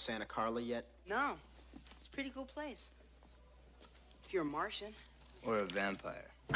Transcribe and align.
Santa 0.00 0.24
Carla 0.24 0.62
yet? 0.62 0.86
No. 1.06 1.34
It's 1.98 2.06
a 2.06 2.10
pretty 2.10 2.30
cool 2.30 2.46
place. 2.46 2.90
If 4.24 4.32
you're 4.32 4.42
a 4.42 4.46
Martian. 4.46 4.94
Or 5.44 5.58
a 5.58 5.64
vampire. 5.66 6.24
So 6.48 6.54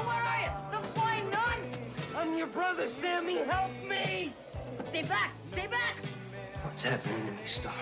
where 0.00 0.22
are 0.22 0.40
you? 0.40 0.50
The 0.70 0.78
flying 0.94 1.30
nun? 1.30 1.58
I'm 2.16 2.38
your 2.38 2.46
brother, 2.46 2.88
Sammy. 2.88 3.36
Help 3.38 3.70
me! 3.86 4.32
Stay 4.86 5.02
back! 5.02 5.32
Stay 5.44 5.66
back! 5.66 5.96
What's 6.62 6.82
happening 6.82 7.26
to 7.26 7.32
me, 7.32 7.44
Star? 7.44 7.72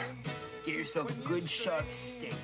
Get 0.65 0.77
yourself 0.77 1.11
a 1.11 1.15
good 1.29 1.51
sharp 1.51 1.87
stake. 1.93 2.35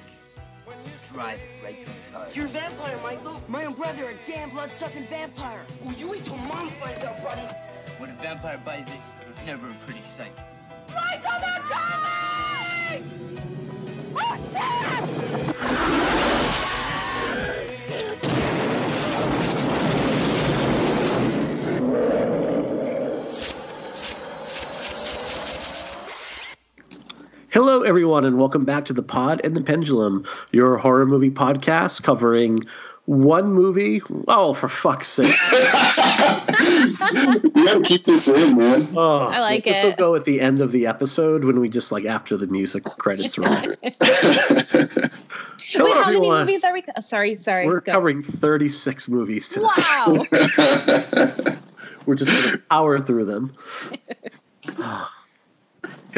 Drive 1.12 1.38
it 1.38 1.64
right 1.64 1.82
through 1.82 1.94
his 1.94 2.08
heart. 2.10 2.36
You're 2.36 2.46
a 2.46 2.48
vampire, 2.48 2.98
Michael. 3.02 3.40
My 3.48 3.64
own 3.64 3.74
brother, 3.74 4.08
a 4.08 4.14
damn 4.26 4.50
blood-sucking 4.50 5.06
vampire. 5.06 5.64
Oh, 5.84 5.92
you 5.92 6.10
wait 6.10 6.24
till 6.24 6.36
mom 6.36 6.68
finds 6.70 7.04
out, 7.04 7.22
buddy. 7.22 7.42
When 7.98 8.10
a 8.10 8.14
vampire 8.14 8.60
buys 8.64 8.86
it, 8.88 9.00
it's 9.28 9.40
never 9.46 9.70
a 9.70 9.74
pretty 9.86 10.02
sight. 10.02 10.32
Michael, 10.88 11.38
they're 11.40 11.62
coming! 11.70 13.04
Oh, 14.16 14.36
shit! 16.02 16.07
Hello, 27.50 27.82
everyone, 27.82 28.24
and 28.26 28.38
welcome 28.38 28.64
back 28.66 28.84
to 28.86 28.92
the 28.92 29.02
Pod 29.02 29.40
and 29.42 29.56
the 29.56 29.62
Pendulum, 29.62 30.26
your 30.52 30.76
horror 30.76 31.06
movie 31.06 31.30
podcast 31.30 32.02
covering 32.02 32.62
one 33.06 33.54
movie. 33.54 34.02
Oh, 34.28 34.52
for 34.52 34.68
fuck's 34.68 35.08
sake! 35.08 35.26
you 35.52 37.50
gotta 37.54 37.80
keep 37.82 38.04
this 38.04 38.28
in, 38.28 38.58
man. 38.58 38.86
Oh, 38.94 39.28
I 39.28 39.40
like 39.40 39.66
it. 39.66 39.72
this 39.72 39.82
will 39.82 39.94
go 39.94 40.14
at 40.14 40.24
the 40.24 40.42
end 40.42 40.60
of 40.60 40.72
the 40.72 40.86
episode 40.86 41.44
when 41.44 41.58
we 41.58 41.70
just 41.70 41.90
like 41.90 42.04
after 42.04 42.36
the 42.36 42.46
music 42.46 42.84
credits 42.84 43.38
roll. 43.38 43.48
Wait, 43.82 43.96
Hello, 45.70 46.02
how 46.02 46.12
many 46.12 46.30
movies 46.30 46.64
are 46.64 46.72
we? 46.74 46.82
co- 46.82 46.92
oh, 46.98 47.00
Sorry, 47.00 47.34
sorry. 47.34 47.66
We're 47.66 47.80
go. 47.80 47.92
covering 47.92 48.22
36 48.22 49.08
movies 49.08 49.48
today. 49.48 49.62
Wow. 49.62 50.26
We're 52.04 52.14
just 52.14 52.42
going 52.44 52.58
to 52.58 52.62
power 52.70 52.98
through 52.98 53.24
them. 53.24 53.54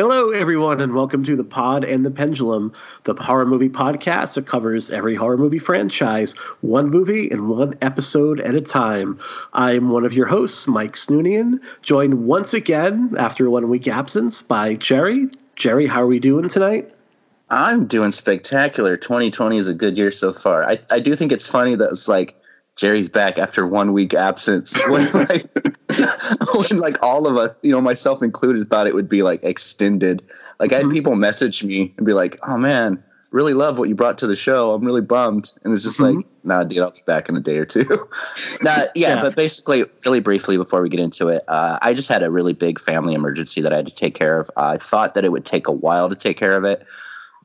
Hello, 0.01 0.31
everyone, 0.31 0.81
and 0.81 0.95
welcome 0.95 1.23
to 1.25 1.37
the 1.37 1.45
Pod 1.45 1.85
and 1.85 2.07
the 2.07 2.11
Pendulum, 2.11 2.73
the 3.05 3.13
horror 3.13 3.45
movie 3.45 3.69
podcast 3.69 4.35
that 4.35 4.47
covers 4.47 4.91
every 4.91 5.15
horror 5.15 5.37
movie 5.37 5.59
franchise, 5.59 6.33
one 6.63 6.89
movie 6.89 7.31
and 7.31 7.51
one 7.51 7.77
episode 7.83 8.41
at 8.41 8.55
a 8.55 8.63
time. 8.63 9.19
I'm 9.53 9.91
one 9.91 10.07
of 10.07 10.15
your 10.15 10.25
hosts, 10.25 10.67
Mike 10.67 10.95
Snoonian, 10.95 11.61
joined 11.83 12.25
once 12.25 12.55
again 12.55 13.15
after 13.19 13.45
a 13.45 13.51
one 13.51 13.69
week 13.69 13.89
absence 13.89 14.41
by 14.41 14.77
Jerry. 14.77 15.29
Jerry, 15.55 15.87
how 15.87 16.01
are 16.01 16.07
we 16.07 16.19
doing 16.19 16.49
tonight? 16.49 16.91
I'm 17.51 17.85
doing 17.85 18.13
spectacular. 18.13 18.97
2020 18.97 19.59
is 19.59 19.69
a 19.69 19.75
good 19.75 19.99
year 19.99 20.11
so 20.11 20.33
far. 20.33 20.65
I, 20.67 20.79
I 20.91 21.01
do 21.01 21.15
think 21.15 21.31
it's 21.31 21.47
funny 21.47 21.75
that 21.75 21.91
it's 21.91 22.09
like 22.09 22.40
Jerry's 22.81 23.11
back 23.11 23.39
after 23.39 23.67
one 23.67 23.93
week 23.93 24.15
absence. 24.15 24.75
When 24.89 25.07
like, 25.13 25.47
when 26.71 26.79
like 26.79 26.97
all 27.03 27.27
of 27.27 27.37
us, 27.37 27.59
you 27.63 27.71
know, 27.73 27.81
myself 27.83 28.23
included, 28.23 28.71
thought 28.71 28.87
it 28.87 28.95
would 28.95 29.09
be 29.09 29.23
like 29.23 29.45
extended. 29.45 30.23
Like 30.59 30.73
I 30.73 30.79
had 30.79 30.91
people 30.91 31.15
message 31.15 31.63
me 31.63 31.93
and 31.99 32.07
be 32.07 32.15
like, 32.15 32.39
"Oh 32.49 32.57
man, 32.57 33.03
really 33.33 33.53
love 33.53 33.79
what 33.79 33.91
you 33.91 33.95
brought 33.95 34.17
to 34.19 34.27
the 34.27 34.35
show. 34.35 34.73
I'm 34.73 34.83
really 34.83 35.03
bummed." 35.03 35.53
And 35.63 35.75
it's 35.75 35.83
just 35.83 36.01
Mhm. 36.01 36.17
like, 36.17 36.27
"Nah, 36.43 36.65
dude, 36.65 36.79
I'll 36.79 36.91
be 36.91 37.03
back 37.07 37.29
in 37.29 37.37
a 37.37 37.41
day 37.41 37.59
or 37.59 37.67
two. 37.67 37.85
nah, 38.63 38.87
yeah, 38.95 39.17
Yeah. 39.17 39.21
but 39.21 39.37
basically, 39.37 39.85
really 40.07 40.21
briefly 40.21 40.57
before 40.57 40.81
we 40.81 40.89
get 40.89 41.01
into 41.01 41.29
it, 41.29 41.43
uh, 41.49 41.79
I 41.83 41.93
just 41.93 42.09
had 42.09 42.23
a 42.23 42.31
really 42.31 42.55
big 42.55 42.79
family 42.81 43.13
emergency 43.13 43.61
that 43.61 43.75
I 43.75 43.77
had 43.77 43.87
to 43.89 43.95
take 43.95 44.15
care 44.15 44.41
of. 44.41 44.51
I 44.57 44.79
thought 44.79 45.13
that 45.15 45.25
it 45.27 45.33
would 45.33 45.45
take 45.45 45.69
a 45.69 45.73
while 45.73 46.09
to 46.09 46.17
take 46.17 46.39
care 46.39 46.57
of 46.57 46.65
it 46.65 46.83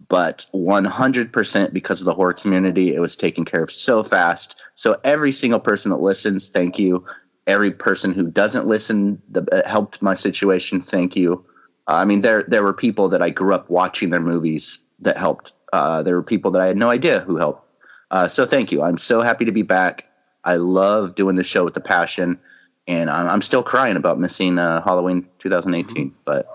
but 0.07 0.45
100% 0.53 1.73
because 1.73 2.01
of 2.01 2.05
the 2.05 2.13
horror 2.13 2.33
community, 2.33 2.93
it 2.93 2.99
was 2.99 3.15
taken 3.15 3.45
care 3.45 3.63
of 3.63 3.71
so 3.71 4.03
fast. 4.03 4.61
So 4.73 4.99
every 5.03 5.31
single 5.31 5.59
person 5.59 5.91
that 5.91 5.97
listens, 5.97 6.49
thank 6.49 6.77
you. 6.77 7.03
Every 7.47 7.71
person 7.71 8.11
who 8.11 8.29
doesn't 8.29 8.67
listen 8.67 9.21
that 9.29 9.51
uh, 9.53 9.67
helped 9.67 10.01
my 10.01 10.13
situation, 10.13 10.81
thank 10.81 11.15
you. 11.15 11.45
Uh, 11.87 11.93
I 11.93 12.05
mean, 12.05 12.21
there 12.21 12.43
there 12.47 12.63
were 12.63 12.73
people 12.73 13.07
that 13.09 13.21
I 13.21 13.29
grew 13.29 13.53
up 13.53 13.69
watching 13.69 14.09
their 14.09 14.21
movies 14.21 14.79
that 14.99 15.17
helped. 15.17 15.53
Uh, 15.71 16.01
there 16.01 16.15
were 16.15 16.23
people 16.23 16.49
that 16.51 16.61
I 16.61 16.67
had 16.67 16.77
no 16.77 16.89
idea 16.89 17.19
who 17.19 17.37
helped. 17.37 17.67
Uh, 18.09 18.27
so 18.27 18.45
thank 18.45 18.71
you. 18.71 18.81
I'm 18.81 18.97
so 18.97 19.21
happy 19.21 19.45
to 19.45 19.51
be 19.51 19.61
back. 19.61 20.09
I 20.43 20.55
love 20.55 21.15
doing 21.15 21.35
this 21.35 21.47
show 21.47 21.63
with 21.63 21.73
the 21.75 21.81
passion, 21.81 22.39
and 22.87 23.09
I'm, 23.09 23.27
I'm 23.27 23.41
still 23.41 23.63
crying 23.63 23.95
about 23.95 24.19
missing 24.19 24.57
Halloween 24.57 25.27
2018. 25.39 26.13
But 26.23 26.54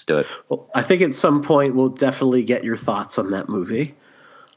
let's 0.00 0.04
do 0.04 0.18
it. 0.18 0.38
Well, 0.48 0.68
I 0.74 0.82
think 0.82 1.02
at 1.02 1.14
some 1.14 1.42
point 1.42 1.74
we'll 1.74 1.88
definitely 1.88 2.42
get 2.42 2.64
your 2.64 2.76
thoughts 2.76 3.18
on 3.18 3.30
that 3.30 3.48
movie. 3.48 3.94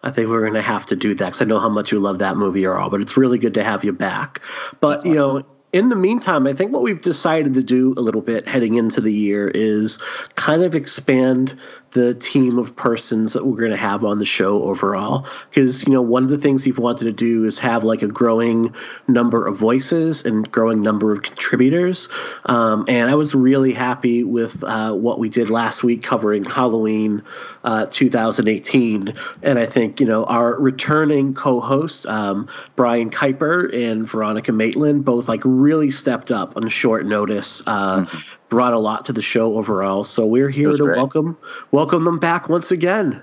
I 0.04 0.12
think 0.12 0.30
we're 0.30 0.42
going 0.42 0.54
to 0.54 0.62
have 0.62 0.86
to 0.88 0.96
do 0.96 1.14
that 1.16 1.26
because 1.26 1.42
I 1.42 1.46
know 1.46 1.59
how 1.59 1.70
much 1.70 1.92
you 1.92 2.00
love 2.00 2.20
that 2.20 2.36
movie 2.36 2.66
or 2.66 2.78
all, 2.78 2.90
but 2.90 3.02
it's 3.02 3.16
really 3.16 3.38
good 3.38 3.53
to 3.53 3.64
have 3.64 3.84
you 3.84 3.94
back. 3.94 4.42
But, 4.82 5.06
you 5.06 5.16
know, 5.16 5.46
in 5.72 5.90
the 5.90 5.96
meantime, 5.96 6.46
I 6.46 6.53
think 6.53 6.72
what 6.72 6.82
we've 6.82 7.02
decided 7.02 7.53
to 7.53 7.64
do 7.64 7.94
a 7.98 8.02
little 8.02 8.22
bit 8.22 8.48
heading 8.48 8.76
into 8.76 9.02
the 9.02 9.14
year 9.14 9.50
is 9.50 9.98
kind 10.36 10.62
of 10.64 10.76
expand 10.76 11.58
the 11.94 12.14
team 12.16 12.58
of 12.58 12.76
persons 12.76 13.34
that 13.34 13.46
we're 13.46 13.58
going 13.58 13.72
to 13.72 13.78
have 13.78 14.04
on 14.04 14.20
the 14.20 14.26
show 14.26 14.64
overall. 14.64 15.28
Because, 15.50 15.86
you 15.86 15.94
know, 15.94 16.02
one 16.02 16.24
of 16.24 16.30
the 16.30 16.38
things 16.38 16.66
we've 16.66 16.80
wanted 16.80 17.06
to 17.06 17.12
do 17.12 17.46
is 17.46 17.59
have 17.59 17.84
like 17.84 18.02
a 18.02 18.08
growing 18.08 18.74
number 19.08 19.46
of 19.46 19.58
voices 19.58 20.26
and 20.26 20.52
growing 20.52 20.82
number 20.82 21.12
of 21.12 21.22
contributors. 21.22 22.09
Um, 22.48 22.86
and 22.88 23.09
I 23.09 23.16
was 23.16 23.36
really 23.36 23.74
happy 23.74 24.24
with 24.24 24.64
uh, 24.64 24.94
what 24.94 25.20
we 25.20 25.30
did 25.30 25.50
last 25.50 25.84
week 25.84 26.03
covering 26.03 26.44
Halloween 26.44 27.22
uh, 27.64 27.86
2018. 27.90 29.14
And 29.44 29.59
I 29.59 29.66
think, 29.66 30.00
you 30.00 30.08
know, 30.08 30.26
our 30.26 30.59
returning 30.59 31.34
co 31.34 31.59
hosts, 31.59 32.06
um, 32.08 32.48
Brian 32.76 33.09
Kuiper 33.09 33.74
and 33.74 34.08
Veronica 34.08 34.52
Maitland, 34.52 35.06
both 35.06 35.28
like 35.28 35.42
really 35.44 35.91
stepped 35.91 36.32
up 36.32 36.58
on 36.58 36.67
short 36.70 37.06
notice. 37.06 37.62
Uh, 37.67 38.06
Brought 38.53 38.73
a 38.76 38.79
lot 38.79 39.03
to 39.05 39.14
the 39.14 39.22
show 39.23 39.58
overall, 39.58 40.03
so 40.03 40.28
we're 40.28 40.47
here 40.47 40.72
to 40.72 40.84
great. 40.84 40.96
welcome 40.96 41.35
welcome 41.72 42.03
them 42.03 42.20
back 42.20 42.50
once 42.50 42.70
again. 42.70 43.20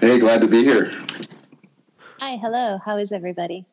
Hey, 0.00 0.18
glad 0.18 0.42
to 0.42 0.46
be 0.46 0.62
here. 0.62 0.90
Hi, 2.20 2.36
hello. 2.36 2.78
How 2.84 2.98
is 2.98 3.10
everybody? 3.10 3.64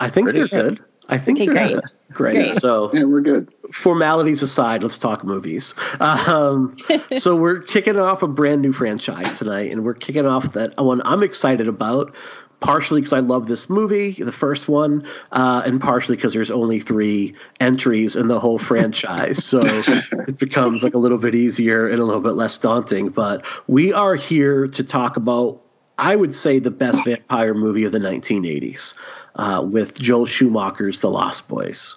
I 0.00 0.08
think 0.08 0.30
Pretty 0.30 0.38
they're 0.48 0.62
good. 0.70 0.80
I 1.10 1.18
think 1.18 1.38
Okay, 1.38 1.46
they're 1.48 1.54
great. 1.68 1.74
good. 1.74 1.84
Great. 2.14 2.32
Great. 2.32 2.54
So 2.54 2.90
Yeah, 2.94 3.04
we're 3.04 3.20
good. 3.20 3.52
formalities 3.72 4.40
aside, 4.40 4.82
let's 4.82 4.98
talk 4.98 5.22
movies. 5.22 5.74
Um, 6.00 6.74
so 7.18 7.36
we're 7.36 7.60
kicking 7.60 7.98
off 7.98 8.22
a 8.22 8.26
brand 8.26 8.62
new 8.62 8.72
franchise 8.72 9.38
tonight, 9.38 9.70
and 9.70 9.84
we're 9.84 9.92
kicking 9.92 10.24
off 10.24 10.54
that 10.54 10.74
one 10.82 11.02
I'm 11.04 11.22
excited 11.22 11.68
about. 11.68 12.10
Partially 12.64 13.02
because 13.02 13.12
I 13.12 13.18
love 13.18 13.46
this 13.46 13.68
movie, 13.68 14.12
the 14.12 14.32
first 14.32 14.70
one, 14.70 15.06
uh, 15.32 15.62
and 15.66 15.78
partially 15.78 16.16
because 16.16 16.32
there's 16.32 16.50
only 16.50 16.80
three 16.80 17.34
entries 17.60 18.16
in 18.16 18.28
the 18.28 18.40
whole 18.40 18.56
franchise, 18.58 19.44
so 19.44 19.60
it 20.26 20.38
becomes 20.38 20.82
like 20.82 20.94
a 20.94 20.98
little 20.98 21.18
bit 21.18 21.34
easier 21.34 21.86
and 21.86 22.00
a 22.00 22.04
little 22.04 22.22
bit 22.22 22.36
less 22.36 22.56
daunting. 22.56 23.10
But 23.10 23.44
we 23.66 23.92
are 23.92 24.14
here 24.14 24.66
to 24.66 24.82
talk 24.82 25.18
about, 25.18 25.60
I 25.98 26.16
would 26.16 26.34
say, 26.34 26.58
the 26.58 26.70
best 26.70 27.04
vampire 27.04 27.52
movie 27.52 27.84
of 27.84 27.92
the 27.92 27.98
1980s, 27.98 28.94
uh, 29.36 29.62
with 29.62 29.98
Joel 29.98 30.24
Schumacher's 30.24 31.00
The 31.00 31.10
Lost 31.10 31.46
Boys. 31.48 31.94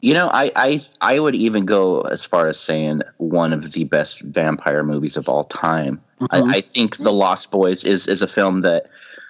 You 0.00 0.14
know, 0.14 0.30
I, 0.32 0.52
I 0.56 0.80
I 1.02 1.18
would 1.18 1.34
even 1.34 1.66
go 1.66 2.00
as 2.00 2.24
far 2.24 2.46
as 2.46 2.58
saying 2.58 3.02
one 3.18 3.52
of 3.52 3.72
the 3.72 3.84
best 3.84 4.22
vampire 4.22 4.82
movies 4.84 5.18
of 5.18 5.28
all 5.28 5.44
time. 5.44 6.00
Mhm. 6.20 6.28
I, 6.30 6.56
I 6.56 6.60
think 6.62 6.96
The 6.96 7.12
Lost 7.12 7.50
Boys 7.50 7.84
is 7.84 8.08
is 8.08 8.22
a 8.22 8.26
film 8.26 8.62
that 8.62 8.86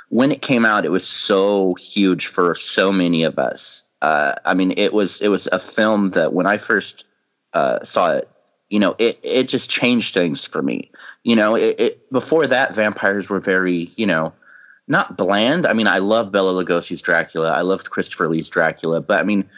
when 0.09 0.31
it 0.31 0.43
came 0.43 0.65
out, 0.65 0.85
it 0.85 0.91
was 0.91 1.07
so 1.07 1.75
huge 1.75 2.27
for 2.27 2.55
so 2.55 2.93
many 2.93 3.25
of 3.25 3.39
us. 3.39 3.85
Uh, 4.03 4.35
I 4.45 4.55
mean, 4.55 4.75
it 4.77 4.93
was 4.93 5.21
it 5.21 5.29
was 5.29 5.47
a 5.49 5.59
film 5.59 6.11
that 6.11 6.33
when 6.33 6.47
I 6.47 6.59
first 6.59 7.07
uh, 7.55 7.83
saw 7.83 8.13
it, 8.13 8.29
you 8.69 8.79
know, 8.79 8.95
it 8.99 9.19
it 9.23 9.49
just 9.49 9.71
changed 9.71 10.15
things 10.15 10.45
for 10.47 10.63
me. 10.63 10.91
You 11.25 11.35
know, 11.35 11.57
it, 11.57 11.81
it 11.81 12.13
before 12.13 12.47
that, 12.47 12.75
vampires 12.75 13.29
were 13.29 13.41
very, 13.41 13.89
you 13.97 14.07
know, 14.07 14.33
not 14.87 15.17
bland. 15.17 15.67
I 15.67 15.73
mean, 15.73 15.89
I 15.89 15.99
love 15.99 16.31
Bela 16.31 16.63
Lugosi's 16.63 17.03
Dracula. 17.03 17.51
I 17.51 17.63
loved 17.63 17.91
Christopher 17.91 18.29
Lee's 18.29 18.49
Dracula, 18.49 19.01
but 19.01 19.19
I 19.21 19.25
mean, 19.25 19.49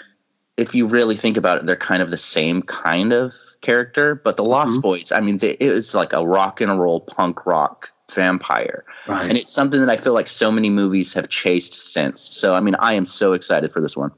if 0.56 0.74
you 0.74 0.86
really 0.86 1.16
think 1.16 1.36
about 1.36 1.58
it, 1.58 1.66
they're 1.66 1.76
kind 1.76 2.02
of 2.02 2.10
the 2.10 2.16
same 2.16 2.62
kind 2.62 3.12
of 3.12 3.32
character. 3.60 4.14
But 4.14 4.36
the 4.36 4.44
Lost 4.44 4.78
Mhm. 4.78 4.82
Boys, 4.82 5.12
I 5.12 5.20
mean, 5.20 5.38
they, 5.38 5.56
was 5.60 5.94
like 5.94 6.12
a 6.12 6.26
rock 6.26 6.60
and 6.60 6.80
roll 6.80 7.00
punk 7.00 7.44
rock 7.44 7.92
vampire. 8.12 8.84
Right. 9.06 9.28
And 9.28 9.38
it's 9.38 9.52
something 9.52 9.80
that 9.80 9.90
I 9.90 9.96
feel 9.96 10.12
like 10.14 10.28
so 10.28 10.50
many 10.50 10.70
movies 10.70 11.12
have 11.14 11.28
chased 11.28 11.74
since. 11.74 12.34
So, 12.34 12.54
I 12.54 12.60
mean, 12.60 12.74
I 12.76 12.94
am 12.94 13.06
so 13.06 13.32
excited 13.32 13.70
for 13.70 13.80
this 13.80 13.96
one. 13.96 14.10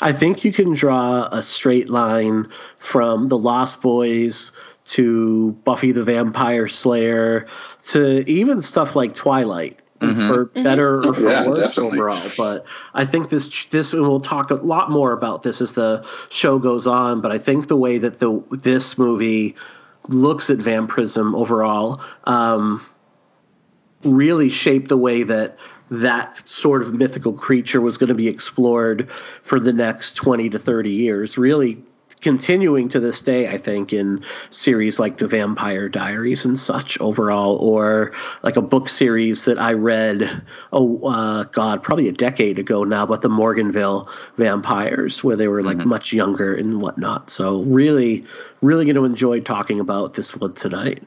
I 0.00 0.12
think 0.12 0.44
you 0.44 0.52
can 0.52 0.74
draw 0.74 1.28
a 1.30 1.42
straight 1.42 1.88
line 1.88 2.48
from 2.78 3.28
The 3.28 3.38
Lost 3.38 3.82
Boys 3.82 4.50
to 4.86 5.52
Buffy 5.64 5.92
the 5.92 6.02
Vampire 6.02 6.66
Slayer 6.66 7.46
to 7.84 8.28
even 8.28 8.62
stuff 8.62 8.96
like 8.96 9.14
Twilight. 9.14 9.76
For 10.00 10.46
better 10.46 10.96
or 11.06 11.12
for 11.12 11.20
Yeah, 11.20 11.46
worse 11.46 11.74
definitely. 11.74 11.98
overall, 11.98 12.30
but 12.38 12.64
I 12.94 13.04
think 13.04 13.28
this 13.28 13.66
this 13.66 13.92
and 13.92 14.00
we'll 14.08 14.18
talk 14.18 14.50
a 14.50 14.54
lot 14.54 14.90
more 14.90 15.12
about 15.12 15.42
this 15.42 15.60
as 15.60 15.72
the 15.72 16.02
show 16.30 16.58
goes 16.58 16.86
on. 16.86 17.20
But 17.20 17.32
I 17.32 17.36
think 17.36 17.68
the 17.68 17.76
way 17.76 17.98
that 17.98 18.18
the 18.18 18.42
this 18.50 18.96
movie 18.96 19.54
looks 20.08 20.48
at 20.48 20.56
vampirism 20.56 21.34
overall 21.34 22.00
um, 22.24 22.80
really 24.04 24.48
shaped 24.48 24.88
the 24.88 24.96
way 24.96 25.22
that 25.22 25.56
that 25.90 26.46
sort 26.48 26.82
of 26.82 26.94
mythical 26.94 27.32
creature 27.32 27.80
was 27.80 27.98
going 27.98 28.08
to 28.08 28.14
be 28.14 28.28
explored 28.28 29.08
for 29.42 29.58
the 29.58 29.72
next 29.72 30.14
20 30.14 30.48
to 30.50 30.58
30 30.58 30.90
years 30.90 31.36
really 31.36 31.82
continuing 32.20 32.88
to 32.88 33.00
this 33.00 33.22
day 33.22 33.48
i 33.48 33.56
think 33.56 33.92
in 33.92 34.22
series 34.50 34.98
like 34.98 35.16
the 35.16 35.26
vampire 35.26 35.88
diaries 35.88 36.44
and 36.44 36.58
such 36.58 37.00
overall 37.00 37.56
or 37.56 38.12
like 38.42 38.56
a 38.56 38.62
book 38.62 38.88
series 38.88 39.44
that 39.46 39.58
i 39.58 39.72
read 39.72 40.42
oh 40.72 41.00
uh, 41.08 41.44
god 41.44 41.82
probably 41.82 42.08
a 42.08 42.12
decade 42.12 42.58
ago 42.58 42.84
now 42.84 43.06
but 43.06 43.22
the 43.22 43.28
morganville 43.28 44.08
vampires 44.36 45.24
where 45.24 45.36
they 45.36 45.48
were 45.48 45.62
like 45.62 45.78
much 45.78 46.12
younger 46.12 46.54
and 46.54 46.80
whatnot. 46.80 47.30
So 47.30 47.62
really 47.62 48.24
really 48.60 48.84
going 48.84 48.96
to 48.96 49.04
enjoy 49.04 49.40
talking 49.40 49.80
about 49.80 50.14
this 50.14 50.36
one 50.36 50.54
tonight 50.54 51.02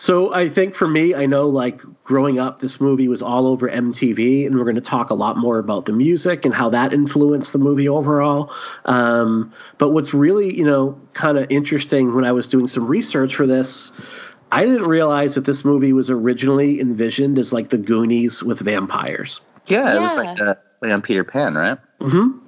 so 0.00 0.32
I 0.32 0.48
think 0.48 0.76
for 0.76 0.86
me, 0.86 1.12
I 1.16 1.26
know 1.26 1.48
like 1.48 1.82
growing 2.04 2.38
up, 2.38 2.60
this 2.60 2.80
movie 2.80 3.08
was 3.08 3.20
all 3.20 3.48
over 3.48 3.68
MTV, 3.68 4.46
and 4.46 4.56
we're 4.56 4.62
going 4.64 4.76
to 4.76 4.80
talk 4.80 5.10
a 5.10 5.14
lot 5.14 5.36
more 5.36 5.58
about 5.58 5.86
the 5.86 5.92
music 5.92 6.44
and 6.44 6.54
how 6.54 6.68
that 6.70 6.92
influenced 6.94 7.52
the 7.52 7.58
movie 7.58 7.88
overall. 7.88 8.52
Um, 8.84 9.52
but 9.78 9.90
what's 9.90 10.14
really, 10.14 10.56
you 10.56 10.64
know, 10.64 10.96
kind 11.14 11.36
of 11.36 11.50
interesting 11.50 12.14
when 12.14 12.24
I 12.24 12.30
was 12.30 12.46
doing 12.46 12.68
some 12.68 12.86
research 12.86 13.34
for 13.34 13.44
this, 13.44 13.90
I 14.52 14.64
didn't 14.64 14.86
realize 14.86 15.34
that 15.34 15.46
this 15.46 15.64
movie 15.64 15.92
was 15.92 16.08
originally 16.10 16.80
envisioned 16.80 17.36
as 17.36 17.52
like 17.52 17.70
the 17.70 17.78
Goonies 17.78 18.40
with 18.42 18.60
vampires. 18.60 19.40
Yeah, 19.66 19.96
it 19.96 20.00
was 20.00 20.16
Yeah. 20.16 20.22
like 20.22 20.40
uh, 20.40 20.54
play 20.80 20.92
on 20.92 21.02
Peter 21.02 21.24
Pan, 21.24 21.54
right? 21.54 21.76
Hmm. 22.00 22.38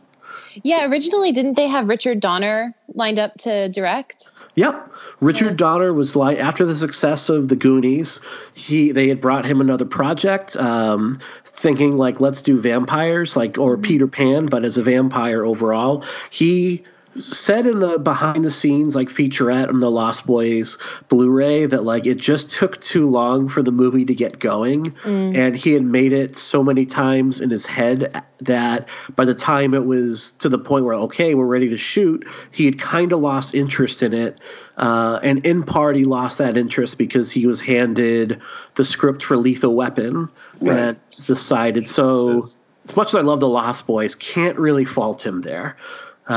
Yeah, 0.63 0.87
originally 0.89 1.33
didn't 1.33 1.55
they 1.55 1.67
have 1.67 1.89
Richard 1.89 2.21
Donner 2.21 2.75
lined 2.95 3.19
up 3.19 3.37
to 3.39 3.69
direct? 3.71 4.31
Yep. 4.55 4.93
Richard 5.21 5.57
Donner 5.57 5.93
was 5.93 6.17
like 6.17 6.39
after 6.39 6.65
the 6.65 6.77
success 6.77 7.29
of 7.29 7.49
the 7.49 7.57
Goonies, 7.57 8.21
he 8.55 8.91
they 8.91 9.09
had 9.09 9.21
brought 9.21 9.45
him 9.45 9.61
another 9.61 9.85
project, 9.85 10.57
um, 10.57 11.19
thinking 11.45 11.97
like 11.97 12.21
let's 12.21 12.43
do 12.43 12.59
vampires, 12.59 13.37
like 13.37 13.59
or 13.59 13.77
Peter 13.77 14.07
Pan, 14.07 14.47
but 14.47 14.65
as 14.65 14.79
a 14.79 14.83
vampire 14.83 15.45
overall. 15.45 16.05
He 16.31 16.83
said 17.21 17.67
in 17.67 17.81
the 17.81 17.99
behind 17.99 18.45
the 18.45 18.51
scenes 18.51 18.95
like 18.97 19.09
featurette 19.09 19.69
on 19.69 19.81
the 19.81 19.91
Lost 19.91 20.27
Boys 20.27 20.79
Blu-ray 21.09 21.67
that 21.67 21.85
like 21.85 22.07
it 22.07 22.17
just 22.17 22.51
took 22.51 22.81
too 22.81 23.09
long 23.09 23.49
for 23.49 23.63
the 23.63 23.73
movie 23.73 24.05
to 24.05 24.15
get 24.15 24.39
going. 24.39 24.95
And 25.05 25.57
he 25.57 25.73
had 25.73 25.83
made 25.85 26.13
it 26.13 26.37
so 26.37 26.63
many 26.63 26.87
times 26.87 27.41
in 27.41 27.51
his 27.51 27.67
head 27.67 28.23
that 28.41 28.89
by 29.17 29.25
the 29.25 29.35
time 29.35 29.75
it 29.75 29.85
was 29.85 30.33
to 30.33 30.49
the 30.49 30.59
point 30.59 30.85
where 30.85 30.95
okay 30.95 31.35
we're 31.35 31.47
ready 31.47 31.69
to 31.69 31.77
shoot 31.77 32.27
he 32.53 32.65
had 32.65 32.79
kind 32.79 33.13
of 33.13 33.21
lost 33.21 33.55
interest 33.55 34.03
in 34.03 34.13
it. 34.15 34.41
Uh, 34.77 35.21
and 35.23 35.45
in 35.45 35.63
part 35.63 35.95
he 35.97 36.05
lost 36.05 36.39
that 36.39 36.57
interest 36.57 36.97
because 36.97 37.31
he 37.31 37.47
was 37.47 37.61
handed 37.61 38.41
the 38.77 38.85
script 38.85 39.23
for 39.23 39.37
Lethal 39.37 39.75
Weapon 39.75 40.29
Right. 40.61 40.79
and 40.79 40.99
decided 41.27 41.89
so 41.89 42.39
as 42.39 42.97
much 42.97 43.09
as 43.09 43.15
I 43.15 43.21
love 43.21 43.41
the 43.41 43.49
Lost 43.49 43.87
Boys 43.87 44.15
can't 44.15 44.59
really 44.59 44.85
fault 44.85 45.25
him 45.25 45.43
there 45.43 45.77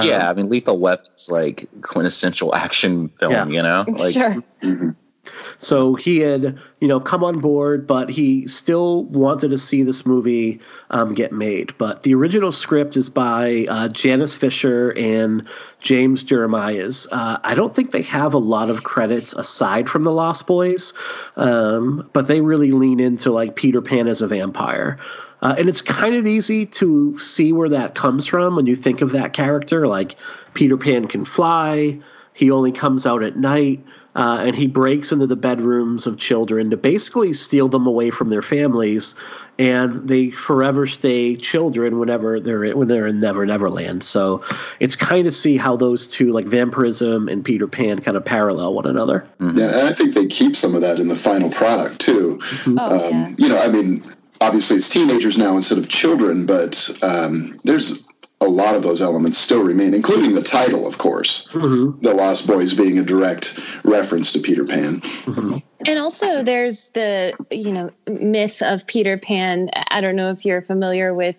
yeah, 0.01 0.29
I 0.29 0.33
mean, 0.33 0.49
Lethal 0.49 0.79
Weapon's 0.79 1.29
like 1.29 1.67
quintessential 1.81 2.55
action 2.55 3.09
film, 3.09 3.31
Yeah. 3.31 3.45
you 3.47 3.61
know? 3.61 3.85
Like, 3.97 4.13
sure. 4.13 4.95
So 5.57 5.95
he 5.95 6.19
had, 6.19 6.59
you 6.81 6.87
know, 6.87 6.99
come 6.99 7.23
on 7.23 7.39
board, 7.39 7.87
but 7.87 8.09
he 8.09 8.45
still 8.47 9.05
wanted 9.05 9.49
to 9.51 9.57
see 9.57 9.81
this 9.83 10.05
movie 10.05 10.59
um, 10.89 11.13
get 11.13 11.31
made. 11.31 11.77
But 11.77 12.03
the 12.03 12.13
original 12.13 12.51
script 12.51 12.97
is 12.97 13.09
by 13.09 13.65
uh, 13.69 13.87
Janice 13.87 14.35
Fischer 14.35 14.91
and 14.97 15.47
James 15.79 16.23
Jeremias. 16.23 17.07
Uh, 17.11 17.37
I 17.43 17.55
don't 17.55 17.73
think 17.73 17.91
they 17.91 18.01
have 18.01 18.33
a 18.33 18.39
lot 18.39 18.69
of 18.69 18.83
credits 18.83 19.33
aside 19.33 19.89
from 19.89 20.03
the 20.03 20.11
Lost 20.11 20.45
Boys, 20.47 20.93
um, 21.37 22.09
but 22.11 22.27
they 22.27 22.41
really 22.41 22.71
lean 22.71 22.99
into 22.99 23.31
like 23.31 23.55
Peter 23.55 23.81
Pan 23.81 24.09
as 24.09 24.21
a 24.21 24.27
vampire. 24.27 24.97
Uh, 25.43 25.53
and 25.57 25.67
it's 25.67 25.81
kind 25.81 26.15
of 26.15 26.25
easy 26.25 26.65
to 26.65 27.19
see 27.19 27.51
where 27.51 27.67
that 27.67 27.95
comes 27.95 28.25
from 28.25 28.55
when 28.55 28.65
you 28.65 28.77
think 28.77 29.01
of 29.01 29.11
that 29.11 29.33
character. 29.33 29.87
Like 29.89 30.15
Peter 30.53 30.77
Pan 30.77 31.05
can 31.07 31.25
fly, 31.25 31.99
he 32.33 32.49
only 32.49 32.71
comes 32.71 33.05
out 33.05 33.23
at 33.23 33.35
night, 33.35 33.83
uh, 34.15 34.37
and 34.41 34.55
he 34.55 34.67
breaks 34.67 35.11
into 35.11 35.27
the 35.27 35.35
bedrooms 35.35 36.07
of 36.07 36.17
children 36.17 36.69
to 36.69 36.77
basically 36.77 37.33
steal 37.33 37.67
them 37.67 37.85
away 37.85 38.09
from 38.09 38.29
their 38.29 38.41
families, 38.41 39.15
and 39.59 40.07
they 40.07 40.29
forever 40.29 40.87
stay 40.87 41.35
children 41.35 41.99
whenever 41.99 42.39
they're 42.39 42.63
in, 42.63 42.77
when 42.77 42.87
they're 42.87 43.07
in 43.07 43.19
Never 43.19 43.45
Never 43.45 43.69
Land. 43.69 44.03
So 44.03 44.41
it's 44.79 44.95
kind 44.95 45.27
of 45.27 45.33
see 45.33 45.57
how 45.57 45.75
those 45.75 46.07
two, 46.07 46.31
like 46.31 46.45
vampirism 46.45 47.27
and 47.27 47.43
Peter 47.43 47.67
Pan, 47.67 47.99
kind 47.99 48.15
of 48.15 48.23
parallel 48.23 48.75
one 48.75 48.87
another. 48.87 49.27
Yeah, 49.41 49.77
and 49.77 49.87
I 49.87 49.93
think 49.93 50.13
they 50.13 50.27
keep 50.27 50.55
some 50.55 50.73
of 50.73 50.81
that 50.81 50.99
in 50.99 51.09
the 51.09 51.15
final 51.15 51.49
product 51.49 51.99
too. 51.99 52.39
Oh, 52.67 53.07
Um, 53.07 53.11
yeah. 53.11 53.29
You 53.37 53.49
know, 53.49 53.59
I 53.59 53.67
mean, 53.67 54.03
obviously 54.43 54.77
it's 54.77 54.89
teenagers 54.89 55.37
now 55.37 55.55
instead 55.55 55.77
of 55.77 55.89
children, 55.89 56.45
but 56.45 56.89
um, 57.01 57.53
there's 57.63 58.07
a 58.41 58.47
lot 58.47 58.75
of 58.75 58.83
those 58.83 59.01
elements 59.01 59.37
still 59.37 59.63
remain, 59.63 59.93
including 59.93 60.35
the 60.35 60.41
title, 60.41 60.85
of 60.85 60.97
course. 60.97 61.47
The 62.01 62.13
Lost 62.13 62.45
Boys 62.45 62.73
being 62.73 62.99
a 62.99 63.03
direct 63.03 63.59
reference 63.85 64.33
to 64.33 64.39
Peter 64.39 64.65
Pan. 64.65 65.01
And 65.87 65.99
also, 65.99 66.43
there's 66.43 66.89
the 66.89 67.33
you 67.51 67.71
know 67.71 67.89
myth 68.07 68.61
of 68.61 68.85
Peter 68.85 69.17
Pan. 69.17 69.69
I 69.91 70.01
don't 70.01 70.15
know 70.15 70.29
if 70.29 70.45
you're 70.45 70.61
familiar 70.61 71.13
with. 71.13 71.37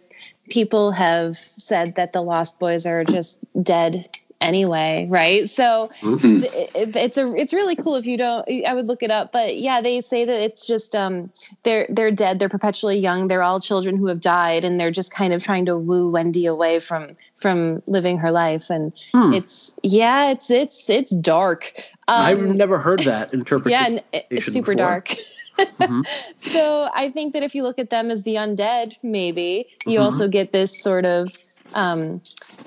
People 0.51 0.91
have 0.91 1.37
said 1.37 1.95
that 1.97 2.13
the 2.13 2.23
Lost 2.23 2.59
Boys 2.59 2.87
are 2.87 3.05
just 3.05 3.39
dead 3.63 4.09
anyway, 4.41 5.07
right? 5.09 5.49
So 5.49 5.91
Mm-hmm. 6.01 6.45
it, 6.45 6.97
it's 6.97 7.17
a 7.17 7.35
it's 7.35 7.53
really 7.53 7.77
cool 7.77 7.95
if 7.97 8.07
you 8.07 8.17
don't. 8.17 8.47
I 8.67 8.75
would 8.75 8.87
look 8.87 9.03
it 9.03 9.11
up, 9.11 9.33
but 9.33 9.59
yeah, 9.59 9.81
they 9.81 10.01
say 10.01 10.25
that 10.25 10.41
it's 10.41 10.67
just 10.67 10.95
um 10.95 11.31
they're 11.63 11.87
they're 11.91 12.11
dead. 12.11 12.39
They're 12.39 12.49
perpetually 12.49 12.99
young. 12.99 13.29
They're 13.29 13.43
all 13.43 13.61
children 13.61 13.97
who 13.97 14.07
have 14.07 14.21
died, 14.21 14.65
and 14.65 14.79
they're 14.79 14.91
just 14.91 15.13
kind 15.13 15.33
of 15.33 15.43
trying 15.43 15.67
to 15.67 15.77
woo 15.77 16.11
Wendy 16.11 16.47
away 16.47 16.79
from 16.81 17.17
from 17.37 17.83
living 17.87 18.19
her 18.19 18.31
life. 18.31 18.71
And 18.71 18.93
it's 19.33 19.75
yeah, 19.83 20.31
it's 20.31 20.51
it's 20.51 20.89
it's 20.91 21.15
dark. 21.17 21.73
Um, 22.09 22.21
I've 22.23 22.41
never 22.41 22.79
heard 22.79 23.01
that 23.05 23.33
interpretation. 23.33 23.95
yeah, 23.95 24.01
and 24.13 24.25
it's 24.31 24.47
super 24.47 24.73
before. 24.73 24.87
dark. 24.87 25.15
so 26.39 26.89
I 26.95 27.11
think 27.11 27.33
that 27.33 27.43
if 27.43 27.55
you 27.55 27.63
look 27.63 27.79
at 27.79 27.91
them 27.91 28.11
as 28.11 28.25
the 28.25 28.35
undead, 28.35 28.95
maybe 29.03 29.67
you 29.87 30.01
also 30.01 30.29
get 30.29 30.53
this 30.53 30.77
sort 30.83 31.07
of, 31.07 31.33
um, 31.75 32.23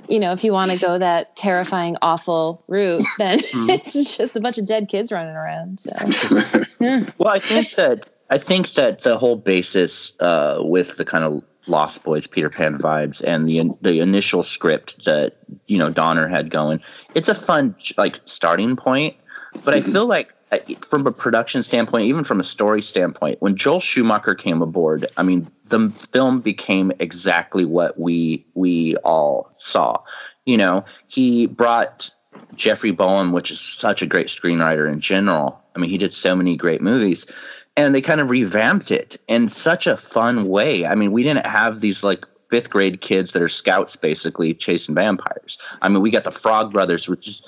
you 0.07 0.19
know, 0.19 0.31
if 0.33 0.43
you 0.43 0.53
want 0.53 0.71
to 0.71 0.79
go 0.79 0.97
that 0.97 1.35
terrifying, 1.35 1.95
awful 2.01 2.63
route, 2.67 3.03
then 3.17 3.39
it's 3.43 4.17
just 4.17 4.35
a 4.35 4.39
bunch 4.39 4.57
of 4.57 4.65
dead 4.65 4.89
kids 4.89 5.11
running 5.11 5.35
around. 5.35 5.79
So 5.79 5.91
well, 7.17 7.33
I 7.33 7.39
think 7.39 7.71
that 7.71 8.07
I 8.29 8.37
think 8.37 8.73
that 8.73 9.01
the 9.01 9.17
whole 9.17 9.37
basis 9.37 10.13
uh, 10.19 10.59
with 10.61 10.97
the 10.97 11.05
kind 11.05 11.23
of 11.23 11.43
Lost 11.67 12.03
Boys, 12.03 12.27
Peter 12.27 12.49
Pan 12.49 12.77
vibes, 12.77 13.23
and 13.23 13.47
the 13.47 13.69
the 13.81 13.99
initial 13.99 14.43
script 14.43 15.05
that 15.05 15.37
you 15.67 15.77
know 15.77 15.89
Donner 15.89 16.27
had 16.27 16.49
going, 16.49 16.81
it's 17.15 17.29
a 17.29 17.35
fun 17.35 17.75
like 17.97 18.19
starting 18.25 18.75
point. 18.75 19.15
But 19.63 19.73
I 19.73 19.81
feel 19.81 20.05
like 20.07 20.33
Uh, 20.51 20.57
from 20.87 21.05
a 21.05 21.11
production 21.11 21.61
standpoint, 21.61 22.05
even 22.05 22.23
from 22.23 22.39
a 22.39 22.43
story 22.43 22.81
standpoint, 22.81 23.41
when 23.41 23.57
Joel 23.57 23.81
Schumacher 23.81 24.33
came 24.33 24.61
aboard, 24.61 25.05
I 25.17 25.23
mean, 25.23 25.45
the 25.65 25.91
film 26.13 26.39
became 26.39 26.93
exactly 26.99 27.65
what 27.65 27.99
we 27.99 28.45
we 28.53 28.95
all 28.97 29.51
saw. 29.57 29.97
You 30.45 30.55
know, 30.57 30.85
he 31.07 31.47
brought 31.47 32.09
Jeffrey 32.55 32.91
Boam, 32.91 33.33
which 33.33 33.51
is 33.51 33.59
such 33.59 34.01
a 34.01 34.05
great 34.05 34.27
screenwriter 34.27 34.89
in 34.91 35.01
general. 35.01 35.61
I 35.75 35.79
mean, 35.79 35.89
he 35.89 35.97
did 35.97 36.13
so 36.13 36.33
many 36.33 36.55
great 36.55 36.81
movies, 36.81 37.25
and 37.75 37.93
they 37.93 38.01
kind 38.01 38.21
of 38.21 38.29
revamped 38.29 38.89
it 38.89 39.17
in 39.27 39.49
such 39.49 39.85
a 39.85 39.97
fun 39.97 40.47
way. 40.47 40.85
I 40.85 40.95
mean, 40.95 41.11
we 41.11 41.23
didn't 41.23 41.45
have 41.45 41.81
these 41.81 42.05
like 42.05 42.25
fifth 42.49 42.69
grade 42.69 43.01
kids 43.01 43.33
that 43.33 43.41
are 43.41 43.49
scouts 43.49 43.97
basically 43.97 44.53
chasing 44.53 44.95
vampires. 44.95 45.57
I 45.81 45.89
mean, 45.89 46.01
we 46.01 46.09
got 46.09 46.23
the 46.23 46.31
Frog 46.31 46.71
Brothers, 46.71 47.09
which 47.09 47.27
is 47.27 47.45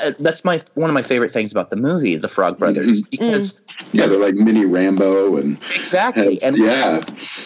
uh, 0.00 0.12
that's 0.18 0.44
my 0.44 0.60
one 0.74 0.88
of 0.90 0.94
my 0.94 1.02
favorite 1.02 1.30
things 1.30 1.52
about 1.52 1.70
the 1.70 1.76
movie, 1.76 2.16
the 2.16 2.28
Frog 2.28 2.58
Brothers, 2.58 3.02
because 3.02 3.60
Yeah, 3.92 4.06
they're 4.06 4.18
like 4.18 4.34
mini 4.34 4.64
Rambo 4.64 5.36
and 5.36 5.56
exactly. 5.56 6.42
And 6.42 6.56
yeah, 6.56 7.00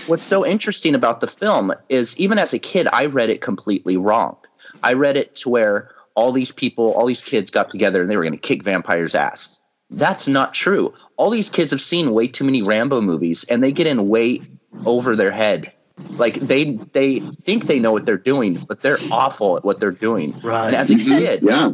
what's 0.07 0.25
so 0.25 0.47
interesting 0.47 0.95
about 0.95 1.21
the 1.21 1.26
film 1.26 1.73
is 1.88 2.17
even 2.19 2.38
as 2.38 2.53
a 2.53 2.59
kid, 2.59 2.88
I 2.93 3.07
read 3.07 3.31
it 3.31 3.41
completely 3.41 3.97
wrong. 3.97 4.37
I 4.83 4.93
read 4.93 5.17
it 5.17 5.35
to 5.37 5.49
where 5.49 5.91
all 6.15 6.33
these 6.33 6.53
people, 6.53 6.93
all 6.95 7.07
these 7.07 7.23
kids 7.23 7.50
got 7.50 7.71
together 7.71 8.00
and 8.00 8.11
they 8.11 8.17
were 8.17 8.23
going 8.23 8.33
to 8.33 8.38
kick 8.38 8.65
vampires' 8.65 9.15
ass. 9.15 9.61
That's 9.91 10.26
not 10.26 10.55
true. 10.55 10.93
All 11.17 11.31
these 11.31 11.50
kids 11.50 11.71
have 11.71 11.81
seen 11.81 12.12
way 12.12 12.26
too 12.26 12.45
many 12.45 12.62
Rambo 12.62 13.00
movies 13.00 13.45
and 13.45 13.62
they 13.62 13.73
get 13.73 13.87
in 13.87 14.09
way 14.09 14.41
over 14.85 15.15
their 15.15 15.31
head. 15.31 15.69
Like 16.11 16.35
they 16.35 16.73
they 16.93 17.21
think 17.21 17.67
they 17.67 17.79
know 17.79 17.93
what 17.93 18.05
they're 18.07 18.19
doing, 18.19 18.59
but 18.69 18.83
they're 18.83 18.99
awful 19.11 19.57
at 19.57 19.65
what 19.65 19.81
they're 19.81 19.91
doing. 19.91 20.38
Right. 20.43 20.67
And 20.67 20.76
as 20.76 20.91
a 20.91 20.97
kid, 20.97 21.41
Yeah. 21.43 21.71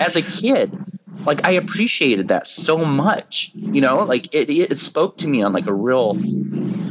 as 0.00 0.14
a 0.16 0.22
kid, 0.22 0.72
like 1.24 1.44
I 1.44 1.50
appreciated 1.52 2.28
that 2.28 2.46
so 2.46 2.78
much. 2.78 3.50
You 3.54 3.80
know, 3.80 4.04
like 4.04 4.32
it 4.34 4.48
it 4.50 4.78
spoke 4.78 5.18
to 5.18 5.28
me 5.28 5.42
on 5.42 5.52
like 5.52 5.66
a 5.66 5.74
real 5.74 6.14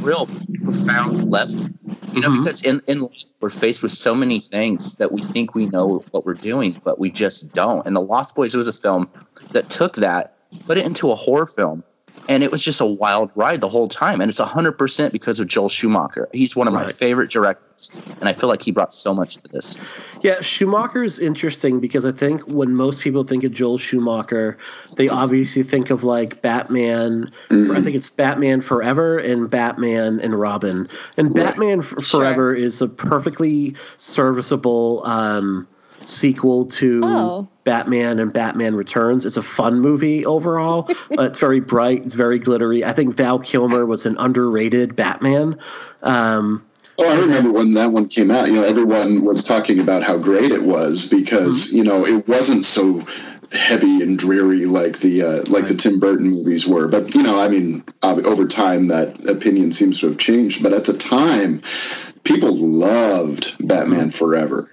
real 0.02 0.28
profound 0.64 1.30
level. 1.30 1.68
You 2.12 2.20
know, 2.22 2.30
Mhm. 2.30 2.38
because 2.44 2.62
in, 2.62 2.80
in 2.86 3.00
life 3.00 3.24
we're 3.40 3.50
faced 3.50 3.82
with 3.82 3.92
so 3.92 4.14
many 4.14 4.40
things 4.40 4.94
that 4.94 5.12
we 5.12 5.20
think 5.20 5.54
we 5.54 5.66
know 5.66 5.98
what 6.12 6.24
we're 6.24 6.34
doing, 6.34 6.80
but 6.84 6.98
we 6.98 7.10
just 7.10 7.52
don't. 7.52 7.86
And 7.86 7.94
The 7.96 8.00
Lost 8.00 8.34
Boys 8.34 8.54
was 8.54 8.68
a 8.68 8.72
film 8.72 9.08
that 9.52 9.68
took 9.70 9.96
that, 9.96 10.34
put 10.66 10.78
it 10.78 10.86
into 10.86 11.10
a 11.10 11.14
horror 11.14 11.46
film, 11.46 11.84
and 12.28 12.42
it 12.42 12.50
was 12.50 12.62
just 12.62 12.80
a 12.80 12.86
wild 12.86 13.32
ride 13.36 13.60
the 13.60 13.68
whole 13.68 13.88
time. 13.88 14.20
And 14.20 14.28
it's 14.28 14.40
100% 14.40 15.12
because 15.12 15.40
of 15.40 15.46
Joel 15.46 15.68
Schumacher. 15.68 16.28
He's 16.32 16.56
one 16.56 16.66
of 16.66 16.74
my 16.74 16.90
favorite 16.92 17.30
directors, 17.30 17.90
and 18.20 18.28
I 18.28 18.32
feel 18.32 18.48
like 18.48 18.62
he 18.62 18.70
brought 18.70 18.92
so 18.92 19.14
much 19.14 19.36
to 19.36 19.48
this. 19.48 19.76
Yeah, 20.22 20.40
Schumacher 20.40 21.04
is 21.04 21.18
interesting 21.18 21.80
because 21.80 22.04
I 22.04 22.12
think 22.12 22.42
when 22.42 22.74
most 22.74 23.00
people 23.00 23.24
think 23.24 23.44
of 23.44 23.52
Joel 23.52 23.78
Schumacher, 23.78 24.58
they 24.96 25.08
obviously 25.08 25.62
think 25.62 25.90
of 25.90 26.04
like 26.04 26.42
Batman. 26.42 27.30
I 27.50 27.80
think 27.80 27.96
it's 27.96 28.10
Batman 28.10 28.60
Forever 28.60 29.18
and 29.18 29.48
Batman 29.48 30.20
and 30.20 30.38
Robin. 30.38 30.86
And 31.16 31.34
Batman 31.34 31.80
F- 31.80 32.04
Forever 32.04 32.54
is 32.54 32.82
a 32.82 32.88
perfectly 32.88 33.74
serviceable 33.98 35.02
um, 35.04 35.66
sequel 36.08 36.66
to 36.66 37.00
Oh. 37.04 37.48
Batman 37.64 38.18
and 38.18 38.32
Batman 38.32 38.74
Returns. 38.74 39.26
It's 39.26 39.36
a 39.36 39.42
fun 39.42 39.80
movie 39.80 40.24
overall. 40.24 40.88
it's 41.10 41.38
very 41.38 41.60
bright. 41.60 42.04
It's 42.04 42.14
very 42.14 42.38
glittery. 42.38 42.84
I 42.84 42.92
think 42.92 43.14
Val 43.14 43.38
Kilmer 43.38 43.86
was 43.86 44.06
an 44.06 44.16
underrated 44.18 44.94
Batman. 44.96 45.58
Um, 46.02 46.64
Oh, 46.98 47.06
I 47.06 47.20
remember 47.20 47.52
when 47.52 47.74
that 47.74 47.92
one 47.92 48.08
came 48.08 48.30
out. 48.30 48.46
You 48.48 48.54
know, 48.54 48.64
everyone 48.64 49.22
was 49.22 49.44
talking 49.44 49.80
about 49.80 50.02
how 50.02 50.16
great 50.16 50.50
it 50.50 50.62
was 50.62 51.06
because 51.10 51.70
you 51.70 51.84
know 51.84 52.06
it 52.06 52.26
wasn't 52.26 52.64
so 52.64 53.02
heavy 53.52 54.00
and 54.02 54.18
dreary 54.18 54.64
like 54.64 55.00
the 55.00 55.22
uh, 55.22 55.52
like 55.52 55.66
the 55.68 55.74
Tim 55.74 56.00
Burton 56.00 56.30
movies 56.30 56.66
were. 56.66 56.88
But 56.88 57.14
you 57.14 57.22
know, 57.22 57.38
I 57.38 57.48
mean, 57.48 57.84
uh, 58.02 58.22
over 58.24 58.46
time 58.46 58.88
that 58.88 59.28
opinion 59.28 59.72
seems 59.72 60.00
to 60.00 60.08
have 60.08 60.16
changed. 60.18 60.62
But 60.62 60.72
at 60.72 60.86
the 60.86 60.96
time, 60.96 61.60
people 62.24 62.54
loved 62.54 63.54
Batman 63.68 64.08
Forever. 64.08 64.66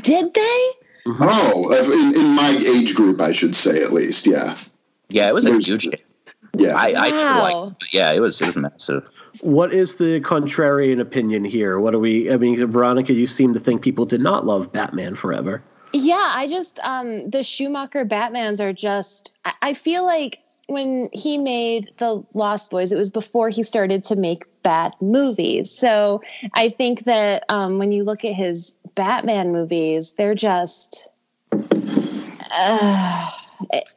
Did 0.00 0.32
they? 0.32 0.70
Oh, 1.06 1.70
uh, 1.72 1.92
in, 1.92 2.20
in 2.20 2.30
my 2.34 2.50
age 2.50 2.94
group, 2.94 3.20
I 3.20 3.32
should 3.32 3.54
say 3.54 3.82
at 3.82 3.92
least. 3.92 4.26
Yeah, 4.26 4.56
Yeah, 5.08 5.28
it 5.28 5.34
was 5.34 5.44
a 5.46 5.58
huge 5.58 5.84
hit. 5.84 6.04
yeah. 6.56 6.74
I, 6.76 6.94
I 6.96 7.10
Wow. 7.10 7.64
like, 7.64 7.92
yeah, 7.92 8.12
it 8.12 8.20
was 8.20 8.40
it 8.40 8.46
was 8.46 8.56
massive. 8.56 9.06
What 9.42 9.72
is 9.72 9.94
the 9.96 10.20
contrarian 10.22 11.00
opinion 11.00 11.44
here? 11.44 11.78
What 11.78 11.94
are 11.94 11.98
we? 11.98 12.30
I 12.32 12.36
mean, 12.36 12.64
Veronica, 12.66 13.12
you 13.12 13.26
seem 13.26 13.54
to 13.54 13.60
think 13.60 13.82
people 13.82 14.04
did 14.06 14.20
not 14.20 14.46
love 14.46 14.72
Batman 14.72 15.14
Forever. 15.14 15.62
Yeah, 15.92 16.32
I 16.34 16.46
just 16.48 16.80
um 16.80 17.30
the 17.30 17.42
Schumacher 17.42 18.04
Batmans 18.04 18.60
are 18.60 18.72
just 18.72 19.30
I, 19.44 19.52
I 19.62 19.72
feel 19.74 20.04
like 20.04 20.40
when 20.68 21.08
he 21.12 21.38
made 21.38 21.92
the 21.98 22.24
Lost 22.34 22.70
Boys, 22.72 22.90
it 22.90 22.98
was 22.98 23.08
before 23.08 23.48
he 23.50 23.62
started 23.62 24.02
to 24.04 24.16
make 24.16 24.44
bad 24.64 24.92
movies. 25.00 25.70
So 25.70 26.22
I 26.54 26.70
think 26.70 27.04
that 27.04 27.44
um, 27.48 27.78
when 27.78 27.92
you 27.92 28.02
look 28.02 28.24
at 28.24 28.34
his 28.34 28.72
Batman 28.96 29.52
movies, 29.52 30.14
they're 30.14 30.34
just. 30.34 31.08
Uh, 32.58 33.30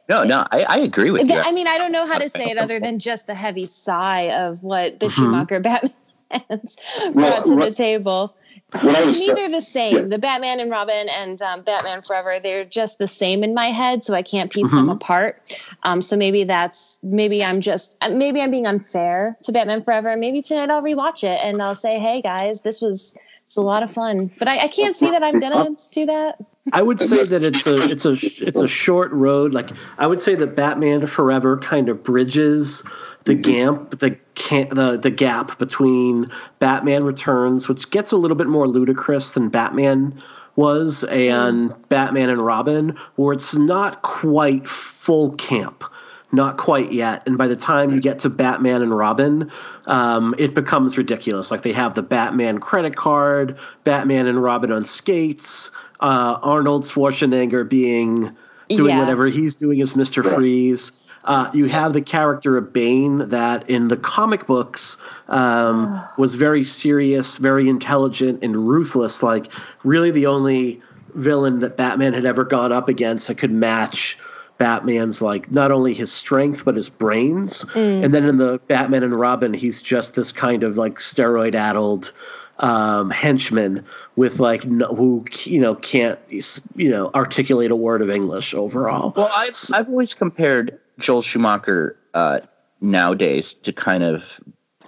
No, 0.08 0.22
no, 0.24 0.46
I, 0.52 0.62
I 0.62 0.76
agree 0.78 1.10
with 1.10 1.28
you. 1.28 1.38
I 1.38 1.52
mean, 1.52 1.66
I 1.66 1.78
don't 1.78 1.92
know 1.92 2.06
how 2.06 2.18
to 2.18 2.28
say 2.28 2.46
it 2.50 2.58
other 2.58 2.78
than 2.80 2.98
just 3.10 3.26
the 3.26 3.34
heavy 3.34 3.66
sigh 3.66 4.30
of 4.32 4.62
what 4.62 5.00
the 5.00 5.06
Mhm. 5.06 5.10
Schumacher 5.10 5.60
Batmans 6.30 6.76
Well, 7.00 7.12
brought 7.12 7.44
to 7.46 7.56
the 7.56 7.72
table. 7.74 8.34
Neither 8.82 8.88
I 8.98 9.00
to 9.00 9.06
was 9.06 9.18
me, 9.20 9.26
try- 9.26 9.34
they're 9.34 9.50
the 9.50 9.60
same. 9.62 10.08
The 10.10 10.18
Batman 10.18 10.60
and 10.60 10.70
Robin 10.70 11.08
and 11.08 11.40
um, 11.42 11.62
Batman 11.62 12.02
Forever, 12.02 12.38
they're 12.42 12.64
just 12.64 12.98
the 12.98 13.08
same 13.08 13.42
in 13.44 13.52
my 13.54 13.66
head, 13.66 14.04
so 14.04 14.14
I 14.14 14.22
can't 14.22 14.50
piece 14.50 14.70
them 14.70 14.86
Mhm. 14.88 14.92
apart. 14.92 15.56
Um, 15.82 16.00
so 16.02 16.16
maybe 16.16 16.44
that's 16.44 16.98
maybe 17.02 17.44
I'm 17.44 17.60
just 17.60 17.96
uh, 18.00 18.08
maybe 18.10 18.40
I'm 18.40 18.50
being 18.50 18.66
unfair 18.66 19.36
to 19.42 19.52
Batman 19.52 19.82
Forever. 19.82 20.16
Maybe 20.16 20.40
tonight 20.42 20.70
I'll 20.70 20.82
rewatch 20.82 21.24
it 21.24 21.40
and 21.44 21.60
I'll 21.62 21.74
say, 21.74 21.98
hey 21.98 22.22
guys, 22.22 22.60
this 22.62 22.80
was 22.80 23.14
was 23.50 23.62
a 23.62 23.66
lot 23.66 23.82
of 23.82 23.90
fun. 23.90 24.30
But 24.38 24.48
I, 24.48 24.64
I 24.64 24.68
can't 24.68 24.94
see 24.94 25.10
that 25.10 25.22
I'm 25.22 25.38
gonna 25.38 25.70
do 25.92 26.06
that. 26.06 26.36
I 26.72 26.82
would 26.82 27.00
say 27.00 27.24
that 27.24 27.42
it's 27.42 27.66
a 27.66 27.90
it's 27.90 28.04
a 28.04 28.12
it's 28.46 28.60
a 28.60 28.68
short 28.68 29.10
road. 29.12 29.52
Like 29.52 29.70
I 29.98 30.06
would 30.06 30.20
say 30.20 30.34
that 30.36 30.54
Batman 30.54 31.06
Forever 31.06 31.58
kind 31.58 31.88
of 31.88 32.02
bridges 32.02 32.84
the 33.24 33.34
mm-hmm. 33.34 33.74
gap 33.82 33.90
the 33.98 34.16
can 34.34 34.68
the 34.68 34.96
the 34.96 35.10
gap 35.10 35.58
between 35.58 36.30
Batman 36.60 37.04
Returns, 37.04 37.68
which 37.68 37.90
gets 37.90 38.12
a 38.12 38.16
little 38.16 38.36
bit 38.36 38.46
more 38.46 38.68
ludicrous 38.68 39.32
than 39.32 39.48
Batman 39.48 40.20
was, 40.56 41.04
and 41.04 41.70
mm-hmm. 41.70 41.82
Batman 41.88 42.30
and 42.30 42.44
Robin, 42.44 42.96
where 43.16 43.32
it's 43.32 43.56
not 43.56 44.02
quite 44.02 44.66
full 44.68 45.32
camp. 45.32 45.84
Not 46.32 46.58
quite 46.58 46.92
yet. 46.92 47.24
And 47.26 47.36
by 47.36 47.48
the 47.48 47.56
time 47.56 47.90
you 47.90 48.00
get 48.00 48.20
to 48.20 48.28
Batman 48.30 48.82
and 48.82 48.96
Robin, 48.96 49.50
um, 49.86 50.34
it 50.38 50.54
becomes 50.54 50.96
ridiculous. 50.96 51.50
Like 51.50 51.62
they 51.62 51.72
have 51.72 51.94
the 51.94 52.02
Batman 52.02 52.58
credit 52.58 52.94
card, 52.94 53.58
Batman 53.82 54.26
and 54.28 54.40
Robin 54.42 54.70
on 54.70 54.82
skates, 54.84 55.72
uh, 56.00 56.38
Arnold 56.42 56.84
Schwarzenegger 56.84 57.68
being 57.68 58.30
doing 58.68 58.90
Yeah. 58.90 59.00
whatever 59.00 59.26
he's 59.26 59.56
doing 59.56 59.80
as 59.82 59.96
Mister 59.96 60.22
Freeze. 60.22 60.92
Uh, 61.24 61.50
you 61.52 61.66
have 61.66 61.92
the 61.92 62.00
character 62.00 62.56
of 62.56 62.72
Bane 62.72 63.28
that 63.28 63.68
in 63.68 63.88
the 63.88 63.96
comic 63.96 64.46
books 64.46 64.96
um, 65.28 66.00
was 66.16 66.34
very 66.34 66.62
serious, 66.64 67.36
very 67.36 67.68
intelligent, 67.68 68.38
and 68.42 68.68
ruthless. 68.68 69.22
Like 69.22 69.48
really, 69.84 70.10
the 70.12 70.26
only 70.26 70.80
villain 71.16 71.58
that 71.58 71.76
Batman 71.76 72.12
had 72.14 72.24
ever 72.24 72.44
gone 72.44 72.70
up 72.70 72.88
against 72.88 73.26
that 73.26 73.34
could 73.36 73.50
match 73.50 74.16
Batman's 74.60 75.22
like 75.22 75.50
not 75.50 75.72
only 75.72 75.94
his 75.94 76.12
strength 76.12 76.64
but 76.64 76.76
his 76.76 76.90
brains. 76.90 77.64
And 77.74 78.14
then 78.14 78.26
in 78.26 78.36
the 78.36 78.60
Batman 78.68 79.02
and 79.02 79.18
Robin, 79.18 79.54
he's 79.54 79.82
just 79.82 80.14
this 80.14 80.30
kind 80.30 80.62
of 80.62 80.76
like 80.76 80.96
steroid 80.96 81.54
addled 81.56 82.12
um, 82.60 83.10
henchman 83.10 83.84
with 84.16 84.38
like 84.38 84.66
no, 84.66 84.86
who 84.94 85.24
you 85.44 85.58
know 85.58 85.74
can't 85.76 86.18
you 86.28 86.90
know 86.90 87.10
articulate 87.14 87.70
a 87.70 87.76
word 87.76 88.02
of 88.02 88.10
English 88.10 88.54
overall. 88.54 89.14
Well, 89.16 89.30
I've 89.34 89.56
I've 89.72 89.88
always 89.88 90.12
compared 90.12 90.78
Joel 90.98 91.22
Schumacher 91.22 91.96
uh, 92.12 92.40
nowadays 92.82 93.54
to 93.54 93.72
kind 93.72 94.04
of 94.04 94.40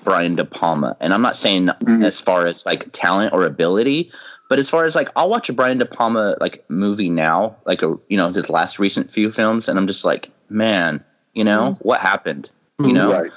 Brian 0.04 0.34
De 0.34 0.44
Palma, 0.44 0.98
and 1.00 1.14
I'm 1.14 1.22
not 1.22 1.36
saying 1.36 1.70
as 1.88 2.20
far 2.20 2.46
as 2.46 2.66
like 2.66 2.92
talent 2.92 3.32
or 3.32 3.44
ability, 3.44 4.12
but 4.52 4.58
as 4.58 4.68
far 4.68 4.84
as 4.84 4.94
like 4.94 5.08
I'll 5.16 5.30
watch 5.30 5.48
a 5.48 5.54
Brian 5.54 5.78
De 5.78 5.86
Palma 5.86 6.36
like 6.38 6.62
movie 6.68 7.08
now, 7.08 7.56
like 7.64 7.80
a 7.80 7.98
you 8.10 8.18
know 8.18 8.28
his 8.28 8.50
last 8.50 8.78
recent 8.78 9.10
few 9.10 9.30
films, 9.30 9.66
and 9.66 9.78
I'm 9.78 9.86
just 9.86 10.04
like, 10.04 10.28
man, 10.50 11.02
you 11.32 11.42
know 11.42 11.78
what 11.80 12.00
happened, 12.00 12.50
you 12.78 12.92
know. 12.92 13.10
right. 13.10 13.30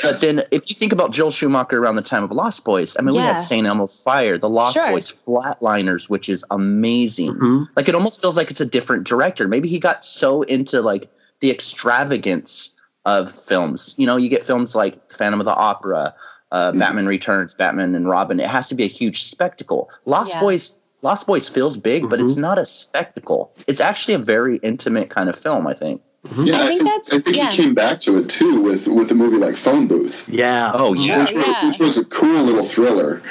But 0.00 0.20
then, 0.20 0.44
if 0.52 0.70
you 0.70 0.76
think 0.76 0.92
about 0.92 1.10
Joel 1.10 1.32
Schumacher 1.32 1.76
around 1.76 1.96
the 1.96 2.02
time 2.02 2.22
of 2.22 2.30
Lost 2.30 2.64
Boys, 2.64 2.96
I 2.96 3.02
mean, 3.02 3.16
we 3.16 3.20
had 3.20 3.40
St. 3.40 3.66
Elmo's 3.66 4.00
Fire, 4.00 4.38
The 4.38 4.48
Lost 4.48 4.76
Sure. 4.76 4.92
Boys, 4.92 5.10
Flatliners, 5.10 6.08
which 6.08 6.28
is 6.28 6.44
amazing. 6.52 7.34
Mhm. 7.34 7.68
Like, 7.74 7.88
it 7.88 7.96
almost 7.96 8.20
feels 8.20 8.36
like 8.36 8.52
it's 8.52 8.60
a 8.60 8.64
different 8.64 9.02
director. 9.02 9.48
Maybe 9.48 9.68
he 9.68 9.80
got 9.80 10.04
so 10.04 10.42
into 10.42 10.82
like 10.82 11.10
the 11.40 11.50
extravagance 11.50 12.70
of 13.04 13.28
films. 13.28 13.96
You 13.98 14.06
know, 14.06 14.16
you 14.16 14.28
get 14.28 14.44
films 14.44 14.76
like 14.76 15.10
Phantom 15.10 15.40
of 15.40 15.46
the 15.46 15.54
Opera, 15.54 16.14
uh, 16.52 16.72
Batman 16.72 17.06
Returns, 17.06 17.54
Batman 17.54 17.94
and 17.94 18.08
Robin. 18.08 18.40
It 18.40 18.46
has 18.46 18.68
to 18.68 18.74
be 18.74 18.84
a 18.84 18.88
huge 18.88 19.22
spectacle. 19.22 19.90
Lost 20.04 20.34
Yeah. 20.34 20.40
Boys. 20.40 20.78
Lost 21.02 21.26
Boys 21.26 21.48
feels 21.48 21.78
big, 21.78 22.10
but 22.10 22.20
it's 22.20 22.36
not 22.36 22.58
a 22.58 22.66
spectacle. 22.66 23.52
It's 23.66 23.80
actually 23.80 24.14
a 24.14 24.18
very 24.18 24.58
intimate 24.58 25.08
kind 25.08 25.30
of 25.30 25.36
film, 25.36 25.66
I 25.66 25.72
think. 25.72 26.02
Yeah, 26.36 26.60
I 26.60 26.66
think 26.66 26.82
that's- 26.82 27.14
I 27.14 27.18
think 27.20 27.36
yeah. 27.38 27.50
he 27.50 27.56
came 27.56 27.74
back 27.74 28.00
to 28.00 28.18
it 28.18 28.28
too 28.28 28.60
with 28.60 28.86
with 28.86 29.10
a 29.10 29.14
movie 29.14 29.38
like 29.38 29.56
Phone 29.56 29.88
Booth. 29.88 30.28
Yeah. 30.28 30.70
Oh, 30.74 30.92
yeah. 30.92 31.20
which, 31.20 31.34
was, 31.34 31.46
which 31.64 31.80
was 31.80 31.96
a 31.96 32.06
cool 32.10 32.42
little 32.42 32.62
thriller. 32.62 33.22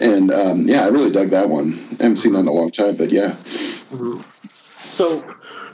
And 0.00 0.30
um, 0.32 0.68
yeah, 0.68 0.84
I 0.84 0.88
really 0.88 1.10
dug 1.10 1.30
that 1.30 1.48
one. 1.48 1.72
I 1.98 2.02
haven't 2.04 2.16
seen 2.16 2.34
that 2.34 2.40
in 2.40 2.46
a 2.46 2.52
long 2.52 2.70
time, 2.70 2.96
but 2.96 3.10
yeah. 3.10 3.34
So 4.76 5.24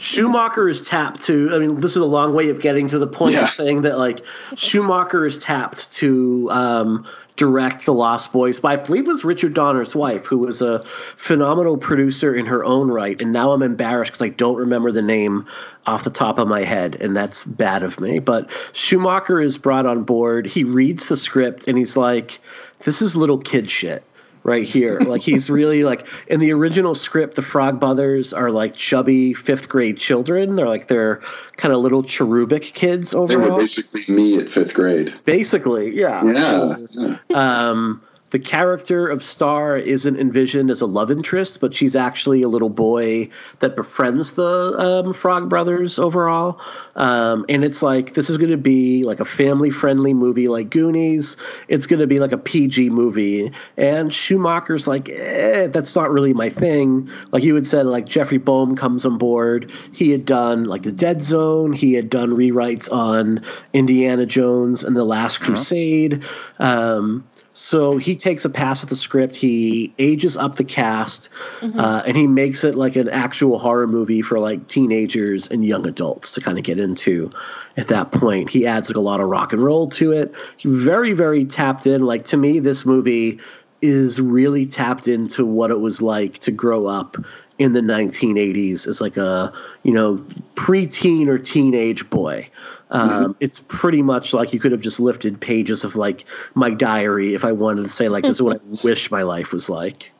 Schumacher 0.02 0.68
is 0.68 0.82
tapped 0.86 1.22
to. 1.24 1.50
I 1.54 1.58
mean, 1.58 1.80
this 1.80 1.92
is 1.92 1.98
a 1.98 2.06
long 2.06 2.34
way 2.34 2.48
of 2.48 2.60
getting 2.60 2.88
to 2.88 2.98
the 2.98 3.06
point 3.06 3.34
Yeah. 3.34 3.44
of 3.44 3.50
saying 3.50 3.82
that 3.82 3.98
like 3.98 4.22
Schumacher 4.56 5.24
is 5.24 5.38
tapped 5.38 5.92
to 5.94 6.48
um, 6.50 7.06
direct 7.36 7.86
The 7.86 7.94
Lost 7.94 8.32
Boys 8.32 8.58
by 8.58 8.72
I 8.72 8.76
believe 8.76 9.04
it 9.04 9.08
was 9.08 9.24
Richard 9.24 9.54
Donner's 9.54 9.94
wife, 9.94 10.26
who 10.26 10.38
was 10.38 10.60
a 10.60 10.84
phenomenal 11.16 11.76
producer 11.76 12.34
in 12.34 12.46
her 12.46 12.64
own 12.64 12.88
right. 12.90 13.20
And 13.22 13.32
now 13.32 13.52
I'm 13.52 13.62
embarrassed 13.62 14.10
because 14.12 14.22
I 14.22 14.30
don't 14.30 14.56
remember 14.56 14.90
the 14.90 15.02
name 15.02 15.46
off 15.86 16.02
the 16.04 16.10
top 16.10 16.38
of 16.38 16.48
my 16.48 16.64
head, 16.64 16.96
and 17.00 17.16
that's 17.16 17.44
bad 17.44 17.82
of 17.84 18.00
me. 18.00 18.18
But 18.18 18.50
Schumacher 18.72 19.40
is 19.40 19.56
brought 19.56 19.86
on 19.86 20.02
board. 20.02 20.46
He 20.46 20.64
reads 20.64 21.06
the 21.06 21.16
script 21.16 21.68
and 21.68 21.78
he's 21.78 21.96
like, 21.96 22.40
"This 22.80 23.02
is 23.02 23.14
little 23.14 23.38
kid 23.38 23.70
shit." 23.70 24.02
Right 24.44 24.64
here. 24.64 24.98
like 25.00 25.22
he's 25.22 25.48
really 25.50 25.84
like 25.84 26.06
in 26.26 26.40
the 26.40 26.52
original 26.52 26.94
script, 26.94 27.36
the 27.36 27.42
Frog 27.42 27.80
Brothers 27.80 28.32
are 28.32 28.50
like 28.50 28.74
chubby 28.74 29.34
fifth 29.34 29.68
grade 29.68 29.98
children. 29.98 30.56
They're 30.56 30.68
like 30.68 30.88
they're 30.88 31.22
kind 31.56 31.74
of 31.74 31.80
little 31.80 32.02
cherubic 32.02 32.62
kids 32.62 33.14
overall. 33.14 33.42
They 33.46 33.50
were 33.50 33.58
basically 33.58 34.14
me 34.14 34.38
at 34.38 34.48
fifth 34.48 34.74
grade. 34.74 35.12
Basically, 35.24 35.96
yeah. 35.96 36.24
Yeah. 36.24 37.16
Um, 37.34 38.02
the 38.32 38.38
character 38.38 39.06
of 39.06 39.22
Star 39.22 39.76
isn't 39.76 40.18
envisioned 40.18 40.70
as 40.70 40.80
a 40.80 40.86
love 40.86 41.10
interest, 41.10 41.60
but 41.60 41.74
she's 41.74 41.94
actually 41.94 42.40
a 42.40 42.48
little 42.48 42.70
boy 42.70 43.28
that 43.58 43.76
befriends 43.76 44.32
the 44.32 44.74
um, 44.78 45.12
Frog 45.12 45.50
Brothers 45.50 45.98
overall. 45.98 46.58
Um, 46.96 47.44
and 47.50 47.62
it's 47.62 47.82
like 47.82 48.14
this 48.14 48.30
is 48.30 48.38
going 48.38 48.50
to 48.50 48.56
be 48.56 49.04
like 49.04 49.20
a 49.20 49.26
family 49.26 49.68
friendly 49.68 50.14
movie 50.14 50.48
like 50.48 50.70
Goonies. 50.70 51.36
It's 51.68 51.86
going 51.86 52.00
to 52.00 52.06
be 52.06 52.20
like 52.20 52.32
a 52.32 52.38
PG 52.38 52.88
movie. 52.88 53.52
And 53.76 54.12
Schumacher's 54.12 54.88
like, 54.88 55.10
eh, 55.10 55.66
that's 55.66 55.94
not 55.94 56.10
really 56.10 56.32
my 56.32 56.48
thing. 56.48 57.10
Like 57.32 57.42
you 57.42 57.54
had 57.54 57.66
said, 57.66 57.84
like 57.84 58.06
Jeffrey 58.06 58.38
Boam 58.38 58.78
comes 58.78 59.04
on 59.04 59.18
board. 59.18 59.70
He 59.92 60.10
had 60.10 60.24
done 60.24 60.64
like 60.64 60.84
the 60.84 60.92
Dead 60.92 61.22
Zone. 61.22 61.74
He 61.74 61.92
had 61.92 62.08
done 62.08 62.34
rewrites 62.34 62.90
on 62.90 63.44
Indiana 63.74 64.24
Jones 64.24 64.82
and 64.82 64.96
the 64.96 65.04
Last 65.04 65.40
Crusade. 65.40 66.24
Um, 66.58 67.24
so 67.54 67.98
he 67.98 68.16
takes 68.16 68.44
a 68.44 68.50
pass 68.50 68.82
at 68.82 68.88
the 68.88 68.96
script. 68.96 69.34
He 69.34 69.92
ages 69.98 70.36
up 70.36 70.56
the 70.56 70.64
cast, 70.64 71.28
uh, 71.62 72.02
and 72.06 72.16
he 72.16 72.26
makes 72.26 72.64
it 72.64 72.74
like 72.74 72.96
an 72.96 73.08
actual 73.10 73.58
horror 73.58 73.86
movie 73.86 74.22
for 74.22 74.38
like 74.38 74.68
teenagers 74.68 75.50
and 75.50 75.64
young 75.64 75.86
adults 75.86 76.32
to 76.32 76.40
kind 76.40 76.56
of 76.56 76.64
get 76.64 76.78
into. 76.78 77.30
At 77.76 77.88
that 77.88 78.10
point, 78.10 78.48
he 78.48 78.66
adds 78.66 78.88
like 78.88 78.96
a 78.96 79.00
lot 79.00 79.20
of 79.20 79.28
rock 79.28 79.52
and 79.52 79.62
roll 79.62 79.88
to 79.90 80.12
it. 80.12 80.34
Very, 80.64 81.12
very 81.12 81.44
tapped 81.44 81.86
in. 81.86 82.02
Like 82.02 82.24
to 82.24 82.36
me, 82.36 82.58
this 82.58 82.86
movie 82.86 83.38
is 83.82 84.20
really 84.20 84.64
tapped 84.64 85.08
into 85.08 85.44
what 85.44 85.70
it 85.70 85.80
was 85.80 86.00
like 86.00 86.38
to 86.38 86.52
grow 86.52 86.86
up 86.86 87.16
in 87.58 87.72
the 87.72 87.80
1980s 87.80 88.86
as 88.86 89.00
like 89.00 89.16
a 89.16 89.52
you 89.82 89.92
know 89.92 90.16
preteen 90.54 91.28
or 91.28 91.38
teenage 91.38 92.08
boy. 92.10 92.48
Um, 92.90 93.34
It's 93.40 93.60
pretty 93.68 94.02
much 94.02 94.34
like 94.34 94.52
you 94.52 94.60
could 94.60 94.72
have 94.72 94.82
just 94.82 95.00
lifted 95.00 95.40
pages 95.40 95.82
of 95.82 95.96
like 95.96 96.26
my 96.54 96.70
diary 96.70 97.34
if 97.34 97.44
I 97.44 97.52
wanted 97.52 97.84
to 97.84 97.88
say 97.88 98.08
like 98.08 98.22
this 98.22 98.36
is 98.36 98.42
what 98.42 98.58
I 98.58 98.60
wish 98.84 99.10
my 99.10 99.22
life 99.22 99.52
was 99.52 99.70
like. 99.70 100.12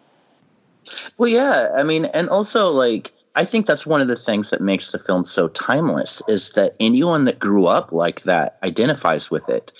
Well, 1.19 1.29
yeah. 1.29 1.71
I 1.77 1.83
mean, 1.83 2.07
and 2.07 2.29
also 2.29 2.71
like 2.71 3.13
I 3.35 3.45
think 3.45 3.67
that's 3.67 3.87
one 3.87 4.01
of 4.01 4.09
the 4.09 4.17
things 4.17 4.51
that 4.51 4.61
makes 4.61 4.91
the 4.91 4.99
film 4.99 5.25
so 5.25 5.49
timeless 5.49 6.23
is 6.29 6.53
that 6.53 6.77
anyone 6.81 7.25
that 7.25 7.39
grew 7.39 7.67
up 7.67 7.93
like 7.93 8.23
that 8.23 8.59
identifies 8.63 9.31
with 9.31 9.49
it. 9.49 9.73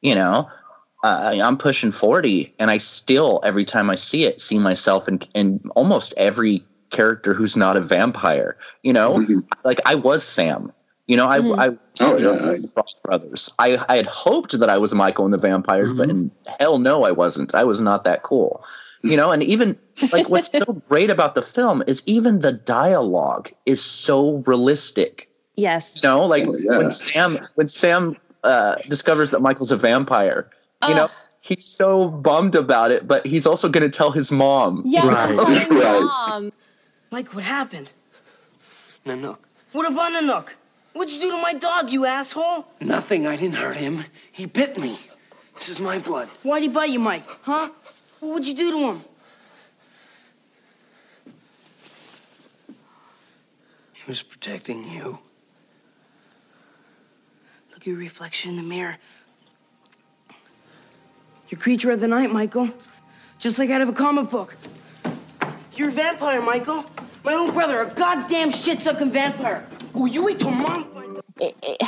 You 0.00 0.14
know, 0.14 0.48
uh, 1.04 1.38
I'm 1.42 1.56
pushing 1.56 1.92
40 1.92 2.54
and 2.58 2.70
I 2.70 2.78
still 2.78 3.40
every 3.44 3.64
time 3.64 3.90
I 3.90 3.94
see 3.94 4.24
it 4.24 4.40
see 4.40 4.58
myself 4.58 5.08
in 5.08 5.20
in 5.34 5.60
almost 5.74 6.14
every 6.16 6.64
character 6.90 7.34
who's 7.34 7.56
not 7.56 7.76
a 7.76 7.80
vampire. 7.80 8.56
You 8.82 8.92
know, 8.92 9.14
mm-hmm. 9.14 9.38
like 9.64 9.80
I 9.84 9.94
was 9.94 10.22
Sam. 10.22 10.72
You 11.06 11.16
know, 11.16 11.26
I 11.26 11.38
I 11.38 11.76
Oh, 12.00 12.16
you 12.16 12.24
know, 12.24 12.32
yeah. 12.32 12.56
the 12.60 12.70
Frog 12.72 12.88
Brothers. 13.02 13.50
I 13.58 13.82
I 13.88 13.96
had 13.96 14.06
hoped 14.06 14.58
that 14.58 14.68
I 14.68 14.78
was 14.78 14.94
Michael 14.94 15.24
and 15.24 15.32
the 15.32 15.38
Vampires, 15.38 15.92
but 15.92 16.10
in 16.10 16.30
hell 16.60 16.78
no, 16.78 17.04
I 17.04 17.12
wasn't. 17.12 17.54
I 17.54 17.64
was 17.64 17.80
not 17.80 18.04
that 18.04 18.22
cool. 18.22 18.64
You 19.02 19.16
know, 19.16 19.30
and 19.30 19.42
even 19.42 19.78
like 20.12 20.28
what's 20.28 20.50
so 20.50 20.64
great 20.88 21.08
about 21.08 21.34
the 21.34 21.42
film 21.42 21.82
is 21.86 22.02
even 22.06 22.40
the 22.40 22.52
dialogue 22.52 23.50
is 23.64 23.82
so 23.82 24.38
realistic. 24.46 25.30
Yes. 25.56 26.02
You 26.02 26.08
know, 26.08 26.22
like 26.24 26.44
Oh, 26.46 26.54
yeah. 26.58 26.78
when 26.78 26.90
Sam 26.90 27.38
when 27.54 27.68
Sam 27.68 28.16
uh, 28.44 28.76
discovers 28.88 29.30
that 29.30 29.40
Michael's 29.40 29.72
a 29.72 29.76
vampire, 29.76 30.50
you 30.86 30.94
know, 30.94 31.08
he's 31.40 31.64
so 31.64 32.08
bummed 32.08 32.54
about 32.54 32.90
it, 32.90 33.08
but 33.08 33.26
he's 33.26 33.46
also 33.46 33.68
going 33.68 33.88
to 33.88 33.96
tell 33.96 34.10
his 34.10 34.30
mom. 34.30 34.82
Yes, 34.84 35.04
Right. 35.04 35.38
I'm 35.38 35.78
Right. 35.78 36.00
mom. 36.02 36.52
Mike, 37.10 37.34
what 37.34 37.44
happened? 37.44 37.90
Nanook. 39.06 39.38
What 39.72 39.90
about 39.90 40.12
Nanook? 40.12 40.50
What'd 40.92 41.14
you 41.14 41.20
do 41.20 41.30
to 41.30 41.42
my 41.42 41.54
dog, 41.54 41.90
you 41.90 42.04
asshole? 42.06 42.66
Nothing. 42.80 43.26
I 43.26 43.36
didn't 43.36 43.56
hurt 43.56 43.76
him. 43.76 44.04
He 44.32 44.46
bit 44.46 44.78
me. 44.78 44.98
This 45.54 45.68
is 45.68 45.80
my 45.80 45.98
blood. 45.98 46.28
Why'd 46.42 46.62
he 46.62 46.68
bite 46.68 46.90
you, 46.90 46.98
Mike? 46.98 47.24
Huh? 47.42 47.70
What 48.20 48.34
would 48.34 48.48
you 48.48 48.54
do 48.54 48.70
to 48.70 48.78
him? 48.90 49.04
He 53.92 54.02
was 54.06 54.22
protecting 54.22 54.84
you. 54.84 55.18
Look 57.70 57.82
at 57.82 57.86
your 57.86 57.96
reflection 57.96 58.50
in 58.50 58.56
the 58.56 58.62
mirror. 58.62 58.96
You're 61.48 61.60
creature 61.60 61.90
of 61.90 62.00
the 62.00 62.08
night, 62.08 62.30
Michael. 62.32 62.70
Just 63.38 63.58
like 63.58 63.70
out 63.70 63.80
of 63.80 63.88
a 63.88 63.92
comic 63.92 64.30
book. 64.30 64.56
You're 65.78 65.90
a 65.90 65.92
vampire, 65.92 66.42
Michael. 66.42 66.84
My 67.22 67.34
own 67.34 67.52
brother, 67.52 67.82
a 67.82 67.90
goddamn 67.90 68.50
shit-sucking 68.50 69.12
vampire. 69.12 69.64
Oh, 69.94 70.06
you 70.06 70.24
wait 70.24 70.40
till 70.40 70.50
mom 70.50 70.84
finds 70.92 71.20
out. 71.20 71.82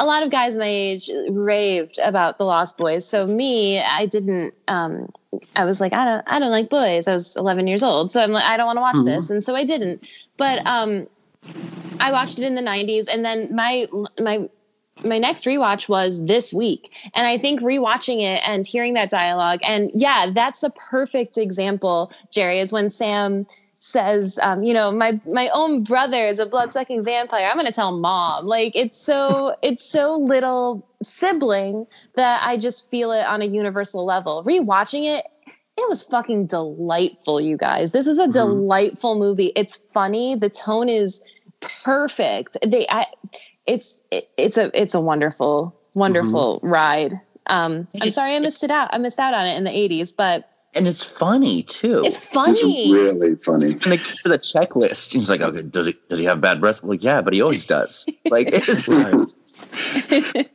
a 0.00 0.04
lot 0.04 0.24
of 0.24 0.30
guys 0.30 0.56
my 0.56 0.66
age 0.66 1.08
raved 1.30 2.00
about 2.02 2.38
the 2.38 2.44
Lost 2.44 2.76
Boys. 2.78 3.06
So 3.06 3.28
me, 3.28 3.80
I 3.80 4.06
didn't. 4.06 4.54
Um, 4.66 5.12
I 5.54 5.64
was 5.64 5.80
like, 5.80 5.92
I 5.92 6.04
don't, 6.04 6.24
I 6.26 6.40
don't 6.40 6.50
like 6.50 6.68
boys. 6.68 7.06
I 7.06 7.12
was 7.12 7.36
11 7.36 7.68
years 7.68 7.84
old, 7.84 8.10
so 8.10 8.20
I'm 8.20 8.32
like, 8.32 8.44
I 8.44 8.56
don't 8.56 8.66
want 8.66 8.78
to 8.78 8.80
watch 8.80 9.06
this, 9.06 9.30
and 9.30 9.44
so 9.44 9.54
I 9.54 9.62
didn't. 9.62 10.08
But 10.36 10.66
um, 10.66 11.06
I 12.00 12.10
watched 12.10 12.40
it 12.40 12.44
in 12.44 12.56
the 12.56 12.62
90s, 12.62 13.06
and 13.12 13.24
then 13.24 13.54
my 13.54 13.86
my 14.20 14.48
my 15.04 15.18
next 15.18 15.44
rewatch 15.44 15.88
was 15.88 16.24
this 16.24 16.52
week, 16.52 16.94
and 17.14 17.26
I 17.26 17.38
think 17.38 17.60
rewatching 17.60 18.20
it 18.20 18.46
and 18.48 18.66
hearing 18.66 18.94
that 18.94 19.10
dialogue, 19.10 19.60
and 19.62 19.90
yeah, 19.94 20.28
that's 20.32 20.62
a 20.62 20.70
perfect 20.70 21.38
example. 21.38 22.12
Jerry 22.30 22.60
is 22.60 22.72
when 22.72 22.90
Sam 22.90 23.46
says, 23.80 24.38
um, 24.42 24.64
you 24.64 24.74
know, 24.74 24.90
my 24.90 25.20
my 25.26 25.50
own 25.54 25.84
brother 25.84 26.26
is 26.26 26.38
a 26.38 26.46
blood 26.46 26.72
sucking 26.72 27.04
vampire. 27.04 27.46
I'm 27.46 27.56
gonna 27.56 27.72
tell 27.72 27.96
mom. 27.96 28.46
Like 28.46 28.74
it's 28.74 28.96
so 28.96 29.54
it's 29.62 29.82
so 29.82 30.16
little 30.16 30.86
sibling 31.02 31.86
that 32.16 32.42
I 32.44 32.56
just 32.56 32.90
feel 32.90 33.12
it 33.12 33.24
on 33.24 33.42
a 33.42 33.46
universal 33.46 34.04
level. 34.04 34.42
Rewatching 34.44 35.04
it, 35.04 35.24
it 35.78 35.88
was 35.88 36.02
fucking 36.02 36.46
delightful, 36.46 37.40
you 37.40 37.56
guys. 37.56 37.92
This 37.92 38.06
is 38.06 38.18
a 38.18 38.26
delightful 38.26 39.16
movie. 39.16 39.52
It's 39.54 39.76
funny. 39.92 40.34
The 40.34 40.50
tone 40.50 40.88
is 40.88 41.22
perfect. 41.60 42.56
They, 42.66 42.86
I, 42.88 43.06
it's 43.68 44.00
it, 44.10 44.28
it's 44.36 44.56
a 44.56 44.70
it's 44.80 44.94
a 44.94 45.00
wonderful 45.00 45.76
wonderful 45.94 46.58
ride. 46.62 47.20
Um, 47.46 47.86
I'm 48.02 48.10
sorry 48.10 48.34
I 48.34 48.40
missed 48.40 48.62
it 48.64 48.70
out. 48.70 48.90
I 48.92 48.98
missed 48.98 49.18
out 49.18 49.32
on 49.34 49.46
it 49.46 49.56
in 49.56 49.64
the 49.64 49.70
80s, 49.70 50.14
but 50.14 50.50
And 50.74 50.86
it's 50.86 51.02
funny 51.18 51.62
too. 51.62 52.02
it's 52.04 52.16
It's 52.18 52.28
funny. 52.30 52.92
really 52.92 53.36
funny. 53.36 53.72
and 53.72 53.80
they 53.80 53.96
go 53.96 54.02
to 54.22 54.28
the 54.28 54.38
checklist. 54.38 55.14
He's 55.14 55.30
like, 55.30 55.40
okay, 55.40 55.62
does 55.62 55.86
he 55.86 55.96
does 56.08 56.18
he 56.18 56.24
have 56.26 56.40
bad 56.40 56.60
breath? 56.60 56.82
Well, 56.82 56.98
yeah, 57.00 57.22
but 57.22 57.32
he 57.32 57.40
always 57.40 57.64
does. 57.64 58.06
Like, 58.30 58.48
it's, 58.52 58.88
Right. 58.88 59.26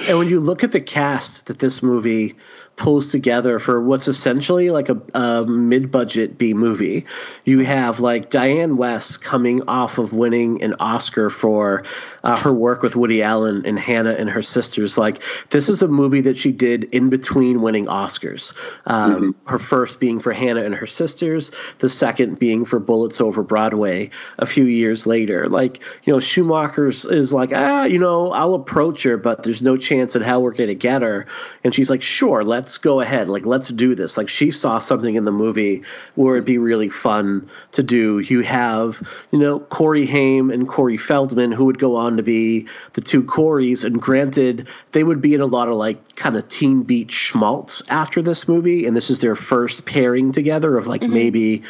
and 0.08 0.18
when 0.18 0.28
you 0.28 0.40
look 0.40 0.64
at 0.64 0.72
the 0.72 0.80
cast 0.80 1.46
that 1.46 1.58
this 1.58 1.82
movie 1.82 2.34
pulls 2.78 3.08
together 3.08 3.58
for 3.58 3.82
what's 3.82 4.08
essentially 4.08 4.70
like 4.70 4.88
a, 4.88 5.00
a 5.14 5.44
mid-budget 5.44 6.38
B 6.38 6.54
movie, 6.54 7.04
you 7.44 7.60
have 7.60 8.00
like 8.00 8.30
Dianne 8.30 8.76
Wiest 8.76 9.20
coming 9.20 9.62
off 9.68 9.98
of 9.98 10.12
winning 10.14 10.62
an 10.62 10.74
Oscar 10.80 11.28
for 11.28 11.82
uh, 12.24 12.38
her 12.38 12.52
work 12.52 12.82
with 12.82 12.96
Woody 12.96 13.22
Allen 13.22 13.62
and 13.66 13.78
Hannah 13.78 14.12
and 14.12 14.30
her 14.30 14.42
sisters. 14.42 14.96
Like 14.96 15.22
this 15.50 15.68
is 15.68 15.82
a 15.82 15.88
movie 15.88 16.20
that 16.22 16.36
she 16.36 16.52
did 16.52 16.84
in 16.84 17.10
between 17.10 17.60
winning 17.60 17.86
Oscars. 17.86 18.54
Um, 18.86 19.34
Her 19.44 19.58
first 19.58 19.98
being 19.98 20.20
for 20.20 20.32
Hannah 20.32 20.62
and 20.62 20.74
her 20.74 20.86
sisters, 20.86 21.50
the 21.80 21.88
second 21.88 22.38
being 22.38 22.64
for 22.64 22.78
Bullets 22.78 23.20
Over 23.20 23.42
Broadway 23.42 24.10
a 24.38 24.46
few 24.46 24.64
years 24.64 25.06
later. 25.06 25.48
Like 25.48 25.80
you 26.04 26.12
know, 26.12 26.20
Schumacher's 26.20 27.04
is 27.04 27.32
like 27.32 27.52
ah, 27.52 27.84
you 27.84 27.98
know, 27.98 28.30
I'll 28.32 28.54
approach 28.54 29.02
her, 29.02 29.16
but 29.16 29.42
there's 29.42 29.62
no 29.62 29.76
chance 29.76 30.14
in 30.14 30.22
hell 30.22 30.42
we're 30.42 30.52
going 30.52 30.68
to 30.68 30.74
get 30.74 31.02
her. 31.02 31.26
And 31.64 31.74
she's 31.74 31.90
like, 31.90 32.02
sure, 32.02 32.44
let's 32.44 32.67
go 32.76 33.00
ahead. 33.00 33.28
Like, 33.28 33.46
let's 33.46 33.68
do 33.68 33.94
this. 33.94 34.18
Like, 34.18 34.28
she 34.28 34.50
saw 34.50 34.78
something 34.78 35.14
in 35.14 35.24
the 35.24 35.32
movie 35.32 35.82
where 36.16 36.34
it'd 36.34 36.44
be 36.44 36.58
really 36.58 36.90
fun 36.90 37.48
to 37.72 37.82
do. 37.82 38.18
You 38.18 38.40
have, 38.40 39.00
you 39.30 39.38
know, 39.38 39.60
Corey 39.60 40.04
Haim 40.04 40.50
and 40.50 40.68
Corey 40.68 40.96
Feldman, 40.96 41.52
who 41.52 41.64
would 41.64 41.78
go 41.78 41.96
on 41.96 42.16
to 42.16 42.22
be 42.22 42.66
the 42.92 43.00
two 43.00 43.22
Coreys. 43.22 43.84
And 43.84 44.02
granted, 44.02 44.68
they 44.92 45.04
would 45.04 45.22
be 45.22 45.32
in 45.34 45.40
a 45.40 45.46
lot 45.46 45.68
of 45.68 45.76
like 45.76 46.16
kind 46.16 46.36
of 46.36 46.46
teen 46.48 46.82
beat 46.82 47.10
schmaltz 47.10 47.82
after 47.88 48.20
this 48.20 48.48
movie. 48.48 48.84
And 48.84 48.96
this 48.96 49.08
is 49.08 49.20
their 49.20 49.36
first 49.36 49.86
pairing 49.86 50.32
together 50.32 50.76
of 50.76 50.86
like 50.86 51.00
mm-hmm. 51.00 51.14
maybe, 51.14 51.62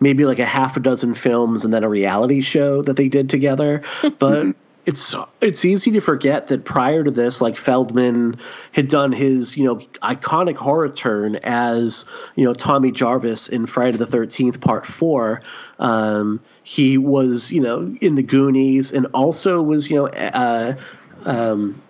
maybe 0.00 0.24
like 0.24 0.38
a 0.38 0.46
half 0.46 0.76
a 0.76 0.80
dozen 0.80 1.12
films 1.12 1.64
and 1.64 1.74
then 1.74 1.84
a 1.84 1.88
reality 1.88 2.40
show 2.40 2.80
that 2.82 2.96
they 2.96 3.08
did 3.08 3.28
together. 3.28 3.82
But 4.18 4.56
it's 4.86 5.14
it's 5.40 5.64
easy 5.64 5.90
to 5.90 6.00
forget 6.00 6.46
that 6.46 6.64
prior 6.64 7.02
to 7.02 7.10
this, 7.10 7.40
like 7.40 7.56
Feldman 7.56 8.38
had 8.70 8.86
done 8.86 9.10
his 9.10 9.56
you 9.56 9.64
know 9.64 9.76
iconic 10.02 10.54
horror 10.54 10.88
turn 10.88 11.36
as 11.42 12.04
you 12.36 12.44
know 12.44 12.54
Tommy 12.54 12.92
Jarvis 12.92 13.48
in 13.48 13.66
Friday 13.66 13.96
the 13.96 14.06
Thirteenth 14.06 14.60
Part 14.60 14.86
Four. 14.86 15.42
Um, 15.80 16.40
he 16.62 16.98
was 16.98 17.50
you 17.50 17.60
know 17.60 17.96
in 18.00 18.14
the 18.14 18.22
Goonies 18.22 18.92
and 18.92 19.06
also 19.12 19.60
was 19.60 19.90
you 19.90 19.96
know 19.96 20.06
uh, 20.06 20.76
um, 21.24 21.82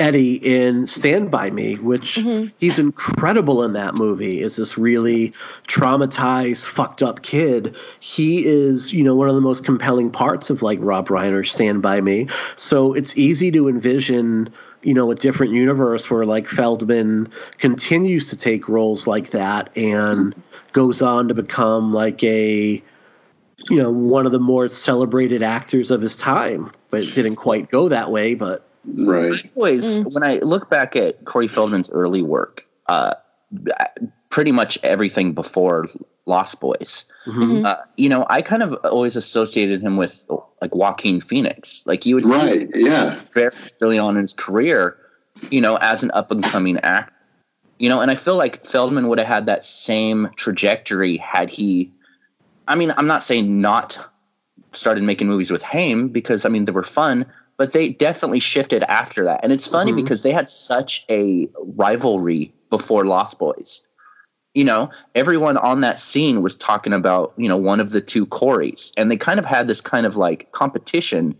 Eddie 0.00 0.36
in 0.36 0.86
Stand 0.86 1.30
By 1.30 1.50
Me, 1.50 1.74
which 1.76 2.16
mm-hmm. 2.16 2.48
he's 2.58 2.78
incredible 2.78 3.62
in 3.62 3.74
that 3.74 3.94
movie. 3.94 4.40
Is 4.40 4.56
this 4.56 4.78
really 4.78 5.34
traumatized, 5.68 6.66
fucked 6.66 7.02
up 7.02 7.22
kid? 7.22 7.76
He 8.00 8.46
is, 8.46 8.94
you 8.94 9.04
know, 9.04 9.14
one 9.14 9.28
of 9.28 9.34
the 9.34 9.42
most 9.42 9.62
compelling 9.62 10.10
parts 10.10 10.48
of 10.48 10.62
like 10.62 10.78
Rob 10.80 11.08
Reiner's 11.08 11.52
Stand 11.52 11.82
By 11.82 12.00
Me. 12.00 12.26
So 12.56 12.94
it's 12.94 13.16
easy 13.18 13.50
to 13.52 13.68
envision 13.68 14.50
you 14.82 14.94
know 14.94 15.10
a 15.10 15.14
different 15.14 15.52
universe 15.52 16.10
where 16.10 16.24
like 16.24 16.48
Feldman 16.48 17.28
continues 17.58 18.30
to 18.30 18.36
take 18.38 18.66
roles 18.66 19.06
like 19.06 19.30
that 19.32 19.76
and 19.76 20.34
goes 20.72 21.02
on 21.02 21.28
to 21.28 21.34
become 21.34 21.92
like 21.92 22.24
a 22.24 22.82
you 23.68 23.76
know 23.76 23.90
one 23.90 24.24
of 24.24 24.32
the 24.32 24.40
more 24.40 24.70
celebrated 24.70 25.42
actors 25.42 25.90
of 25.90 26.00
his 26.00 26.16
time 26.16 26.72
but 26.88 27.04
it 27.04 27.14
didn't 27.14 27.36
quite 27.36 27.70
go 27.70 27.90
that 27.90 28.10
way 28.10 28.34
but 28.34 28.69
right 28.84 29.50
always 29.54 30.00
mm. 30.00 30.14
when 30.14 30.22
i 30.22 30.38
look 30.38 30.70
back 30.70 30.96
at 30.96 31.24
corey 31.24 31.46
feldman's 31.46 31.90
early 31.90 32.22
work 32.22 32.66
uh, 32.88 33.14
pretty 34.30 34.52
much 34.52 34.78
everything 34.82 35.32
before 35.32 35.86
lost 36.26 36.60
boys 36.60 37.04
mm-hmm. 37.26 37.64
uh, 37.64 37.76
you 37.96 38.08
know 38.08 38.26
i 38.30 38.40
kind 38.40 38.62
of 38.62 38.74
always 38.84 39.16
associated 39.16 39.82
him 39.82 39.96
with 39.96 40.24
like 40.60 40.74
Joaquin 40.74 41.20
Phoenix. 41.20 41.82
Like 41.86 42.06
you 42.06 42.14
would 42.14 42.26
right, 42.26 42.72
see 42.72 42.84
yeah, 42.84 43.18
very 43.32 43.52
early 43.80 43.98
on 43.98 44.16
in 44.16 44.22
his 44.22 44.34
career, 44.34 44.96
you 45.50 45.60
know, 45.60 45.76
as 45.76 46.02
an 46.02 46.10
up 46.12 46.30
and 46.30 46.42
coming 46.44 46.78
actor. 46.78 47.12
You 47.78 47.88
know, 47.88 48.02
and 48.02 48.10
I 48.10 48.14
feel 48.14 48.36
like 48.36 48.66
Feldman 48.66 49.08
would 49.08 49.18
have 49.18 49.26
had 49.26 49.46
that 49.46 49.64
same 49.64 50.28
trajectory 50.36 51.16
had 51.16 51.48
he. 51.48 51.90
I 52.68 52.74
mean, 52.74 52.92
I'm 52.98 53.06
not 53.06 53.22
saying 53.22 53.60
not 53.60 53.98
started 54.72 55.02
making 55.02 55.28
movies 55.28 55.50
with 55.50 55.62
Haim 55.62 56.08
because 56.08 56.44
I 56.44 56.50
mean 56.50 56.66
they 56.66 56.72
were 56.72 56.82
fun, 56.82 57.24
but 57.60 57.72
they 57.72 57.90
definitely 57.90 58.40
shifted 58.40 58.82
after 58.84 59.22
that. 59.22 59.44
And 59.44 59.52
it's 59.52 59.66
funny 59.66 59.90
mm-hmm. 59.90 60.00
because 60.00 60.22
they 60.22 60.32
had 60.32 60.48
such 60.48 61.04
a 61.10 61.46
rivalry 61.76 62.54
before 62.70 63.04
Lost 63.04 63.38
Boys 63.38 63.82
you 64.54 64.64
know, 64.64 64.90
everyone 65.14 65.56
on 65.58 65.80
that 65.80 65.98
scene 65.98 66.42
was 66.42 66.56
talking 66.56 66.92
about, 66.92 67.32
you 67.36 67.48
know, 67.48 67.56
one 67.56 67.78
of 67.80 67.90
the 67.90 68.00
two 68.00 68.26
Corys. 68.26 68.92
And 68.96 69.10
they 69.10 69.16
kind 69.16 69.38
of 69.38 69.46
had 69.46 69.68
this 69.68 69.80
kind 69.80 70.06
of 70.06 70.16
like 70.16 70.50
competition. 70.52 71.36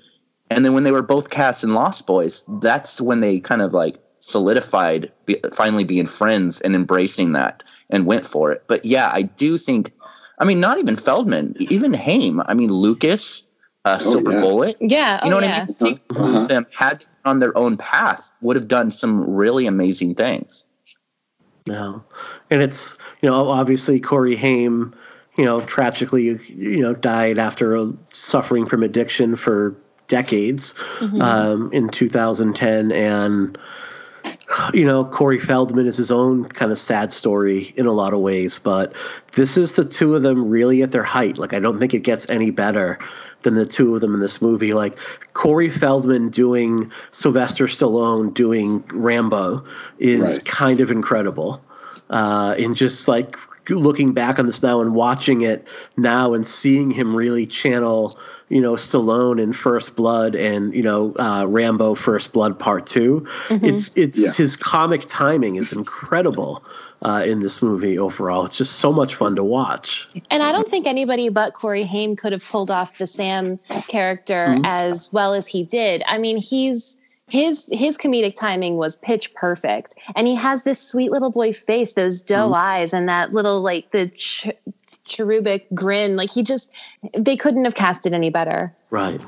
And 0.49 0.65
then 0.65 0.75
when 0.75 0.85
they 0.85 0.93
were 0.93 1.03
both 1.03 1.31
cast 1.31 1.65
in 1.65 1.75
Lost 1.75 2.07
Boys, 2.07 2.45
that's 2.61 3.01
when 3.01 3.21
they 3.21 3.41
kind 3.41 3.63
of 3.63 3.73
like 3.73 3.99
solidified 4.21 5.11
be, 5.27 5.41
finally 5.53 5.85
being 5.85 6.07
friends 6.07 6.61
and 6.61 6.75
embracing 6.75 7.33
that 7.33 7.65
and 7.89 8.07
went 8.07 8.27
for 8.27 8.53
it. 8.53 8.63
But 8.69 8.85
yeah, 8.85 9.11
I 9.13 9.23
do 9.23 9.59
think, 9.59 9.93
I 10.39 10.45
mean, 10.45 10.61
not 10.61 10.79
even 10.79 10.95
Feldman, 10.95 11.57
even 11.59 11.93
Haim. 11.93 12.41
I 12.47 12.55
mean, 12.55 12.71
Lucas, 12.73 13.45
uh, 13.85 13.99
oh, 14.01 14.11
Silver 14.11 14.33
yeah. 14.33 14.41
Bullet. 14.41 14.77
Yeah. 14.81 15.25
You 15.25 15.31
know 15.31 15.37
oh, 15.37 15.41
what 15.41 15.49
yeah. 15.49 15.57
I 15.57 15.59
mean? 15.59 15.67
Think 15.69 16.01
uh-huh. 16.11 16.47
them 16.47 16.67
had 16.77 17.05
on 17.25 17.39
their 17.39 17.57
own 17.57 17.77
path 17.77 18.33
would 18.41 18.57
have 18.57 18.69
done 18.69 18.91
some 18.91 19.29
really 19.29 19.67
amazing 19.67 20.15
things. 20.15 20.67
No, 21.67 22.03
and 22.51 22.63
it's 22.63 22.99
you 23.21 23.29
know 23.29 23.49
obviously 23.49 24.01
Corey 24.01 24.37
Haim, 24.37 24.95
you 25.37 25.45
know 25.45 25.61
tragically 25.61 26.39
you 26.49 26.81
know 26.81 26.95
died 26.95 27.39
after 27.39 27.87
suffering 28.11 28.67
from 28.67 28.83
addiction 28.83 29.37
for 29.37 29.77
decades 30.09 30.75
mm-hmm. 30.99 31.21
um, 31.21 31.71
in 31.73 31.89
2010, 31.91 32.93
and 32.93 33.59
you 34.73 34.85
know 34.85 35.05
Corey 35.05 35.39
Feldman 35.39 35.87
is 35.87 35.99
his 35.99 36.11
own 36.11 36.47
kind 36.47 36.73
of 36.73 36.79
sad 36.79 37.13
story 37.13 37.75
in 37.77 37.87
a 37.87 37.93
lot 37.93 38.15
of 38.15 38.21
ways, 38.21 38.59
but 38.59 38.93
this 39.33 39.57
is 39.57 39.73
the 39.73 39.85
two 39.85 40.17
of 40.17 40.23
them 40.23 40.49
really 40.49 40.83
at 40.83 40.93
their 40.93 41.05
height. 41.05 41.37
Like 41.37 41.53
I 41.53 41.59
don't 41.59 41.79
think 41.79 41.93
it 41.93 42.01
gets 42.01 42.29
any 42.31 42.51
better 42.51 42.99
than 43.43 43.55
the 43.55 43.67
two 43.67 43.95
of 43.95 44.01
them 44.01 44.15
in 44.15 44.21
this 44.21 44.43
movie. 44.43 44.75
Like 44.75 44.99
Corey 45.35 45.69
Feldman 45.69 46.29
doing 46.31 46.91
Sylvester 47.13 47.67
Stallone 47.67 48.33
doing 48.35 48.85
Rambo 48.93 49.65
is 49.99 50.39
right. 50.39 50.45
kind 50.47 50.81
of 50.81 50.91
incredible. 50.91 51.63
Uh, 52.11 52.55
and 52.59 52.75
just 52.75 53.07
like 53.07 53.37
looking 53.79 54.13
back 54.13 54.39
on 54.39 54.47
this 54.47 54.63
now 54.63 54.81
and 54.81 54.95
watching 54.95 55.43
it 55.43 55.67
now 55.97 56.35
and 56.35 56.47
seeing 56.47 56.91
him 56.91 57.15
really 57.15 57.47
channel, 57.47 58.19
you 58.49 58.61
know, 58.61 58.73
Stallone 58.75 59.41
in 59.41 59.53
First 59.53 59.97
Blood 59.97 60.35
and 60.35 60.75
you 60.75 60.83
know 60.83 61.15
uh, 61.19 61.47
Rambo 61.47 61.95
First 61.95 62.33
Blood 62.33 62.59
Part 62.59 62.87
2 62.87 63.21
mm-hmm. 63.21 63.65
It's 63.65 63.97
it's 63.97 64.23
yeah. 64.23 64.33
his 64.33 64.57
comic 64.57 65.05
timing 65.07 65.57
is 65.57 65.73
incredible 65.73 66.65
uh, 67.03 67.25
in 67.27 67.41
this 67.41 67.63
movie 67.63 67.99
overall. 67.99 68.45
It's 68.45 68.59
just 68.59 68.77
so 68.77 68.93
much 68.93 69.15
fun 69.15 69.37
to 69.37 69.45
watch. 69.45 70.09
And 70.31 70.43
I 70.43 70.53
don't 70.53 70.69
think 70.69 70.87
anybody 70.87 71.29
but 71.29 71.55
Corey 71.55 71.85
Haim 71.85 72.17
could 72.17 72.33
have 72.33 72.45
pulled 72.45 72.71
off 72.71 72.99
the 72.99 73.07
Sam 73.07 73.59
character 73.89 74.49
mm-hmm. 74.49 74.65
as 74.65 75.13
well 75.13 75.35
as 75.35 75.47
he 75.47 75.63
did. 75.63 76.03
I 76.07 76.19
mean, 76.19 76.37
he's 76.37 76.97
his 77.31 77.69
his 77.73 77.97
comedic 77.97 78.35
timing 78.35 78.77
was 78.77 78.97
pitch 78.97 79.33
perfect. 79.35 79.95
And 80.17 80.27
he 80.27 80.35
has 80.35 80.65
this 80.65 80.81
sweet 80.81 81.11
little 81.11 81.31
boy 81.31 81.53
face 81.53 81.95
those 81.95 82.23
doe 82.23 82.47
mm-hmm. 82.47 82.55
eyes 82.55 82.93
and 82.93 83.09
that 83.09 83.33
little 83.33 83.61
like 83.63 83.91
the 83.93 84.09
ch- 84.09 84.49
cherubic 85.05 85.67
grin. 85.75 86.17
Like 86.17 86.31
he 86.31 86.43
just 86.43 86.71
they 87.17 87.37
couldn't 87.37 87.65
have 87.65 87.75
cast 87.75 88.07
it 88.07 88.13
any 88.13 88.31
better. 88.31 88.75
Right. 88.91 89.21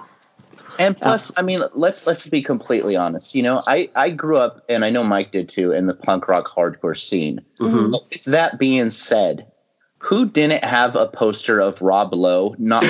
And 0.79 0.99
plus 0.99 1.31
i 1.37 1.43
mean 1.43 1.63
let's 1.75 2.07
let's 2.07 2.27
be 2.27 2.43
completely 2.43 2.97
honest. 2.97 3.35
You 3.35 3.43
know 3.43 3.61
i 3.67 3.89
i 3.95 4.11
grew 4.11 4.39
up 4.39 4.65
and 4.69 4.85
i 4.85 4.91
know 4.91 5.05
mike 5.05 5.31
did 5.31 5.49
too 5.49 5.71
in 5.71 5.87
the 5.87 5.95
punk 5.95 6.29
rock 6.29 6.49
hardcore 6.49 6.97
scene. 6.97 7.41
Mm-hmm. 7.61 8.31
that 8.31 8.59
being 8.59 8.91
said 8.91 9.47
who 9.99 10.27
didn't 10.27 10.65
have 10.65 10.97
a 10.97 11.07
poster 11.07 11.61
of 11.61 11.81
rob 11.81 12.13
lowe 12.15 12.57
not 12.59 12.83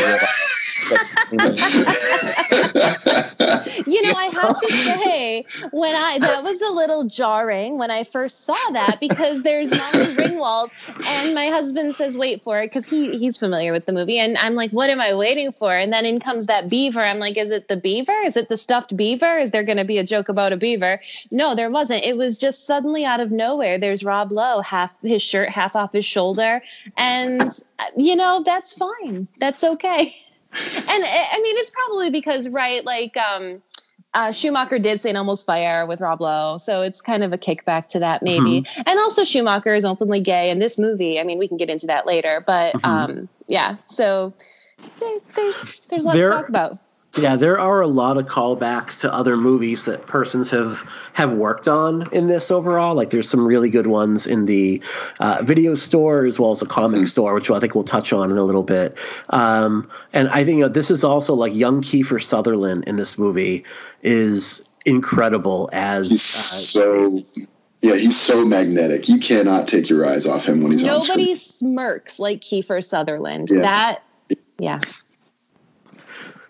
you 3.87 4.02
know, 4.02 4.12
I 4.16 4.31
have 4.33 4.61
to 4.61 4.68
say, 4.68 5.44
when 5.72 5.94
I 5.94 6.18
that 6.20 6.42
was 6.42 6.61
a 6.62 6.70
little 6.70 7.05
jarring 7.05 7.78
when 7.78 7.90
I 7.90 8.05
first 8.05 8.44
saw 8.44 8.57
that 8.72 8.98
because 9.00 9.42
there's 9.42 9.70
Molly 9.70 10.07
Ringwald, 10.07 10.70
and 10.87 11.35
my 11.35 11.46
husband 11.48 11.94
says, 11.94 12.18
"Wait 12.18 12.42
for 12.42 12.61
it," 12.61 12.66
because 12.66 12.88
he 12.88 13.16
he's 13.16 13.38
familiar 13.38 13.72
with 13.72 13.87
the 13.87 13.92
movie, 13.92 14.18
and 14.18 14.37
I'm 14.38 14.55
like, 14.55 14.70
"What 14.70 14.90
am 14.90 15.00
I 15.00 15.14
waiting 15.14 15.52
for?" 15.52 15.74
And 15.74 15.92
then 15.92 16.07
in 16.07 16.20
comes 16.20 16.46
that 16.46 16.68
beaver. 16.68 17.02
I'm 17.02 17.18
like, 17.18 17.37
"Is 17.37 17.50
it 17.50 17.68
the 17.68 17.76
beaver? 17.76 18.16
Is 18.24 18.37
it 18.37 18.48
the 18.48 18.57
stuffed 18.57 18.96
beaver? 18.96 19.38
Is 19.38 19.50
there 19.50 19.62
going 19.62 19.78
to 19.78 19.85
be 19.85 19.98
a 19.98 20.05
joke 20.05 20.28
about 20.28 20.52
a 20.52 20.57
beaver?" 20.57 21.00
No, 21.31 21.55
there 21.55 21.70
wasn't. 21.70 22.05
It 22.05 22.16
was 22.16 22.38
just 22.38 22.66
suddenly 22.66 23.05
out 23.05 23.20
of 23.20 23.31
nowhere. 23.31 23.78
There's 23.78 24.05
Rob 24.05 24.33
Lowe, 24.33 24.61
half 24.61 24.94
his 25.02 25.22
shirt 25.22 25.48
half 25.48 25.76
off 25.76 25.92
his 25.92 26.05
shoulder, 26.05 26.62
and 26.96 27.42
you 27.96 28.16
know 28.16 28.42
that's 28.44 28.74
fine. 28.74 29.28
That's 29.38 29.64
okay 29.64 30.14
and 30.76 31.04
I 31.04 31.40
mean, 31.42 31.56
it's 31.58 31.70
probably 31.70 32.10
because, 32.10 32.48
right, 32.48 32.84
like, 32.84 33.16
um, 33.16 33.62
uh, 34.14 34.30
Schumacher 34.30 34.78
did 34.78 35.00
St. 35.00 35.16
Elmo's 35.16 35.42
Fire 35.42 35.86
with 35.86 36.00
Rob 36.00 36.20
Lowe, 36.20 36.58
so 36.58 36.82
it's 36.82 37.00
kind 37.00 37.24
of 37.24 37.32
a 37.32 37.38
kickback 37.38 37.88
to 37.88 37.98
that, 38.00 38.22
maybe. 38.22 38.60
Mm-hmm. 38.60 38.82
And 38.86 38.98
also, 38.98 39.24
Schumacher 39.24 39.74
is 39.74 39.86
openly 39.86 40.20
gay 40.20 40.50
in 40.50 40.58
this 40.58 40.78
movie. 40.78 41.18
I 41.18 41.24
mean, 41.24 41.38
we 41.38 41.48
can 41.48 41.56
get 41.56 41.70
into 41.70 41.86
that 41.86 42.06
later, 42.06 42.42
but 42.46 42.74
mm-hmm. 42.74 42.86
um, 42.86 43.28
yeah. 43.46 43.76
So, 43.86 44.34
there's 45.34 45.80
there's 45.88 46.04
a 46.04 46.08
lot 46.08 46.14
there, 46.14 46.28
to 46.28 46.36
talk 46.36 46.48
about. 46.48 46.78
Yeah, 47.16 47.37
there 47.37 47.61
are 47.61 47.83
a 47.83 47.87
lot 47.87 48.16
of 48.16 48.27
callbacks 48.27 48.98
to 49.01 49.12
other 49.12 49.37
movies 49.37 49.85
that 49.85 50.07
persons 50.07 50.51
have 50.51 50.83
have 51.12 51.33
worked 51.35 51.68
on 51.68 52.09
in 52.11 52.29
this 52.29 52.51
overall. 52.51 52.94
Like 52.94 53.11
there's 53.11 53.29
some 53.29 53.46
really 53.46 53.68
good 53.68 53.87
ones 53.87 54.27
in 54.27 54.46
the 54.46 54.81
uh, 55.20 55.42
video 55.42 55.75
store 55.75 56.25
as 56.25 56.38
well 56.38 56.53
as 56.53 56.62
a 56.62 56.66
comic 56.66 57.09
store, 57.09 57.35
which 57.35 57.51
I 57.51 57.61
think 57.61 57.75
we'll 57.75 57.85
touch 57.85 58.14
on 58.14 58.31
in 58.31 58.38
a 58.38 58.44
little 58.44 58.62
bit. 58.62 58.96
Um, 59.29 59.90
and 60.14 60.29
I 60.31 60.42
think 60.42 60.57
you 60.57 60.62
know, 60.62 60.68
this 60.68 60.90
is 60.90 61.05
also 61.05 61.35
like 61.35 61.55
young 61.55 61.83
Kiefer 61.83 62.22
Sutherland 62.22 62.85
in 62.87 62.96
this 62.96 63.18
movie 63.18 63.64
is 64.03 64.66
incredible 64.87 65.68
as 65.72 66.09
he's 66.09 66.25
uh, 66.25 66.81
so 66.81 67.20
yeah, 67.83 67.96
he's 67.96 68.18
so 68.18 68.42
magnetic. 68.44 69.09
You 69.09 69.18
cannot 69.18 69.68
take 69.68 69.90
your 69.90 70.07
eyes 70.07 70.27
off 70.27 70.46
him 70.46 70.62
when 70.62 70.72
he's 70.72 70.83
Nobody 70.83 70.94
on 70.94 71.03
screen. 71.03 71.18
Nobody 71.18 71.35
smirks 71.35 72.18
like 72.18 72.40
Kiefer 72.40 72.83
Sutherland. 72.83 73.48
Yeah. 73.51 73.61
That 73.61 74.03
yeah. 74.59 74.79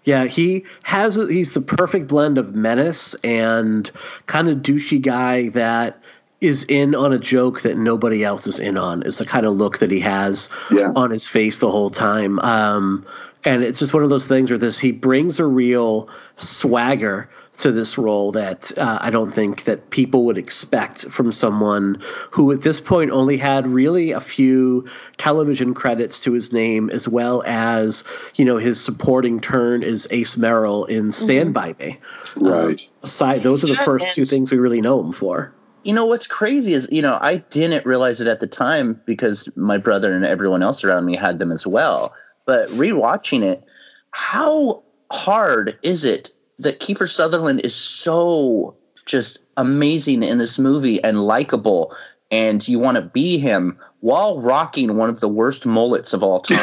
Yeah, 0.05 0.25
he 0.25 0.65
has 0.83 1.15
he's 1.15 1.53
the 1.53 1.61
perfect 1.61 2.09
blend 2.09 2.39
of 2.39 2.55
menace 2.55 3.15
and 3.23 3.91
kind 4.27 4.49
of 4.49 4.59
douchey 4.59 5.01
guy 5.01 5.49
that 5.51 5.99
is 6.41 6.65
in 6.65 6.95
on 6.95 7.13
a 7.13 7.19
joke 7.19 7.61
that 7.63 7.77
nobody 7.77 8.25
else 8.25 8.47
is 8.49 8.59
in 8.59 8.77
on. 8.77 9.03
It's 9.05 9.19
the 9.19 9.25
kind 9.25 9.47
of 9.47 9.55
look 9.55 9.79
that 9.79 9.93
he 9.93 10.01
has 10.01 10.49
yeah. 10.73 10.93
on 10.97 11.11
his 11.11 11.29
face 11.29 11.59
the 11.59 11.71
whole 11.71 11.89
time. 11.89 12.41
Um, 12.41 13.07
and 13.45 13.63
it's 13.63 13.79
just 13.79 13.95
one 13.95 14.03
of 14.03 14.11
those 14.11 14.27
things 14.27 14.51
where 14.51 14.59
this 14.59 14.79
he 14.79 14.91
brings 14.91 15.39
a 15.39 15.47
real 15.47 16.09
swagger 16.37 17.31
to 17.63 17.71
this 17.71 17.97
role 17.97 18.33
that 18.33 18.77
uh, 18.77 18.99
I 19.01 19.11
don't 19.11 19.33
think 19.33 19.65
that 19.65 19.91
people 19.91 20.25
would 20.25 20.37
expect 20.37 21.09
from 21.11 21.31
someone 21.31 22.03
who 22.33 22.51
at 22.51 22.63
this 22.63 22.81
point 22.81 23.13
only 23.13 23.37
had 23.37 23.69
really 23.69 24.11
a 24.11 24.19
few 24.19 24.85
television 25.17 25.73
credits 25.73 26.21
to 26.23 26.33
his 26.33 26.53
name 26.53 26.91
as 26.91 27.07
well 27.07 27.45
as 27.47 28.03
you 28.35 28.45
know 28.45 28.57
his 28.57 28.81
supporting 28.81 29.39
turn 29.39 29.85
as 29.85 30.09
Ace 30.11 30.37
Merrill 30.37 30.87
in 30.87 31.13
Stand 31.13 31.55
mm-hmm. 31.55 31.75
By 31.75 31.85
Me. 31.85 31.99
Right. 32.37 32.83
Uh, 32.83 33.05
aside, 33.05 33.43
those 33.45 33.63
are 33.63 33.69
the 33.69 33.83
first 33.85 34.13
two 34.13 34.25
things 34.25 34.51
we 34.51 34.59
really 34.59 34.81
know 34.81 34.99
him 34.99 35.13
for. 35.13 35.55
You 35.85 35.95
know 35.95 36.07
what's 36.07 36.27
crazy 36.27 36.73
is 36.73 36.89
you 36.91 37.03
know 37.03 37.17
I 37.21 37.37
didn't 37.37 37.87
realize 37.87 38.21
it 38.21 38.27
at 38.27 38.41
the 38.41 38.49
time 38.49 39.01
because 39.07 39.49
my 39.57 39.79
brother 39.79 40.13
and 40.13 40.25
everyone 40.25 40.65
else 40.65 40.83
around 40.83 41.05
me 41.07 41.15
had 41.15 41.39
them 41.39 41.53
as 41.53 41.65
well. 41.65 42.13
But 42.45 42.69
rewatching 42.71 43.45
it, 43.45 43.63
how 44.11 44.83
hard 45.13 45.79
is 45.85 46.05
it 46.05 46.33
that 46.59 46.81
Kiefer 46.81 47.09
Sutherland 47.09 47.61
is 47.65 47.75
so 47.75 48.77
just 49.07 49.39
amazing 49.57 50.23
in 50.23 50.39
this 50.39 50.59
movie 50.59 51.03
and 51.03 51.21
likable, 51.21 51.95
and 52.31 52.67
you 52.67 52.79
want 52.79 52.97
to 52.97 53.03
be 53.03 53.39
him 53.39 53.79
while 54.01 54.41
rocking 54.41 54.97
one 54.97 55.09
of 55.11 55.21
the 55.21 55.29
worst 55.29 55.67
mullets 55.67 56.13
of 56.13 56.23
all 56.23 56.41
time. 56.41 56.59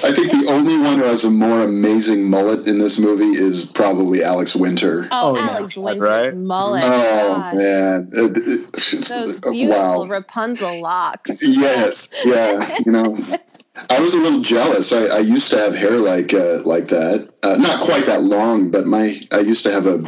I 0.00 0.12
think 0.12 0.30
the 0.30 0.46
only 0.50 0.78
one 0.78 0.98
who 0.98 1.04
has 1.04 1.24
a 1.24 1.30
more 1.30 1.62
amazing 1.62 2.30
mullet 2.30 2.66
in 2.68 2.78
this 2.78 2.98
movie 2.98 3.36
is 3.36 3.64
probably 3.64 4.22
Alex 4.22 4.54
Winter. 4.56 5.08
Oh, 5.10 5.36
oh 5.36 5.40
Alex 5.40 5.76
Winter's 5.76 6.00
right? 6.00 6.34
mullet. 6.36 6.84
Oh 6.84 6.88
God. 6.88 7.54
man, 7.56 8.10
It- 8.12 8.36
it- 8.36 8.68
it's- 8.74 9.08
Those 9.08 9.40
beautiful 9.40 10.06
wow. 10.06 10.06
Rapunzel 10.06 10.80
locks. 10.80 11.46
Yes, 11.46 12.08
yeah, 12.24 12.78
you 12.86 12.92
know. 12.92 13.14
I 13.90 14.00
was 14.00 14.14
a 14.14 14.18
little 14.18 14.40
jealous. 14.42 14.92
I, 14.92 15.06
I 15.06 15.18
used 15.18 15.50
to 15.50 15.58
have 15.58 15.74
hair 15.76 15.98
like 15.98 16.32
uh, 16.34 16.62
like 16.64 16.88
that, 16.88 17.28
uh, 17.42 17.56
not 17.58 17.80
quite 17.80 18.06
that 18.06 18.22
long, 18.22 18.70
but 18.70 18.86
my 18.86 19.20
I 19.32 19.40
used 19.40 19.62
to 19.64 19.70
have 19.72 19.86
a 19.86 19.98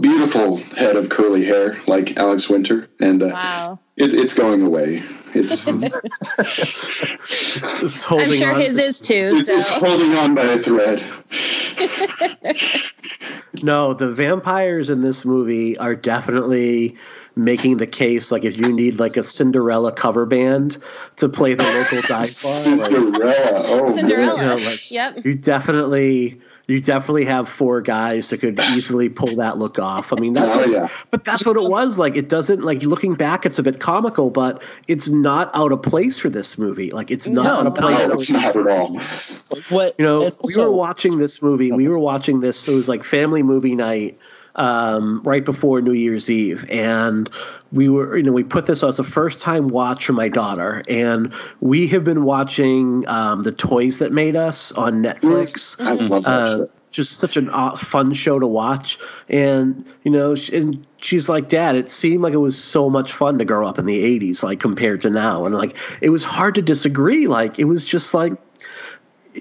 beautiful 0.00 0.56
head 0.76 0.96
of 0.96 1.08
curly 1.10 1.44
hair 1.44 1.76
like 1.86 2.16
Alex 2.16 2.48
Winter, 2.50 2.88
and 3.00 3.22
uh, 3.22 3.30
Wow. 3.32 3.78
it, 3.96 4.14
it's 4.14 4.34
going 4.34 4.62
away. 4.62 5.02
It's 5.36 5.66
It's 5.66 7.02
I'm 8.10 8.32
sure 8.34 8.54
on. 8.54 8.60
his 8.60 8.76
is 8.78 9.00
too. 9.00 9.28
it's, 9.32 9.48
it's 9.50 9.68
holding 9.70 10.14
on 10.14 10.34
by 10.34 10.42
a 10.42 10.58
thread. 10.58 11.00
No, 13.62 13.94
the 13.94 14.12
vampires 14.12 14.90
in 14.90 15.02
this 15.02 15.24
movie 15.24 15.78
are 15.78 15.94
definitely 15.94 16.96
making 17.36 17.78
the 17.78 17.86
case 17.86 18.30
like 18.30 18.44
if 18.44 18.56
you 18.56 18.72
need 18.74 19.00
like 19.00 19.16
a 19.16 19.22
Cinderella 19.22 19.90
cover 19.92 20.24
band 20.26 20.78
to 21.16 21.28
play 21.28 21.54
the 21.54 21.64
local 21.64 21.98
dive 22.08 22.08
bar, 22.08 22.20
like, 22.20 22.28
Cinderella. 22.92 23.62
Oh, 23.66 23.84
man. 23.86 23.94
Cinderella. 23.94 24.36
you 24.42 24.48
know, 24.48 24.54
like, 24.54 24.90
Yep. 24.90 25.24
you 25.24 25.34
definitely 25.34 26.40
you 26.66 26.80
definitely 26.80 27.26
have 27.26 27.46
four 27.46 27.82
guys 27.82 28.30
that 28.30 28.38
could 28.38 28.58
easily 28.58 29.10
pull 29.10 29.36
that 29.36 29.58
look 29.58 29.78
off. 29.78 30.14
I 30.14 30.16
mean, 30.16 30.32
that's 30.32 30.50
Oh, 30.50 30.56
what- 30.60 30.70
yeah. 30.70 30.88
but 31.10 31.22
that's 31.22 31.44
what 31.44 31.56
it 31.58 31.62
was. 31.68 31.98
Like, 31.98 32.16
it 32.16 32.30
doesn't 32.30 32.62
like 32.64 32.82
looking 32.84 33.14
back, 33.16 33.44
it's 33.44 33.58
a 33.58 33.62
bit 33.62 33.80
comical, 33.80 34.30
but 34.30 34.62
it's 34.88 35.10
not 35.10 35.50
out 35.52 35.72
of 35.72 35.82
place 35.82 36.18
for 36.18 36.30
this 36.30 36.56
movie. 36.56 36.90
Like, 36.90 37.10
it's 37.10 37.28
not 37.28 37.44
No, 37.44 37.50
out 37.50 37.66
of 37.66 37.74
place. 37.74 38.06
No, 38.06 38.12
it's 38.14 38.30
not 38.30 38.56
at 38.56 38.66
all. 38.66 38.98
what 39.68 39.94
You 39.98 40.06
know, 40.06 40.22
and 40.22 40.34
we 40.42 40.56
were 40.56 40.70
watching 40.70 41.18
this 41.18 41.42
movie. 41.42 41.70
We 41.70 41.86
were 41.86 41.98
watching 41.98 42.40
this. 42.40 42.66
It 42.66 42.74
was 42.74 42.88
like 42.88 43.04
family 43.04 43.42
movie 43.42 43.74
night 43.74 44.18
um, 44.56 45.20
right 45.24 45.44
before 45.44 45.80
New 45.80 45.92
Year's 45.92 46.30
Eve, 46.30 46.64
and 46.70 47.28
we 47.72 47.88
were, 47.88 48.16
you 48.16 48.22
know, 48.22 48.32
we 48.32 48.44
put 48.44 48.66
this 48.66 48.82
as 48.82 48.98
a 48.98 49.04
first 49.04 49.40
time 49.40 49.68
watch 49.68 50.06
for 50.06 50.12
my 50.12 50.28
daughter, 50.28 50.82
and 50.88 51.32
we 51.60 51.86
have 51.88 52.04
been 52.04 52.24
watching 52.24 53.06
um, 53.08 53.42
the 53.42 53.52
Toys 53.52 53.98
That 53.98 54.12
Made 54.12 54.36
Us 54.36 54.72
on 54.72 55.02
Netflix. 55.02 55.80
I 55.80 55.92
love 55.92 56.22
that 56.24 56.28
Uh, 56.28 56.66
just 56.92 57.18
such 57.18 57.36
an 57.36 57.50
aw- 57.50 57.74
fun 57.74 58.12
show 58.12 58.38
to 58.38 58.46
watch, 58.46 58.98
and 59.28 59.84
you 60.04 60.10
know, 60.12 60.36
and 60.52 60.86
she's 60.98 61.28
like, 61.28 61.48
"Dad, 61.48 61.74
it 61.74 61.90
seemed 61.90 62.22
like 62.22 62.32
it 62.32 62.36
was 62.36 62.56
so 62.56 62.88
much 62.88 63.12
fun 63.12 63.36
to 63.38 63.44
grow 63.44 63.66
up 63.66 63.80
in 63.80 63.86
the 63.86 64.04
'80s, 64.04 64.44
like 64.44 64.60
compared 64.60 65.00
to 65.00 65.10
now." 65.10 65.44
And 65.44 65.56
like, 65.56 65.76
it 66.00 66.10
was 66.10 66.22
hard 66.22 66.54
to 66.54 66.62
disagree. 66.62 67.26
Like, 67.26 67.58
it 67.58 67.64
was 67.64 67.84
just 67.84 68.14
like 68.14 68.32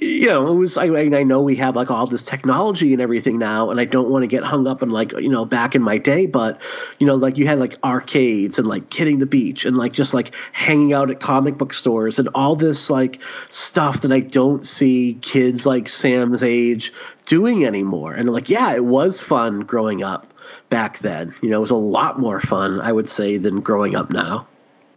you 0.02 0.26
know, 0.26 0.48
it 0.52 0.56
was. 0.56 0.78
I, 0.78 0.86
I 0.86 1.24
know 1.24 1.42
we 1.42 1.56
have 1.58 1.76
like 1.76 1.92
all 1.92 2.06
this 2.08 2.24
technology 2.24 2.94
and 2.94 3.02
everything 3.02 3.38
now, 3.38 3.70
and 3.70 3.80
I 3.80 3.86
don't 3.86 4.10
want 4.10 4.24
to 4.24 4.28
get 4.28 4.44
hung 4.44 4.68
up 4.68 4.82
on 4.82 4.90
like 4.90 5.12
you 5.14 5.30
know 5.30 5.46
back 5.46 5.76
in 5.76 5.84
my 5.84 5.98
day, 6.00 6.26
but 6.26 6.60
you 6.98 7.06
know, 7.06 7.16
like 7.16 7.38
you 7.38 7.46
had 7.46 7.60
like 7.60 7.78
arcades 7.84 8.58
and 8.58 8.68
like 8.68 8.92
hitting 8.92 9.20
the 9.20 9.28
beach 9.28 9.66
and 9.66 9.78
like 9.78 9.94
just 9.94 10.14
like 10.14 10.34
hanging 10.52 10.94
out 10.94 11.12
at 11.12 11.20
comic 11.20 11.58
book 11.58 11.74
stores 11.74 12.18
and 12.18 12.28
all 12.34 12.56
this 12.56 12.90
like 12.90 13.22
stuff 13.50 14.02
that 14.02 14.12
I 14.12 14.22
don't 14.22 14.66
see 14.66 15.18
kids 15.22 15.66
like 15.66 15.88
Sam's 15.88 16.44
age 16.44 16.92
doing 17.26 17.66
anymore. 17.66 18.14
And 18.14 18.32
like, 18.34 18.50
yeah, 18.50 18.74
it 18.74 18.86
was 18.86 19.22
fun 19.22 19.62
growing 19.62 20.04
up 20.04 20.34
back 20.70 21.00
then. 21.00 21.36
You 21.42 21.50
know, 21.50 21.58
it 21.58 21.62
was 21.62 21.72
a 21.72 21.76
lot 21.76 22.20
more 22.20 22.40
fun, 22.40 22.82
I 22.82 22.92
would 22.92 23.10
say, 23.10 23.38
than 23.38 23.62
growing 23.62 23.96
up 23.96 24.10
now. 24.10 24.48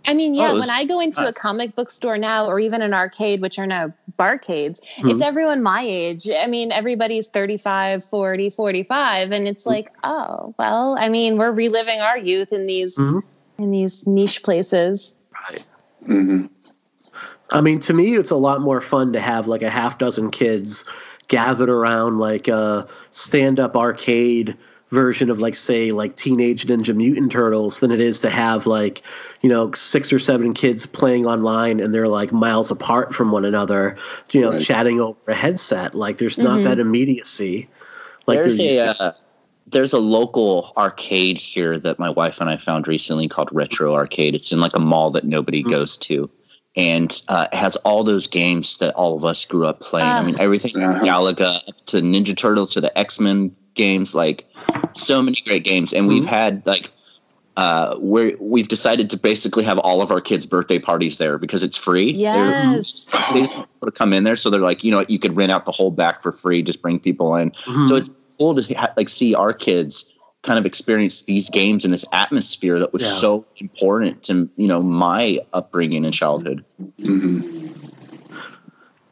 I 0.06 0.14
mean, 0.14 0.34
Oh, 0.34 0.38
yeah, 0.42 0.50
it 0.50 0.52
was 0.52 0.60
when 0.60 0.70
I 0.70 0.84
go 0.84 1.00
into 1.00 1.22
nice. 1.22 1.36
a 1.36 1.38
comic 1.38 1.74
book 1.74 1.90
store 1.90 2.16
now 2.18 2.46
or 2.46 2.60
even 2.60 2.80
an 2.82 2.94
arcade, 2.94 3.40
which 3.40 3.58
are 3.58 3.66
now 3.66 3.92
barcades, 4.18 4.80
Mm-hmm. 4.96 5.08
it's 5.10 5.20
everyone 5.22 5.62
my 5.62 5.82
age. 5.82 6.28
I 6.30 6.46
mean, 6.46 6.72
everybody's 6.72 7.28
35, 7.28 8.04
40, 8.04 8.50
45. 8.50 9.32
And 9.32 9.42
Mm-hmm. 9.44 9.48
it's 9.50 9.66
like, 9.66 9.92
oh, 10.04 10.54
well, 10.58 10.96
I 10.98 11.08
mean, 11.08 11.36
we're 11.38 11.52
reliving 11.52 12.00
our 12.00 12.18
youth 12.18 12.52
in 12.52 12.66
these 12.66 12.96
Mhm. 12.96 13.22
in 13.58 13.70
these 13.70 14.06
niche 14.06 14.42
places. 14.42 15.16
Right. 15.50 15.64
Mm-hmm. 16.08 16.46
I 17.50 17.60
mean, 17.60 17.80
to 17.80 17.94
me, 17.94 18.16
it's 18.16 18.30
a 18.30 18.36
lot 18.36 18.60
more 18.60 18.80
fun 18.80 19.12
to 19.12 19.20
have 19.20 19.46
like 19.48 19.62
a 19.62 19.70
half 19.70 19.98
dozen 19.98 20.30
kids 20.30 20.84
gathered 21.28 21.68
around 21.68 22.18
like 22.18 22.48
a 22.48 22.86
stand 23.12 23.58
up 23.60 23.76
arcade 23.76 24.56
version 24.90 25.30
of 25.30 25.40
like 25.40 25.56
say 25.56 25.90
like 25.90 26.14
teenage 26.16 26.66
ninja 26.66 26.94
mutant 26.94 27.32
turtles 27.32 27.80
than 27.80 27.90
it 27.90 28.00
is 28.00 28.20
to 28.20 28.30
have 28.30 28.66
like 28.66 29.02
you 29.42 29.48
know 29.48 29.72
six 29.72 30.12
or 30.12 30.18
seven 30.20 30.54
kids 30.54 30.86
playing 30.86 31.26
online 31.26 31.80
and 31.80 31.92
they're 31.92 32.06
like 32.08 32.32
miles 32.32 32.70
apart 32.70 33.12
from 33.12 33.32
one 33.32 33.44
another 33.44 33.96
you 34.30 34.40
know 34.40 34.52
Right. 34.52 34.62
chatting 34.62 35.00
over 35.00 35.18
a 35.26 35.34
headset 35.34 35.94
like 35.96 36.18
there's 36.18 36.38
not 36.38 36.60
Mhm. 36.60 36.64
that 36.64 36.78
immediacy 36.78 37.68
like 38.28 38.40
there's 38.42 38.60
a 38.60 38.94
to- 38.94 39.04
uh, 39.04 39.12
there's 39.68 39.92
a 39.92 39.98
local 39.98 40.72
arcade 40.76 41.36
here 41.38 41.76
that 41.80 41.98
my 41.98 42.08
wife 42.08 42.40
and 42.40 42.48
I 42.48 42.56
found 42.56 42.86
recently 42.86 43.26
called 43.26 43.48
Retro 43.50 43.94
Arcade. 43.94 44.36
It's 44.36 44.52
in 44.52 44.60
like 44.60 44.76
a 44.76 44.80
mall 44.80 45.10
that 45.10 45.24
nobody 45.24 45.62
Mm-hmm. 45.62 45.70
goes 45.70 45.96
to, 45.96 46.30
and 46.76 47.20
uh, 47.28 47.48
it 47.52 47.56
has 47.56 47.74
all 47.78 48.04
those 48.04 48.28
games 48.28 48.76
that 48.76 48.94
all 48.94 49.16
of 49.16 49.24
us 49.24 49.44
grew 49.44 49.66
up 49.66 49.80
playing. 49.80 50.06
I 50.06 50.18
Ah. 50.20 50.22
mean, 50.22 50.36
everything 50.38 50.70
from 50.70 50.84
Uh-huh. 50.84 51.04
Galaga 51.04 51.56
up 51.68 51.84
to 51.86 51.96
Ninja 52.00 52.36
Turtles 52.36 52.72
to 52.74 52.80
the 52.80 52.96
X 52.96 53.18
Men 53.18 53.50
games, 53.76 54.14
like 54.14 54.44
so 54.94 55.22
many 55.22 55.38
great 55.46 55.64
games. 55.64 55.92
And 55.92 56.08
we've 56.08 56.24
had 56.24 56.66
like 56.66 56.88
uh, 57.56 57.96
where 57.96 58.32
we've 58.38 58.68
decided 58.68 59.08
to 59.08 59.16
basically 59.16 59.64
have 59.64 59.78
all 59.78 60.02
of 60.02 60.10
our 60.10 60.20
kids' 60.20 60.44
birthday 60.44 60.78
parties 60.78 61.16
there 61.16 61.38
because 61.38 61.62
it's 61.62 61.76
free. 61.76 62.12
They're- 62.12 62.74
Yes. 62.74 63.06
they 63.32 63.46
to 63.46 63.90
come 63.92 64.12
in 64.12 64.24
there, 64.24 64.36
so 64.36 64.50
they're 64.50 64.60
like, 64.60 64.84
you 64.84 64.90
know, 64.90 64.98
what, 64.98 65.08
you 65.10 65.18
could 65.18 65.34
rent 65.36 65.50
out 65.52 65.64
the 65.64 65.72
whole 65.72 65.90
back 65.90 66.20
for 66.22 66.32
free, 66.32 66.60
just 66.62 66.82
bring 66.82 66.98
people 66.98 67.34
in. 67.36 67.50
Mhm. 67.52 67.88
So 67.88 67.94
it's 67.94 68.10
cool 68.38 68.54
to 68.56 68.74
ha- 68.74 68.92
like 68.98 69.08
see 69.08 69.34
our 69.34 69.54
kids 69.54 70.12
kind 70.42 70.58
of 70.58 70.66
experience 70.66 71.22
these 71.22 71.48
games 71.48 71.84
in 71.84 71.90
this 71.90 72.04
atmosphere 72.12 72.78
that 72.78 72.92
was 72.92 73.02
Yeah. 73.02 73.10
so 73.10 73.46
important 73.56 74.22
to 74.24 74.48
you 74.56 74.68
know 74.68 74.82
my 74.82 75.38
upbringing 75.54 76.04
and 76.04 76.12
childhood. 76.12 76.62
hmm 77.02 77.65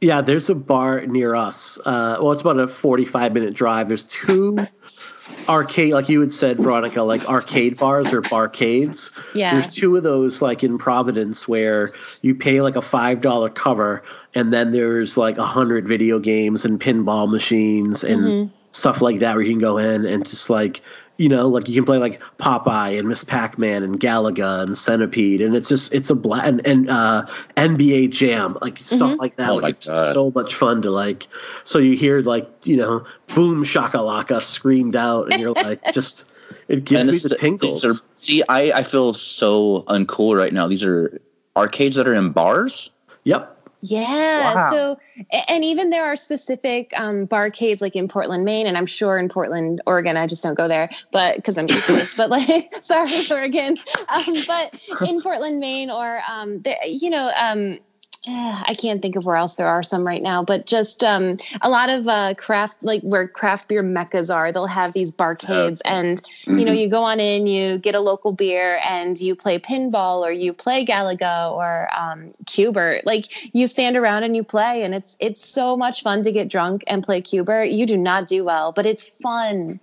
Yeah, 0.04 0.20
there's 0.20 0.50
a 0.50 0.54
bar 0.54 1.00
near 1.06 1.34
us. 1.34 1.78
Uh, 1.86 2.18
well, 2.20 2.32
it's 2.32 2.42
about 2.42 2.58
a 2.58 2.68
45 2.68 3.32
minute 3.32 3.54
drive. 3.54 3.88
There's 3.88 4.04
two 4.04 4.58
arcade, 5.48 5.94
like 5.94 6.10
you 6.10 6.20
had 6.20 6.30
said, 6.30 6.58
Veronica, 6.58 7.02
like 7.02 7.26
arcade 7.26 7.78
bars 7.78 8.12
or 8.12 8.20
barcades. 8.20 9.10
Yeah. 9.34 9.54
There's 9.54 9.74
two 9.74 9.96
of 9.96 10.02
those, 10.02 10.42
like 10.42 10.62
in 10.62 10.76
Providence, 10.76 11.48
where 11.48 11.88
you 12.20 12.34
pay 12.34 12.60
like 12.60 12.76
a 12.76 12.82
five 12.82 13.22
dollar 13.22 13.48
cover, 13.48 14.02
and 14.34 14.52
then 14.52 14.72
there's 14.72 15.16
like 15.16 15.38
a 15.38 15.46
hundred 15.46 15.88
video 15.88 16.18
games 16.18 16.66
and 16.66 16.78
pinball 16.78 17.30
machines 17.30 18.04
and 18.04 18.22
Mhm. 18.24 18.50
stuff 18.72 19.00
like 19.00 19.20
that, 19.20 19.34
where 19.36 19.42
you 19.42 19.52
can 19.52 19.60
go 19.60 19.78
in 19.78 20.04
and 20.04 20.26
just 20.28 20.50
like 20.50 20.82
you 21.16 21.28
know, 21.28 21.46
like 21.48 21.68
you 21.68 21.74
can 21.76 21.84
play 21.84 21.98
like 21.98 22.20
Popeye 22.38 22.98
and 22.98 23.08
Miss 23.08 23.22
Pac 23.24 23.56
Man 23.58 23.82
and 23.84 24.00
Galaga 24.00 24.62
and 24.66 24.76
Centipede, 24.76 25.40
and 25.40 25.54
it's 25.54 25.68
just 25.68 25.94
it's 25.94 26.10
a 26.10 26.14
bla- 26.14 26.40
and, 26.42 26.66
and 26.66 26.90
uh, 26.90 27.24
NBA 27.56 28.10
Jam, 28.10 28.58
like 28.60 28.78
stuff 28.80 29.12
Mhm. 29.12 29.18
like 29.18 29.36
that. 29.36 29.50
Oh 29.50 29.56
like, 29.56 29.76
it's 29.76 29.86
so 29.86 30.32
much 30.34 30.54
fun 30.56 30.82
to 30.82 30.90
like. 30.90 31.28
So 31.64 31.78
you 31.78 31.96
hear 31.96 32.20
like 32.22 32.50
you 32.64 32.76
know, 32.76 33.04
boom 33.34 33.62
shakalaka 33.64 34.42
screamed 34.42 34.96
out, 34.96 35.32
and 35.32 35.40
you're 35.40 35.52
like, 35.64 35.80
just 35.92 36.24
it 36.68 36.84
gives 36.84 37.00
And 37.02 37.10
me 37.10 37.18
the 37.18 37.36
tingles. 37.38 37.82
these 37.82 37.96
are- 37.96 38.00
see, 38.16 38.42
I 38.48 38.72
I 38.72 38.82
feel 38.82 39.12
so 39.12 39.82
uncool 39.88 40.36
right 40.36 40.52
now. 40.52 40.66
These 40.66 40.84
are 40.84 41.20
arcades 41.56 41.94
that 41.96 42.08
are 42.08 42.14
in 42.14 42.30
bars. 42.30 42.90
yep. 43.22 43.53
Yeah. 43.86 44.54
Wow. 44.54 44.70
So, 44.70 44.98
and 45.46 45.62
even 45.62 45.90
there 45.90 46.06
are 46.06 46.16
specific 46.16 46.98
um, 46.98 47.26
barcades 47.26 47.82
like 47.82 47.94
in 47.94 48.08
Portland, 48.08 48.42
Maine, 48.42 48.66
and 48.66 48.78
I'm 48.78 48.86
sure 48.86 49.18
in 49.18 49.28
Portland, 49.28 49.82
Oregon. 49.86 50.16
I 50.16 50.26
just 50.26 50.42
don't 50.42 50.54
go 50.54 50.66
there, 50.66 50.88
but 51.12 51.36
because 51.36 51.58
I'm 51.58 51.66
East 51.66 51.86
Coast. 51.86 52.16
but 52.16 52.30
like, 52.30 52.74
sorry, 52.80 53.10
Oregon. 53.30 53.76
Um, 54.08 54.34
but 54.46 54.80
in 55.06 55.20
Portland, 55.22 55.60
Maine, 55.60 55.90
or 55.90 56.22
um, 56.26 56.62
there, 56.62 56.78
you 56.86 57.10
know, 57.10 57.30
um, 57.38 57.78
I 58.26 58.74
can't 58.78 59.02
think 59.02 59.16
of 59.16 59.24
where 59.24 59.36
else 59.36 59.56
there 59.56 59.66
are 59.66 59.82
some 59.82 60.06
right 60.06 60.22
now, 60.22 60.42
but 60.42 60.66
just 60.66 61.04
um, 61.04 61.36
a 61.60 61.68
lot 61.68 61.90
of 61.90 62.08
uh, 62.08 62.34
craft, 62.34 62.78
like 62.82 63.02
where 63.02 63.28
craft 63.28 63.68
beer 63.68 63.82
meccas 63.82 64.30
are, 64.30 64.50
they'll 64.50 64.66
have 64.66 64.94
these 64.94 65.12
barcades, 65.12 65.80
and 65.84 66.22
you 66.46 66.64
know, 66.64 66.72
you 66.72 66.88
go 66.88 67.02
on 67.02 67.20
in, 67.20 67.46
you 67.46 67.76
get 67.76 67.94
a 67.94 68.00
local 68.00 68.32
beer, 68.32 68.80
and 68.84 69.20
you 69.20 69.34
play 69.34 69.58
pinball, 69.58 70.20
or 70.20 70.32
you 70.32 70.54
play 70.54 70.86
Galaga, 70.86 71.50
or 71.50 71.88
um, 71.94 72.30
Q*bert. 72.46 73.04
Like 73.04 73.54
you 73.54 73.66
stand 73.66 73.96
around 73.96 74.22
and 74.22 74.34
you 74.34 74.42
play, 74.42 74.82
and 74.82 74.94
it's 74.94 75.16
it's 75.20 75.44
so 75.44 75.76
much 75.76 76.02
fun 76.02 76.22
to 76.22 76.32
get 76.32 76.48
drunk 76.48 76.82
and 76.86 77.04
play 77.04 77.20
Q*bert. 77.20 77.68
You 77.68 77.84
do 77.84 77.98
not 77.98 78.26
do 78.26 78.44
well, 78.44 78.72
but 78.72 78.86
it's 78.86 79.08
fun. 79.22 79.80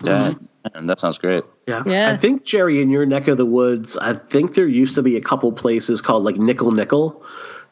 That 0.00 0.36
and 0.74 0.90
that 0.90 1.00
sounds 1.00 1.16
great. 1.18 1.44
Yeah. 1.66 1.82
Yeah. 1.86 2.10
I 2.10 2.16
think 2.16 2.44
Jerry, 2.44 2.82
in 2.82 2.90
your 2.90 3.06
neck 3.06 3.28
of 3.28 3.36
the 3.36 3.46
woods, 3.46 3.96
I 3.96 4.14
think 4.14 4.54
there 4.54 4.66
used 4.66 4.94
to 4.96 5.02
be 5.02 5.16
a 5.16 5.20
couple 5.20 5.52
places 5.52 6.00
called 6.00 6.24
like 6.24 6.36
Nickel 6.36 6.72
Nickel, 6.72 7.22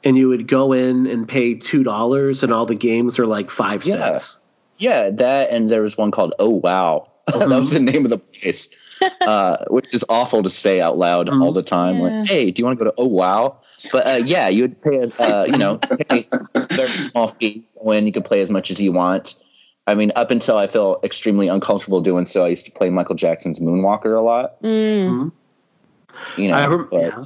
and 0.04 0.16
you 0.16 0.28
would 0.28 0.46
go 0.46 0.72
in 0.72 1.06
and 1.06 1.28
pay 1.28 1.54
two 1.54 1.82
dollars, 1.82 2.42
and 2.42 2.52
all 2.52 2.66
the 2.66 2.74
games 2.76 3.18
are 3.18 3.26
like 3.26 3.50
five 3.50 3.84
Yeah. 3.84 3.94
cents. 3.94 4.40
Yeah, 4.78 5.10
that 5.10 5.50
and 5.50 5.68
there 5.68 5.82
was 5.82 5.98
one 5.98 6.10
called 6.10 6.34
Oh 6.38 6.50
Wow. 6.50 7.10
that 7.26 7.48
was 7.48 7.70
the 7.70 7.80
name 7.80 8.04
of 8.04 8.10
the 8.10 8.18
place, 8.18 8.68
uh, 9.20 9.64
which 9.68 9.92
is 9.94 10.04
awful 10.08 10.42
to 10.42 10.50
say 10.50 10.80
out 10.80 10.96
loud 10.96 11.28
all 11.28 11.52
the 11.52 11.62
time. 11.62 11.96
Yeah. 11.96 12.02
Like, 12.02 12.28
hey, 12.28 12.50
do 12.50 12.60
you 12.60 12.66
want 12.66 12.78
to 12.78 12.84
go 12.84 12.90
to 12.90 12.96
Oh 12.96 13.06
Wow? 13.06 13.58
But 13.92 14.06
uh, 14.06 14.20
yeah, 14.24 14.48
you 14.48 14.62
would 14.62 14.80
pay, 14.82 15.02
uh, 15.18 15.44
you 15.46 15.58
know, 15.58 15.78
pay 16.08 16.26
a 16.54 16.60
very 16.60 16.88
small 16.88 17.28
fee 17.28 17.64
when 17.74 18.06
you 18.06 18.12
could 18.12 18.24
play 18.24 18.40
as 18.40 18.50
much 18.50 18.70
as 18.70 18.80
you 18.80 18.92
want. 18.92 19.34
I 19.90 19.94
mean, 19.96 20.12
up 20.14 20.30
until 20.30 20.56
I 20.56 20.68
feel 20.68 21.00
extremely 21.02 21.48
uncomfortable 21.48 22.00
doing 22.00 22.24
so, 22.24 22.44
I 22.44 22.48
used 22.48 22.64
to 22.66 22.70
play 22.70 22.90
Michael 22.90 23.16
Jackson's 23.16 23.58
Moonwalker 23.58 24.16
a 24.16 24.20
lot. 24.20 24.62
Mm. 24.62 25.32
You 26.36 26.48
know, 26.48 26.54
I 26.54 26.66
rem- 26.68 26.88
but- 26.90 27.00
yeah. 27.00 27.24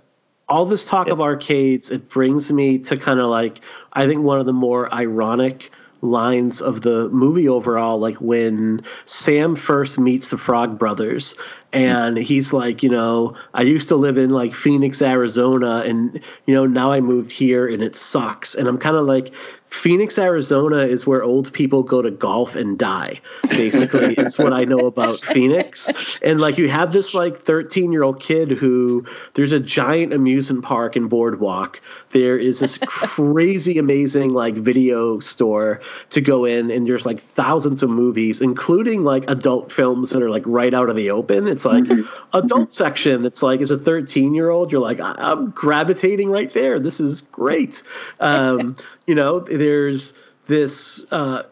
all 0.48 0.64
this 0.64 0.87
talk 0.87 1.09
of 1.09 1.20
arcades, 1.20 1.90
it 1.90 2.09
brings 2.09 2.50
me 2.50 2.79
to 2.79 2.96
kind 2.96 3.20
of 3.20 3.27
like 3.27 3.61
I 3.92 4.07
think 4.07 4.22
one 4.22 4.40
of 4.40 4.46
the 4.46 4.53
more 4.55 4.92
ironic 4.94 5.70
lines 6.00 6.61
of 6.61 6.83
the 6.83 7.09
movie 7.11 7.48
overall, 7.48 7.98
like 7.98 8.16
when 8.16 8.83
Sam 9.07 9.57
first 9.57 9.98
meets 9.98 10.29
the 10.29 10.38
Frog 10.38 10.79
Brothers, 10.79 11.35
and 11.72 12.16
he's 12.16 12.53
like, 12.53 12.83
you 12.83 12.90
know, 12.90 13.35
I 13.55 13.62
used 13.62 13.88
to 13.88 13.96
live 13.96 14.16
in 14.16 14.31
like 14.31 14.55
Phoenix, 14.55 15.03
Arizona, 15.03 15.83
and 15.85 16.18
you 16.46 16.55
know 16.55 16.64
now 16.66 16.92
I 16.92 17.00
moved 17.00 17.31
here 17.31 17.66
and 17.68 17.83
it 17.83 17.94
sucks, 17.94 18.55
and 18.55 18.68
I'm 18.68 18.79
kind 18.79 18.96
of 18.96 19.05
like. 19.05 19.35
Phoenix, 19.74 20.18
Arizona 20.18 20.78
is 20.78 21.06
where 21.06 21.22
old 21.22 21.52
people 21.52 21.82
go 21.82 22.00
to 22.00 22.10
golf 22.10 22.54
and 22.54 22.78
die. 22.78 23.20
Basically, 23.42 24.14
is 24.18 24.38
what 24.38 24.52
I 24.52 24.64
know 24.64 24.87
about 24.87 25.18
Phoenix. 25.18 26.18
And 26.22 26.40
like 26.40 26.56
you 26.56 26.68
have 26.68 26.92
this 26.92 27.12
like 27.12 27.40
13 27.40 27.92
year 27.92 28.04
old 28.04 28.20
kid 28.20 28.52
who 28.52 29.04
there's 29.34 29.52
a 29.52 29.58
giant 29.58 30.12
amusement 30.12 30.64
park 30.64 30.94
and 30.94 31.10
Boardwalk. 31.10 31.80
There 32.12 32.38
is 32.38 32.60
this 32.60 32.78
crazy 32.87 33.76
amazing 33.76 34.30
like 34.30 34.54
video 34.54 35.18
store 35.18 35.80
to 36.10 36.20
go 36.20 36.44
in, 36.44 36.70
and 36.70 36.87
there's 36.87 37.04
like 37.04 37.20
thousands 37.20 37.82
of 37.82 37.90
movies, 37.90 38.40
including 38.40 39.02
like 39.02 39.28
adult 39.28 39.72
films 39.72 40.10
that 40.10 40.22
are 40.22 40.30
like 40.30 40.44
right 40.46 40.72
out 40.72 40.88
of 40.88 40.94
the 40.94 41.10
open. 41.10 41.48
It's 41.48 41.64
like 41.64 41.84
adult 42.32 42.72
section. 42.72 43.26
It's 43.26 43.42
like 43.42 43.60
as 43.60 43.72
a 43.72 43.78
13 43.78 44.34
year 44.34 44.50
old, 44.50 44.70
you're 44.70 44.80
like 44.80 45.00
I'm 45.00 45.50
gravitating 45.50 46.30
right 46.30 46.52
there. 46.54 46.78
This 46.78 47.00
is 47.00 47.22
great. 47.22 47.82
Um, 48.20 48.76
you 49.07 49.14
know, 49.14 49.40
there's 49.40 50.14
this 50.47 51.05
uh, 51.12 51.43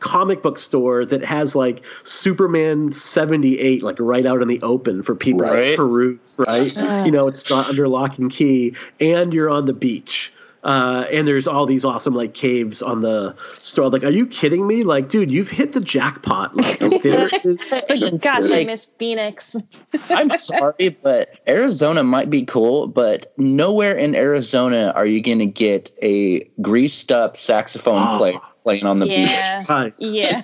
comic 0.00 0.42
book 0.42 0.58
store 0.58 1.04
that 1.04 1.24
has 1.24 1.54
like 1.54 1.84
Superman 2.04 2.92
78 2.92 3.82
like 3.82 3.96
right 4.00 4.26
out 4.26 4.42
in 4.42 4.48
the 4.48 4.60
open 4.62 5.02
for 5.02 5.14
people 5.14 5.40
Right. 5.40 5.70
to 5.72 5.76
peruse, 5.76 6.36
right? 6.38 7.04
You 7.06 7.12
know, 7.12 7.28
it's 7.28 7.48
not 7.50 7.68
under 7.68 7.86
lock 7.88 8.18
and 8.18 8.30
key, 8.30 8.74
and 8.98 9.32
you're 9.32 9.50
on 9.50 9.66
the 9.66 9.72
beach. 9.72 10.32
Uh, 10.62 11.06
and 11.10 11.26
there's 11.26 11.46
all 11.48 11.64
these 11.64 11.84
awesome 11.84 12.14
like 12.14 12.34
caves 12.34 12.82
on 12.82 13.00
the 13.00 13.34
store. 13.42 13.88
Like, 13.88 14.04
are 14.04 14.10
you 14.10 14.26
kidding 14.26 14.66
me? 14.66 14.82
Like, 14.82 15.08
dude, 15.08 15.30
you've 15.30 15.48
hit 15.48 15.72
the 15.72 15.80
jackpot. 15.80 16.54
Like, 16.54 17.02
there 17.02 17.24
is, 17.24 18.10
Gosh, 18.20 18.50
I 18.50 18.64
miss 18.66 18.86
Phoenix. 18.98 19.56
I'm 20.10 20.30
sorry, 20.30 20.90
but 21.02 21.30
Arizona 21.48 22.04
might 22.04 22.28
be 22.28 22.44
cool, 22.44 22.88
but 22.88 23.32
nowhere 23.38 23.94
in 23.96 24.14
Arizona 24.14 24.92
are 24.94 25.06
you 25.06 25.22
going 25.22 25.38
to 25.38 25.46
get 25.46 25.90
a 26.02 26.40
greased 26.60 27.10
up 27.10 27.36
saxophone 27.36 28.06
Oh. 28.06 28.18
player 28.18 28.40
playing 28.62 28.84
on 28.84 28.98
the 28.98 29.06
Yeah. 29.06 29.62
Right. 29.68 29.92
Yeah. 29.98 30.42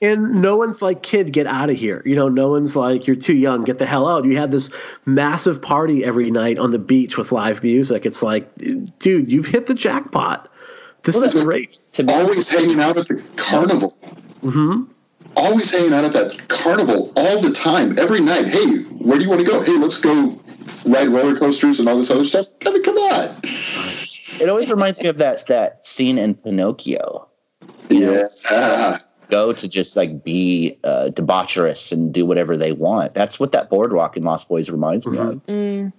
and 0.02 0.42
no 0.42 0.56
one's 0.56 0.82
like, 0.82 1.02
kid, 1.02 1.32
get 1.32 1.46
out 1.46 1.70
of 1.70 1.76
here. 1.76 2.02
You 2.04 2.14
know, 2.14 2.28
no 2.28 2.48
one's 2.48 2.76
like, 2.76 3.06
you're 3.06 3.16
too 3.16 3.34
young, 3.34 3.62
get 3.62 3.78
the 3.78 3.86
hell 3.86 4.06
out. 4.08 4.24
You 4.24 4.36
had 4.36 4.50
this 4.50 4.70
massive 5.04 5.60
party 5.60 6.04
every 6.04 6.30
night 6.30 6.58
on 6.58 6.70
the 6.70 6.78
beach 6.78 7.16
with 7.18 7.32
live 7.32 7.62
music. 7.62 8.06
It's 8.06 8.22
like, 8.22 8.50
dude, 8.98 9.30
you've 9.30 9.46
hit 9.46 9.66
the 9.66 9.74
jackpot. 9.74 10.48
This 11.04 11.16
is 11.16 11.34
great. 11.44 11.74
To 11.92 12.04
be 12.04 12.12
Always 12.12 12.48
hanging 12.50 12.80
out 12.80 12.96
at 12.96 13.08
the 13.08 13.22
carnival. 13.36 13.90
hmm 14.40 14.84
Always 15.34 15.72
hanging 15.72 15.92
out 15.92 16.04
at 16.04 16.12
that 16.12 16.48
carnival 16.48 17.12
all 17.16 17.40
the 17.40 17.52
time, 17.52 17.98
every 17.98 18.20
night. 18.20 18.46
Hey, 18.46 18.66
where 18.98 19.18
do 19.18 19.24
you 19.24 19.30
want 19.30 19.40
to 19.40 19.46
go? 19.46 19.62
Hey, 19.62 19.76
let's 19.78 19.98
go 19.98 20.38
ride 20.86 21.08
roller 21.08 21.36
coasters 21.36 21.80
and 21.80 21.88
all 21.88 21.96
this 21.96 22.10
other 22.10 22.24
stuff. 22.24 22.46
I 22.66 22.70
mean, 22.70 22.82
come 22.82 22.96
on. 22.96 23.40
It 24.40 24.48
always 24.48 24.70
reminds 24.70 25.00
me 25.02 25.08
of 25.08 25.18
that 25.18 25.46
that 25.48 25.86
scene 25.86 26.18
in 26.18 26.34
Pinocchio. 26.34 27.28
Yeah. 27.90 28.26
Ah, 28.50 28.98
Go 29.30 29.52
to 29.52 29.68
just 29.68 29.96
like 29.96 30.22
be 30.22 30.78
uh, 30.84 31.08
debaucherous 31.12 31.92
and 31.92 32.12
do 32.12 32.26
whatever 32.26 32.56
they 32.56 32.72
want. 32.72 33.14
That's 33.14 33.40
what 33.40 33.52
that 33.52 33.70
boardwalk 33.70 34.16
in 34.16 34.22
Lost 34.22 34.48
Boys 34.48 34.68
reminds 34.68 35.06
me 35.06 35.18
of. 35.18 35.46
Mm. 35.46 35.92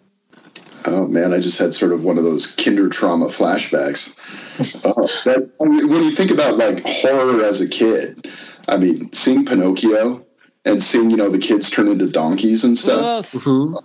Oh 0.85 1.07
man, 1.07 1.33
I 1.33 1.39
just 1.39 1.57
had 1.57 1.73
sort 1.73 1.93
of 1.93 2.03
one 2.03 2.17
of 2.17 2.23
those 2.23 2.53
kinder 2.55 2.89
trauma 2.89 3.27
flashbacks. 3.27 4.17
Oh, 4.85 5.07
that 5.25 5.49
I 5.61 5.65
mean, 5.65 5.89
when 5.89 6.03
you 6.03 6.11
think 6.11 6.29
about 6.29 6.57
like 6.57 6.83
horror 6.85 7.43
as 7.43 7.61
a 7.61 7.67
kid, 7.67 8.31
I 8.67 8.77
mean, 8.77 9.11
seeing 9.13 9.45
Pinocchio 9.45 10.23
and 10.65 10.81
seeing 10.81 11.09
you 11.09 11.17
know 11.17 11.29
the 11.29 11.39
kids 11.39 11.69
turn 11.69 11.87
into 11.87 12.09
donkeys 12.09 12.63
and 12.63 12.77
stuff, 12.77 13.33
Oof. 13.35 13.43
hmm 13.43 13.75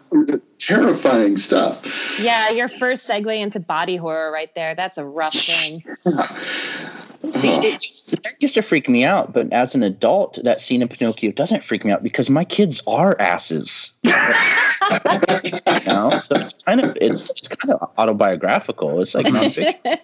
terrifying 0.59 1.37
stuff. 1.37 2.21
Yeah, 2.21 2.51
your 2.51 2.69
first 2.69 3.09
segue 3.09 3.39
into 3.39 3.61
body 3.61 3.97
horror 3.97 4.31
right 4.31 4.55
there. 4.55 4.75
That's 4.75 4.99
a 4.99 5.05
rough 5.05 5.33
thing. 5.33 5.81
See, 7.41 7.49
it 7.49 7.85
used, 7.85 8.23
that 8.23 8.35
used 8.41 8.55
to 8.55 8.63
freak 8.63 8.89
me 8.89 9.05
out, 9.05 9.33
but 9.33 9.53
as 9.53 9.75
an 9.75 9.83
adult, 9.83 10.39
that 10.45 10.61
scene 10.61 10.83
in 10.83 10.89
Pinocchio 10.89 11.33
doesn't 11.33 11.65
freak 11.65 11.85
me 11.85 11.91
out 11.91 12.03
because 12.03 12.31
my 12.31 12.45
kids 12.45 12.83
are 12.87 13.21
asses. 13.21 13.93
you 14.05 14.13
know? 14.13 16.11
So 16.11 16.37
it's 16.37 16.55
kind 16.65 16.85
of 16.85 16.97
it's, 17.01 17.31
it's 17.31 17.49
kind 17.49 17.75
of 17.75 17.91
autobiographical. 17.99 19.01
It's 19.01 19.15
like 19.15 19.27
nonfiction. 19.27 19.99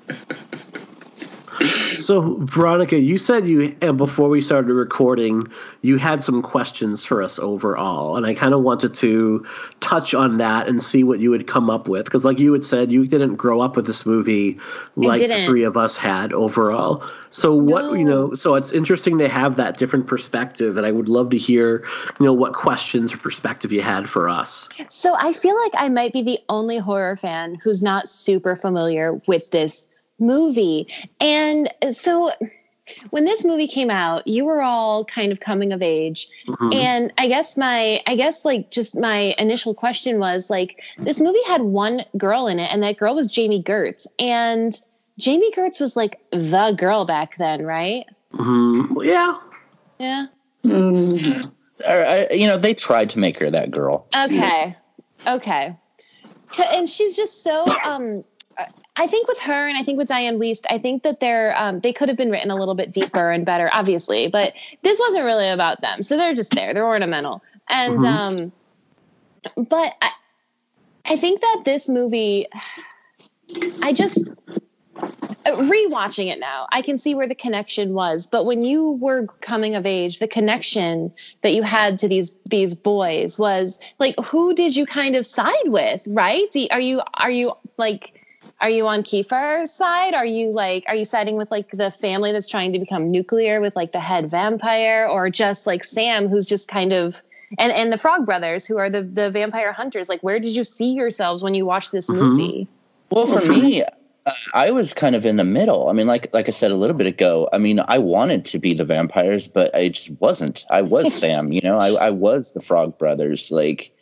So, 1.96 2.36
Veronica, 2.40 2.98
you 2.98 3.18
said 3.18 3.46
you, 3.46 3.76
and 3.80 3.96
before 3.98 4.28
we 4.28 4.40
started 4.40 4.72
recording, 4.72 5.46
you 5.82 5.96
had 5.96 6.22
some 6.22 6.42
questions 6.42 7.04
for 7.04 7.22
us 7.22 7.38
overall. 7.38 8.16
And 8.16 8.26
I 8.26 8.34
kind 8.34 8.54
of 8.54 8.62
wanted 8.62 8.94
to 8.94 9.46
touch 9.80 10.14
on 10.14 10.36
that 10.38 10.68
and 10.68 10.82
see 10.82 11.04
what 11.04 11.20
you 11.20 11.30
would 11.30 11.46
come 11.46 11.70
up 11.70 11.88
with. 11.88 12.04
Because, 12.04 12.24
like 12.24 12.38
you 12.38 12.52
had 12.52 12.64
said, 12.64 12.92
you 12.92 13.06
didn't 13.06 13.36
grow 13.36 13.60
up 13.60 13.76
with 13.76 13.86
this 13.86 14.06
movie 14.06 14.58
like 14.96 15.20
the 15.20 15.44
three 15.44 15.64
of 15.64 15.76
us 15.76 15.96
had 15.96 16.32
overall. 16.32 17.04
So, 17.30 17.54
what, 17.54 17.98
you 17.98 18.04
know, 18.04 18.34
so 18.34 18.54
it's 18.54 18.72
interesting 18.72 19.18
to 19.18 19.28
have 19.28 19.56
that 19.56 19.76
different 19.76 20.06
perspective. 20.06 20.76
And 20.76 20.86
I 20.86 20.92
would 20.92 21.08
love 21.08 21.30
to 21.30 21.38
hear, 21.38 21.84
you 22.18 22.26
know, 22.26 22.32
what 22.32 22.52
questions 22.52 23.12
or 23.12 23.18
perspective 23.18 23.72
you 23.72 23.82
had 23.82 24.08
for 24.08 24.28
us. 24.28 24.68
So 24.88 25.14
I 25.18 25.32
feel 25.32 25.56
like 25.64 25.72
I 25.76 25.88
might 25.88 26.12
be 26.12 26.22
the 26.22 26.38
only 26.48 26.78
horror 26.78 27.16
fan 27.16 27.58
who's 27.62 27.82
not 27.82 28.08
super 28.08 28.56
familiar 28.56 29.20
with 29.26 29.50
this 29.50 29.86
movie. 30.18 30.86
And 31.20 31.68
so 31.90 32.30
when 33.10 33.24
this 33.24 33.44
movie 33.44 33.66
came 33.66 33.90
out, 33.90 34.26
you 34.26 34.44
were 34.44 34.62
all 34.62 35.04
kind 35.04 35.32
of 35.32 35.40
coming 35.40 35.72
of 35.72 35.82
age. 35.82 36.28
Mhm. 36.46 36.74
And 36.74 37.12
I 37.18 37.26
guess 37.28 37.56
my 37.56 38.00
I 38.06 38.14
guess 38.14 38.44
like 38.44 38.70
just 38.70 38.96
my 38.96 39.34
initial 39.38 39.74
question 39.74 40.18
was 40.18 40.50
like 40.50 40.80
this 40.98 41.20
movie 41.20 41.42
had 41.46 41.62
one 41.62 42.04
girl 42.16 42.46
in 42.46 42.58
it 42.60 42.72
and 42.72 42.82
that 42.82 42.96
girl 42.96 43.14
was 43.14 43.30
Jami 43.32 43.62
Gertz. 43.62 44.06
And 44.18 44.80
Jami 45.18 45.50
Gertz 45.50 45.80
was 45.80 45.96
like 45.96 46.20
the 46.30 46.74
girl 46.76 47.04
back 47.04 47.36
then, 47.36 47.64
right? 47.64 48.04
Mhm. 48.32 48.90
Well, 48.90 49.06
yeah. 49.06 49.38
Yeah. 49.98 50.26
Or, 51.86 52.04
uh, 52.04 52.26
you 52.30 52.46
know, 52.46 52.56
they 52.56 52.74
tried 52.74 53.10
to 53.10 53.18
make 53.18 53.38
her 53.38 53.50
that 53.50 53.70
girl. 53.70 54.06
Okay. 54.16 54.76
Okay. 55.26 55.76
And 56.72 56.88
she's 56.88 57.16
just 57.16 57.42
so 57.42 57.64
um 57.84 58.24
I 58.98 59.06
think 59.06 59.28
with 59.28 59.38
her 59.40 59.68
and 59.68 59.76
I 59.76 59.82
think 59.82 59.98
with 59.98 60.08
Dianne 60.08 60.38
Wiest, 60.38 60.64
I 60.70 60.78
think 60.78 61.02
that 61.02 61.20
they're 61.20 61.58
um, 61.60 61.80
they 61.80 61.92
could 61.92 62.08
have 62.08 62.16
been 62.16 62.30
written 62.30 62.50
a 62.50 62.56
little 62.56 62.74
bit 62.74 62.92
deeper 62.92 63.30
and 63.30 63.44
better, 63.44 63.68
obviously, 63.72 64.28
but 64.28 64.54
this 64.82 64.98
wasn't 64.98 65.24
really 65.24 65.48
about 65.48 65.82
them. 65.82 66.02
So 66.02 66.16
they're 66.16 66.34
just 66.34 66.54
there. 66.54 66.72
They're 66.72 66.86
ornamental. 66.86 67.42
And 67.68 68.02
um 68.04 68.52
but 69.56 69.94
I, 70.02 70.10
I 71.04 71.16
think 71.16 71.40
that 71.40 71.62
this 71.64 71.88
movie 71.88 72.46
I 73.82 73.92
just 73.92 74.34
rewatching 75.44 76.32
it 76.32 76.40
now, 76.40 76.66
I 76.72 76.82
can 76.82 76.98
see 76.98 77.14
where 77.14 77.28
the 77.28 77.34
connection 77.34 77.94
was. 77.94 78.26
But 78.26 78.46
when 78.46 78.62
you 78.62 78.92
were 78.92 79.26
coming 79.40 79.74
of 79.74 79.86
age, 79.86 80.18
the 80.18 80.28
connection 80.28 81.12
that 81.42 81.54
you 81.54 81.62
had 81.62 81.98
to 81.98 82.08
these 82.08 82.34
these 82.46 82.74
boys 82.74 83.38
was 83.38 83.78
like, 83.98 84.14
who 84.24 84.54
did 84.54 84.74
you 84.74 84.86
kind 84.86 85.16
of 85.16 85.26
side 85.26 85.54
with, 85.66 86.02
right? 86.08 86.50
Do, 86.50 86.66
are 86.70 86.80
you 86.80 87.02
are 87.14 87.30
you 87.30 87.52
like 87.76 88.15
are 88.60 88.70
you 88.70 88.86
on 88.88 89.02
Kiefer's 89.02 89.70
side? 89.70 90.14
Are 90.14 90.24
you 90.24 90.50
like 90.50 90.84
are 90.88 90.94
you 90.94 91.04
siding 91.04 91.36
with 91.36 91.50
like 91.50 91.70
the 91.72 91.90
family 91.90 92.32
that's 92.32 92.46
trying 92.46 92.72
to 92.72 92.78
become 92.78 93.10
nuclear 93.10 93.60
with 93.60 93.76
like 93.76 93.92
the 93.92 94.00
head 94.00 94.30
vampire, 94.30 95.06
or 95.10 95.28
just 95.30 95.66
like 95.66 95.84
Sam, 95.84 96.28
who's 96.28 96.46
just 96.46 96.68
kind 96.68 96.92
of 96.92 97.22
and 97.58 97.72
and 97.72 97.92
the 97.92 97.98
Frog 97.98 98.24
Brothers, 98.24 98.66
who 98.66 98.78
are 98.78 98.88
the 98.88 99.02
the 99.02 99.30
vampire 99.30 99.72
hunters? 99.72 100.08
Like, 100.08 100.22
where 100.22 100.40
did 100.40 100.56
you 100.56 100.64
see 100.64 100.92
yourselves 100.92 101.42
when 101.42 101.54
you 101.54 101.66
watched 101.66 101.92
this 101.92 102.08
Mhm. 102.08 102.14
movie? 102.30 102.68
Well, 103.10 103.26
for 103.26 103.46
me, 103.46 103.84
uh, 103.84 104.32
I 104.54 104.70
was 104.70 104.92
kind 104.92 105.14
of 105.14 105.24
in 105.24 105.36
the 105.36 105.44
middle. 105.44 105.88
I 105.88 105.92
mean, 105.92 106.06
like 106.06 106.32
like 106.32 106.48
I 106.48 106.50
said 106.50 106.70
a 106.70 106.76
little 106.76 106.96
bit 106.96 107.06
ago. 107.06 107.48
I 107.52 107.58
mean, 107.58 107.80
I 107.86 107.98
wanted 107.98 108.44
to 108.46 108.58
be 108.58 108.72
the 108.74 108.84
vampires, 108.84 109.48
but 109.48 109.74
I 109.74 109.88
just 109.88 110.18
wasn't. 110.20 110.64
I 110.70 110.82
was 110.82 111.12
Sam. 111.20 111.52
You 111.52 111.60
know, 111.60 111.76
I, 111.76 112.06
I 112.06 112.10
was 112.10 112.52
the 112.52 112.60
Frog 112.60 112.98
Brothers. 112.98 113.52
Like, 113.52 113.92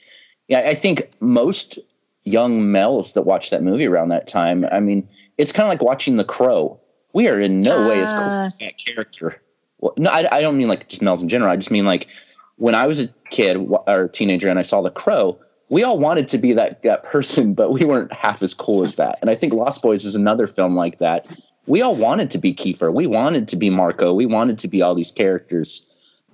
yeah, 0.49 0.61
I 0.61 0.75
think 0.75 1.11
most 1.21 1.79
young 2.25 2.71
males 2.73 3.13
that 3.13 3.23
watched 3.23 3.51
that 3.51 3.63
movie 3.63 3.87
around 3.87 4.09
that 4.09 4.27
time. 4.27 4.65
I 4.73 4.81
mean, 4.81 5.07
it's 5.39 5.53
kind 5.53 5.65
of 5.67 5.69
like 5.71 5.83
watching 5.83 6.17
The 6.17 6.25
Crow. 6.25 6.81
we 7.13 7.29
are 7.29 7.39
in 7.41 7.63
no 7.63 7.89
way 7.89 8.01
as 8.01 8.11
cool 8.13 8.23
Ah. 8.23 8.45
as 8.45 8.59
that 8.59 8.77
character. 8.79 9.41
Well, 9.81 9.95
no, 9.99 10.11
I, 10.11 10.27
I 10.37 10.41
don't 10.41 10.57
mean 10.57 10.69
like 10.69 10.89
just 10.89 11.03
Melvin 11.03 11.25
in 11.27 11.29
general. 11.29 11.51
I 11.51 11.57
just 11.57 11.71
mean 11.71 11.85
like 11.87 12.09
when 12.57 12.75
I 12.75 12.87
was 12.87 13.01
a 13.03 13.09
kid 13.31 13.57
or 13.87 14.09
teenager 14.09 14.49
and 14.49 14.59
I 14.59 14.63
saw 14.63 14.81
The 14.81 14.91
Crow, 14.91 15.39
we 15.69 15.83
all 15.83 15.99
wanted 15.99 16.29
to 16.31 16.39
be 16.39 16.53
that 16.55 16.83
that 16.83 17.03
person, 17.05 17.53
but 17.55 17.71
we 17.73 17.85
weren't 17.85 18.13
half 18.13 18.43
as 18.43 18.55
cool 18.55 18.83
as 18.83 18.97
that. 18.97 19.19
And 19.21 19.29
I 19.31 19.35
think 19.35 19.53
Lost 19.53 19.83
Boys 19.83 20.05
is 20.05 20.15
another 20.15 20.47
film 20.47 20.75
like 20.75 20.99
that. 20.99 21.29
We 21.67 21.83
all 21.83 21.95
wanted 21.97 22.31
to 22.33 22.39
be 22.39 22.53
Kiefer. 22.55 22.93
We 22.93 23.07
wanted 23.07 23.49
to 23.49 23.57
be 23.57 23.71
Marco. 23.71 24.13
We 24.13 24.27
wanted 24.27 24.59
to 24.61 24.69
be 24.69 24.83
all 24.83 24.95
these 24.95 25.11
characters, 25.11 25.87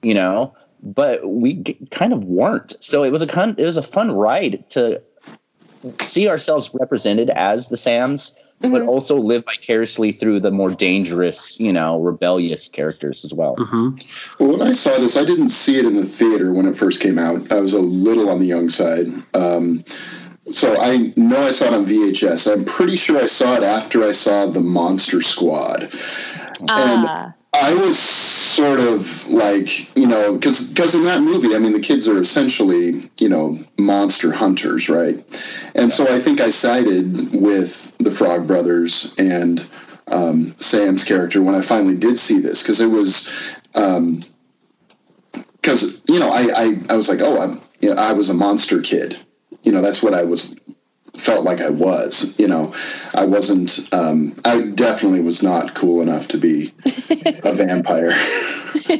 you 0.03 0.15
know, 0.15 0.55
but 0.83 1.29
we 1.29 1.55
g- 1.55 1.79
kind 1.91 2.13
of 2.13 2.25
weren't. 2.25 2.75
So 2.83 3.05
it 3.05 3.13
was 3.13 3.23
a 3.23 3.27
kind 3.27 3.59
it 3.59 3.65
was 3.65 3.77
a 3.77 3.83
fun 3.83 4.13
ride 4.13 4.69
to 4.71 5.01
see 6.03 6.29
ourselves 6.29 6.71
represented 6.75 7.31
as 7.31 7.69
the 7.69 7.77
Sams, 7.77 8.39
but 8.61 8.83
also 8.83 9.17
live 9.17 9.45
vicariously 9.47 10.13
through 10.13 10.41
the 10.41 10.51
more 10.51 10.71
dangerous, 10.71 11.59
you 11.59 11.73
know, 11.73 12.01
rebellious 12.01 12.69
characters 12.69 13.25
as 13.25 13.33
well. 13.33 13.55
Well, 14.39 14.59
when 14.59 14.63
I 14.63 14.73
saw 14.73 14.97
this, 14.99 15.17
I 15.17 15.25
didn't 15.25 15.49
see 15.49 15.79
it 15.79 15.87
in 15.87 15.95
the 15.95 16.03
theater 16.03 16.53
when 16.53 16.67
it 16.67 16.77
first 16.77 17.01
came 17.03 17.19
out. 17.19 17.51
I 17.53 17.61
was 17.61 17.73
a 17.73 17.81
little 17.81 18.29
on 18.29 18.39
the 18.39 18.47
young 18.47 18.69
side. 18.69 19.07
Um, 19.35 19.85
so 20.51 20.77
I 20.79 21.13
know 21.17 21.47
I 21.47 21.51
saw 21.53 21.67
it 21.67 21.75
on 21.75 21.85
VHS. 21.87 22.53
I'm 22.53 22.65
pretty 22.65 22.97
sure 22.97 23.21
I 23.21 23.27
saw 23.27 23.55
it 23.55 23.63
after 23.63 24.03
I 24.03 24.13
saw 24.13 24.47
The 24.47 24.61
Monster 24.61 25.23
Squad. 25.23 25.89
Ah. 26.69 27.35
I 27.53 27.75
was 27.75 27.99
sort 27.99 28.81
of 28.81 29.29
like, 29.29 29.97
you 29.97 30.07
know, 30.07 30.35
because 30.37 30.95
in 30.95 31.05
that 31.05 31.23
movie, 31.23 31.55
I 31.55 31.59
mean, 31.59 31.73
the 31.73 31.81
kids 31.81 32.09
are 32.09 32.19
essentially, 32.19 33.11
you 33.19 33.29
know, 33.29 33.59
monster 33.79 34.33
hunters, 34.33 34.89
right? 34.89 35.17
And 35.75 35.91
so 35.91 36.13
I 36.13 36.21
think 36.21 36.41
I 36.41 36.51
sided 36.51 37.41
with 37.41 37.97
the 37.99 38.11
Frog 38.11 38.47
Brothers 38.47 39.15
and 39.19 39.69
um, 40.09 40.55
Sam's 40.59 41.05
character 41.05 41.43
when 41.43 41.55
I 41.55 41.61
finally 41.61 41.97
did 41.97 42.19
see 42.19 42.39
this 42.39 42.63
because 42.63 42.81
it 42.81 42.87
was, 42.87 43.31
because 45.33 46.03
you 46.09 46.19
know, 46.19 46.31
I, 46.31 46.49
I 46.55 46.75
I 46.91 46.97
was 46.97 47.09
like, 47.09 47.21
oh, 47.23 47.41
I'm, 47.41 47.61
you 47.81 47.95
know, 47.95 48.01
I 48.01 48.13
was 48.13 48.31
a 48.31 48.35
monster 48.35 48.81
kid, 48.81 49.17
you 49.63 49.73
know, 49.73 49.83
that's 49.83 50.03
what 50.03 50.15
I 50.15 50.25
was 50.25 50.57
felt 51.17 51.45
like 51.45 51.61
I 51.61 51.71
was. 51.71 52.39
You 52.39 52.49
know, 52.49 52.75
I 53.15 53.25
wasn't. 53.25 53.89
Um, 53.93 54.35
I 54.45 54.63
definitely 54.75 55.21
was 55.21 55.43
not 55.43 55.75
cool 55.75 56.01
enough 56.03 56.29
to 56.29 56.39
be 56.39 56.73
a 57.45 57.55
vampire. 57.55 58.11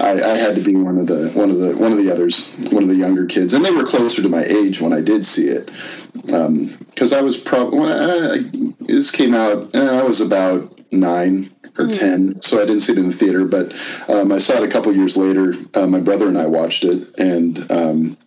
I, 0.00 0.20
I 0.24 0.36
had 0.36 0.54
to 0.56 0.62
be 0.64 0.76
one 0.76 0.98
of 0.98 1.06
the 1.06 1.30
one 1.34 1.50
of 1.50 1.58
the 1.58 1.76
one 1.76 1.92
of 1.92 1.98
the 1.98 2.10
others, 2.12 2.54
one 2.70 2.82
of 2.82 2.88
the 2.88 2.96
younger 2.96 3.26
kids, 3.26 3.54
and 3.54 3.64
they 3.64 3.70
were 3.70 3.84
closer 3.84 4.22
to 4.22 4.28
my 4.28 4.42
age 4.44 4.80
when 4.80 4.92
I 4.92 5.00
did 5.00 5.24
see 5.24 5.46
it. 5.46 5.66
Because 5.66 7.12
I 7.12 7.20
was 7.22 7.36
probably 7.36 7.78
when 7.80 7.88
I, 7.92 8.34
I- 8.34 8.74
this 8.80 9.10
came 9.10 9.34
out, 9.34 9.74
eh, 9.74 9.98
I 10.00 10.02
was 10.02 10.20
about 10.20 10.78
nine 10.92 11.50
or 11.78 11.86
ten, 11.86 12.40
so 12.42 12.60
I 12.60 12.66
didn't 12.66 12.80
see 12.80 12.92
it 12.92 12.98
in 12.98 13.06
the 13.06 13.12
theater. 13.12 13.44
But 13.44 13.72
um, 14.08 14.32
I 14.32 14.38
saw 14.38 14.54
it 14.54 14.64
a 14.68 14.68
couple 14.72 14.92
years 14.92 15.16
later. 15.16 15.54
Uh, 15.74 15.86
my 15.86 16.00
brother 16.00 16.26
and 16.28 16.36
I 16.36 16.46
watched 16.46 16.84
it, 16.84 17.16
and 17.18 17.70
um, 17.70 18.18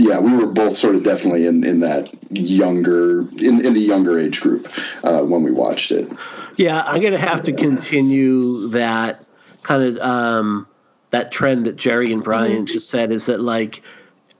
yeah, 0.00 0.18
we 0.18 0.32
were 0.32 0.46
both 0.46 0.76
sort 0.76 0.94
of 0.94 1.04
definitely 1.04 1.46
in, 1.46 1.64
in 1.64 1.80
that 1.80 2.10
younger 2.30 3.20
in, 3.20 3.64
in 3.64 3.74
the 3.74 3.80
younger 3.80 4.18
age 4.18 4.40
group 4.40 4.66
uh, 5.04 5.22
when 5.22 5.42
we 5.42 5.50
watched 5.50 5.90
it. 5.90 6.10
Yeah, 6.56 6.82
I'm 6.82 7.02
gonna 7.02 7.18
have 7.18 7.42
to 7.42 7.52
continue 7.52 8.68
that 8.68 9.28
kind 9.62 9.82
of 9.82 9.98
um, 9.98 10.66
that 11.10 11.32
trend 11.32 11.66
that 11.66 11.76
Jerry 11.76 12.12
and 12.12 12.24
Brian 12.24 12.66
just 12.66 12.88
said 12.88 13.12
is 13.12 13.26
that 13.26 13.40
like 13.40 13.82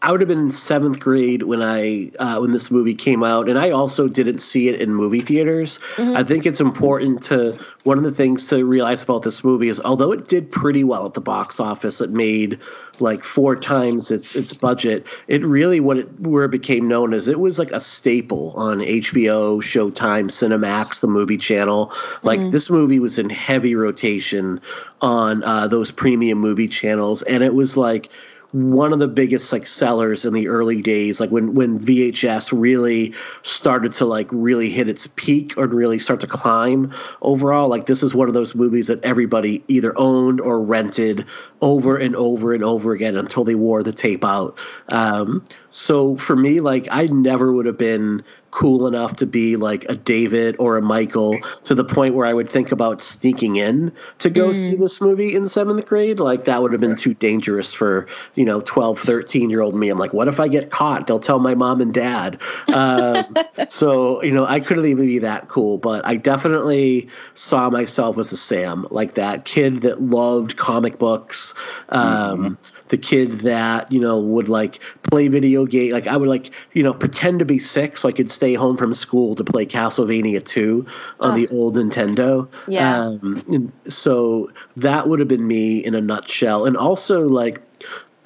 I 0.03 0.11
would 0.11 0.21
have 0.23 0.29
been 0.29 0.39
in 0.39 0.51
seventh 0.51 0.99
grade 0.99 1.43
when 1.43 1.63
I 1.63 2.11
uh, 2.19 2.39
when 2.39 2.53
this 2.53 2.71
movie 2.71 2.95
came 2.95 3.23
out, 3.23 3.51
and 3.51 3.59
I 3.59 3.71
also 3.71 4.09
didn't 4.09 4.39
see 4.39 4.69
it 4.69 4.81
in 4.81 4.95
movie 4.95 5.21
theaters. 5.21 5.79
I 6.17 6.23
think 6.23 6.47
it's 6.47 6.61
important 6.61 7.23
to 7.25 7.59
one 7.85 7.99
of 7.99 8.05
the 8.05 8.13
things 8.13 8.47
to 8.49 8.65
realize 8.65 9.03
about 9.03 9.23
this 9.23 9.45
movie 9.45 9.69
is 9.69 9.79
although 9.81 10.11
it 10.13 10.27
did 10.27 10.51
pretty 10.51 10.85
well 10.85 11.05
at 11.05 11.13
the 11.13 11.21
box 11.21 11.61
office, 11.61 12.01
it 12.01 12.11
made 12.11 12.59
like 13.01 13.25
four 13.25 13.55
times 13.55 14.11
its 14.11 14.35
its 14.35 14.55
budget. 14.55 15.07
It 15.29 15.45
really 15.45 15.81
what 15.81 15.99
it 15.99 16.21
where 16.21 16.45
it 16.45 16.51
became 16.51 16.89
known 16.89 17.13
as 17.13 17.29
it 17.29 17.39
was 17.39 17.59
like 17.59 17.71
a 17.71 17.81
staple 17.81 18.55
on 18.57 18.79
HBO, 18.79 19.59
Showtime, 19.63 20.31
Cinemax, 20.31 21.01
the 21.01 21.09
movie 21.09 21.39
channel. 21.39 21.93
Like 22.23 22.41
this 22.51 22.71
movie 22.71 23.01
was 23.01 23.19
in 23.19 23.29
heavy 23.29 23.75
rotation 23.75 24.63
on 25.03 25.45
uh, 25.45 25.67
those 25.67 25.91
premium 25.91 26.39
movie 26.39 26.69
channels, 26.69 27.23
and 27.25 27.43
it 27.43 27.55
was 27.55 27.77
like 27.77 28.09
one 28.53 28.93
of 28.93 28.99
the 28.99 29.07
biggest 29.07 29.53
like 29.53 29.67
sellers 29.67 30.25
in 30.25 30.35
the 30.35 30.49
early 30.49 30.83
days 30.83 31.21
like 31.21 31.31
when 31.31 31.55
when 31.55 31.79
VHS 31.79 32.51
really 32.53 33.15
started 33.43 33.93
to 33.93 34.05
like 34.05 34.27
really 34.31 34.69
hit 34.69 34.89
its 34.89 35.07
peak 35.15 35.55
or 35.57 35.69
really 35.69 36.01
start 36.01 36.19
to 36.21 36.27
climb 36.27 36.93
overall 37.23 37.69
like 37.69 37.87
this 37.87 38.03
is 38.03 38.13
one 38.13 38.27
of 38.27 38.35
those 38.35 38.57
movies 38.57 38.89
that 38.89 39.03
everybody 39.05 39.63
either 39.69 39.97
owned 39.97 40.41
or 40.41 40.61
rented 40.61 41.25
over 41.61 41.97
and 41.97 42.17
over 42.17 42.53
and 42.53 42.65
over 42.65 42.93
again 42.93 43.17
until 43.17 43.45
they 43.45 43.55
wore 43.55 43.83
the 43.83 43.93
tape 43.93 44.25
out. 44.25 44.57
Um, 44.91 45.45
so 45.69 46.17
for 46.17 46.35
me 46.35 46.61
like 46.61 46.89
I 46.91 47.05
never 47.05 47.53
would 47.53 47.67
have 47.67 47.79
been 47.79 48.25
cool 48.51 48.87
enough 48.87 49.17
to 49.17 49.27
be 49.27 49.57
like 49.57 49.85
a 49.89 49.95
David 49.95 50.57
or 50.59 50.77
a 50.77 50.83
Michael 50.83 51.39
to 51.65 51.75
the 51.75 51.85
point 51.85 52.15
where 52.15 52.27
I 52.27 52.33
would 52.33 52.49
think 52.49 52.73
about 52.73 53.01
sneaking 53.01 53.57
in 53.57 53.93
to 54.19 54.31
go 54.31 54.53
see 54.53 54.75
this 54.75 55.01
movie 55.01 55.35
in 55.35 55.47
seventh 55.47 55.87
grade. 55.87 56.21
Like 56.21 56.45
that 56.45 56.63
would 56.63 56.73
have 56.73 56.81
been 56.81 56.97
too 56.97 57.15
dangerous 57.15 57.73
for, 57.73 58.07
you 58.35 58.45
know, 58.45 58.61
12, 58.61 58.99
13 58.99 59.51
year 59.51 59.61
old 59.61 59.75
me. 59.75 59.89
I'm 59.89 59.99
like, 59.99 60.13
what 60.13 60.29
if 60.29 60.41
I 60.41 60.49
get 60.49 60.71
caught? 60.71 61.07
They'll 61.07 61.21
tell 61.21 61.39
my 61.39 61.55
mom 61.55 61.81
and 61.81 61.95
dad. 61.95 62.41
Um, 62.75 63.25
so, 63.69 64.23
you 64.23 64.33
know, 64.33 64.47
I 64.47 64.61
couldn't 64.61 64.87
even 64.87 65.07
be 65.07 65.19
that 65.21 65.49
cool, 65.49 65.79
but 65.79 66.05
I 66.07 66.17
definitely 66.17 67.09
saw 67.35 67.71
myself 67.71 68.19
as 68.19 68.33
a 68.33 68.37
Sam, 68.37 68.87
like 68.91 69.15
that 69.15 69.45
kid 69.45 69.83
that 69.83 70.03
loved 70.03 70.57
comic 70.57 70.99
books. 70.99 71.55
Um, 71.91 72.59
the 72.91 72.99
kid 72.99 73.41
that 73.41 73.91
you 73.91 74.01
know 74.01 74.21
would 74.21 74.49
like 74.49 74.81
play 75.05 75.29
video 75.29 75.65
game 75.65 75.93
like 75.93 76.07
i 76.07 76.17
would 76.17 76.29
like 76.29 76.51
you 76.75 76.83
know 76.83 76.93
pretend 76.93 77.39
to 77.39 77.45
be 77.45 77.59
sick 77.59 77.97
so 77.97 78.09
i 78.09 78.13
could 78.13 78.31
stay 78.31 78.55
home 78.55 78.77
from 78.77 78.93
school 78.93 79.35
to 79.35 79.43
play 79.43 79.65
castlevania 79.65 80.45
2 80.45 80.85
on 81.21 81.35
the 81.35 81.49
old 81.49 81.75
nintendo 81.77 82.47
Yeah. 82.67 82.99
um, 82.99 83.73
so 83.89 84.51
that 84.77 85.09
would 85.09 85.19
have 85.21 85.29
been 85.29 85.47
me 85.47 85.79
in 85.79 85.95
a 85.95 86.01
nutshell 86.01 86.67
and 86.67 86.77
also 86.77 87.27
like 87.29 87.63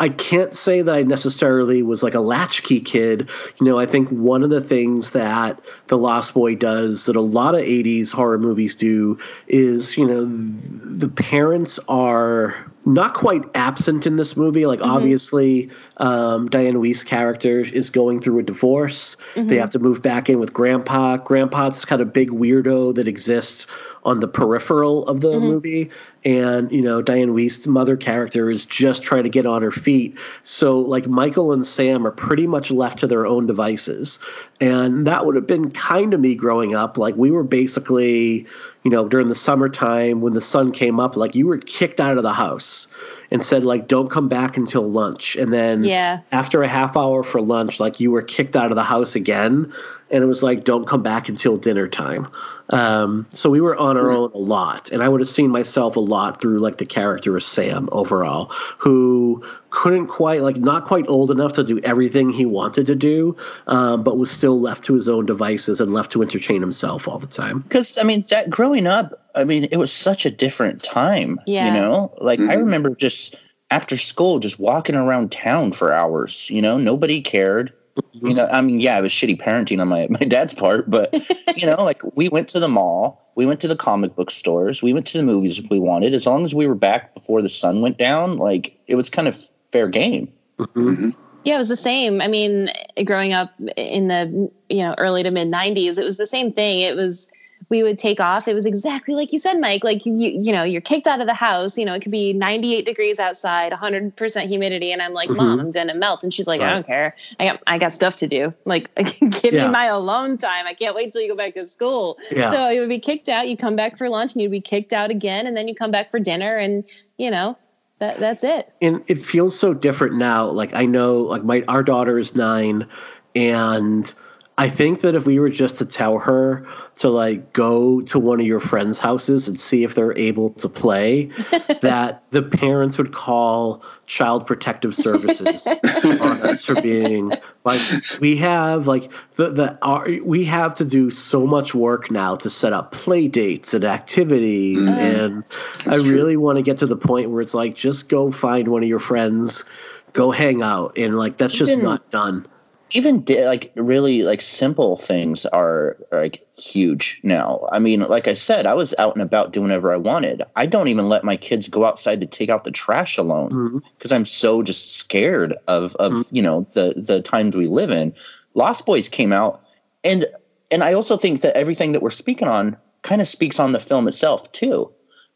I 0.00 0.08
can't 0.08 0.56
say 0.56 0.82
that 0.82 0.92
I 0.92 1.02
necessarily 1.04 1.80
was 1.84 2.02
like 2.02 2.14
a 2.14 2.20
latchkey 2.20 2.80
kid. 2.80 3.28
You 3.60 3.66
know, 3.66 3.78
I 3.78 3.86
think 3.86 4.08
one 4.08 4.42
of 4.42 4.50
the 4.50 4.60
things 4.60 5.12
that 5.12 5.60
The 5.86 5.96
Lost 5.96 6.34
Boy 6.34 6.56
does 6.56 7.06
that 7.06 7.14
a 7.14 7.20
lot 7.20 7.54
of 7.54 7.60
80s 7.60 8.12
horror 8.12 8.38
movies 8.38 8.74
do 8.74 9.16
is, 9.46 9.96
you 9.96 10.04
know, 10.04 10.24
the 10.26 11.08
parents 11.08 11.78
are 11.86 12.56
not 12.86 13.14
quite 13.14 13.42
absent 13.54 14.06
in 14.06 14.16
this 14.16 14.36
movie. 14.36 14.66
Like, 14.66 14.80
obviously, 14.82 15.70
um, 15.98 16.48
Dianne 16.48 16.80
Wiest's 16.80 17.04
character 17.04 17.60
is 17.60 17.90
going 17.90 18.20
through 18.20 18.38
a 18.38 18.42
divorce. 18.42 19.16
They 19.48 19.56
have 19.56 19.70
to 19.70 19.78
move 19.78 20.02
back 20.02 20.28
in 20.28 20.38
with 20.38 20.52
Grandpa. 20.52 21.16
Grandpa's 21.18 21.84
kind 21.84 22.02
of 22.02 22.12
big 22.12 22.30
weirdo 22.30 22.94
that 22.94 23.08
exists 23.08 23.66
on 24.04 24.20
the 24.20 24.28
peripheral 24.28 25.06
of 25.06 25.20
the 25.20 25.32
mm-hmm. 25.32 25.46
movie. 25.46 25.90
And, 26.24 26.70
you 26.70 26.82
know, 26.82 27.02
Dianne 27.02 27.32
Wiest's 27.32 27.66
mother 27.66 27.96
character 27.96 28.50
is 28.50 28.66
just 28.66 29.02
trying 29.02 29.24
to 29.24 29.28
get 29.28 29.46
on 29.46 29.62
her 29.62 29.70
feet. 29.70 30.16
So, 30.44 30.78
like, 30.78 31.06
Michael 31.06 31.52
and 31.52 31.66
Sam 31.66 32.06
are 32.06 32.10
pretty 32.10 32.46
much 32.46 32.70
left 32.70 32.98
to 33.00 33.06
their 33.06 33.26
own 33.26 33.46
devices. 33.46 34.18
And 34.60 35.06
that 35.06 35.26
would 35.26 35.34
have 35.34 35.46
been 35.46 35.70
kind 35.70 36.14
of 36.14 36.20
me 36.20 36.34
growing 36.34 36.74
up. 36.74 36.98
Like, 36.98 37.16
we 37.16 37.30
were 37.30 37.44
basically, 37.44 38.46
you 38.82 38.90
know, 38.90 39.08
during 39.08 39.28
the 39.28 39.34
summertime 39.34 40.20
when 40.20 40.34
the 40.34 40.40
sun 40.40 40.72
came 40.72 41.00
up, 41.00 41.16
like, 41.16 41.34
you 41.34 41.46
were 41.46 41.58
kicked 41.58 42.00
out 42.00 42.16
of 42.16 42.22
the 42.22 42.32
house 42.32 42.86
and 43.34 43.44
said, 43.44 43.64
like, 43.64 43.88
don't 43.88 44.10
come 44.12 44.28
back 44.28 44.56
until 44.56 44.88
lunch. 44.88 45.34
And 45.34 45.52
then 45.52 45.82
Yeah. 45.82 46.20
after 46.30 46.62
a 46.62 46.68
half 46.68 46.96
hour 46.96 47.24
for 47.24 47.42
lunch, 47.42 47.80
like, 47.80 47.98
you 47.98 48.12
were 48.12 48.22
kicked 48.22 48.54
out 48.54 48.70
of 48.70 48.76
the 48.76 48.84
house 48.84 49.16
again. 49.16 49.72
And 50.12 50.22
it 50.22 50.26
was 50.28 50.44
like, 50.44 50.62
don't 50.62 50.86
come 50.86 51.02
back 51.02 51.28
until 51.28 51.56
dinner 51.56 51.88
time. 51.88 52.28
Um, 52.70 53.26
so 53.34 53.50
we 53.50 53.60
were 53.60 53.76
on 53.76 53.96
our 53.96 54.08
own 54.12 54.30
a 54.34 54.38
lot. 54.38 54.88
And 54.92 55.02
I 55.02 55.08
would 55.08 55.20
have 55.20 55.26
seen 55.28 55.50
myself 55.50 55.96
a 55.96 56.00
lot 56.00 56.40
through 56.40 56.60
like 56.60 56.76
the 56.76 56.86
character 56.86 57.36
of 57.36 57.42
Sam 57.42 57.88
overall, 57.90 58.52
who 58.78 59.42
couldn't 59.70 60.06
quite, 60.06 60.42
like, 60.42 60.56
not 60.58 60.84
quite 60.86 61.04
old 61.08 61.32
enough 61.32 61.54
to 61.54 61.64
do 61.64 61.80
everything 61.80 62.30
he 62.30 62.46
wanted 62.46 62.86
to 62.86 62.94
do, 62.94 63.36
um, 63.66 64.04
but 64.04 64.16
was 64.16 64.30
still 64.30 64.60
left 64.60 64.84
to 64.84 64.94
his 64.94 65.08
own 65.08 65.26
devices 65.26 65.80
and 65.80 65.92
left 65.92 66.12
to 66.12 66.22
entertain 66.22 66.60
himself 66.60 67.08
all 67.08 67.18
the 67.18 67.26
time. 67.26 67.58
because 67.60 67.98
I 67.98 68.04
mean 68.04 68.22
that 68.30 68.48
growing 68.48 68.86
up, 68.86 69.20
I 69.34 69.44
mean 69.44 69.64
it 69.64 69.76
was 69.76 69.92
such 69.92 70.26
a 70.26 70.30
different 70.30 70.82
time. 70.82 71.38
Yeah. 71.46 71.66
You 71.66 71.72
know, 71.72 72.14
like 72.18 72.40
I 72.40 72.42
mm-hmm. 72.42 72.60
remember 72.60 72.90
just 72.94 73.36
after 73.70 73.96
school, 73.96 74.38
just 74.38 74.58
walking 74.58 74.94
around 74.94 75.32
town 75.32 75.72
for 75.72 75.92
hours. 75.92 76.48
You 76.50 76.62
know, 76.62 76.78
nobody 76.78 77.20
cared. 77.20 77.72
Mm-hmm. 77.96 78.26
You 78.26 78.34
know, 78.34 78.48
I 78.50 78.60
mean, 78.60 78.80
yeah, 78.80 78.98
it 78.98 79.02
was 79.02 79.12
shitty 79.12 79.40
parenting 79.40 79.80
on 79.80 79.88
my 79.88 80.06
my 80.10 80.20
dad's 80.20 80.54
part, 80.54 80.90
but 80.90 81.12
you 81.56 81.66
know, 81.66 81.82
like 81.82 82.02
we 82.16 82.28
went 82.28 82.48
to 82.48 82.60
the 82.60 82.68
mall, 82.68 83.32
we 83.34 83.46
went 83.46 83.60
to 83.60 83.68
the 83.68 83.76
comic 83.76 84.14
book 84.14 84.30
stores, 84.30 84.82
we 84.82 84.92
went 84.92 85.06
to 85.06 85.18
the 85.18 85.24
movies 85.24 85.58
if 85.58 85.70
we 85.70 85.78
wanted. 85.78 86.14
As 86.14 86.26
long 86.26 86.44
as 86.44 86.54
we 86.54 86.66
were 86.66 86.74
back 86.74 87.14
before 87.14 87.42
the 87.42 87.48
sun 87.48 87.80
went 87.80 87.98
down, 87.98 88.36
like 88.36 88.78
it 88.86 88.96
was 88.96 89.10
kind 89.10 89.28
of 89.28 89.36
fair 89.72 89.88
game. 89.88 90.32
Mm-hmm. 90.58 91.10
Yeah, 91.44 91.56
it 91.56 91.58
was 91.58 91.68
the 91.68 91.76
same. 91.76 92.22
I 92.22 92.28
mean, 92.28 92.70
growing 93.04 93.34
up 93.34 93.52
in 93.76 94.08
the 94.08 94.50
you 94.68 94.80
know 94.80 94.94
early 94.98 95.22
to 95.22 95.30
mid 95.30 95.48
'90s, 95.48 95.98
it 95.98 96.04
was 96.04 96.16
the 96.16 96.26
same 96.26 96.52
thing. 96.52 96.80
It 96.80 96.96
was 96.96 97.28
we 97.74 97.82
would 97.82 97.98
take 97.98 98.20
off. 98.20 98.46
It 98.46 98.54
was 98.54 98.66
exactly 98.66 99.16
like 99.16 99.32
you 99.32 99.38
said, 99.40 99.54
Mike. 99.58 99.82
Like 99.82 100.06
you, 100.06 100.14
you 100.14 100.52
know, 100.52 100.62
you're 100.62 100.80
kicked 100.80 101.08
out 101.08 101.20
of 101.20 101.26
the 101.26 101.34
house. 101.34 101.76
You 101.76 101.84
know, 101.84 101.92
it 101.92 102.02
could 102.02 102.12
be 102.12 102.32
98 102.32 102.86
degrees 102.86 103.18
outside, 103.18 103.72
100 103.72 104.14
percent 104.14 104.48
humidity, 104.48 104.92
and 104.92 105.02
I'm 105.02 105.12
like, 105.12 105.28
mm-hmm. 105.28 105.38
Mom, 105.38 105.58
I'm 105.58 105.72
gonna 105.72 105.94
melt. 105.94 106.22
And 106.22 106.32
she's 106.32 106.46
like, 106.46 106.60
right. 106.60 106.70
I 106.70 106.74
don't 106.74 106.86
care. 106.86 107.16
I 107.40 107.46
got, 107.46 107.62
I 107.66 107.78
got 107.78 107.92
stuff 107.92 108.14
to 108.16 108.28
do. 108.28 108.54
Like, 108.64 108.94
give 108.94 109.52
yeah. 109.52 109.66
me 109.66 109.72
my 109.72 109.86
alone 109.86 110.38
time. 110.38 110.66
I 110.66 110.74
can't 110.74 110.94
wait 110.94 111.12
till 111.12 111.20
you 111.20 111.28
go 111.28 111.36
back 111.36 111.54
to 111.54 111.64
school. 111.64 112.16
Yeah. 112.30 112.52
So 112.52 112.68
you 112.68 112.80
would 112.80 112.88
be 112.88 113.00
kicked 113.00 113.28
out. 113.28 113.48
You 113.48 113.56
come 113.56 113.74
back 113.74 113.98
for 113.98 114.08
lunch, 114.08 114.34
and 114.34 114.42
you'd 114.42 114.52
be 114.52 114.60
kicked 114.60 114.92
out 114.92 115.10
again, 115.10 115.48
and 115.48 115.56
then 115.56 115.66
you 115.66 115.74
come 115.74 115.90
back 115.90 116.10
for 116.10 116.20
dinner, 116.20 116.56
and 116.56 116.84
you 117.16 117.30
know, 117.30 117.58
that, 117.98 118.20
that's 118.20 118.44
it. 118.44 118.72
And 118.82 119.02
it 119.08 119.18
feels 119.18 119.58
so 119.58 119.74
different 119.74 120.14
now. 120.14 120.46
Like 120.46 120.72
I 120.74 120.86
know, 120.86 121.18
like 121.18 121.42
my 121.42 121.64
our 121.66 121.82
daughter 121.82 122.20
is 122.20 122.36
nine, 122.36 122.86
and 123.34 124.14
I 124.56 124.68
think 124.68 125.00
that 125.00 125.16
if 125.16 125.26
we 125.26 125.40
were 125.40 125.48
just 125.48 125.78
to 125.78 125.84
tell 125.84 126.18
her 126.18 126.64
to 126.96 127.08
like 127.08 127.52
go 127.52 128.00
to 128.02 128.20
one 128.20 128.38
of 128.38 128.46
your 128.46 128.60
friends' 128.60 129.00
houses 129.00 129.48
and 129.48 129.58
see 129.58 129.82
if 129.82 129.96
they're 129.96 130.16
able 130.16 130.50
to 130.50 130.68
play, 130.68 131.24
that 131.82 132.22
the 132.30 132.42
parents 132.42 132.96
would 132.96 133.12
call 133.12 133.82
child 134.06 134.46
protective 134.46 134.94
services 134.94 135.66
on 136.20 136.42
us 136.42 136.64
for 136.64 136.80
being 136.80 137.32
like 137.64 137.80
we 138.20 138.36
have 138.36 138.86
like 138.86 139.10
the 139.34 139.50
the 139.50 139.78
our, 139.82 140.08
we 140.22 140.44
have 140.44 140.74
to 140.74 140.84
do 140.84 141.10
so 141.10 141.46
much 141.46 141.74
work 141.74 142.10
now 142.10 142.36
to 142.36 142.48
set 142.48 142.72
up 142.72 142.92
play 142.92 143.26
dates 143.26 143.74
and 143.74 143.84
activities 143.84 144.86
mm. 144.86 144.96
and 144.96 145.44
I 145.90 145.96
really 145.96 146.36
want 146.36 146.58
to 146.58 146.62
get 146.62 146.78
to 146.78 146.86
the 146.86 146.96
point 146.96 147.30
where 147.30 147.40
it's 147.40 147.54
like 147.54 147.74
just 147.74 148.08
go 148.08 148.30
find 148.30 148.68
one 148.68 148.84
of 148.84 148.88
your 148.88 149.00
friends, 149.00 149.64
go 150.12 150.30
hang 150.30 150.62
out 150.62 150.96
and 150.96 151.16
like 151.16 151.38
that's 151.38 151.54
just 151.54 151.76
not 151.78 152.08
done 152.12 152.46
even 152.94 153.22
di- 153.22 153.44
like 153.44 153.72
really 153.74 154.22
like 154.22 154.40
simple 154.40 154.96
things 154.96 155.44
are, 155.46 155.96
are, 156.12 156.22
like 156.22 156.46
huge 156.56 157.20
now. 157.24 157.66
I 157.72 157.80
mean, 157.80 158.00
like 158.00 158.28
I 158.28 158.34
said, 158.34 158.66
I 158.66 158.74
was 158.74 158.94
out 158.98 159.14
and 159.14 159.22
about 159.22 159.52
doing 159.52 159.64
whatever 159.64 159.92
I 159.92 159.96
wanted. 159.96 160.42
I 160.54 160.66
don't 160.66 160.86
even 160.86 161.08
let 161.08 161.24
my 161.24 161.36
kids 161.36 161.68
go 161.68 161.84
outside 161.84 162.20
to 162.20 162.26
take 162.26 162.48
out 162.48 162.62
the 162.62 162.70
trash 162.70 163.18
alone 163.18 163.82
because 163.98 164.10
mm-hmm. 164.10 164.14
I'm 164.14 164.24
so 164.24 164.62
just 164.62 164.96
scared 164.96 165.54
of 165.66 165.96
of 165.96 166.12
mm-hmm. 166.12 166.34
you 166.34 166.40
know 166.40 166.66
the 166.72 166.94
the 166.96 167.20
times 167.20 167.56
we 167.56 167.66
live 167.66 167.90
in. 167.90 168.14
Lost 168.54 168.86
Boys 168.86 169.08
came 169.08 169.32
out, 169.32 169.60
and 170.04 170.24
and 170.70 170.84
I 170.84 170.92
also 170.92 171.16
think 171.16 171.40
that 171.40 171.56
everything 171.56 171.92
that 171.92 172.02
we're 172.02 172.10
speaking 172.10 172.48
on 172.48 172.76
kind 173.02 173.20
of 173.20 173.26
speaks 173.26 173.58
on 173.58 173.72
the 173.72 173.80
film 173.80 174.06
itself 174.06 174.50
too, 174.52 174.90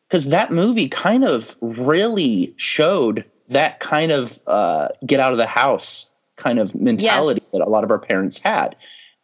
because 0.08 0.28
that 0.28 0.52
movie 0.52 0.88
kind 0.88 1.24
of 1.24 1.56
really 1.60 2.54
showed 2.56 3.24
that 3.48 3.80
kind 3.80 4.12
of 4.12 4.38
uh, 4.46 4.88
get 5.04 5.18
out 5.18 5.32
of 5.32 5.38
the 5.38 5.46
house 5.46 6.08
kind 6.38 6.58
of 6.58 6.74
mentality 6.74 7.40
yes. 7.42 7.50
that 7.50 7.60
a 7.60 7.68
lot 7.68 7.84
of 7.84 7.90
our 7.90 7.98
parents 7.98 8.38
had. 8.38 8.76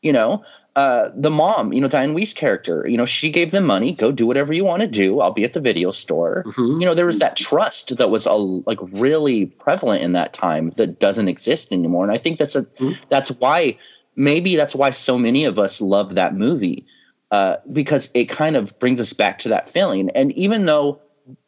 You 0.03 0.13
know, 0.13 0.45
uh, 0.77 1.09
the 1.15 1.31
mom, 1.31 1.73
you 1.73 1.81
know, 1.81 1.89
Dianne 1.89 2.15
Wiest 2.15 2.37
character, 2.37 2.85
you 2.87 2.99
know, 2.99 3.07
she 3.07 3.31
gave 3.31 3.53
them 3.53 3.65
money, 3.65 3.91
go 3.93 4.13
do 4.13 4.27
whatever 4.27 4.53
you 4.53 4.63
want 4.63 4.83
to 4.83 4.87
do. 4.87 5.21
I'll 5.21 5.31
be 5.31 5.45
at 5.45 5.55
the 5.55 5.63
video 5.63 5.91
store. 5.91 6.45
Mm-hmm. 6.47 6.81
You 6.81 6.87
know, 6.87 6.93
there 6.93 7.07
was 7.07 7.21
that 7.21 7.37
trust 7.37 7.97
that 7.97 8.11
was 8.11 8.27
a, 8.27 8.35
like 8.35 8.79
really 8.93 9.47
prevalent 9.47 10.03
in 10.03 10.13
that 10.13 10.35
time 10.35 10.71
that 10.77 11.01
doesn't 11.01 11.29
exist 11.29 11.73
anymore. 11.73 12.03
And 12.03 12.13
I 12.13 12.19
think 12.19 12.39
that's 12.39 12.55
a 12.55 12.65
mm-hmm. 12.65 13.03
that's 13.09 13.31
why 13.31 13.79
maybe 14.15 14.57
that's 14.57 14.75
why 14.75 14.91
so 14.91 15.17
many 15.17 15.47
of 15.47 15.59
us 15.59 15.81
love 15.81 16.17
that 16.17 16.35
movie 16.35 16.85
uh, 17.31 17.57
because 17.73 18.11
it 18.15 18.27
kind 18.27 18.57
of 18.57 18.79
brings 18.79 19.01
us 19.01 19.13
back 19.13 19.39
to 19.39 19.49
that 19.49 19.69
feeling. 19.69 20.11
And 20.11 20.33
even 20.33 20.67
though 20.67 21.01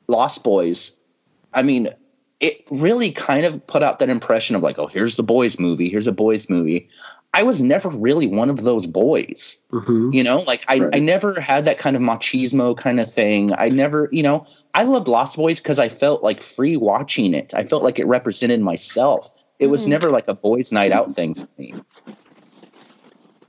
Lost 0.08 0.42
Boys, 0.42 0.96
I 1.52 1.62
mean, 1.62 1.90
it 2.40 2.64
really 2.70 3.10
kind 3.10 3.46
of 3.46 3.64
put 3.66 3.82
out 3.82 3.98
that 3.98 4.08
impression 4.08 4.56
of 4.56 4.62
like, 4.62 4.78
oh, 4.78 4.86
here's 4.86 5.16
the 5.16 5.22
boys 5.22 5.58
movie, 5.58 5.88
here's 5.88 6.06
a 6.06 6.12
boys 6.12 6.50
movie. 6.50 6.88
I 7.34 7.42
was 7.42 7.62
never 7.62 7.90
really 7.90 8.26
one 8.26 8.48
of 8.48 8.62
those 8.62 8.86
boys. 8.86 9.60
Mm-hmm. 9.70 10.10
You 10.12 10.24
know, 10.24 10.38
like 10.38 10.64
I, 10.68 10.78
right. 10.78 10.96
I 10.96 10.98
never 11.00 11.38
had 11.38 11.66
that 11.66 11.78
kind 11.78 11.94
of 11.94 12.00
machismo 12.00 12.74
kind 12.74 12.98
of 12.98 13.12
thing. 13.12 13.52
I 13.58 13.68
never, 13.68 14.08
you 14.10 14.22
know, 14.22 14.46
I 14.72 14.84
loved 14.84 15.06
Lost 15.06 15.36
Boys 15.36 15.60
because 15.60 15.78
I 15.78 15.90
felt 15.90 16.22
like 16.22 16.40
free 16.40 16.78
watching 16.78 17.34
it. 17.34 17.52
I 17.54 17.64
felt 17.64 17.82
like 17.82 17.98
it 17.98 18.06
represented 18.06 18.62
myself. 18.62 19.44
It 19.58 19.66
was 19.66 19.86
never 19.86 20.08
like 20.08 20.28
a 20.28 20.34
boys' 20.34 20.72
night 20.72 20.92
out 20.92 21.12
thing 21.12 21.34
for 21.34 21.48
me. 21.58 21.74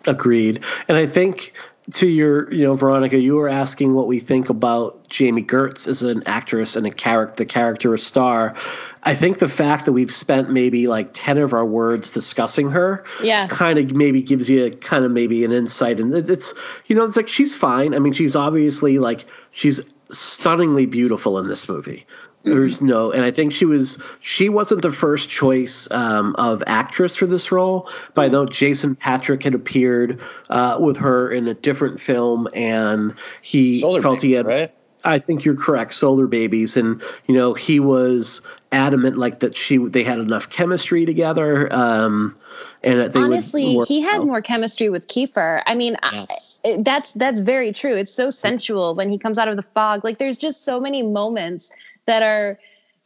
Agreed. 0.05 0.63
And 0.87 0.97
I 0.97 1.05
think 1.05 1.53
to 1.93 2.07
your, 2.07 2.53
you 2.53 2.63
know, 2.63 2.73
Veronica, 2.73 3.17
you 3.17 3.35
were 3.35 3.47
asking 3.47 3.93
what 3.93 4.07
we 4.07 4.19
think 4.19 4.49
about 4.49 5.07
Jami 5.07 5.41
Gertz 5.41 5.87
as 5.87 6.03
an 6.03 6.21
actress 6.25 6.75
and 6.75 6.85
a 6.85 6.89
character, 6.89 7.35
the 7.43 7.45
character 7.45 7.93
a 7.93 7.99
star. 7.99 8.55
I 9.03 9.15
think 9.15 9.39
the 9.39 9.47
fact 9.47 9.85
that 9.85 9.93
we've 9.93 10.11
spent 10.11 10.49
maybe 10.49 10.87
like 10.87 11.09
10 11.13 11.37
of 11.37 11.53
our 11.53 11.65
words 11.65 12.11
discussing 12.11 12.69
her 12.71 13.05
yeah. 13.23 13.47
kind 13.47 13.79
of 13.79 13.93
maybe 13.93 14.21
gives 14.21 14.49
you 14.49 14.69
kind 14.81 15.05
of 15.05 15.11
maybe 15.11 15.45
an 15.45 15.53
insight. 15.53 16.01
And 16.01 16.13
it's, 16.13 16.53
you 16.87 16.95
know, 16.95 17.05
it's 17.05 17.15
like 17.15 17.29
she's 17.29 17.55
fine. 17.55 17.95
I 17.95 17.99
mean, 17.99 18.11
she's 18.11 18.35
obviously 18.35 18.99
like, 18.99 19.25
she's 19.51 19.81
stunningly 20.09 20.85
beautiful 20.85 21.39
in 21.39 21.47
this 21.47 21.69
movie. 21.69 22.05
There's 22.49 22.81
no, 22.81 23.11
and 23.11 23.23
I 23.23 23.31
think 23.31 23.53
she 23.53 23.65
was 23.65 24.01
she 24.21 24.49
wasn't 24.49 24.81
the 24.81 24.91
first 24.91 25.29
choice 25.29 25.89
um, 25.91 26.35
of 26.37 26.63
actress 26.67 27.15
for 27.15 27.25
this 27.25 27.51
role. 27.51 27.89
But 28.13 28.25
I 28.25 28.27
know 28.29 28.45
Jason 28.45 28.95
Patric 28.95 29.43
had 29.43 29.53
appeared 29.53 30.19
uh, 30.49 30.77
with 30.79 30.97
her 30.97 31.31
in 31.31 31.47
a 31.47 31.53
different 31.53 31.99
film, 31.99 32.47
and 32.53 33.13
he 33.41 33.73
Solar 33.73 34.01
felt 34.01 34.21
Baby, 34.21 34.27
he 34.27 34.33
had. 34.33 34.45
Right? 34.45 34.73
I 35.03 35.19
think 35.19 35.45
you're 35.45 35.55
correct. 35.55 35.93
Solarbabies, 35.93 36.75
and 36.75 37.01
you 37.27 37.35
know 37.35 37.53
he 37.53 37.79
was 37.79 38.41
adamant 38.71 39.17
like 39.17 39.39
that 39.39 39.55
she 39.55 39.77
they 39.77 40.03
had 40.03 40.19
enough 40.19 40.49
chemistry 40.49 41.05
together. 41.05 41.73
Um, 41.73 42.35
and 42.83 43.15
honestly, 43.15 43.79
he 43.87 44.01
had 44.01 44.21
more 44.23 44.41
chemistry 44.41 44.89
with 44.89 45.07
Kiefer. 45.07 45.63
I 45.65 45.75
mean, 45.75 45.97
yes. 46.11 46.61
I, 46.65 46.77
that's 46.81 47.13
that's 47.13 47.39
very 47.39 47.71
true. 47.71 47.95
It's 47.95 48.11
so 48.11 48.29
sensual 48.29 48.95
when 48.95 49.09
he 49.09 49.17
comes 49.17 49.37
out 49.37 49.47
of 49.47 49.55
the 49.55 49.61
fog. 49.61 50.03
Like, 50.03 50.17
there's 50.17 50.37
just 50.37 50.65
so 50.65 50.79
many 50.79 51.03
moments 51.03 51.71
that 52.07 52.23
are 52.23 52.57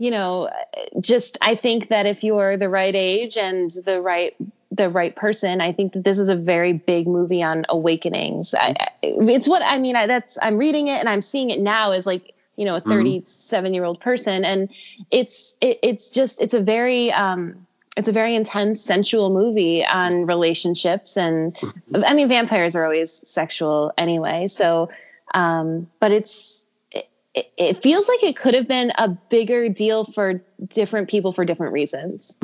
you 0.01 0.09
know 0.09 0.49
just 0.99 1.37
i 1.41 1.53
think 1.53 1.89
that 1.89 2.05
if 2.07 2.23
you're 2.23 2.57
the 2.57 2.69
right 2.69 2.95
age 2.95 3.37
and 3.37 3.71
the 3.85 4.01
right 4.01 4.35
the 4.71 4.89
right 4.89 5.15
person 5.15 5.61
i 5.61 5.71
think 5.71 5.93
that 5.93 6.03
this 6.03 6.17
is 6.17 6.29
a 6.29 6.35
very 6.35 6.73
big 6.73 7.05
movie 7.05 7.43
on 7.43 7.65
awakenings 7.69 8.55
I, 8.57 8.73
it's 9.03 9.47
what 9.47 9.61
i 9.61 9.77
mean 9.77 9.95
I, 9.95 10.07
that's 10.07 10.39
i'm 10.41 10.57
reading 10.57 10.87
it 10.87 10.99
and 10.99 11.07
i'm 11.09 11.21
seeing 11.21 11.51
it 11.51 11.59
now 11.59 11.91
as 11.91 12.07
like 12.07 12.33
you 12.55 12.65
know 12.65 12.77
a 12.77 12.81
37 12.81 13.65
mm-hmm. 13.65 13.73
year 13.73 13.83
old 13.83 13.99
person 13.99 14.43
and 14.43 14.69
it's 15.11 15.55
it, 15.61 15.77
it's 15.83 16.09
just 16.09 16.41
it's 16.41 16.53
a 16.53 16.61
very 16.61 17.11
um 17.11 17.67
it's 17.97 18.07
a 18.07 18.11
very 18.11 18.33
intense 18.33 18.81
sensual 18.81 19.29
movie 19.29 19.85
on 19.85 20.25
relationships 20.25 21.17
and 21.17 21.53
mm-hmm. 21.53 22.03
i 22.07 22.13
mean 22.13 22.27
vampires 22.27 22.75
are 22.75 22.85
always 22.85 23.27
sexual 23.29 23.91
anyway 23.97 24.47
so 24.47 24.89
um 25.33 25.87
but 25.99 26.11
it's 26.11 26.60
it, 27.33 27.81
feels 27.81 28.09
like 28.09 28.23
it 28.23 28.35
could 28.35 28.53
have 28.53 28.67
been 28.67 28.91
a 28.97 29.07
bigger 29.07 29.69
deal 29.69 30.03
for 30.03 30.43
different 30.67 31.09
people 31.09 31.31
for 31.31 31.45
different 31.45 31.71
reasons. 31.71 32.35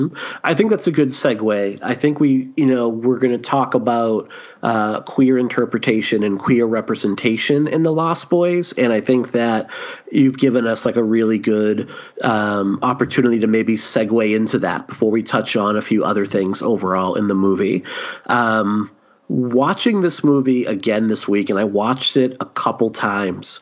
I 0.45 0.53
think 0.53 0.69
that's 0.69 0.87
a 0.87 0.91
good 0.91 1.09
segue. 1.09 1.79
I 1.81 1.93
think 1.93 2.21
we, 2.21 2.49
you 2.55 2.65
know, 2.65 2.87
we're 2.87 3.19
going 3.19 3.35
to 3.35 3.41
talk 3.41 3.73
about 3.73 4.31
uh, 4.63 5.01
queer 5.01 5.37
interpretation 5.37 6.23
and 6.23 6.39
queer 6.39 6.65
representation 6.65 7.67
in 7.67 7.83
the 7.83 7.91
Lost 7.91 8.29
Boys, 8.29 8.71
and 8.73 8.93
I 8.93 9.01
think 9.01 9.31
that 9.31 9.69
you've 10.11 10.37
given 10.37 10.65
us 10.65 10.85
like 10.85 10.95
a 10.95 11.03
really 11.03 11.37
good 11.37 11.89
um, 12.23 12.79
opportunity 12.81 13.39
to 13.39 13.47
maybe 13.47 13.75
segue 13.75 14.33
into 14.33 14.57
that 14.59 14.87
before 14.87 15.11
we 15.11 15.21
touch 15.21 15.57
on 15.57 15.75
a 15.75 15.81
few 15.81 16.05
other 16.05 16.25
things 16.25 16.61
overall 16.61 17.15
in 17.15 17.27
the 17.27 17.35
movie. 17.35 17.83
Um, 18.27 18.89
watching 19.27 19.99
this 19.99 20.23
movie 20.23 20.63
again 20.63 21.09
this 21.09 21.27
week, 21.27 21.49
and 21.49 21.59
I 21.59 21.65
watched 21.65 22.15
it 22.15 22.37
a 22.39 22.45
couple 22.45 22.89
times. 22.89 23.59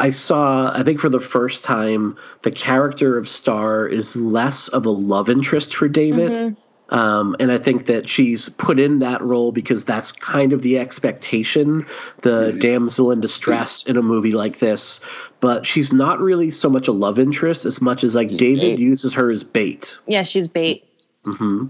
I 0.00 0.08
saw, 0.08 0.72
I 0.74 0.82
think 0.82 0.98
for 0.98 1.10
the 1.10 1.20
first 1.20 1.62
time, 1.62 2.16
the 2.40 2.50
character 2.50 3.18
of 3.18 3.28
Star 3.28 3.86
is 3.86 4.16
less 4.16 4.68
of 4.68 4.86
a 4.86 4.90
love 4.90 5.28
interest 5.28 5.76
for 5.76 5.88
David. 5.88 6.30
Mm-hmm. 6.32 6.94
Um, 6.94 7.36
and 7.38 7.52
I 7.52 7.58
think 7.58 7.84
that 7.84 8.08
she's 8.08 8.48
put 8.48 8.80
in 8.80 8.98
that 9.00 9.20
role 9.20 9.52
because 9.52 9.84
that's 9.84 10.10
kind 10.10 10.54
of 10.54 10.62
the 10.62 10.78
expectation, 10.78 11.86
the 12.22 12.58
damsel 12.60 13.12
in 13.12 13.20
distress 13.20 13.84
in 13.84 13.98
a 13.98 14.02
movie 14.02 14.32
like 14.32 14.58
this. 14.58 15.00
But 15.40 15.66
she's 15.66 15.92
not 15.92 16.18
really 16.18 16.50
so 16.50 16.70
much 16.70 16.88
a 16.88 16.92
love 16.92 17.18
interest 17.18 17.66
as 17.66 17.82
much 17.82 18.02
as 18.02 18.14
like 18.14 18.30
she's 18.30 18.38
David 18.38 18.60
bait. 18.62 18.78
uses 18.78 19.12
her 19.14 19.30
as 19.30 19.44
bait. 19.44 19.98
Yeah, 20.06 20.22
she's 20.22 20.48
bait. 20.48 20.84
Mm-hmm. 21.26 21.66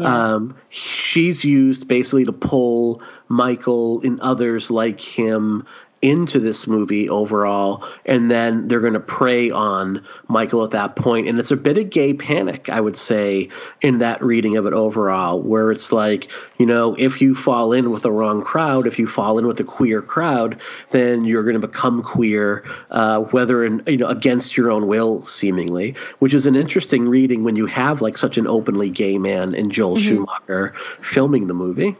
Yeah. 0.00 0.34
Um, 0.34 0.56
she's 0.70 1.44
used 1.44 1.86
basically 1.86 2.24
to 2.24 2.32
pull 2.32 3.02
Michael 3.28 4.00
and 4.02 4.18
others 4.20 4.70
like 4.70 5.00
him 5.00 5.66
into 6.04 6.38
this 6.38 6.66
movie 6.66 7.08
overall, 7.08 7.82
and 8.04 8.30
then 8.30 8.68
they're 8.68 8.80
going 8.80 8.92
to 8.92 9.00
prey 9.00 9.50
on 9.50 10.04
Michael 10.28 10.62
at 10.62 10.70
that 10.70 10.96
point. 10.96 11.26
And 11.26 11.38
it's 11.38 11.50
a 11.50 11.56
bit 11.56 11.78
of 11.78 11.88
gay 11.88 12.12
panic, 12.12 12.68
I 12.68 12.78
would 12.78 12.94
say, 12.94 13.48
in 13.80 13.98
that 13.98 14.22
reading 14.22 14.58
of 14.58 14.66
it 14.66 14.74
overall, 14.74 15.40
where 15.40 15.72
it's 15.72 15.92
like, 15.92 16.30
you 16.58 16.66
know, 16.66 16.94
if 16.98 17.22
you 17.22 17.34
fall 17.34 17.72
in 17.72 17.90
with 17.90 18.02
the 18.02 18.12
wrong 18.12 18.44
crowd, 18.44 18.86
if 18.86 18.98
you 18.98 19.08
fall 19.08 19.38
in 19.38 19.46
with 19.46 19.58
a 19.60 19.64
queer 19.64 20.02
crowd, 20.02 20.60
then 20.90 21.24
you're 21.24 21.42
going 21.42 21.58
to 21.58 21.66
become 21.66 22.02
queer, 22.02 22.62
uh, 22.90 23.20
whether 23.20 23.64
in 23.64 23.82
you 23.86 23.96
know 23.96 24.08
against 24.08 24.58
your 24.58 24.70
own 24.70 24.86
will, 24.86 25.22
seemingly, 25.22 25.94
which 26.18 26.34
is 26.34 26.44
an 26.44 26.54
interesting 26.54 27.08
reading 27.08 27.44
when 27.44 27.56
you 27.56 27.64
have 27.64 28.02
like 28.02 28.18
such 28.18 28.36
an 28.36 28.46
openly 28.46 28.90
gay 28.90 29.16
man 29.16 29.54
in 29.54 29.70
Joel 29.70 29.96
mm-hmm. 29.96 30.06
Schumacher 30.06 30.74
filming 31.00 31.46
the 31.46 31.54
movie. 31.54 31.96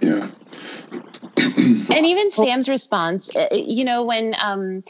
Yeah. 0.00 0.28
and 1.94 2.06
even 2.06 2.30
Sam's 2.30 2.68
response, 2.68 3.34
uh, 3.36 3.46
you 3.52 3.84
know, 3.84 4.02
when 4.04 4.34
um, 4.42 4.82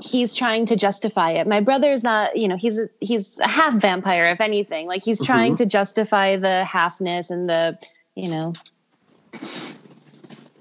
he's 0.00 0.34
trying 0.34 0.66
to 0.66 0.76
justify 0.76 1.30
it. 1.30 1.46
My 1.46 1.60
brother's 1.60 2.02
not, 2.02 2.36
you 2.36 2.48
know, 2.48 2.56
he's 2.56 2.78
a, 2.78 2.88
he's 3.00 3.38
a 3.40 3.48
half 3.48 3.74
vampire, 3.74 4.24
if 4.26 4.40
anything. 4.40 4.86
Like 4.86 5.02
he's 5.04 5.20
trying 5.24 5.54
Mhm. 5.54 5.58
to 5.58 5.66
justify 5.66 6.36
the 6.36 6.64
halfness 6.68 7.30
and 7.30 7.48
the, 7.48 7.78
you 8.14 8.30
know. 8.30 8.52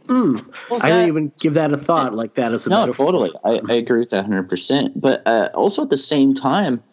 Hmm. 0.08 0.36
Well, 0.70 0.80
I 0.84 0.90
that- 0.90 0.96
didn't 0.96 1.08
even 1.08 1.32
give 1.40 1.54
that 1.54 1.72
a 1.72 1.78
thought 1.78 2.14
like 2.16 2.34
that 2.36 2.52
as 2.54 2.68
a 2.68 2.70
no, 2.70 2.82
metaphor. 2.82 3.06
totally. 3.08 3.32
I, 3.46 3.62
I 3.70 3.74
agree 3.76 4.00
with 4.00 4.10
that 4.10 4.26
100%. 4.26 4.92
But 4.96 5.26
uh, 5.26 5.50
also 5.54 5.84
at 5.84 5.90
the 5.90 5.98
same 5.98 6.34
time, 6.34 6.84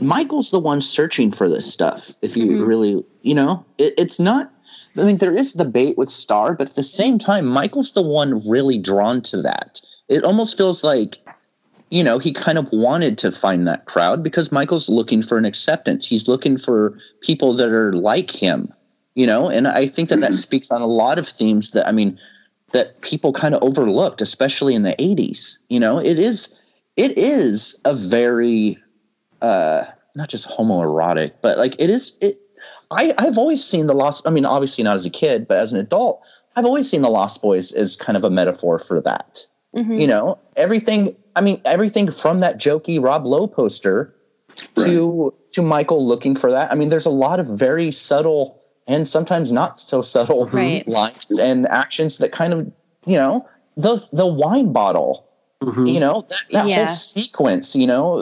Michael's 0.00 0.50
the 0.50 0.58
one 0.60 0.80
searching 0.80 1.30
for 1.32 1.48
this 1.48 1.70
stuff. 1.72 2.12
If 2.22 2.36
you 2.36 2.46
Mhm. 2.46 2.66
really, 2.66 3.04
you 3.22 3.34
know, 3.34 3.64
it, 3.78 3.94
it's 3.98 4.18
not. 4.20 4.52
I 4.96 5.04
mean, 5.04 5.18
there 5.18 5.36
is 5.36 5.52
debate 5.52 5.96
with 5.96 6.10
Star, 6.10 6.54
but 6.54 6.70
at 6.70 6.74
the 6.74 6.82
same 6.82 7.18
time, 7.18 7.46
Michael's 7.46 7.92
the 7.92 8.02
one 8.02 8.46
really 8.48 8.78
drawn 8.78 9.22
to 9.22 9.42
that. 9.42 9.80
It 10.08 10.24
almost 10.24 10.56
feels 10.56 10.82
like, 10.82 11.18
you 11.90 12.02
know, 12.02 12.18
he 12.18 12.32
kind 12.32 12.58
of 12.58 12.70
wanted 12.72 13.16
to 13.18 13.30
find 13.30 13.66
that 13.68 13.84
crowd 13.84 14.22
because 14.22 14.50
Michael's 14.50 14.88
looking 14.88 15.22
for 15.22 15.38
an 15.38 15.44
acceptance. 15.44 16.06
He's 16.06 16.26
looking 16.26 16.56
for 16.56 16.98
people 17.20 17.52
that 17.54 17.68
are 17.68 17.92
like 17.92 18.30
him, 18.30 18.72
you 19.14 19.26
know, 19.26 19.48
and 19.48 19.68
I 19.68 19.86
think 19.86 20.08
that 20.08 20.20
that 20.20 20.34
speaks 20.34 20.70
on 20.70 20.82
a 20.82 20.86
lot 20.86 21.18
of 21.18 21.28
themes 21.28 21.70
that, 21.70 21.86
I 21.86 21.92
mean, 21.92 22.18
that 22.72 23.00
people 23.00 23.32
kind 23.32 23.54
of 23.54 23.62
overlooked, 23.62 24.20
especially 24.20 24.74
in 24.74 24.82
the 24.82 24.94
80s. 24.98 25.58
You 25.68 25.80
know, 25.80 25.98
it 25.98 26.18
is 26.18 26.54
it 26.96 27.16
is 27.16 27.80
a 27.84 27.94
very 27.94 28.78
uh 29.42 29.84
not 30.16 30.28
just 30.28 30.48
homoerotic, 30.48 31.32
but 31.42 31.58
like 31.58 31.80
it 31.80 31.90
is 31.90 32.16
it 32.20 32.39
I, 32.90 33.12
I've 33.18 33.38
always 33.38 33.64
seen 33.64 33.86
the 33.86 33.94
Lost 33.94 34.26
I 34.26 34.30
mean, 34.30 34.44
obviously 34.44 34.84
not 34.84 34.94
as 34.94 35.06
a 35.06 35.10
kid, 35.10 35.46
but 35.46 35.58
as 35.58 35.72
an 35.72 35.78
adult, 35.78 36.20
I've 36.56 36.64
always 36.66 36.90
seen 36.90 37.02
the 37.02 37.10
Lost 37.10 37.40
Boys 37.42 37.72
as 37.72 37.96
kind 37.96 38.16
of 38.16 38.24
a 38.24 38.30
metaphor 38.30 38.78
for 38.78 39.00
that. 39.02 39.46
Mhm. 39.76 40.00
You 40.00 40.06
know, 40.06 40.38
everything 40.56 41.14
I 41.36 41.40
mean, 41.40 41.60
everything 41.64 42.10
from 42.10 42.38
that 42.38 42.58
jokey 42.58 43.02
Rob 43.02 43.26
Lowe 43.26 43.46
poster 43.46 44.14
to 44.76 45.32
to 45.52 45.62
Michael 45.62 46.06
looking 46.06 46.34
for 46.34 46.50
that. 46.50 46.70
I 46.72 46.74
mean, 46.74 46.88
there's 46.88 47.06
a 47.06 47.10
lot 47.10 47.38
of 47.40 47.46
very 47.46 47.90
subtle 47.92 48.60
and 48.86 49.06
sometimes 49.08 49.52
not 49.52 49.78
so 49.78 50.02
subtle 50.02 50.46
Right. 50.46 50.86
lines 50.88 51.38
and 51.38 51.68
actions 51.68 52.18
that 52.18 52.32
kind 52.32 52.52
of, 52.52 52.70
you 53.06 53.16
know, 53.16 53.46
the 53.76 54.04
the 54.12 54.26
wine 54.26 54.72
bottle, 54.72 55.24
Mhm. 55.62 55.92
you 55.94 56.00
know, 56.00 56.22
that, 56.28 56.38
that 56.50 56.66
Yeah. 56.66 56.86
whole 56.86 56.94
sequence, 56.94 57.76
you 57.76 57.86
know, 57.86 58.18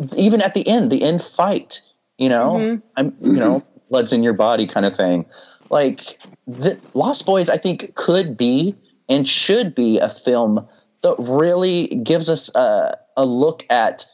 uh, 0.00 0.06
even 0.16 0.40
at 0.40 0.54
the 0.54 0.66
end, 0.66 0.90
the 0.90 1.02
end 1.02 1.22
fight, 1.22 1.82
you 2.18 2.28
know, 2.28 2.54
Mhm. 2.54 2.82
I'm, 2.96 3.16
you 3.22 3.40
know, 3.40 3.62
blood's 3.90 4.12
in 4.12 4.22
your 4.22 4.32
body 4.32 4.66
kind 4.66 4.84
of 4.84 4.94
thing. 4.94 5.24
Like 5.70 6.18
the 6.46 6.78
Lost 6.94 7.24
Boys, 7.26 7.48
I 7.48 7.56
think 7.56 7.94
could 7.94 8.36
be 8.36 8.74
and 9.08 9.26
should 9.26 9.74
be 9.74 9.98
a 9.98 10.08
film 10.08 10.66
that 11.02 11.14
really 11.18 11.86
gives 12.02 12.28
us 12.28 12.54
a, 12.54 12.96
a 13.16 13.24
look 13.24 13.64
at 13.70 14.06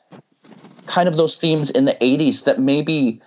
kind 0.86 1.08
of 1.08 1.16
those 1.16 1.36
themes 1.36 1.70
in 1.70 1.86
the 1.86 1.94
80s 1.94 2.44
that 2.44 2.60
maybe 2.60 3.20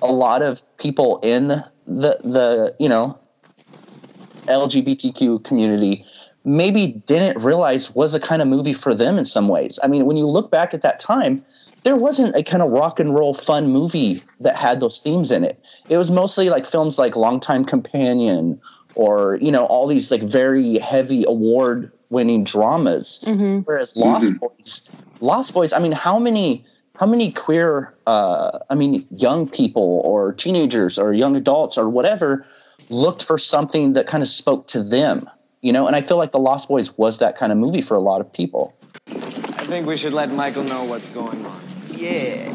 a 0.00 0.12
lot 0.12 0.42
of 0.42 0.62
people 0.78 1.18
in 1.22 1.48
the 1.86 2.18
the 2.22 2.74
you 2.78 2.88
know 2.88 3.18
LGBTQ 4.46 5.44
community 5.44 6.04
maybe 6.44 7.02
didn't 7.06 7.40
realize 7.42 7.94
was 7.94 8.14
a 8.14 8.20
kind 8.20 8.42
of 8.42 8.48
movie 8.48 8.72
for 8.72 8.94
them 8.94 9.18
in 9.18 9.24
some 9.24 9.48
ways. 9.48 9.78
I 9.82 9.86
mean, 9.86 10.06
when 10.06 10.16
you 10.16 10.26
look 10.26 10.50
back 10.50 10.74
at 10.74 10.82
that 10.82 10.98
time, 10.98 11.44
there 11.84 11.96
wasn't 11.96 12.36
a 12.36 12.42
kind 12.42 12.62
of 12.62 12.70
rock 12.70 13.00
and 13.00 13.14
roll 13.14 13.34
fun 13.34 13.68
movie 13.72 14.20
that 14.40 14.56
had 14.56 14.80
those 14.80 15.00
themes 15.00 15.30
in 15.32 15.44
it. 15.44 15.58
It 15.88 15.96
was 15.96 16.10
mostly 16.10 16.48
like 16.48 16.66
films 16.66 16.98
like 16.98 17.16
Longtime 17.16 17.64
Companion 17.64 18.60
or, 18.94 19.38
you 19.40 19.50
know, 19.50 19.64
all 19.66 19.86
these 19.86 20.10
like 20.10 20.22
very 20.22 20.78
heavy 20.78 21.24
award 21.26 21.90
winning 22.10 22.44
dramas. 22.44 23.24
Mhm. 23.26 23.62
Whereas 23.64 23.96
Lost 23.96 24.38
Boys, 24.38 24.88
Lost 25.20 25.54
Boys, 25.54 25.72
I 25.72 25.78
mean, 25.78 25.92
how 25.92 26.18
many 26.18 26.64
how 26.96 27.06
many 27.06 27.32
queer 27.32 27.92
uh 28.06 28.58
I 28.70 28.74
mean 28.74 29.06
young 29.10 29.48
people 29.48 30.02
or 30.04 30.32
teenagers 30.32 30.98
or 30.98 31.12
young 31.12 31.34
adults 31.36 31.78
or 31.78 31.88
whatever 31.88 32.44
looked 32.90 33.24
for 33.24 33.38
something 33.38 33.94
that 33.94 34.06
kind 34.06 34.22
of 34.22 34.28
spoke 34.28 34.66
to 34.68 34.82
them, 34.82 35.28
you 35.62 35.72
know? 35.72 35.86
And 35.86 35.96
I 35.96 36.02
feel 36.02 36.18
like 36.18 36.32
The 36.32 36.38
Lost 36.38 36.68
Boys 36.68 36.96
was 36.98 37.18
that 37.18 37.36
kind 37.36 37.50
of 37.50 37.58
movie 37.58 37.80
for 37.82 37.94
a 37.96 38.00
lot 38.00 38.20
of 38.20 38.30
people. 38.32 38.74
I 39.06 39.64
think 39.64 39.86
we 39.86 39.96
should 39.96 40.12
let 40.12 40.30
Michael 40.32 40.64
know 40.64 40.84
what's 40.84 41.08
going 41.08 41.44
on. 41.46 41.71
Yeah. 42.02 42.52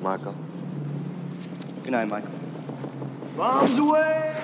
Michael. 0.00 0.36
Good 1.82 1.90
night, 1.90 2.08
Michael. 2.08 2.30
Bombs 3.36 3.76
away! 3.76 4.36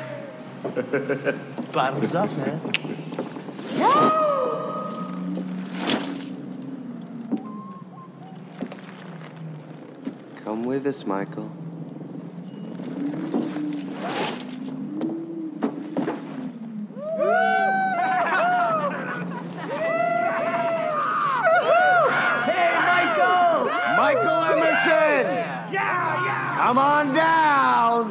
Bottoms 1.72 2.14
up, 2.16 2.36
man. 2.36 2.60
Come 10.42 10.64
with 10.64 10.84
us, 10.88 11.06
Michael. 11.06 11.50
Hey, 22.46 22.70
Michael! 22.86 23.64
Michael 23.96 24.42
Emerson! 24.52 25.24
Yeah, 25.72 26.24
yeah! 26.24 26.55
Come 26.66 26.78
on 26.78 27.14
down! 27.14 28.10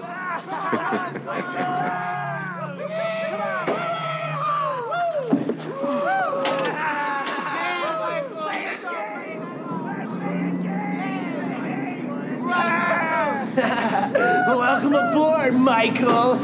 Welcome 14.48 14.96
aboard, 14.96 15.54
Michael! 15.56 16.38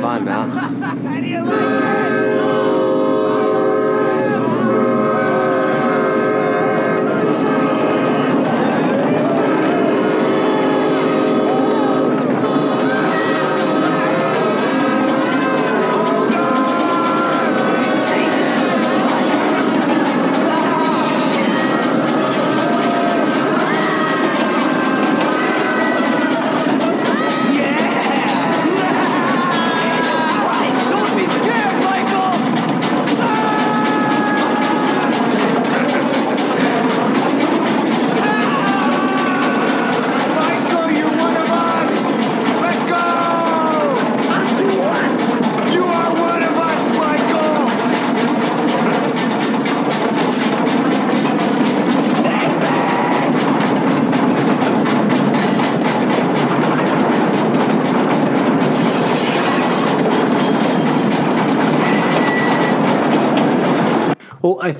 Fun, 0.00 0.24
Mal. 0.24 2.11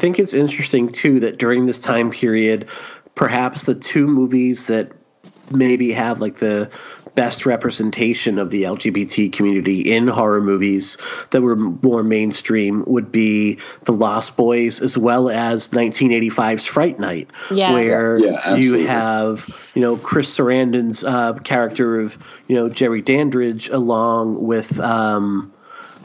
Think 0.02 0.18
it's 0.18 0.34
interesting 0.34 0.88
too 0.88 1.20
that 1.20 1.38
during 1.38 1.66
this 1.66 1.78
time 1.78 2.10
period, 2.10 2.66
perhaps 3.14 3.62
the 3.62 3.74
two 3.76 4.08
movies 4.08 4.66
that 4.66 4.90
maybe 5.52 5.92
have 5.92 6.20
like 6.20 6.40
the 6.40 6.68
best 7.14 7.46
representation 7.46 8.36
of 8.36 8.50
the 8.50 8.64
LGBT 8.64 9.32
community 9.32 9.92
in 9.92 10.08
horror 10.08 10.40
movies 10.40 10.98
that 11.30 11.40
were 11.42 11.54
more 11.54 12.02
mainstream 12.02 12.82
would 12.88 13.12
be 13.12 13.58
The 13.84 13.92
Lost 13.92 14.36
Boys 14.36 14.80
as 14.80 14.98
well 14.98 15.30
as 15.30 15.68
1985's 15.68 16.66
Fright 16.66 16.98
Night, 16.98 17.30
Yeah. 17.52 17.72
where 17.72 18.18
Yeah, 18.18 18.56
you 18.56 18.84
have 18.88 19.70
you 19.76 19.82
know 19.82 19.98
Chris 19.98 20.36
Sarandon's 20.36 21.04
uh, 21.04 21.34
character 21.44 22.00
of 22.00 22.18
you 22.48 22.56
know 22.56 22.68
Jerry 22.68 23.02
Dandridge 23.02 23.68
along 23.68 24.42
with. 24.42 24.80
Um, 24.80 25.52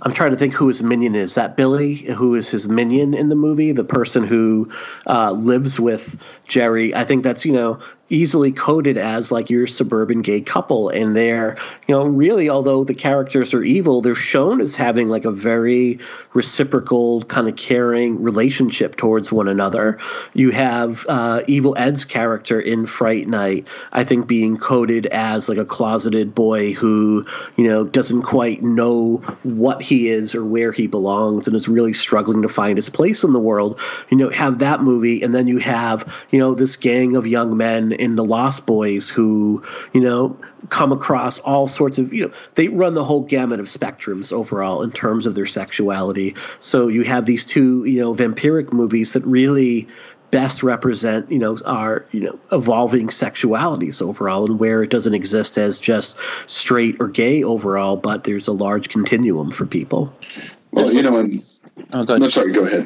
I'm 0.02 0.14
trying 0.14 0.32
to 0.32 0.38
think 0.38 0.54
who 0.54 0.68
his 0.68 0.84
minion 0.84 1.16
is. 1.16 1.36
That 1.36 1.58
Billy, 1.58 1.96
who 1.96 2.36
is 2.36 2.50
his 2.50 2.68
minion 2.68 3.14
in 3.14 3.30
the 3.30 3.36
movie, 3.36 3.72
the 3.72 3.84
person 3.84 4.24
who 4.24 4.72
uh, 5.08 5.32
lives 5.32 5.80
with 5.80 6.22
Jerry. 6.48 6.94
I 6.94 7.04
think 7.04 7.24
that's 7.24 7.46
you 7.46 7.54
know 7.54 7.80
easily 8.10 8.52
coded 8.52 8.98
as 8.98 9.32
like 9.32 9.50
your 9.50 9.68
suburban 9.68 10.22
gay 10.22 10.40
couple 10.40 10.90
and 10.90 11.16
they're 11.16 11.58
you 11.88 11.96
know 11.96 12.06
really 12.06 12.50
although 12.50 12.84
the 12.84 12.94
characters 12.94 13.54
are 13.54 13.64
evil 13.64 14.02
they're 14.02 14.16
shown 14.16 14.62
as 14.62 14.76
having 14.76 15.10
like 15.10 15.26
a 15.26 15.32
very 15.32 16.00
reciprocal 16.34 17.24
kind 17.24 17.48
of 17.48 17.56
caring 17.56 18.22
relationship 18.22 18.96
towards 18.96 19.32
one 19.32 19.48
another. 19.48 19.98
You 20.34 20.52
have 20.52 21.06
uh, 21.10 21.42
evil 21.48 21.76
ed's 21.78 22.06
character 22.06 22.60
in 22.60 22.86
fright 22.86 23.28
night 23.28 23.68
i 23.92 24.04
think 24.04 24.28
being 24.28 24.58
coded 24.58 25.08
as 25.08 25.50
like 25.50 25.58
a 25.58 25.66
closeted 25.66 26.34
boy 26.34 26.74
who 26.74 27.26
you 27.56 27.64
know 27.66 27.84
doesn't 27.84 28.22
quite 28.24 28.62
know 28.64 29.18
what 29.44 29.82
he 29.82 30.10
is 30.10 30.34
or 30.36 30.46
where 30.46 30.72
he 30.72 30.88
belongs 30.88 31.48
and 31.48 31.56
is 31.56 31.68
really 31.68 31.94
struggling 31.94 32.42
to 32.42 32.50
find 32.50 32.78
his 32.78 32.90
place 32.90 33.24
in 33.24 33.34
the 33.34 33.40
world. 33.40 33.80
You 34.10 34.18
know 34.18 34.30
have 34.30 34.60
that 34.60 34.82
movie 34.82 35.22
and 35.22 35.34
then 35.34 35.48
you 35.48 35.58
have 35.58 36.26
you 36.32 36.40
know 36.40 36.54
this 36.54 36.78
gang 36.78 37.16
of 37.16 37.28
young 37.28 37.58
men 37.58 37.94
in 38.00 38.16
the 38.16 38.24
Lost 38.24 38.66
Boys 38.66 39.10
who, 39.10 39.64
you 39.94 40.02
know, 40.02 40.38
come 40.70 40.92
across 40.92 41.40
all 41.40 41.68
sorts 41.68 41.98
of, 41.98 42.14
you 42.14 42.26
know, 42.26 42.34
they 42.56 42.68
run 42.68 42.94
the 42.94 43.04
whole 43.04 43.22
gamut 43.22 43.60
of 43.60 43.68
spectrums 43.68 44.34
overall 44.34 44.82
in 44.84 44.92
terms 44.92 45.26
of 45.26 45.36
their 45.36 45.46
sexuality. 45.46 46.34
So 46.60 46.88
you 46.88 47.04
have 47.04 47.26
these 47.26 47.46
two, 47.46 47.86
you 47.86 48.00
know, 48.00 48.14
vampiric 48.14 48.72
movies 48.74 49.14
that 49.14 49.26
really 49.26 49.88
best 50.32 50.62
represent 50.62 51.30
you 51.32 51.40
know 51.40 51.58
our 51.66 52.06
you 52.12 52.20
know 52.20 52.40
evolving 52.52 53.08
sexualities 53.08 54.02
overall 54.02 54.46
and 54.46 54.60
where 54.60 54.84
it 54.84 54.90
doesn't 54.90 55.14
exist 55.14 55.58
as 55.58 55.80
just 55.80 56.18
straight 56.48 56.96
or 57.00 57.08
gay 57.08 57.44
overall 57.44 57.96
but 57.96 58.24
there's 58.26 58.48
a 58.48 58.52
large 58.52 58.90
continuum 58.90 59.52
for 59.52 59.66
people. 59.66 60.14
Well 60.72 60.94
you 60.94 61.02
know 61.02 61.18
and 61.18 61.32
oh, 61.94 62.04
go 62.04 62.18
no, 62.18 62.28
sorry 62.28 62.52
go 62.52 62.66
ahead. 62.66 62.86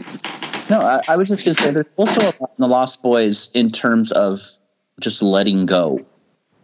No 0.70 0.80
I, 0.80 1.01
I 1.09 1.18
was 1.18 1.28
just 1.28 1.45
going 1.45 1.55
to 1.55 1.62
say 1.62 1.72
there's 1.72 1.88
also 1.97 2.22
a 2.22 2.32
lot 2.39 2.51
in 2.57 2.62
the 2.62 2.68
lost 2.68 3.01
boys 3.01 3.49
in 3.53 3.70
terms 3.70 4.12
of 4.12 4.39
just 5.02 5.22
letting 5.22 5.66
go. 5.66 5.99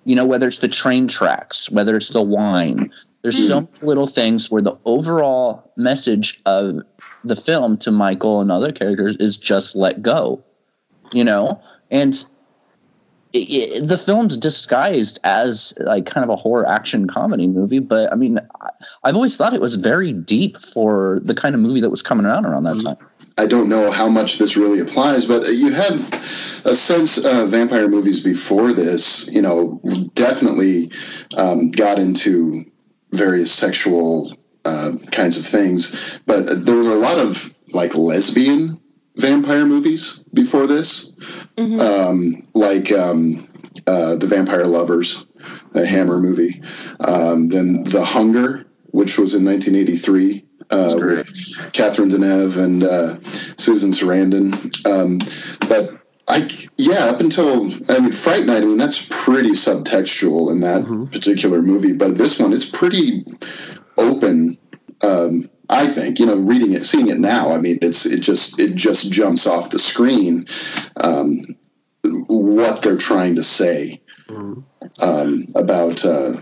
You 0.05 0.15
know, 0.15 0.25
whether 0.25 0.47
it's 0.47 0.59
the 0.59 0.69
train 0.69 1.07
tracks, 1.07 1.69
whether 1.69 1.97
it's 1.97 2.09
the 2.09 2.21
wine, 2.21 2.89
there's 3.23 3.37
mm. 3.37 3.47
so 3.47 3.61
many 3.61 3.71
little 3.81 4.07
things 4.07 4.49
where 4.49 4.61
the 4.61 4.77
overall 4.85 5.69
message 5.75 6.41
of 6.45 6.81
the 7.25 7.35
film 7.35 7.77
to 7.79 7.91
Michael 7.91 8.39
and 8.39 8.51
other 8.51 8.71
characters 8.71 9.17
is 9.17 9.37
just 9.37 9.75
let 9.75 10.01
go. 10.01 10.41
You 11.13 11.23
know, 11.23 11.61
and 11.91 12.13
it, 13.33 13.37
it, 13.37 13.87
the 13.87 13.97
film's 13.97 14.37
disguised 14.37 15.19
as 15.23 15.73
like 15.81 16.05
kind 16.05 16.23
of 16.23 16.29
a 16.29 16.35
horror 16.35 16.67
action 16.67 17.07
comedy 17.07 17.47
movie, 17.47 17.79
but 17.79 18.11
I 18.11 18.15
mean, 18.15 18.39
I've 19.03 19.15
always 19.15 19.35
thought 19.35 19.53
it 19.53 19.61
was 19.61 19.75
very 19.75 20.13
deep 20.13 20.57
for 20.57 21.19
the 21.23 21.35
kind 21.35 21.53
of 21.53 21.61
movie 21.61 21.81
that 21.81 21.89
was 21.89 22.01
coming 22.01 22.25
around 22.25 22.45
around 22.45 22.63
that 22.63 22.81
time. 22.81 22.97
I 23.37 23.45
don't 23.45 23.69
know 23.69 23.91
how 23.91 24.09
much 24.09 24.39
this 24.39 24.57
really 24.57 24.79
applies, 24.79 25.25
but 25.25 25.47
you 25.47 25.71
have 25.71 26.63
a 26.65 26.75
sense 26.75 27.23
uh, 27.23 27.45
vampire 27.45 27.87
movies 27.87 28.23
before 28.23 28.73
this, 28.73 29.29
you 29.31 29.41
know, 29.41 29.79
definitely 30.15 30.91
um, 31.37 31.71
got 31.71 31.99
into 31.99 32.63
various 33.11 33.51
sexual 33.53 34.35
uh, 34.65 34.91
kinds 35.11 35.37
of 35.37 35.45
things, 35.45 36.19
but 36.25 36.65
there 36.65 36.75
were 36.75 36.91
a 36.91 36.95
lot 36.95 37.17
of 37.17 37.53
like 37.73 37.95
lesbian 37.95 38.79
vampire 39.15 39.65
movies 39.65 40.23
before 40.33 40.67
this, 40.67 41.11
mm-hmm. 41.57 41.79
um, 41.79 42.35
like 42.53 42.91
um, 42.91 43.47
uh, 43.87 44.15
the 44.15 44.27
Vampire 44.27 44.65
Lovers, 44.65 45.25
the 45.71 45.85
Hammer 45.85 46.19
movie, 46.19 46.61
um, 46.99 47.49
then 47.49 47.83
The 47.83 48.03
Hunger, 48.03 48.65
which 48.97 49.19
was 49.19 49.35
in 49.35 49.45
1983 49.45 50.43
uh, 50.71 50.95
with 50.97 51.71
Catherine 51.71 52.09
Deneuve 52.09 52.57
and 52.57 52.83
uh, 52.83 53.21
Susan 53.55 53.91
Sarandon. 53.91 54.51
Um, 54.87 55.19
but 55.69 56.01
I, 56.27 56.49
yeah, 56.77 57.05
up 57.05 57.19
until 57.19 57.67
I 57.89 57.99
mean, 57.99 58.11
Fright 58.11 58.45
Night. 58.45 58.63
I 58.63 58.65
mean, 58.65 58.79
that's 58.79 59.07
pretty 59.07 59.51
subtextual 59.51 60.51
in 60.51 60.61
that 60.61 60.81
mm-hmm. 60.81 61.05
particular 61.11 61.61
movie. 61.61 61.93
But 61.93 62.17
this 62.17 62.39
one, 62.39 62.53
it's 62.53 62.71
pretty 62.71 63.23
open. 63.99 64.57
Um, 65.03 65.47
I 65.69 65.85
think 65.85 66.19
you 66.19 66.25
know, 66.25 66.37
reading 66.37 66.73
it, 66.73 66.81
seeing 66.81 67.07
it 67.07 67.19
now. 67.19 67.51
I 67.51 67.59
mean, 67.59 67.77
it's 67.83 68.07
it 68.07 68.21
just 68.21 68.59
it 68.59 68.75
just 68.75 69.11
jumps 69.11 69.45
off 69.45 69.69
the 69.69 69.77
screen 69.77 70.47
um, 71.01 71.43
what 72.03 72.81
they're 72.81 72.97
trying 72.97 73.35
to 73.35 73.43
say 73.43 74.01
mm-hmm. 74.27 74.61
um, 75.07 75.45
about 75.55 76.03
uh, 76.03 76.33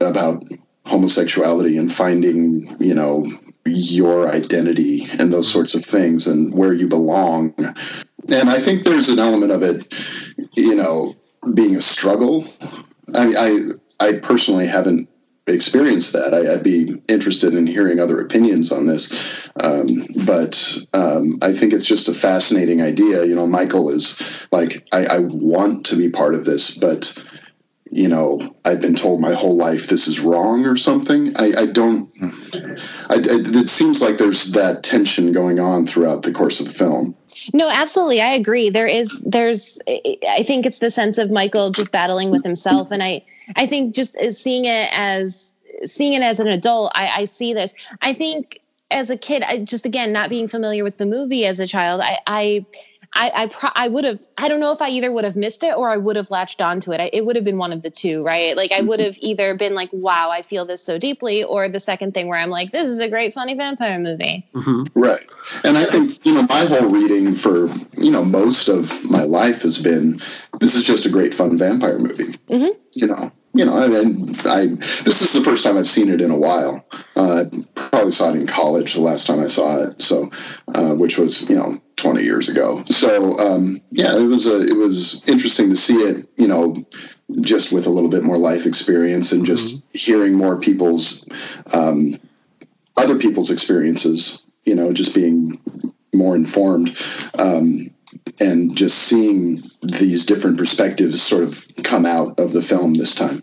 about 0.00 0.44
homosexuality 0.86 1.78
and 1.78 1.90
finding, 1.90 2.66
you 2.80 2.94
know, 2.94 3.24
your 3.64 4.28
identity 4.28 5.06
and 5.18 5.32
those 5.32 5.50
sorts 5.50 5.74
of 5.74 5.84
things 5.84 6.26
and 6.26 6.56
where 6.56 6.72
you 6.72 6.88
belong. 6.88 7.54
And 8.28 8.50
I 8.50 8.58
think 8.58 8.82
there's 8.82 9.08
an 9.08 9.18
element 9.18 9.52
of 9.52 9.62
it, 9.62 9.92
you 10.56 10.74
know, 10.74 11.14
being 11.54 11.76
a 11.76 11.80
struggle. 11.80 12.46
I 13.14 13.32
I 14.00 14.08
I 14.08 14.12
personally 14.18 14.66
haven't 14.66 15.08
experienced 15.46 16.12
that. 16.12 16.32
I, 16.32 16.42
would 16.54 16.62
be 16.62 17.02
interested 17.08 17.54
in 17.54 17.66
hearing 17.66 17.98
other 17.98 18.20
opinions 18.20 18.70
on 18.70 18.86
this. 18.86 19.50
Um, 19.62 19.86
but 20.24 20.78
um, 20.94 21.38
I 21.42 21.52
think 21.52 21.72
it's 21.72 21.86
just 21.86 22.08
a 22.08 22.14
fascinating 22.14 22.80
idea. 22.80 23.24
You 23.24 23.34
know, 23.34 23.46
Michael 23.46 23.90
is 23.90 24.46
like, 24.52 24.86
I, 24.92 25.06
I 25.06 25.18
want 25.20 25.86
to 25.86 25.96
be 25.96 26.10
part 26.10 26.34
of 26.34 26.44
this, 26.44 26.78
but 26.78 27.18
you 27.92 28.08
know, 28.08 28.40
I've 28.64 28.80
been 28.80 28.94
told 28.94 29.20
my 29.20 29.34
whole 29.34 29.56
life 29.56 29.88
this 29.88 30.08
is 30.08 30.18
wrong 30.18 30.64
or 30.64 30.78
something. 30.78 31.36
I, 31.36 31.52
I 31.58 31.66
don't. 31.66 32.08
I, 33.10 33.16
it 33.18 33.68
seems 33.68 34.00
like 34.00 34.16
there's 34.16 34.52
that 34.52 34.82
tension 34.82 35.32
going 35.32 35.60
on 35.60 35.86
throughout 35.86 36.22
the 36.22 36.32
course 36.32 36.58
of 36.58 36.66
the 36.66 36.72
film. 36.72 37.14
No, 37.52 37.68
absolutely, 37.68 38.22
I 38.22 38.32
agree. 38.32 38.70
There 38.70 38.86
is, 38.86 39.20
there's. 39.26 39.78
I 39.86 40.42
think 40.42 40.64
it's 40.64 40.78
the 40.78 40.88
sense 40.88 41.18
of 41.18 41.30
Michael 41.30 41.70
just 41.70 41.92
battling 41.92 42.30
with 42.30 42.42
himself, 42.42 42.90
and 42.90 43.02
I, 43.02 43.22
I 43.56 43.66
think 43.66 43.94
just 43.94 44.16
seeing 44.32 44.64
it 44.64 44.88
as 44.92 45.52
seeing 45.84 46.14
it 46.14 46.22
as 46.22 46.40
an 46.40 46.48
adult, 46.48 46.92
I, 46.94 47.08
I 47.08 47.24
see 47.26 47.52
this. 47.52 47.74
I 48.00 48.14
think 48.14 48.62
as 48.90 49.10
a 49.10 49.18
kid, 49.18 49.42
I 49.42 49.58
just 49.58 49.84
again 49.84 50.12
not 50.12 50.30
being 50.30 50.48
familiar 50.48 50.82
with 50.82 50.96
the 50.96 51.06
movie 51.06 51.44
as 51.44 51.60
a 51.60 51.66
child, 51.66 52.00
I, 52.00 52.18
I 52.26 52.66
I 53.14 53.30
I, 53.34 53.46
pro- 53.48 53.70
I 53.74 53.88
would 53.88 54.04
have 54.04 54.26
I 54.38 54.48
don't 54.48 54.60
know 54.60 54.72
if 54.72 54.80
I 54.80 54.88
either 54.88 55.10
would 55.10 55.24
have 55.24 55.36
missed 55.36 55.64
it 55.64 55.74
or 55.76 55.90
I 55.90 55.96
would 55.96 56.16
have 56.16 56.30
latched 56.30 56.62
onto 56.62 56.92
it. 56.92 57.00
I, 57.00 57.10
it 57.12 57.26
would 57.26 57.36
have 57.36 57.44
been 57.44 57.58
one 57.58 57.72
of 57.72 57.82
the 57.82 57.90
two, 57.90 58.22
right? 58.24 58.56
Like 58.56 58.72
I 58.72 58.80
would 58.80 59.00
have 59.00 59.16
either 59.20 59.54
been 59.54 59.74
like, 59.74 59.90
"Wow, 59.92 60.30
I 60.30 60.42
feel 60.42 60.64
this 60.64 60.82
so 60.82 60.98
deeply," 60.98 61.44
or 61.44 61.68
the 61.68 61.80
second 61.80 62.14
thing 62.14 62.28
where 62.28 62.38
I'm 62.38 62.50
like, 62.50 62.70
"This 62.70 62.88
is 62.88 63.00
a 63.00 63.08
great 63.08 63.34
funny 63.34 63.54
vampire 63.54 63.98
movie." 63.98 64.46
Mm-hmm. 64.54 64.98
Right, 64.98 65.24
and 65.64 65.76
I 65.76 65.84
think 65.84 66.24
you 66.24 66.34
know 66.34 66.42
my 66.42 66.64
whole 66.64 66.88
reading 66.88 67.32
for 67.32 67.66
you 67.98 68.10
know 68.10 68.24
most 68.24 68.68
of 68.68 69.10
my 69.10 69.24
life 69.24 69.62
has 69.62 69.82
been 69.82 70.20
this 70.60 70.74
is 70.74 70.86
just 70.86 71.06
a 71.06 71.10
great 71.10 71.34
fun 71.34 71.58
vampire 71.58 71.98
movie. 71.98 72.38
Mm-hmm. 72.48 72.78
You 72.94 73.06
know, 73.08 73.32
you 73.54 73.64
know, 73.64 73.76
I 73.76 73.86
mean, 73.86 74.30
I 74.46 74.66
this 74.66 75.20
is 75.20 75.32
the 75.34 75.42
first 75.42 75.62
time 75.62 75.76
I've 75.76 75.88
seen 75.88 76.08
it 76.08 76.20
in 76.20 76.30
a 76.30 76.38
while. 76.38 76.86
Uh, 77.16 77.44
probably 77.74 78.12
saw 78.12 78.30
it 78.30 78.36
in 78.36 78.46
college 78.46 78.94
the 78.94 79.02
last 79.02 79.26
time 79.26 79.40
I 79.40 79.46
saw 79.46 79.76
it, 79.76 80.00
so 80.00 80.30
uh, 80.74 80.94
which 80.94 81.18
was 81.18 81.48
you 81.50 81.56
know 81.56 81.78
20 81.96 82.22
years 82.22 82.48
ago. 82.48 82.82
So 82.84 83.38
um, 83.38 83.78
yeah, 83.90 84.16
it 84.16 84.22
was 84.22 84.46
a 84.46 84.62
it 84.62 84.76
was 84.76 85.26
interesting 85.28 85.68
to 85.68 85.76
see 85.76 85.96
it. 85.96 86.28
You 86.36 86.48
know, 86.48 86.76
just 87.42 87.72
with 87.72 87.86
a 87.86 87.90
little 87.90 88.10
bit 88.10 88.22
more 88.22 88.38
life 88.38 88.64
experience 88.64 89.32
and 89.32 89.44
just 89.44 89.88
mm-hmm. 89.88 89.98
hearing 89.98 90.34
more 90.34 90.58
people's 90.58 91.28
um, 91.74 92.18
other 92.96 93.18
people's 93.18 93.50
experiences. 93.50 94.46
You 94.64 94.76
know, 94.76 94.92
just 94.92 95.14
being 95.14 95.60
more 96.14 96.36
informed. 96.36 96.96
Um, 97.38 97.91
and 98.40 98.76
just 98.76 98.98
seeing 98.98 99.60
these 99.82 100.26
different 100.26 100.58
perspectives 100.58 101.22
sort 101.22 101.44
of 101.44 101.84
come 101.84 102.06
out 102.06 102.38
of 102.38 102.52
the 102.52 102.62
film 102.62 102.94
this 102.94 103.14
time. 103.14 103.42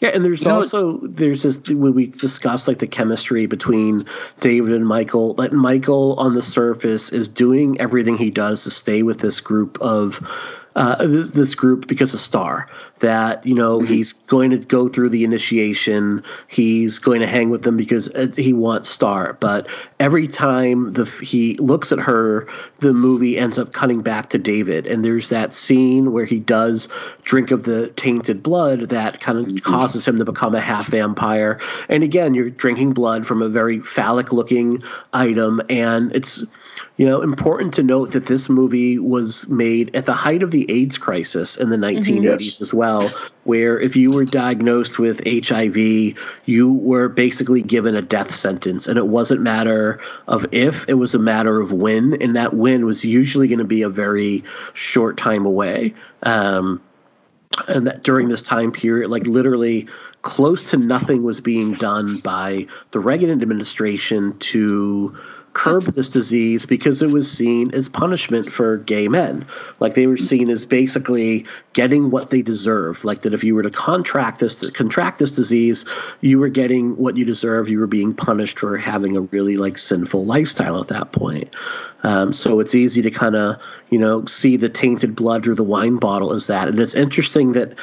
Yeah, 0.00 0.10
and 0.14 0.24
there's 0.24 0.44
you 0.44 0.50
also 0.50 0.98
there's 1.02 1.42
this 1.42 1.58
when 1.68 1.94
we 1.94 2.06
discuss 2.06 2.66
like 2.66 2.78
the 2.78 2.86
chemistry 2.86 3.44
between 3.44 4.00
David 4.40 4.72
and 4.72 4.86
Michael. 4.86 5.34
That 5.34 5.52
Michael 5.52 6.14
on 6.18 6.32
the 6.34 6.42
surface 6.42 7.12
is 7.12 7.28
doing 7.28 7.78
everything 7.80 8.16
he 8.16 8.30
does 8.30 8.64
to 8.64 8.70
stay 8.70 9.02
with 9.02 9.18
this 9.18 9.40
group 9.40 9.78
of 9.82 10.26
uh, 10.76 11.06
this, 11.06 11.30
this, 11.30 11.54
group 11.54 11.86
because 11.88 12.14
of 12.14 12.20
Star. 12.20 12.68
That 13.00 13.44
you 13.46 13.54
know 13.54 13.78
mm-hmm. 13.78 13.92
he's 13.92 14.12
going 14.12 14.50
to 14.50 14.58
go 14.58 14.88
through 14.88 15.08
the 15.10 15.24
initiation. 15.24 16.22
He's 16.48 16.98
going 16.98 17.20
to 17.20 17.26
hang 17.26 17.50
with 17.50 17.62
them 17.62 17.76
because 17.76 18.08
uh, 18.14 18.28
he 18.36 18.52
wants 18.52 18.88
Star. 18.88 19.34
But 19.40 19.68
every 19.98 20.28
time 20.28 20.92
the 20.92 21.04
he 21.22 21.56
looks 21.56 21.92
at 21.92 21.98
her, 21.98 22.46
the 22.80 22.92
movie 22.92 23.38
ends 23.38 23.58
up 23.58 23.72
cutting 23.72 24.02
back 24.02 24.30
to 24.30 24.38
David. 24.38 24.86
And 24.86 25.04
there's 25.04 25.28
that 25.30 25.52
scene 25.52 26.12
where 26.12 26.24
he 26.24 26.38
does 26.38 26.88
drink 27.22 27.50
of 27.50 27.64
the 27.64 27.88
tainted 27.88 28.42
blood 28.42 28.90
that 28.90 29.20
kind 29.20 29.38
of 29.38 29.46
mm-hmm. 29.46 29.58
causes 29.58 30.06
him 30.06 30.18
to 30.18 30.24
become 30.24 30.54
a 30.54 30.60
half 30.60 30.86
vampire. 30.86 31.58
And 31.88 32.02
again, 32.02 32.34
you're 32.34 32.50
drinking 32.50 32.92
blood 32.92 33.26
from 33.26 33.42
a 33.42 33.48
very 33.48 33.80
phallic 33.80 34.32
looking 34.32 34.82
item, 35.12 35.60
and 35.68 36.14
it's 36.14 36.44
You 37.00 37.06
know, 37.06 37.22
important 37.22 37.72
to 37.76 37.82
note 37.82 38.12
that 38.12 38.26
this 38.26 38.50
movie 38.50 38.98
was 38.98 39.48
made 39.48 39.90
at 39.96 40.04
the 40.04 40.12
height 40.12 40.42
of 40.42 40.50
the 40.50 40.70
AIDS 40.70 40.98
crisis 40.98 41.56
in 41.56 41.70
the 41.70 41.78
1980s 41.78 42.22
Yes. 42.22 42.60
as 42.60 42.74
well, 42.74 43.10
where 43.44 43.80
if 43.80 43.96
you 43.96 44.10
were 44.10 44.26
diagnosed 44.26 44.98
with 44.98 45.18
HIV, 45.26 45.78
you 46.44 46.70
were 46.70 47.08
basically 47.08 47.62
given 47.62 47.96
a 47.96 48.02
death 48.02 48.34
sentence. 48.34 48.86
And 48.86 48.98
it 48.98 49.06
wasn't 49.06 49.40
matter 49.40 49.98
of 50.28 50.44
if, 50.52 50.86
it 50.90 50.98
was 50.98 51.14
a 51.14 51.18
matter 51.18 51.58
of 51.58 51.72
when. 51.72 52.20
And 52.20 52.36
that 52.36 52.52
when 52.52 52.84
was 52.84 53.02
usually 53.02 53.48
going 53.48 53.60
to 53.60 53.64
be 53.64 53.80
a 53.80 53.88
very 53.88 54.44
short 54.74 55.16
time 55.16 55.46
away. 55.46 55.94
Um, 56.24 56.82
and 57.66 57.86
that 57.86 58.02
during 58.02 58.28
this 58.28 58.42
time 58.42 58.72
period, 58.72 59.10
like 59.10 59.26
literally 59.26 59.88
close 60.22 60.68
to 60.70 60.76
nothing 60.76 61.22
was 61.22 61.40
being 61.40 61.72
done 61.72 62.16
by 62.24 62.66
the 62.90 63.00
Reagan 63.00 63.30
administration 63.30 64.38
to 64.38 65.16
curb 65.52 65.82
this 65.82 66.10
disease 66.10 66.64
because 66.64 67.02
it 67.02 67.10
was 67.10 67.30
seen 67.30 67.74
as 67.74 67.88
punishment 67.88 68.46
for 68.46 68.76
gay 68.78 69.08
men. 69.08 69.44
Like 69.80 69.94
they 69.94 70.06
were 70.06 70.16
seen 70.16 70.48
as 70.48 70.64
basically 70.64 71.44
getting 71.72 72.10
what 72.10 72.30
they 72.30 72.42
deserved. 72.42 73.04
Like 73.04 73.22
that 73.22 73.34
if 73.34 73.42
you 73.42 73.54
were 73.54 73.62
to 73.62 73.70
contract 73.70 74.38
this 74.38 74.70
contract 74.70 75.18
this 75.18 75.34
disease, 75.34 75.84
you 76.20 76.38
were 76.38 76.48
getting 76.48 76.96
what 76.96 77.16
you 77.16 77.24
deserve. 77.24 77.68
You 77.68 77.80
were 77.80 77.86
being 77.86 78.14
punished 78.14 78.60
for 78.60 78.76
having 78.76 79.16
a 79.16 79.22
really 79.22 79.56
like 79.56 79.78
sinful 79.78 80.24
lifestyle 80.24 80.80
at 80.80 80.88
that 80.88 81.12
point. 81.12 81.52
Um, 82.02 82.32
so 82.32 82.60
it's 82.60 82.74
easy 82.74 83.02
to 83.02 83.10
kind 83.10 83.34
of 83.34 83.60
you 83.90 83.98
know 83.98 84.24
see 84.26 84.56
the 84.56 84.68
tainted 84.68 85.16
blood 85.16 85.44
through 85.44 85.56
the 85.56 85.64
wine 85.64 85.96
bottle 85.96 86.32
as 86.32 86.46
that. 86.46 86.68
And 86.68 86.78
it's 86.78 86.94
interesting 86.94 87.52
that 87.52 87.74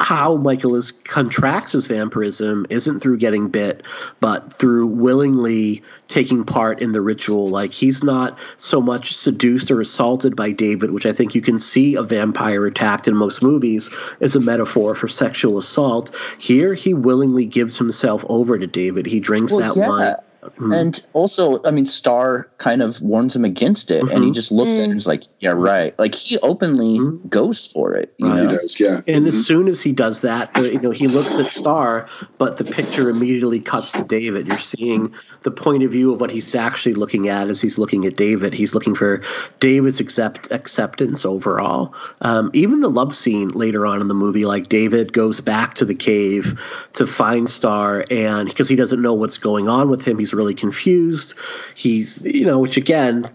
how 0.00 0.36
Michael 0.36 0.74
is 0.76 0.90
contracts 0.92 1.72
his 1.72 1.86
vampirism 1.86 2.66
isn't 2.70 3.00
through 3.00 3.18
getting 3.18 3.48
bit, 3.48 3.82
but 4.20 4.52
through 4.52 4.86
willingly 4.86 5.82
taking 6.08 6.42
part 6.42 6.80
in 6.80 6.92
the 6.92 7.00
ritual. 7.00 7.48
Like 7.48 7.70
he's 7.70 8.02
not 8.02 8.38
so 8.58 8.80
much 8.80 9.14
seduced 9.14 9.70
or 9.70 9.80
assaulted 9.80 10.34
by 10.34 10.52
David, 10.52 10.90
which 10.90 11.06
I 11.06 11.12
think 11.12 11.34
you 11.34 11.42
can 11.42 11.58
see 11.58 11.94
a 11.94 12.02
vampire 12.02 12.66
attacked 12.66 13.08
in 13.08 13.14
most 13.14 13.42
movies 13.42 13.94
as 14.20 14.34
a 14.34 14.40
metaphor 14.40 14.94
for 14.94 15.06
sexual 15.06 15.58
assault. 15.58 16.14
Here, 16.38 16.74
he 16.74 16.94
willingly 16.94 17.44
gives 17.44 17.76
himself 17.76 18.24
over 18.28 18.58
to 18.58 18.66
David. 18.66 19.06
He 19.06 19.20
drinks 19.20 19.52
Well, 19.52 19.74
that 19.74 19.78
yeah. 19.78 19.88
wine. 19.88 20.14
Mhm. 20.58 20.74
And 20.74 21.06
also, 21.12 21.62
I 21.64 21.70
mean, 21.70 21.84
Star 21.84 22.48
kind 22.58 22.82
of 22.82 23.00
warns 23.02 23.34
him 23.36 23.44
against 23.44 23.90
it, 23.90 24.02
and 24.10 24.24
he 24.24 24.30
Mhm. 24.30 24.34
just 24.34 24.52
looks 24.52 24.74
at 24.74 24.80
it 24.80 24.84
and 24.90 24.96
is 24.96 25.06
like, 25.06 25.24
"Yeah, 25.40 25.52
right." 25.56 25.98
Like 25.98 26.14
he 26.14 26.38
openly 26.38 27.00
goes 27.28 27.66
for 27.66 27.94
it. 27.94 28.12
You 28.18 28.26
Right. 28.28 28.36
know? 28.36 28.42
He 28.50 28.56
does, 28.56 28.80
yeah. 28.80 29.00
And 29.06 29.26
as 29.26 29.44
soon 29.46 29.68
as 29.68 29.80
he 29.80 29.92
does 29.92 30.20
that, 30.20 30.50
you 30.56 30.80
know, 30.82 30.90
he 30.90 31.08
looks 31.08 31.38
at 31.38 31.46
Star, 31.46 32.06
but 32.38 32.58
the 32.58 32.64
picture 32.64 33.08
immediately 33.10 33.60
cuts 33.60 33.92
to 33.92 34.02
David. 34.04 34.46
You're 34.48 34.58
seeing 34.58 35.10
the 35.42 35.50
point 35.50 35.82
of 35.82 35.90
view 35.90 36.12
of 36.12 36.20
what 36.20 36.30
he's 36.30 36.54
actually 36.54 36.94
looking 36.94 37.28
at 37.28 37.48
as 37.48 37.60
he's 37.60 37.78
looking 37.78 38.04
at 38.04 38.16
David. 38.16 38.52
He's 38.54 38.74
looking 38.74 38.94
for 38.94 39.20
David's 39.60 40.00
accept 40.00 40.48
acceptance 40.50 41.24
overall. 41.24 41.94
Um, 42.22 42.50
even 42.52 42.80
the 42.80 42.90
love 42.90 43.14
scene 43.14 43.50
later 43.50 43.86
on 43.86 44.00
in 44.00 44.08
the 44.08 44.14
movie, 44.14 44.44
like 44.44 44.68
David 44.68 45.12
goes 45.12 45.40
back 45.40 45.74
to 45.76 45.84
the 45.84 45.94
cave 45.94 46.58
to 46.94 47.06
find 47.06 47.48
Star, 47.48 48.04
and 48.10 48.48
because 48.48 48.68
he 48.68 48.76
doesn't 48.76 49.00
know 49.00 49.14
what's 49.14 49.38
going 49.38 49.68
on 49.68 49.88
with 49.88 50.04
him, 50.04 50.18
he's 50.18 50.34
really 50.40 50.54
confused. 50.54 51.34
He's, 51.74 52.20
you 52.24 52.46
know, 52.46 52.58
which 52.58 52.78
again, 52.78 53.30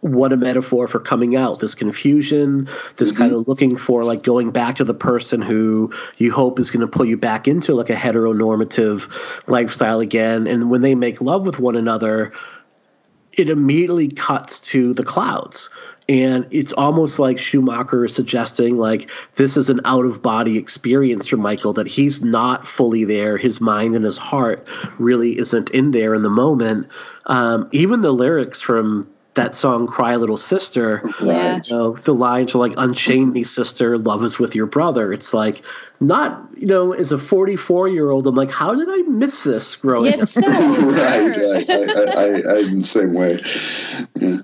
what 0.00 0.32
a 0.32 0.36
metaphor 0.36 0.86
for 0.86 1.00
coming 1.00 1.36
out. 1.36 1.60
This 1.60 1.74
confusion 1.74 2.68
this 2.96 3.16
kind 3.16 3.32
of 3.32 3.40
mm-hmm. 3.40 3.50
looking 3.50 3.76
for 3.76 4.04
like 4.04 4.22
going 4.22 4.50
back 4.50 4.76
to 4.76 4.84
the 4.84 4.94
person 4.94 5.42
who 5.42 5.92
you 6.18 6.32
hope 6.32 6.58
is 6.58 6.70
going 6.70 6.80
to 6.80 6.86
pull 6.86 7.04
you 7.04 7.16
back 7.16 7.48
into 7.48 7.74
like 7.74 7.90
a 7.90 7.94
heteronormative 7.94 9.08
lifestyle 9.48 10.00
again. 10.00 10.46
And 10.46 10.70
when 10.70 10.82
they 10.82 10.94
make 10.94 11.20
love 11.20 11.46
with 11.46 11.58
one 11.58 11.76
another 11.76 12.32
it 13.38 13.48
immediately 13.48 14.08
cuts 14.08 14.60
to 14.60 14.92
the 14.94 15.04
clouds. 15.04 15.70
And 16.08 16.46
it's 16.50 16.72
almost 16.72 17.18
like 17.18 17.38
Schumacher 17.38 18.06
is 18.06 18.14
suggesting 18.14 18.78
like 18.78 19.10
this 19.34 19.58
is 19.58 19.68
an 19.68 19.80
out 19.84 20.06
of 20.06 20.22
body 20.22 20.56
experience 20.56 21.28
for 21.28 21.36
Michael 21.36 21.74
that 21.74 21.86
he's 21.86 22.24
not 22.24 22.66
fully 22.66 23.04
there. 23.04 23.36
His 23.36 23.60
mind 23.60 23.94
and 23.94 24.06
his 24.06 24.16
heart 24.16 24.68
really 24.98 25.38
isn't 25.38 25.68
in 25.70 25.90
there 25.90 26.14
in 26.14 26.22
the 26.22 26.30
moment. 26.30 26.86
Um, 27.26 27.68
even 27.72 28.00
the 28.00 28.12
lyrics 28.12 28.62
from 28.62 29.06
that 29.38 29.54
song 29.54 29.86
"Cry 29.86 30.16
Little 30.16 30.36
Sister," 30.36 31.02
Yeah. 31.22 31.60
you 31.64 31.76
know, 31.76 31.92
the 31.92 32.14
lines 32.14 32.54
are 32.54 32.58
like 32.58 32.74
"Unchain 32.76 33.32
me, 33.32 33.44
sister. 33.44 33.96
Love 33.96 34.22
is 34.24 34.38
with 34.38 34.54
your 34.54 34.66
brother." 34.66 35.12
It's 35.12 35.32
like 35.32 35.62
not, 36.00 36.46
you 36.56 36.66
know, 36.66 36.92
as 36.92 37.10
a 37.12 37.18
44 37.18 37.88
year 37.88 38.10
old, 38.10 38.26
I'm 38.26 38.34
like, 38.36 38.50
how 38.50 38.74
did 38.74 38.88
I 38.88 39.02
miss 39.08 39.42
this 39.44 39.74
growing 39.76 40.12
Yeah, 40.12 40.22
up? 40.22 40.28
so 40.28 40.40
right, 40.46 41.26
absurd. 41.26 41.68
right. 41.68 41.70
I, 41.70 42.02
I, 42.02 42.54
I, 42.54 42.58
I'm 42.58 42.78
the 42.78 42.84
same 42.84 43.14
way. 43.14 43.38
Yeah. 44.20 44.42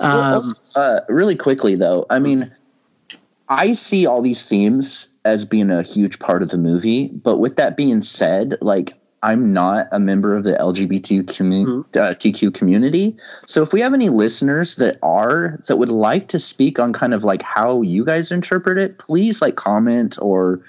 Um, 0.00 0.34
also, 0.34 0.80
uh, 0.80 1.00
really 1.08 1.36
quickly 1.36 1.74
though, 1.74 2.06
I 2.10 2.18
mean, 2.18 2.50
I 3.48 3.72
see 3.72 4.06
all 4.06 4.22
these 4.22 4.42
themes 4.44 5.08
as 5.24 5.44
being 5.44 5.70
a 5.70 5.82
huge 5.82 6.18
part 6.18 6.42
of 6.42 6.50
the 6.50 6.58
movie. 6.58 7.08
But 7.08 7.38
with 7.38 7.56
that 7.56 7.76
being 7.76 8.02
said, 8.02 8.56
like 8.60 8.97
I'm 9.22 9.52
not 9.52 9.88
a 9.90 9.98
member 9.98 10.34
of 10.34 10.44
the 10.44 10.52
LGBTQ 10.52 11.24
commu- 11.24 11.84
uh, 11.96 12.14
TQ 12.14 12.54
community. 12.54 13.16
So 13.46 13.62
if 13.62 13.72
we 13.72 13.80
have 13.80 13.94
any 13.94 14.08
listeners 14.08 14.76
that 14.76 14.98
are 15.02 15.60
that 15.66 15.76
would 15.76 15.90
like 15.90 16.28
to 16.28 16.38
speak 16.38 16.78
on 16.78 16.92
kind 16.92 17.14
of 17.14 17.24
like 17.24 17.42
how 17.42 17.82
you 17.82 18.04
guys 18.04 18.30
interpret 18.30 18.78
it, 18.78 18.98
please 18.98 19.42
like 19.42 19.56
comment 19.56 20.18
or 20.22 20.60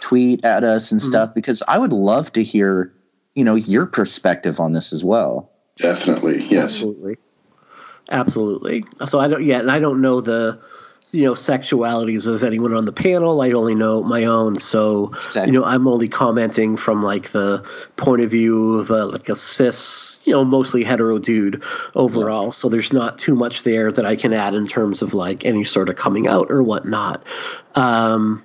tweet 0.00 0.44
at 0.44 0.62
us 0.62 0.92
and 0.92 1.02
stuff 1.02 1.34
because 1.34 1.62
I 1.66 1.78
would 1.78 1.92
love 1.92 2.32
to 2.34 2.44
hear, 2.44 2.92
you 3.34 3.42
know, 3.42 3.54
your 3.54 3.86
perspective 3.86 4.60
on 4.60 4.72
this 4.72 4.92
as 4.92 5.02
well. 5.02 5.50
Definitely, 5.76 6.44
yes. 6.44 6.82
Absolutely. 6.82 7.16
Absolutely. 8.10 8.84
So 9.06 9.18
I 9.18 9.28
don't 9.28 9.44
yet, 9.44 9.62
and 9.62 9.70
I 9.70 9.78
don't 9.78 10.00
know 10.00 10.20
the, 10.20 10.60
you 11.12 11.22
know, 11.24 11.32
sexualities 11.32 12.26
of 12.26 12.42
anyone 12.42 12.74
on 12.74 12.84
the 12.84 12.92
panel. 12.92 13.40
I 13.40 13.52
only 13.52 13.74
know 13.74 14.02
my 14.02 14.24
own. 14.24 14.56
So, 14.56 15.12
Exactly. 15.24 15.52
you 15.52 15.58
know, 15.58 15.64
I'm 15.64 15.86
only 15.86 16.08
commenting 16.08 16.76
from 16.76 17.02
like 17.02 17.30
the 17.30 17.64
point 17.96 18.22
of 18.22 18.30
view 18.30 18.74
of 18.78 18.90
a, 18.90 19.06
like 19.06 19.28
a 19.28 19.36
cis, 19.36 20.18
you 20.24 20.32
know, 20.32 20.44
mostly 20.44 20.82
hetero 20.82 21.18
dude 21.18 21.62
overall. 21.94 22.50
So 22.50 22.68
there's 22.68 22.92
not 22.92 23.18
too 23.18 23.36
much 23.36 23.62
there 23.62 23.92
that 23.92 24.04
I 24.04 24.16
can 24.16 24.32
add 24.32 24.54
in 24.54 24.66
terms 24.66 25.00
of 25.00 25.14
like 25.14 25.44
any 25.44 25.64
sort 25.64 25.88
of 25.88 25.96
coming 25.96 26.26
out 26.26 26.50
or 26.50 26.62
whatnot. 26.62 27.22
Um, 27.76 28.44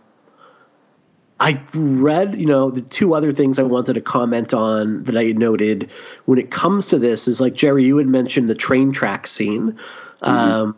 I 1.39 1.59
read, 1.73 2.35
you 2.35 2.45
know, 2.45 2.69
the 2.69 2.81
two 2.81 3.15
other 3.15 3.31
things 3.31 3.57
I 3.57 3.63
wanted 3.63 3.93
to 3.93 4.01
comment 4.01 4.53
on 4.53 5.03
that 5.05 5.17
I 5.17 5.23
had 5.23 5.39
noted 5.39 5.89
when 6.25 6.37
it 6.37 6.51
comes 6.51 6.89
to 6.89 6.99
this 6.99 7.27
is 7.27 7.41
like 7.41 7.55
Jerry, 7.55 7.83
you 7.83 7.97
had 7.97 8.05
mentioned 8.05 8.47
the 8.47 8.53
train 8.53 8.91
track 8.91 9.25
scene. 9.25 9.77
Um, 10.21 10.77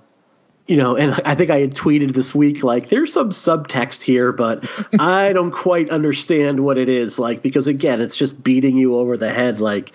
you 0.68 0.78
know, 0.78 0.96
and 0.96 1.20
I 1.26 1.36
think 1.36 1.50
I 1.50 1.60
had 1.60 1.74
tweeted 1.74 2.14
this 2.14 2.34
week 2.34 2.64
like 2.64 2.88
there's 2.88 3.12
some 3.12 3.32
subtext 3.32 4.02
here, 4.02 4.32
but 4.32 4.70
I 5.00 5.34
don't 5.34 5.52
quite 5.52 5.90
understand 5.90 6.62
what 6.62 6.78
it 6.78 6.88
is. 6.88 7.20
Like, 7.20 7.42
because 7.42 7.68
again, 7.68 8.00
it's 8.00 8.16
just 8.16 8.44
beating 8.44 8.78
you 8.78 8.96
over 8.96 9.18
the 9.18 9.34
head. 9.34 9.60
Like, 9.60 9.92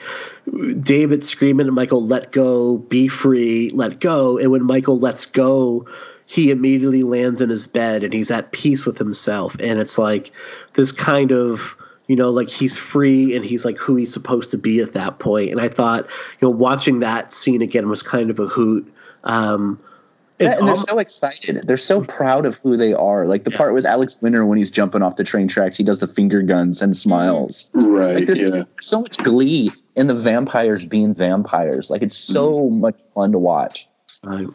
David 0.80 1.24
screaming 1.24 1.66
at 1.66 1.72
Michael, 1.72 2.04
let 2.04 2.32
go, 2.32 2.78
be 2.78 3.08
free, 3.08 3.70
let 3.70 4.00
go. 4.00 4.36
And 4.36 4.50
when 4.50 4.64
Michael 4.64 4.98
lets 4.98 5.24
go, 5.24 5.86
he 6.26 6.50
immediately 6.50 7.02
lands 7.02 7.40
in 7.40 7.48
his 7.48 7.66
bed 7.66 8.04
and 8.04 8.12
he's 8.12 8.30
at 8.30 8.52
peace 8.52 8.84
with 8.84 8.98
himself. 8.98 9.56
And 9.60 9.80
it's 9.80 9.96
like 9.96 10.30
this 10.74 10.92
kind 10.92 11.32
of, 11.32 11.74
you 12.06 12.16
know, 12.16 12.28
like 12.28 12.50
he's 12.50 12.76
free 12.76 13.34
and 13.34 13.42
he's 13.42 13.64
like 13.64 13.78
who 13.78 13.96
he's 13.96 14.12
supposed 14.12 14.50
to 14.50 14.58
be 14.58 14.80
at 14.80 14.92
that 14.92 15.18
point. 15.18 15.50
And 15.50 15.60
I 15.62 15.68
thought, 15.68 16.04
you 16.04 16.48
know, 16.48 16.50
watching 16.50 17.00
that 17.00 17.32
scene 17.32 17.62
again 17.62 17.88
was 17.88 18.02
kind 18.02 18.28
of 18.28 18.38
a 18.38 18.46
hoot. 18.46 18.92
Um, 19.24 19.80
Yeah, 20.38 20.48
it's 20.48 20.58
and 20.58 20.68
they're 20.68 20.74
almo- 20.74 20.86
so 20.86 20.98
excited. 20.98 21.66
They're 21.66 21.76
so 21.76 22.02
proud 22.04 22.46
of 22.46 22.56
who 22.58 22.76
they 22.76 22.92
are. 22.92 23.26
Like 23.26 23.44
the 23.44 23.50
part 23.50 23.74
with 23.74 23.84
Alex 23.84 24.20
Winter 24.22 24.44
when 24.46 24.58
he's 24.58 24.70
jumping 24.70 25.02
off 25.02 25.16
the 25.16 25.24
train 25.24 25.48
tracks, 25.48 25.76
he 25.76 25.84
does 25.84 26.00
the 26.00 26.06
finger 26.06 26.42
guns 26.42 26.80
and 26.80 26.96
smiles. 26.96 27.70
Right, 27.74 28.16
Like 28.16 28.26
there's 28.26 28.42
yeah. 28.42 28.62
so 28.80 29.00
much 29.00 29.16
glee 29.18 29.70
in 29.96 30.06
the 30.06 30.14
vampires 30.14 30.84
being 30.84 31.14
vampires. 31.14 31.90
Like 31.90 32.02
it's 32.02 32.16
so 32.16 32.52
mm-hmm. 32.52 32.80
much 32.80 32.96
fun 33.14 33.32
to 33.32 33.38
watch. 33.38 33.88
Right. 34.24 34.48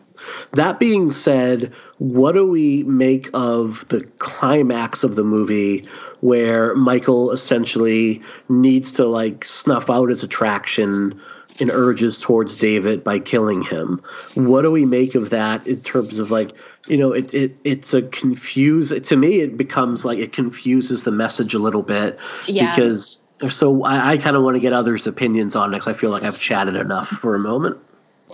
That 0.54 0.80
being 0.80 1.10
said, 1.10 1.72
what 1.98 2.34
do 2.34 2.46
we 2.46 2.84
make 2.84 3.30
of 3.34 3.88
the 3.88 4.02
climax 4.20 5.04
of 5.04 5.16
the 5.16 5.24
movie 5.24 5.86
where 6.20 6.76
Michael 6.76 7.32
essentially 7.32 8.22
needs 8.50 8.92
to 8.94 9.06
like 9.06 9.46
snuff 9.46 9.90
out 9.90 10.10
his 10.10 10.24
attraction 10.24 11.20
and 11.60 11.70
urges 11.72 12.20
towards 12.22 12.58
David 12.58 13.04
by 13.04 13.20
killing 13.20 13.62
him? 13.62 14.02
What 14.36 14.62
do 14.64 14.72
we 14.72 14.86
make 14.86 15.16
of 15.16 15.30
that 15.32 15.68
in 15.68 15.80
terms 15.82 16.20
of 16.20 16.32
like, 16.32 16.52
you 16.88 16.98
know, 16.98 17.12
it, 17.14 17.34
it 17.34 17.56
it's 17.64 17.94
a 17.94 18.02
confuse 18.02 18.90
to 18.92 19.16
me 19.16 19.40
it 19.40 19.56
becomes 19.58 20.04
like 20.06 20.20
it 20.20 20.34
confuses 20.34 21.04
the 21.04 21.12
message 21.12 21.54
a 21.54 21.60
little 21.60 21.84
bit 21.84 22.18
Yeah. 22.48 22.72
because 22.76 23.22
so 23.50 23.84
I, 23.84 24.12
I 24.12 24.18
kind 24.18 24.36
of 24.36 24.44
want 24.44 24.56
to 24.56 24.60
get 24.62 24.74
others' 24.74 25.06
opinions 25.08 25.56
on 25.56 25.74
it 25.74 25.78
because 25.78 25.88
I 25.88 25.94
feel 25.94 26.12
like 26.12 26.24
I've 26.24 26.40
chatted 26.40 26.76
enough 26.76 27.08
for 27.10 27.36
a 27.36 27.40
moment. 27.40 27.78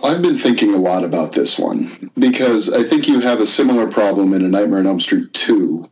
I've 0.04 0.22
been 0.22 0.36
thinking 0.36 0.72
a 0.74 0.78
lot 0.78 1.04
about 1.04 1.32
this 1.32 1.58
one 1.58 1.86
because 2.18 2.72
I 2.72 2.82
think 2.82 3.06
you 3.08 3.20
have 3.20 3.40
a 3.40 3.46
similar 3.46 3.90
problem 3.90 4.32
in 4.32 4.44
A 4.44 4.48
Nightmare 4.48 4.78
on 4.78 4.86
Elm 4.86 5.00
Street 5.00 5.32
2, 5.34 5.86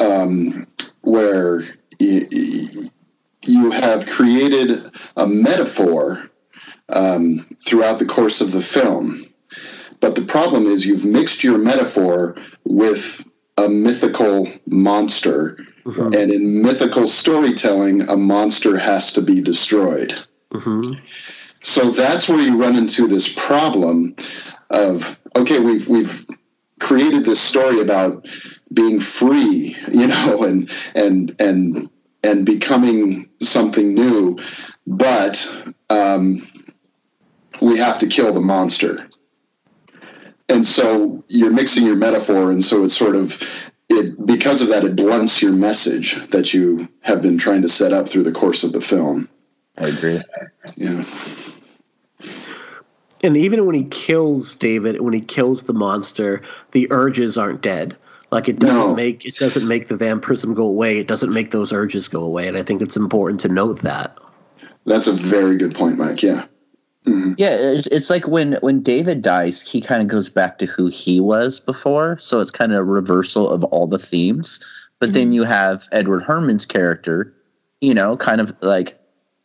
um, 0.00 0.66
where 1.02 1.60
y- 2.00 2.22
y- 2.30 2.88
you 3.48 3.70
have 3.70 4.06
created 4.06 4.86
a 5.16 5.26
metaphor 5.26 6.30
um, 6.88 7.46
throughout 7.64 7.98
the 7.98 8.06
course 8.06 8.40
of 8.40 8.52
the 8.52 8.60
film. 8.60 9.22
But 10.00 10.14
the 10.14 10.24
problem 10.24 10.66
is 10.66 10.86
you've 10.86 11.06
mixed 11.06 11.42
your 11.42 11.58
metaphor 11.58 12.36
with 12.64 13.28
a 13.56 13.68
mythical 13.68 14.48
monster. 14.66 15.58
And 16.14 16.30
in 16.30 16.62
mythical 16.62 17.06
storytelling, 17.06 18.02
a 18.02 18.16
monster 18.16 18.76
has 18.76 19.12
to 19.14 19.22
be 19.22 19.40
destroyed. 19.40 20.14
So 21.62 21.90
that's 21.90 22.28
where 22.28 22.40
you 22.40 22.56
run 22.56 22.76
into 22.76 23.06
this 23.08 23.32
problem 23.34 24.14
of 24.70 25.18
okay, 25.34 25.58
we've 25.58 25.88
we've 25.88 26.26
created 26.78 27.24
this 27.24 27.40
story 27.40 27.80
about 27.80 28.28
being 28.72 29.00
free, 29.00 29.76
you 29.92 30.06
know, 30.06 30.44
and 30.44 30.70
and 30.94 31.34
and 31.40 31.90
and 32.22 32.44
becoming 32.44 33.26
something 33.40 33.94
new, 33.94 34.38
but 34.86 35.66
um, 35.90 36.38
we 37.60 37.78
have 37.78 37.98
to 38.00 38.06
kill 38.06 38.32
the 38.32 38.40
monster. 38.40 39.08
And 40.48 40.66
so 40.66 41.24
you're 41.28 41.52
mixing 41.52 41.84
your 41.84 41.96
metaphor, 41.96 42.50
and 42.50 42.64
so 42.64 42.84
it's 42.84 42.96
sort 42.96 43.16
of 43.16 43.70
it 43.90 44.26
because 44.26 44.62
of 44.62 44.68
that 44.68 44.84
it 44.84 44.96
blunts 44.96 45.42
your 45.42 45.52
message 45.52 46.14
that 46.28 46.52
you 46.52 46.88
have 47.00 47.22
been 47.22 47.38
trying 47.38 47.62
to 47.62 47.68
set 47.68 47.92
up 47.92 48.08
through 48.08 48.22
the 48.22 48.32
course 48.32 48.64
of 48.64 48.72
the 48.72 48.80
film. 48.80 49.28
I 49.78 49.88
agree. 49.88 50.20
Yeah. 50.76 51.04
And 53.22 53.36
even 53.36 53.66
when 53.66 53.74
he 53.74 53.84
kills 53.84 54.56
David, 54.56 55.00
when 55.00 55.12
he 55.12 55.20
kills 55.20 55.62
the 55.62 55.72
monster, 55.72 56.42
the 56.72 56.90
urges 56.90 57.36
aren't 57.36 57.62
dead. 57.62 57.96
Like 58.30 58.48
it 58.48 58.58
doesn't 58.58 58.76
No. 58.76 58.94
make 58.94 59.24
it 59.24 59.36
doesn't 59.36 59.66
make 59.66 59.88
the 59.88 59.96
vampirism 59.96 60.54
go 60.54 60.64
away. 60.64 60.98
It 60.98 61.08
doesn't 61.08 61.32
make 61.32 61.50
those 61.50 61.72
urges 61.72 62.08
go 62.08 62.22
away. 62.22 62.46
And 62.48 62.56
I 62.56 62.62
think 62.62 62.82
it's 62.82 62.96
important 62.96 63.40
to 63.40 63.48
note 63.48 63.80
that. 63.82 64.16
That's 64.86 65.06
a 65.06 65.12
very 65.12 65.56
good 65.56 65.74
point, 65.74 65.98
Mike. 65.98 66.22
Yeah. 66.22 66.42
Yeah, 67.38 67.54
it's, 67.56 67.86
it's 67.86 68.10
like 68.10 68.26
when 68.28 68.54
when 68.60 68.82
David 68.82 69.22
dies, 69.22 69.62
he 69.66 69.80
kind 69.80 70.02
of 70.02 70.08
goes 70.08 70.28
back 70.28 70.58
to 70.58 70.66
who 70.66 70.88
he 70.88 71.20
was 71.20 71.58
before. 71.58 72.18
So 72.18 72.40
it's 72.40 72.50
kind 72.50 72.72
of 72.72 72.78
a 72.80 72.84
reversal 72.84 73.48
of 73.48 73.64
all 73.64 73.86
the 73.86 73.98
themes. 73.98 74.60
But 74.98 75.14
then 75.14 75.32
you 75.32 75.44
have 75.44 75.86
Edward 75.92 76.24
Herrmann's 76.24 76.66
character, 76.66 77.32
you 77.80 77.94
know, 77.94 78.16
kind 78.16 78.40
of 78.42 78.54
like 78.60 79.00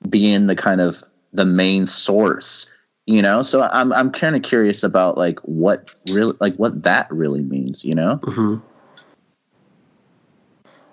being 0.09 0.47
the 0.47 0.55
kind 0.55 0.81
of 0.81 1.03
the 1.31 1.45
main 1.45 1.86
source, 1.86 2.69
you 3.05 3.21
know. 3.21 3.43
So 3.43 3.61
I'm 3.71 3.93
I'm 3.93 4.11
kind 4.11 4.36
of 4.36 4.41
curious 4.41 4.84
about 4.84 5.17
like 5.17 5.39
what 5.41 5.93
really 6.11 6.36
like 6.41 6.55
what 6.55 6.84
that 6.84 7.09
really 7.11 7.43
means, 7.43 7.86
you 7.86 7.95
know. 7.95 8.15
hmm 8.23 8.57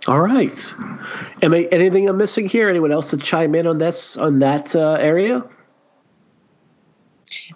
All 0.07 0.21
right. 0.21 0.75
Am 1.43 1.53
I, 1.53 1.69
anything 1.71 2.09
I'm 2.09 2.17
missing 2.17 2.49
here? 2.49 2.71
Anyone 2.71 2.91
else 2.91 3.11
to 3.11 3.17
chime 3.17 3.55
in 3.55 3.67
on 3.67 3.79
this 3.79 4.17
on 4.17 4.39
that 4.39 4.75
uh, 4.75 4.93
area? 4.95 5.45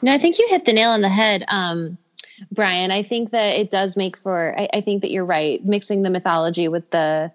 No, 0.02 0.12
I 0.12 0.18
think 0.18 0.38
you 0.38 0.46
hit 0.50 0.66
the 0.66 0.72
nail 0.72 0.90
on 0.90 1.00
the 1.00 1.08
head, 1.08 1.44
um, 1.48 1.96
Brian. 2.52 2.90
I 2.90 3.02
think 3.02 3.30
that 3.30 3.58
it 3.58 3.70
does 3.70 3.96
make 3.96 4.16
for. 4.16 4.54
I, 4.58 4.68
I 4.74 4.80
think 4.80 5.00
that 5.02 5.10
you're 5.10 5.24
right. 5.24 5.64
Mixing 5.64 6.02
the 6.02 6.10
mythology 6.10 6.68
with 6.68 6.90
the, 6.90 7.32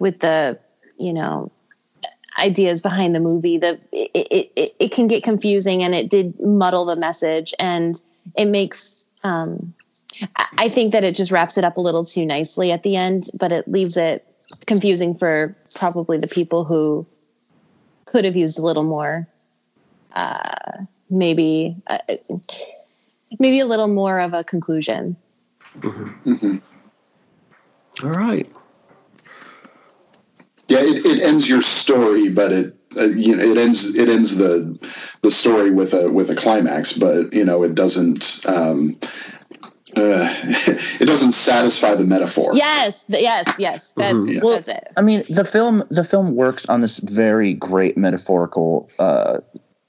with 0.00 0.20
the, 0.20 0.58
you 0.98 1.12
know, 1.12 1.50
ideas 2.38 2.82
behind 2.82 3.14
the 3.14 3.20
movie. 3.20 3.58
The 3.58 3.80
it 3.92 4.10
it, 4.56 4.74
it, 4.78 4.92
can 4.92 5.06
get 5.06 5.22
confusing, 5.22 5.82
and 5.82 5.94
it 5.94 6.10
did 6.10 6.38
muddle 6.40 6.84
the 6.84 6.96
message, 6.96 7.54
and 7.58 8.00
it 8.36 8.46
makes. 8.46 9.06
Um, 9.22 9.72
I 10.56 10.68
think 10.68 10.92
that 10.92 11.04
it 11.04 11.14
just 11.14 11.30
wraps 11.30 11.56
it 11.58 11.64
up 11.64 11.76
a 11.76 11.80
little 11.80 12.04
too 12.04 12.26
nicely 12.26 12.72
at 12.72 12.82
the 12.82 12.96
end, 12.96 13.30
but 13.34 13.52
it 13.52 13.68
leaves 13.68 13.96
it 13.96 14.26
confusing 14.66 15.14
for 15.14 15.56
probably 15.74 16.18
the 16.18 16.28
people 16.28 16.64
who 16.64 17.06
could 18.06 18.24
have 18.24 18.36
used 18.36 18.58
a 18.58 18.62
little 18.62 18.84
more. 18.84 19.28
Uh, 20.12 20.84
maybe 21.10 21.76
uh, 21.86 21.98
maybe 23.38 23.60
a 23.60 23.66
little 23.66 23.88
more 23.88 24.20
of 24.20 24.32
a 24.32 24.44
conclusion. 24.44 25.16
All 28.02 28.10
right. 28.10 28.48
Yeah, 30.68 30.80
it, 30.80 31.06
it 31.06 31.22
ends 31.22 31.48
your 31.48 31.62
story, 31.62 32.28
but 32.28 32.52
it 32.52 32.74
uh, 32.98 33.04
you 33.04 33.36
know 33.36 33.42
it 33.42 33.56
ends 33.56 33.96
it 33.96 34.08
ends 34.08 34.36
the 34.36 34.78
the 35.22 35.30
story 35.30 35.70
with 35.70 35.94
a 35.94 36.12
with 36.12 36.30
a 36.30 36.34
climax, 36.34 36.92
but 36.92 37.32
you 37.32 37.44
know 37.44 37.62
it 37.62 37.74
doesn't 37.74 38.44
um, 38.46 38.98
uh, 39.96 40.34
it 41.00 41.06
doesn't 41.06 41.32
satisfy 41.32 41.94
the 41.94 42.04
metaphor. 42.04 42.54
Yes, 42.54 43.04
yes, 43.08 43.54
yes. 43.58 43.92
That's 43.96 44.18
Mhm. 44.18 44.42
Well, 44.42 44.54
that's 44.54 44.68
it. 44.68 44.88
I 44.96 45.02
mean, 45.02 45.22
the 45.28 45.44
film 45.44 45.84
the 45.90 46.04
film 46.04 46.34
works 46.34 46.68
on 46.68 46.80
this 46.80 46.98
very 46.98 47.54
great 47.54 47.96
metaphorical 47.96 48.88
uh, 48.98 49.38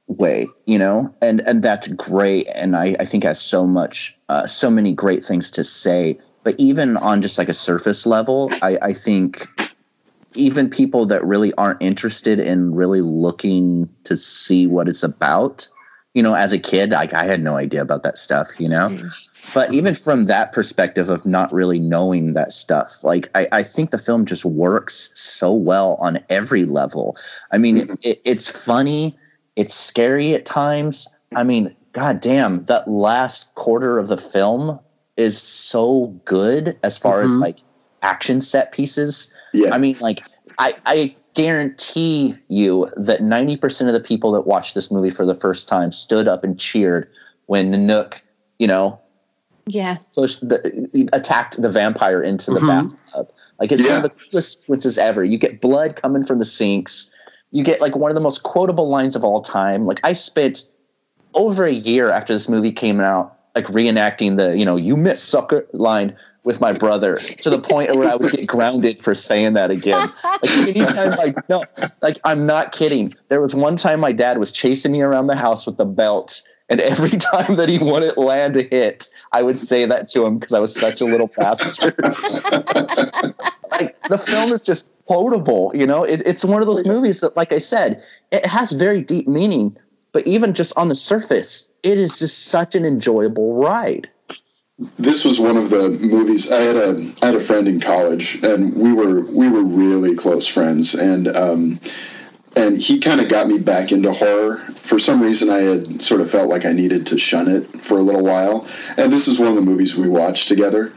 way, 0.07 0.47
you 0.65 0.79
know, 0.79 1.13
and 1.21 1.41
and 1.41 1.61
that's 1.61 1.87
great, 1.89 2.47
and 2.55 2.75
I 2.75 2.95
I 2.99 3.05
think 3.05 3.23
has 3.23 3.39
so 3.41 3.65
much 3.65 4.17
uh, 4.29 4.45
so 4.47 4.69
many 4.69 4.93
great 4.93 5.23
things 5.23 5.51
to 5.51 5.63
say. 5.63 6.17
But 6.43 6.55
even 6.57 6.95
on 6.97 7.21
just 7.21 7.37
like 7.37 7.49
a 7.49 7.53
surface 7.53 8.05
level, 8.05 8.51
I 8.61 8.77
I 8.81 8.93
think 8.93 9.45
even 10.35 10.69
people 10.69 11.05
that 11.07 11.25
really 11.25 11.53
aren't 11.55 11.81
interested 11.81 12.39
in 12.39 12.73
really 12.75 13.01
looking 13.01 13.89
to 14.03 14.15
see 14.15 14.67
what 14.67 14.87
it's 14.87 15.03
about, 15.03 15.67
you 16.13 16.21
know, 16.21 16.33
as 16.35 16.53
a 16.53 16.59
kid, 16.59 16.91
like 16.91 17.13
I 17.13 17.25
had 17.25 17.41
no 17.41 17.57
idea 17.57 17.81
about 17.81 18.03
that 18.03 18.17
stuff, 18.17 18.47
you 18.59 18.69
know. 18.69 18.89
But 19.53 19.73
even 19.73 19.95
from 19.95 20.25
that 20.25 20.51
perspective 20.51 21.09
of 21.09 21.25
not 21.25 21.51
really 21.51 21.79
knowing 21.79 22.33
that 22.33 22.53
stuff, 22.53 23.03
like 23.03 23.29
I, 23.35 23.47
I 23.51 23.63
think 23.63 23.91
the 23.91 23.97
film 23.97 24.25
just 24.25 24.45
works 24.45 25.11
so 25.15 25.53
well 25.53 25.95
on 25.95 26.19
every 26.29 26.65
level. 26.65 27.17
I 27.51 27.57
mean, 27.57 27.77
it, 28.03 28.21
it's 28.25 28.49
funny, 28.65 29.17
it's 29.55 29.73
scary 29.73 30.33
at 30.33 30.45
times. 30.45 31.07
I 31.35 31.43
mean, 31.43 31.75
god 31.93 32.19
damn, 32.21 32.65
that 32.65 32.89
last 32.89 33.53
quarter 33.55 33.97
of 33.97 34.07
the 34.07 34.17
film 34.17 34.79
is 35.17 35.39
so 35.41 36.07
good 36.25 36.77
as 36.83 36.97
far 36.97 37.21
as 37.21 37.31
Mhm. 37.31 37.41
like 37.41 37.59
action 38.01 38.41
set 38.41 38.71
pieces. 38.71 39.33
Yeah. 39.53 39.73
I 39.73 39.77
mean, 39.77 39.97
like 39.99 40.21
I, 40.57 40.75
I 40.85 41.15
guarantee 41.33 42.35
you 42.47 42.89
that 42.97 43.21
90% 43.21 43.87
of 43.87 43.93
the 43.93 43.99
people 43.99 44.31
that 44.33 44.41
watched 44.47 44.75
this 44.75 44.91
movie 44.91 45.09
for 45.09 45.25
the 45.25 45.35
first 45.35 45.67
time 45.67 45.91
stood 45.91 46.27
up 46.27 46.43
and 46.43 46.59
cheered 46.59 47.09
when 47.47 47.71
Nanook, 47.71 48.21
you 48.59 48.67
know, 48.67 48.99
Yeah. 49.69 49.97
pushed 50.15 50.47
the, 50.47 51.09
attacked 51.13 51.61
the 51.61 51.69
vampire 51.69 52.21
into 52.21 52.51
the 52.51 52.59
Mhm. 52.59 52.67
bathtub. 52.67 53.29
Like 53.59 53.71
it's 53.71 53.83
one 53.83 53.97
of 53.97 54.03
the 54.03 54.09
coolest 54.09 54.59
sequences 54.61 54.97
ever. 54.97 55.23
You 55.23 55.37
get 55.37 55.61
blood 55.61 55.95
coming 55.95 56.23
from 56.23 56.39
the 56.39 56.45
sinks. 56.45 57.13
You 57.51 57.63
get 57.63 57.81
like 57.81 57.95
one 57.95 58.11
of 58.11 58.15
the 58.15 58.21
most 58.21 58.43
quotable 58.43 58.89
lines 58.89 59.15
of 59.15 59.23
all 59.23 59.41
time. 59.41 59.85
Like 59.85 59.99
I 60.03 60.13
spent 60.13 60.65
over 61.35 61.65
a 61.65 61.73
year 61.73 62.09
after 62.11 62.33
this 62.33 62.49
movie 62.49 62.71
came 62.71 62.99
out, 62.99 63.35
like 63.55 63.65
reenacting 63.67 64.37
the 64.37 64.57
you 64.57 64.65
know 64.65 64.75
you 64.75 64.95
miss 64.97 65.21
sucker 65.21 65.65
line 65.73 66.15
with 66.43 66.61
my 66.61 66.71
brother 66.71 67.15
to 67.17 67.49
the 67.49 67.59
point 67.59 67.93
where 67.95 68.07
I 68.09 68.15
would 68.15 68.31
get 68.31 68.47
grounded 68.55 69.03
for 69.03 69.13
saying 69.13 69.53
that 69.53 69.69
again. 69.71 70.09
Like 70.23 70.49
anytime, 70.57 71.11
like 71.17 71.49
no, 71.49 71.61
like 72.01 72.19
I'm 72.23 72.45
not 72.45 72.71
kidding. 72.71 73.11
There 73.29 73.41
was 73.41 73.53
one 73.53 73.75
time 73.75 73.99
my 73.99 74.11
dad 74.13 74.37
was 74.37 74.51
chasing 74.51 74.91
me 74.91 75.01
around 75.01 75.27
the 75.27 75.35
house 75.35 75.65
with 75.65 75.77
the 75.77 75.85
belt, 75.85 76.41
and 76.69 76.79
every 76.81 77.17
time 77.17 77.55
that 77.55 77.69
he 77.69 77.77
wouldn't 77.79 78.17
land 78.17 78.55
a 78.55 78.63
hit, 78.63 79.07
I 79.31 79.41
would 79.41 79.59
say 79.59 79.85
that 79.85 80.07
to 80.09 80.25
him 80.25 80.37
because 80.37 80.53
I 80.53 80.59
was 80.59 80.79
such 80.79 81.01
a 81.01 81.05
little 81.05 81.29
bastard. 81.37 81.95
like 83.71 84.01
the 84.07 84.17
film 84.17 84.51
is 84.51 84.63
just 84.63 84.87
quotable, 85.05 85.71
you 85.73 85.87
know. 85.87 86.03
It, 86.03 86.21
it's 86.25 86.45
one 86.45 86.61
of 86.61 86.67
those 86.67 86.85
movies 86.85 87.21
that, 87.21 87.35
like 87.35 87.51
I 87.51 87.59
said, 87.59 88.03
it 88.31 88.45
has 88.45 88.71
very 88.71 89.01
deep 89.01 89.27
meaning, 89.27 89.75
but 90.11 90.25
even 90.27 90.53
just 90.53 90.77
on 90.77 90.87
the 90.89 90.95
surface, 90.95 91.71
it 91.83 91.97
is 91.97 92.19
just 92.19 92.45
such 92.45 92.75
an 92.75 92.85
enjoyable 92.85 93.55
ride. 93.55 94.09
this 94.97 95.25
was 95.25 95.39
one 95.39 95.57
of 95.57 95.71
the 95.71 95.89
movies 96.11 96.51
I 96.51 96.61
had 96.61 96.75
a 96.77 97.13
I 97.21 97.25
had 97.27 97.35
a 97.35 97.39
friend 97.39 97.67
in 97.67 97.81
college 97.81 98.41
and 98.43 98.75
we 98.75 98.93
were 98.93 99.21
we 99.21 99.49
were 99.49 99.63
really 99.63 100.15
close 100.15 100.47
friends 100.47 100.95
and 100.95 101.27
um 101.27 101.79
and 102.59 102.77
he 102.77 102.99
kind 102.99 103.21
of 103.21 103.29
got 103.29 103.47
me 103.47 103.57
back 103.57 103.91
into 103.91 104.11
horror. 104.11 104.57
For 104.75 104.99
some 104.99 105.21
reason 105.21 105.49
I 105.49 105.59
had 105.59 106.01
sort 106.01 106.21
of 106.21 106.29
felt 106.29 106.49
like 106.49 106.65
I 106.65 106.73
needed 106.73 107.07
to 107.07 107.17
shun 107.17 107.47
it 107.47 107.83
for 107.83 107.97
a 107.97 108.01
little 108.01 108.23
while. 108.23 108.67
And 108.97 109.11
this 109.13 109.27
is 109.27 109.39
one 109.39 109.49
of 109.49 109.55
the 109.55 109.61
movies 109.61 109.95
we 109.95 110.09
watched 110.09 110.47
together. 110.47 110.93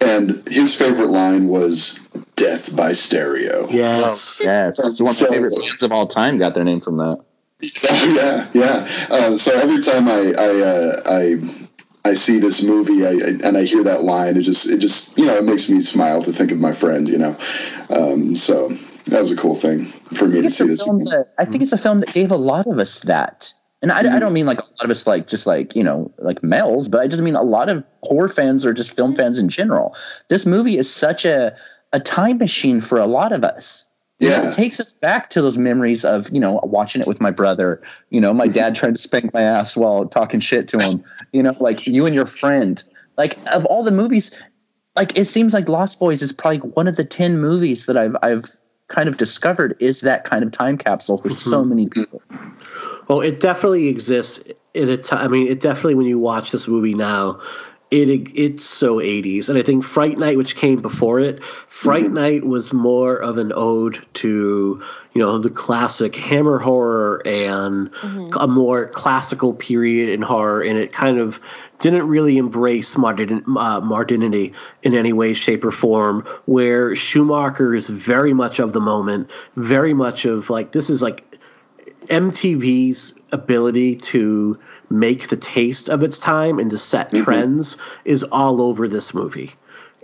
And 0.00 0.46
his 0.48 0.74
favorite 0.74 1.10
line 1.10 1.48
was 1.48 2.06
death 2.36 2.74
by 2.74 2.92
stereo. 2.92 3.68
Yes. 3.68 4.40
Yes, 4.42 4.78
it's 4.78 5.00
one 5.00 5.10
of 5.10 5.20
my 5.22 5.28
favorite 5.28 5.58
bands 5.58 5.82
of 5.82 5.92
all 5.92 6.06
time. 6.06 6.38
Got 6.38 6.54
their 6.54 6.64
name 6.64 6.80
from 6.80 6.96
that. 6.98 7.20
yeah, 8.14 8.48
yeah. 8.52 8.88
Uh, 9.10 9.36
so 9.36 9.58
every 9.58 9.80
time 9.80 10.08
I 10.08 10.34
I, 10.38 10.60
uh, 10.60 11.02
I 11.06 12.10
I 12.10 12.12
see 12.12 12.38
this 12.38 12.62
movie 12.62 13.06
I, 13.06 13.12
I, 13.12 13.48
and 13.48 13.56
I 13.56 13.62
hear 13.62 13.82
that 13.84 14.04
line, 14.04 14.36
it 14.36 14.42
just 14.42 14.70
it 14.70 14.78
just 14.78 15.16
you 15.16 15.24
know 15.24 15.38
it 15.38 15.44
makes 15.44 15.70
me 15.70 15.80
smile 15.80 16.22
to 16.22 16.32
think 16.32 16.52
of 16.52 16.60
my 16.60 16.72
friend. 16.72 17.08
You 17.08 17.16
know, 17.16 17.38
um, 17.88 18.36
so 18.36 18.68
that 19.06 19.20
was 19.20 19.30
a 19.30 19.36
cool 19.36 19.54
thing 19.54 19.84
for 19.84 20.26
me 20.26 20.42
to 20.42 20.50
see 20.50 20.66
this. 20.66 20.84
film 20.84 21.04
that, 21.04 21.32
I 21.38 21.44
think 21.44 21.62
it's 21.62 21.72
a 21.72 21.78
film 21.78 22.00
that 22.00 22.12
gave 22.12 22.30
a 22.30 22.36
lot 22.36 22.66
of 22.66 22.78
us 22.78 23.00
that. 23.00 23.52
And 23.82 23.92
I, 23.92 23.98
I 23.98 24.02
mm-hmm. 24.02 24.18
don't 24.18 24.32
mean 24.32 24.46
like 24.46 24.58
a 24.58 24.64
lot 24.64 24.84
of 24.84 24.90
us 24.90 25.06
like 25.06 25.28
just 25.28 25.46
like 25.46 25.76
you 25.76 25.84
know 25.84 26.12
like 26.18 26.42
males, 26.42 26.88
but 26.88 27.00
I 27.00 27.06
just 27.06 27.22
mean 27.22 27.36
a 27.36 27.42
lot 27.42 27.68
of 27.68 27.84
horror 28.02 28.28
fans 28.28 28.66
or 28.66 28.72
just 28.72 28.96
film 28.96 29.12
mm-hmm. 29.12 29.18
fans 29.18 29.38
in 29.38 29.48
general. 29.48 29.94
This 30.28 30.46
movie 30.46 30.76
is 30.76 30.92
such 30.92 31.24
a 31.24 31.56
a 31.92 32.00
time 32.00 32.38
machine 32.38 32.80
for 32.80 32.98
a 32.98 33.06
lot 33.06 33.32
of 33.32 33.44
us. 33.44 33.86
You 34.18 34.30
know, 34.30 34.42
Yeah. 34.42 34.48
it 34.48 34.54
takes 34.54 34.80
us 34.80 34.94
back 34.94 35.28
to 35.30 35.42
those 35.42 35.58
memories 35.58 36.04
of 36.04 36.30
you 36.30 36.40
know 36.40 36.58
watching 36.64 37.00
it 37.00 37.06
with 37.06 37.20
my 37.20 37.30
brother. 37.30 37.82
You 38.10 38.20
know, 38.20 38.32
my 38.32 38.48
dad 38.48 38.74
trying 38.74 38.94
to 38.94 39.00
spank 39.00 39.32
my 39.32 39.42
ass 39.42 39.76
while 39.76 40.06
talking 40.06 40.40
shit 40.40 40.68
to 40.68 40.78
him. 40.78 41.04
You 41.32 41.42
know, 41.42 41.56
like 41.60 41.86
you 41.86 42.06
and 42.06 42.14
your 42.14 42.26
friend. 42.26 42.82
Like 43.18 43.38
of 43.52 43.64
all 43.66 43.82
the 43.82 43.92
movies, 43.92 44.36
like 44.96 45.18
it 45.18 45.26
seems 45.26 45.54
like 45.54 45.68
Lost 45.68 46.00
Boys 46.00 46.22
is 46.22 46.32
probably 46.32 46.58
one 46.58 46.88
of 46.88 46.96
the 46.96 47.04
ten 47.04 47.38
movies 47.38 47.86
that 47.86 47.96
I've 47.96 48.16
I've 48.22 48.44
kind 48.88 49.08
of 49.08 49.16
discovered 49.16 49.76
is 49.80 50.00
that 50.02 50.24
kind 50.24 50.44
of 50.44 50.52
time 50.52 50.78
capsule 50.78 51.18
for 51.18 51.28
so 51.28 51.60
mm-hmm. 51.60 51.68
many 51.70 51.88
people. 51.88 52.22
Well, 53.08 53.20
it 53.20 53.40
definitely 53.40 53.88
exists 53.88 54.42
in 54.74 54.88
a 54.88 54.96
time. 54.96 55.24
I 55.24 55.28
mean, 55.28 55.48
it 55.48 55.60
definitely 55.60 55.94
when 55.94 56.06
you 56.06 56.18
watch 56.18 56.50
this 56.50 56.66
movie 56.68 56.94
now, 56.94 57.40
it 57.90 58.08
it's 58.34 58.64
so 58.64 58.96
80s. 58.96 59.48
And 59.48 59.58
I 59.58 59.62
think 59.62 59.84
Fright 59.84 60.18
Night, 60.18 60.36
which 60.36 60.56
came 60.56 60.82
before 60.82 61.20
it, 61.20 61.44
Fright 61.44 62.10
Night 62.10 62.44
was 62.44 62.72
more 62.72 63.16
of 63.16 63.38
an 63.38 63.52
ode 63.54 64.04
to 64.14 64.82
you 65.14 65.22
know 65.22 65.38
the 65.38 65.50
classic 65.50 66.16
Hammer 66.16 66.58
horror 66.58 67.22
and 67.24 67.90
a 68.38 68.48
more 68.48 68.88
classical 68.88 69.54
period 69.54 70.08
in 70.08 70.20
horror, 70.20 70.62
and 70.62 70.78
it 70.78 70.92
kind 70.92 71.18
of 71.18 71.40
didn't 71.78 72.08
really 72.08 72.38
embrace 72.38 72.96
modern, 72.96 73.44
uh, 73.56 73.80
modernity 73.80 74.52
in 74.82 74.94
any 74.94 75.12
way, 75.12 75.32
shape, 75.34 75.64
or 75.64 75.70
form. 75.70 76.24
Where 76.46 76.94
Schumacher 76.94 77.74
is 77.74 77.88
very 77.88 78.34
much 78.34 78.58
of 78.58 78.72
the 78.72 78.80
moment, 78.80 79.30
very 79.54 79.94
much 79.94 80.24
of 80.24 80.50
like 80.50 80.72
this 80.72 80.90
is 80.90 81.02
like 81.02 81.22
MTV's 82.08 83.14
ability 83.32 83.96
to 83.96 84.58
make 84.90 85.28
the 85.28 85.36
taste 85.36 85.88
of 85.88 86.02
its 86.02 86.18
time 86.18 86.58
and 86.58 86.70
to 86.70 86.78
set 86.78 87.10
mm-hmm. 87.10 87.24
trends 87.24 87.76
is 88.04 88.22
all 88.24 88.60
over 88.60 88.88
this 88.88 89.14
movie. 89.14 89.52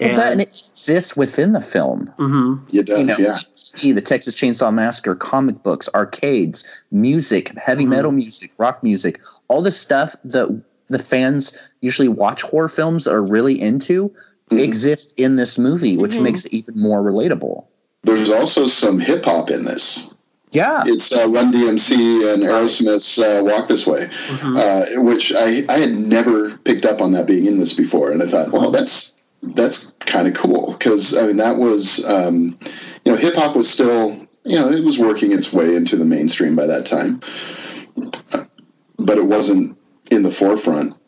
Well, 0.01 0.17
that 0.17 0.33
and 0.33 0.41
it 0.41 0.49
exists 0.49 1.17
within 1.17 1.53
the 1.53 1.61
film. 1.61 2.13
Mhm. 2.19 2.75
It 2.75 2.87
does, 2.87 2.99
You 2.99 3.05
know, 3.05 3.17
yeah. 3.19 3.39
TV, 3.55 3.95
the 3.95 4.01
Texas 4.01 4.35
Chainsaw 4.35 4.73
Massacre, 4.73 5.15
comic 5.15 5.63
books, 5.63 5.89
arcades, 5.95 6.65
music, 6.91 7.57
heavy 7.57 7.85
mm-hmm. 7.85 7.91
metal 7.91 8.13
music, 8.13 8.53
rock 8.59 8.83
music, 8.83 9.21
all 9.49 9.63
the 9.63 9.71
stuff 9.71 10.17
that 10.25 10.49
the 10.89 10.99
fans 10.99 11.57
usually 11.81 12.09
watch 12.09 12.43
horror 12.43 12.69
films 12.69 13.07
are 13.07 13.23
really 13.23 13.61
into 13.61 14.09
mm-hmm. 14.09 14.59
exists 14.59 15.13
in 15.17 15.37
this 15.37 15.59
movie, 15.59 15.97
which 15.97 16.19
makes 16.19 16.47
it 16.47 16.53
even 16.53 16.79
more 16.79 17.03
relatable. 17.03 17.65
There's 18.03 18.31
also 18.31 18.67
some 18.67 18.99
hip 18.99 19.25
hop 19.25 19.51
in 19.51 19.65
this. 19.65 20.12
Yeah, 20.53 20.83
It's 20.87 21.15
uh, 21.15 21.29
Run 21.29 21.51
DMC 21.51 22.33
and 22.35 22.43
Aerosmith's 22.43 23.19
uh, 23.19 23.41
Walk 23.43 23.69
This 23.69 23.87
Way, 23.87 24.09
uh, 24.43 24.85
which 24.97 25.33
I, 25.35 25.63
I 25.69 25.79
had 25.79 25.93
never 25.95 26.59
picked 26.59 26.85
up 26.85 27.01
on 27.01 27.13
that 27.13 27.27
being 27.27 27.47
in 27.47 27.59
this 27.59 27.73
before. 27.73 28.13
And 28.13 28.23
I 28.23 28.27
thought, 28.27 28.53
well, 28.53 28.71
that's 28.71 29.23
that's 29.43 29.93
kind 30.01 30.29
of 30.29 30.35
cool 30.35 30.73
because 30.73 31.17
I 31.17 31.27
mean 31.27 31.39
that 31.39 31.57
was 31.57 32.05
um, 32.09 32.59
you 33.05 33.13
know 33.13 33.17
hip 33.19 33.35
hop 33.35 33.57
was 33.57 33.69
still 33.69 34.11
you 34.45 34.59
know 34.59 34.71
it 34.71 34.85
was 34.85 34.99
working 34.99 35.33
its 35.33 35.53
way 35.53 35.75
into 35.75 35.97
the 35.97 36.05
mainstream 36.05 36.55
by 36.55 36.67
that 36.67 36.87
time, 36.87 37.21
but 38.99 39.19
it 39.19 39.25
wasn't 39.25 39.79
in 40.11 40.23
the 40.23 40.31
forefront. 40.31 40.99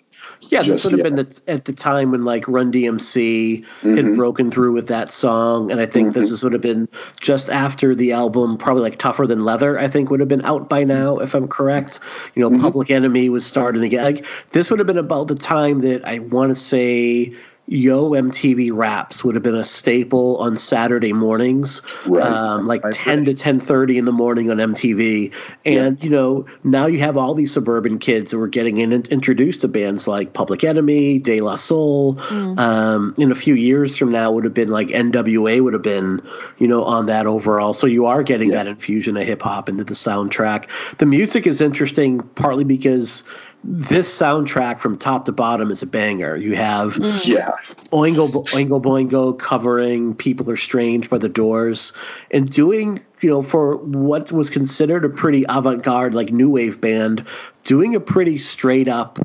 Yeah, 0.51 0.63
this 0.63 0.85
would 0.85 0.93
have 0.93 0.99
yet. 0.99 1.05
been 1.15 1.15
the, 1.17 1.43
at 1.53 1.65
the 1.65 1.73
time 1.73 2.11
when 2.13 2.25
like 2.25 2.47
Run 2.49 2.73
DMC 2.73 3.65
Mm-hmm. 3.65 3.97
had 3.97 4.17
broken 4.17 4.51
through 4.51 4.73
with 4.73 4.89
that 4.89 5.11
song, 5.11 5.71
and 5.71 5.81
I 5.81 5.87
think 5.87 6.15
this 6.15 6.31
is, 6.31 6.43
would 6.43 6.53
have 6.53 6.63
been 6.63 6.89
just 7.21 7.51
after 7.51 7.95
the 7.95 8.13
album, 8.13 8.57
probably 8.57 8.83
like 8.83 8.99
Tougher 8.99 9.27
Than 9.27 9.45
Leather. 9.45 9.79
I 9.79 9.89
think 9.89 10.11
would 10.11 10.21
have 10.21 10.29
been 10.29 10.45
out 10.45 10.69
by 10.69 10.85
now, 10.85 11.19
if 11.19 11.35
I'm 11.35 11.49
correct. 11.49 12.01
You 12.35 12.41
know, 12.43 12.51
Mm-hmm. 12.51 12.63
Public 12.63 12.91
Enemy 12.91 13.29
was 13.31 13.45
starting 13.45 13.83
to 13.83 13.89
get 13.89 14.05
like 14.05 14.25
this 14.51 14.71
would 14.71 14.79
have 14.79 14.87
been 14.87 14.99
about 14.99 15.29
the 15.29 15.35
time 15.35 15.81
that 15.81 16.05
I 16.07 16.19
want 16.21 16.51
to 16.51 16.55
say. 16.55 17.33
Yo 17.67 18.11
MTV 18.11 18.71
Raps 18.75 19.25
would 19.25 19.35
have 19.35 19.43
been 19.43 19.55
a 19.55 19.65
staple 19.65 20.37
on 20.37 20.59
Saturday 20.59 21.15
mornings, 21.15 21.81
Right. 22.07 22.31
um, 22.31 22.67
like 22.67 22.83
ten 22.93 23.25
to 23.25 23.33
ten 23.33 23.59
thirty 23.59 23.97
in 23.97 24.05
the 24.05 24.13
morning 24.13 24.51
on 24.51 24.59
MTV. 24.59 25.33
And 25.65 26.03
you 26.05 26.11
know, 26.11 26.45
now 26.63 26.85
you 26.85 26.99
have 26.99 27.17
all 27.17 27.33
these 27.35 27.53
suburban 27.53 27.99
kids 27.99 28.33
who 28.33 28.41
are 28.43 28.49
getting 28.49 28.77
in, 28.79 28.93
introduced 28.93 29.63
to 29.63 29.69
bands 29.69 30.07
like 30.07 30.35
Public 30.35 30.63
Enemy, 30.63 31.21
De 31.21 31.41
La 31.41 31.55
Soul. 31.55 32.19
Um, 32.59 33.15
in 33.17 33.33
a 33.33 33.35
few 33.35 33.55
years 33.55 33.97
from 33.97 34.13
now, 34.13 34.31
would 34.31 34.45
have 34.45 34.55
been 34.55 34.69
like 34.69 34.89
NWA 34.89 35.63
would 35.63 35.73
have 35.73 35.83
been, 35.83 36.21
you 36.59 36.69
know, 36.69 36.85
on 36.85 37.07
that 37.07 37.27
overall. 37.27 37.73
So 37.73 37.87
you 37.87 38.05
are 38.05 38.23
getting 38.23 38.51
Yeah. 38.51 38.65
that 38.65 38.67
infusion 38.67 39.17
of 39.17 39.25
hip 39.27 39.41
hop 39.41 39.71
into 39.71 39.85
the 39.85 39.95
soundtrack. 39.95 40.67
The 40.99 41.07
music 41.07 41.47
is 41.47 41.63
interesting, 41.63 42.21
partly 42.35 42.65
because 42.65 43.25
this 43.67 44.17
soundtrack 44.17 44.79
from 44.79 44.97
top 44.97 45.25
to 45.25 45.33
bottom 45.33 45.71
is 45.71 45.83
a 45.83 45.87
banger. 45.87 46.37
You 46.37 46.55
have 46.55 46.95
mm. 46.95 47.27
Yeah, 47.27 47.51
Oingo 47.91 48.29
Oingo 48.29 48.81
Boingo 48.81 49.39
covering 49.39 50.15
"People 50.15 50.51
Are 50.51 50.57
Strange" 50.57 51.09
by 51.09 51.19
the 51.19 51.29
Doors, 51.29 51.93
and 52.31 52.51
doing 52.51 53.01
you 53.23 53.31
know 53.31 53.43
for 53.43 53.77
what 53.79 54.31
was 54.31 54.51
considered 54.51 55.05
a 55.05 55.09
pretty 55.09 55.45
avant-garde 55.49 56.15
like 56.15 56.31
new 56.31 56.51
wave 56.51 56.81
band, 56.81 57.27
doing 57.65 57.95
a 57.95 58.01
pretty 58.01 58.39
straight 58.39 58.87
up 58.87 59.19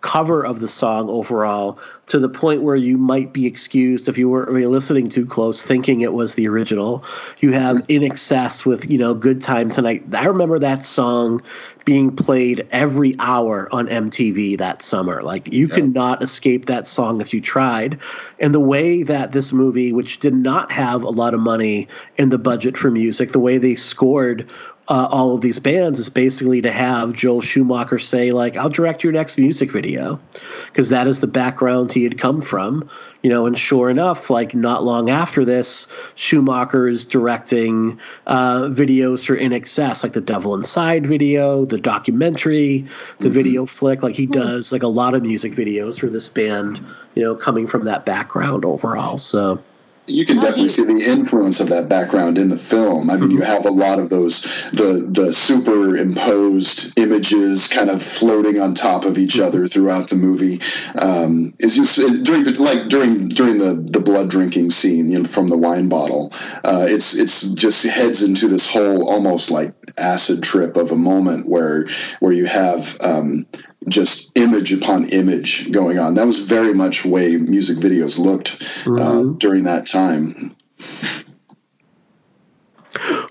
cover 0.00 0.44
of 0.44 0.60
the 0.60 0.68
song 0.68 1.08
overall 1.08 1.78
to 2.06 2.18
the 2.18 2.28
point 2.28 2.62
where 2.62 2.76
you 2.76 2.96
might 2.96 3.32
be 3.32 3.46
excused 3.46 4.08
if 4.08 4.16
you 4.16 4.28
weren't 4.28 4.50
listening 4.50 5.08
too 5.08 5.26
close 5.26 5.62
thinking 5.62 6.00
it 6.00 6.12
was 6.12 6.34
the 6.34 6.46
original. 6.46 7.04
You 7.40 7.52
have 7.52 7.78
INXS 7.88 8.64
with 8.64 8.88
you 8.88 8.96
know 8.96 9.12
good 9.12 9.42
time 9.42 9.70
tonight. 9.70 10.04
I 10.12 10.24
remember 10.24 10.58
that 10.58 10.84
song 10.84 11.42
being 11.84 12.14
played 12.14 12.66
every 12.70 13.14
hour 13.18 13.68
on 13.72 13.88
mtv 13.88 14.58
that 14.58 14.82
summer. 14.82 15.22
Like 15.22 15.52
you 15.52 15.66
could 15.68 15.94
not 15.94 16.22
escape 16.22 16.66
that 16.66 16.86
song 16.86 17.20
if 17.20 17.34
you 17.34 17.40
tried. 17.40 17.98
And 18.38 18.54
the 18.54 18.60
way 18.60 19.02
that 19.02 19.32
this 19.32 19.52
movie 19.52 19.92
which 19.92 20.18
did 20.18 20.34
not 20.34 20.70
have 20.70 21.02
a 21.02 21.10
lot 21.10 21.34
of 21.34 21.40
money 21.40 21.88
in 22.18 22.28
the 22.28 22.38
budget 22.38 22.76
for 22.76 22.90
music 22.90 23.32
the 23.32 23.40
way 23.40 23.58
they 23.58 23.74
scored 23.74 24.48
uh, 24.88 25.06
all 25.10 25.34
of 25.34 25.42
these 25.42 25.58
bands 25.58 25.98
is 25.98 26.08
basically 26.08 26.62
to 26.62 26.72
have 26.72 27.12
Joel 27.12 27.42
Schumacher 27.42 27.98
say 27.98 28.30
like 28.30 28.56
I'll 28.56 28.70
direct 28.70 29.04
your 29.04 29.12
next 29.12 29.38
music 29.38 29.70
video 29.70 30.18
because 30.66 30.88
that 30.88 31.06
is 31.06 31.20
the 31.20 31.26
background 31.26 31.92
he 31.92 32.04
had 32.04 32.18
come 32.18 32.40
from 32.40 32.88
you 33.22 33.28
know 33.28 33.44
and 33.44 33.58
sure 33.58 33.90
enough 33.90 34.30
like 34.30 34.54
not 34.54 34.84
long 34.84 35.10
after 35.10 35.44
this 35.44 35.86
Schumacher 36.14 36.88
is 36.88 37.04
directing 37.04 37.98
uh, 38.26 38.62
videos 38.62 39.26
for 39.26 39.36
INXS 39.36 40.02
like 40.02 40.14
the 40.14 40.22
Devil 40.22 40.54
Inside 40.54 41.06
video 41.06 41.66
the 41.66 41.78
documentary 41.78 42.86
the 43.18 43.30
video 43.30 43.66
flick. 43.66 44.02
Like 44.02 44.16
he 44.16 44.26
does 44.26 44.72
like 44.72 44.82
a 44.82 44.88
lot 44.88 45.12
of 45.12 45.22
music 45.22 45.52
videos 45.52 46.00
for 46.00 46.06
this 46.06 46.30
band 46.30 46.82
you 47.14 47.22
know 47.22 47.34
coming 47.34 47.66
from 47.66 47.84
that 47.84 48.06
background 48.06 48.64
overall. 48.64 49.18
So 49.18 49.62
you 50.08 50.24
can 50.24 50.36
definitely 50.36 50.68
see 50.68 50.84
the 50.84 51.10
influence 51.10 51.60
of 51.60 51.68
that 51.70 51.88
background 51.88 52.38
in 52.38 52.48
the 52.48 52.56
film. 52.56 53.10
I 53.10 53.16
mean, 53.16 53.30
you 53.30 53.42
have 53.42 53.66
a 53.66 53.70
lot 53.70 53.98
of 53.98 54.08
those 54.08 54.42
the 54.70 55.06
the 55.08 55.32
superimposed 55.32 56.98
images 56.98 57.68
kind 57.68 57.90
of 57.90 58.02
floating 58.02 58.60
on 58.60 58.74
top 58.74 59.04
of 59.04 59.18
each 59.18 59.38
other 59.38 59.66
throughout 59.66 60.08
the 60.08 60.16
movie. 60.16 60.60
Um, 60.98 61.54
it's 61.58 61.76
just 61.76 61.98
it, 61.98 62.24
during 62.24 62.44
like 62.56 62.88
during 62.88 63.28
during 63.28 63.58
the 63.58 63.74
the 63.74 64.00
blood 64.00 64.30
drinking 64.30 64.70
scene, 64.70 65.10
you 65.10 65.18
know, 65.18 65.24
from 65.24 65.48
the 65.48 65.58
wine 65.58 65.88
bottle. 65.88 66.32
Uh, 66.64 66.86
it's 66.88 67.16
it's 67.16 67.52
just 67.52 67.86
heads 67.86 68.22
into 68.22 68.48
this 68.48 68.70
whole 68.70 69.08
almost 69.08 69.50
like 69.50 69.74
acid 69.98 70.42
trip 70.42 70.76
of 70.76 70.90
a 70.90 70.96
moment 70.96 71.48
where 71.48 71.86
where 72.20 72.32
you 72.32 72.46
have 72.46 72.96
um, 73.04 73.46
just 73.88 74.36
image 74.36 74.72
upon 74.72 75.08
image 75.10 75.70
going 75.70 75.98
on. 75.98 76.14
That 76.14 76.26
was 76.26 76.48
very 76.48 76.74
much 76.74 77.04
way 77.04 77.36
music 77.36 77.78
videos 77.78 78.18
looked 78.18 78.60
uh, 78.86 79.24
during 79.38 79.64
that 79.64 79.86
time. 79.86 80.56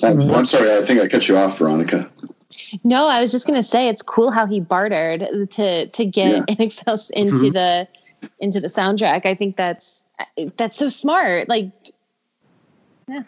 I'm, 0.03 0.21
I'm 0.31 0.45
sorry, 0.45 0.73
I 0.73 0.81
think 0.81 1.01
I 1.01 1.07
cut 1.07 1.27
you 1.27 1.37
off, 1.37 1.57
Veronica. 1.57 2.09
No, 2.83 3.07
I 3.07 3.21
was 3.21 3.31
just 3.31 3.45
gonna 3.45 3.63
say 3.63 3.89
it's 3.89 4.01
cool 4.01 4.31
how 4.31 4.45
he 4.45 4.59
bartered 4.59 5.27
to 5.51 5.87
to 5.87 6.05
get 6.05 6.31
Yeah. 6.31 6.55
INXS 6.55 7.11
into 7.11 7.51
the 7.51 7.87
into 8.39 8.59
the 8.59 8.67
soundtrack. 8.67 9.25
I 9.25 9.35
think 9.35 9.57
that's 9.57 10.05
that's 10.55 10.75
so 10.75 10.89
smart. 10.89 11.49
Like, 11.49 11.71
yeah. 13.07 13.23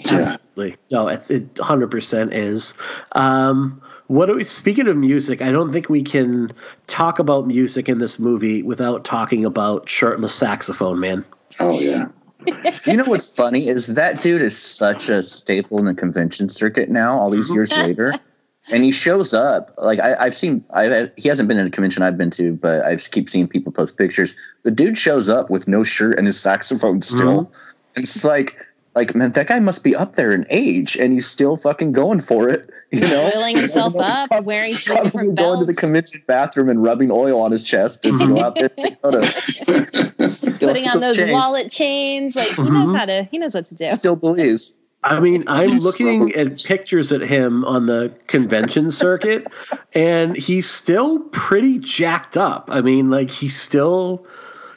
Yeah. 0.00 0.12
Absolutely. 0.20 0.76
No, 0.90 1.08
it's 1.08 1.30
it 1.30 1.54
100% 1.54 2.32
is. 2.32 2.74
Um, 3.12 3.80
what 4.08 4.28
are 4.28 4.34
we, 4.34 4.44
speaking 4.44 4.86
of 4.88 4.96
music, 4.96 5.40
I 5.40 5.50
don't 5.50 5.72
think 5.72 5.88
we 5.88 6.02
can 6.02 6.52
talk 6.86 7.18
about 7.18 7.46
music 7.46 7.88
in 7.88 7.98
this 7.98 8.18
movie 8.18 8.62
without 8.62 9.04
talking 9.04 9.44
about 9.44 9.88
shirtless 9.88 10.34
saxophone 10.34 11.00
man. 11.00 11.24
Oh 11.60 11.78
yeah. 11.80 12.04
you 12.86 12.96
know 12.96 13.04
what's 13.04 13.34
funny 13.34 13.68
is 13.68 13.86
that 13.94 14.20
dude 14.20 14.42
is 14.42 14.56
such 14.56 15.08
a 15.08 15.22
staple 15.22 15.78
in 15.78 15.86
the 15.86 15.94
convention 15.94 16.48
circuit 16.48 16.90
now. 16.90 17.18
All 17.18 17.30
these 17.30 17.46
mm-hmm. 17.46 17.54
years 17.54 17.76
later, 17.76 18.12
and 18.70 18.84
he 18.84 18.92
shows 18.92 19.32
up. 19.32 19.72
Like 19.78 20.00
I, 20.00 20.14
I've 20.16 20.36
seen, 20.36 20.62
I've 20.74 21.10
he 21.16 21.28
hasn't 21.28 21.48
been 21.48 21.58
in 21.58 21.66
a 21.66 21.70
convention 21.70 22.02
I've 22.02 22.18
been 22.18 22.30
to, 22.32 22.52
but 22.52 22.84
I 22.84 22.96
keep 22.96 23.28
seeing 23.28 23.48
people 23.48 23.72
post 23.72 23.96
pictures. 23.96 24.36
The 24.62 24.70
dude 24.70 24.98
shows 24.98 25.30
up 25.30 25.48
with 25.48 25.66
no 25.66 25.82
shirt 25.82 26.18
and 26.18 26.26
his 26.26 26.38
saxophone 26.38 27.00
still. 27.00 27.50
And 27.96 28.02
it's 28.02 28.24
like, 28.24 28.56
like 28.94 29.14
man, 29.14 29.32
that 29.32 29.48
guy 29.48 29.58
must 29.60 29.82
be 29.82 29.96
up 29.96 30.14
there 30.14 30.32
in 30.32 30.46
age, 30.50 30.96
and 30.96 31.12
he's 31.12 31.26
still 31.26 31.56
fucking 31.56 31.92
going 31.92 32.20
for 32.20 32.48
it. 32.48 32.70
You 32.92 33.00
know, 33.00 33.30
Oiling 33.34 33.56
himself 33.56 33.96
up, 33.98 34.30
wearing 34.44 34.72
three 34.72 34.94
Probably 34.94 35.10
different 35.10 35.34
going 35.36 35.58
to 35.60 35.64
the 35.64 35.72
belts, 35.72 35.80
convention 35.80 36.22
bathroom 36.26 36.68
and 36.68 36.82
rubbing 36.82 37.10
oil 37.10 37.40
on 37.40 37.50
his 37.50 37.64
chest 37.64 38.04
and 38.04 38.18
go 38.18 38.40
out 38.40 38.54
there 38.56 38.70
photos. 39.02 39.64
putting 40.58 40.88
on 40.88 41.00
those 41.00 41.20
wallet 41.30 41.70
chains. 41.70 42.36
Like 42.36 42.46
he 42.48 42.62
knows 42.70 42.88
mm-hmm. 42.88 42.94
how 42.94 43.06
to. 43.06 43.24
He 43.30 43.38
knows 43.38 43.54
what 43.54 43.66
to 43.66 43.74
do. 43.74 43.90
Still 43.90 44.16
believes. 44.16 44.76
I 45.04 45.20
mean, 45.20 45.44
I'm 45.48 45.76
looking 45.78 46.34
at 46.34 46.58
pictures 46.64 47.12
at 47.12 47.20
him 47.20 47.62
on 47.66 47.86
the 47.86 48.12
convention 48.26 48.90
circuit, 48.90 49.46
and 49.92 50.34
he's 50.34 50.68
still 50.68 51.20
pretty 51.30 51.78
jacked 51.78 52.38
up. 52.38 52.70
I 52.72 52.80
mean, 52.80 53.10
like 53.10 53.30
he's 53.30 53.60
still, 53.60 54.26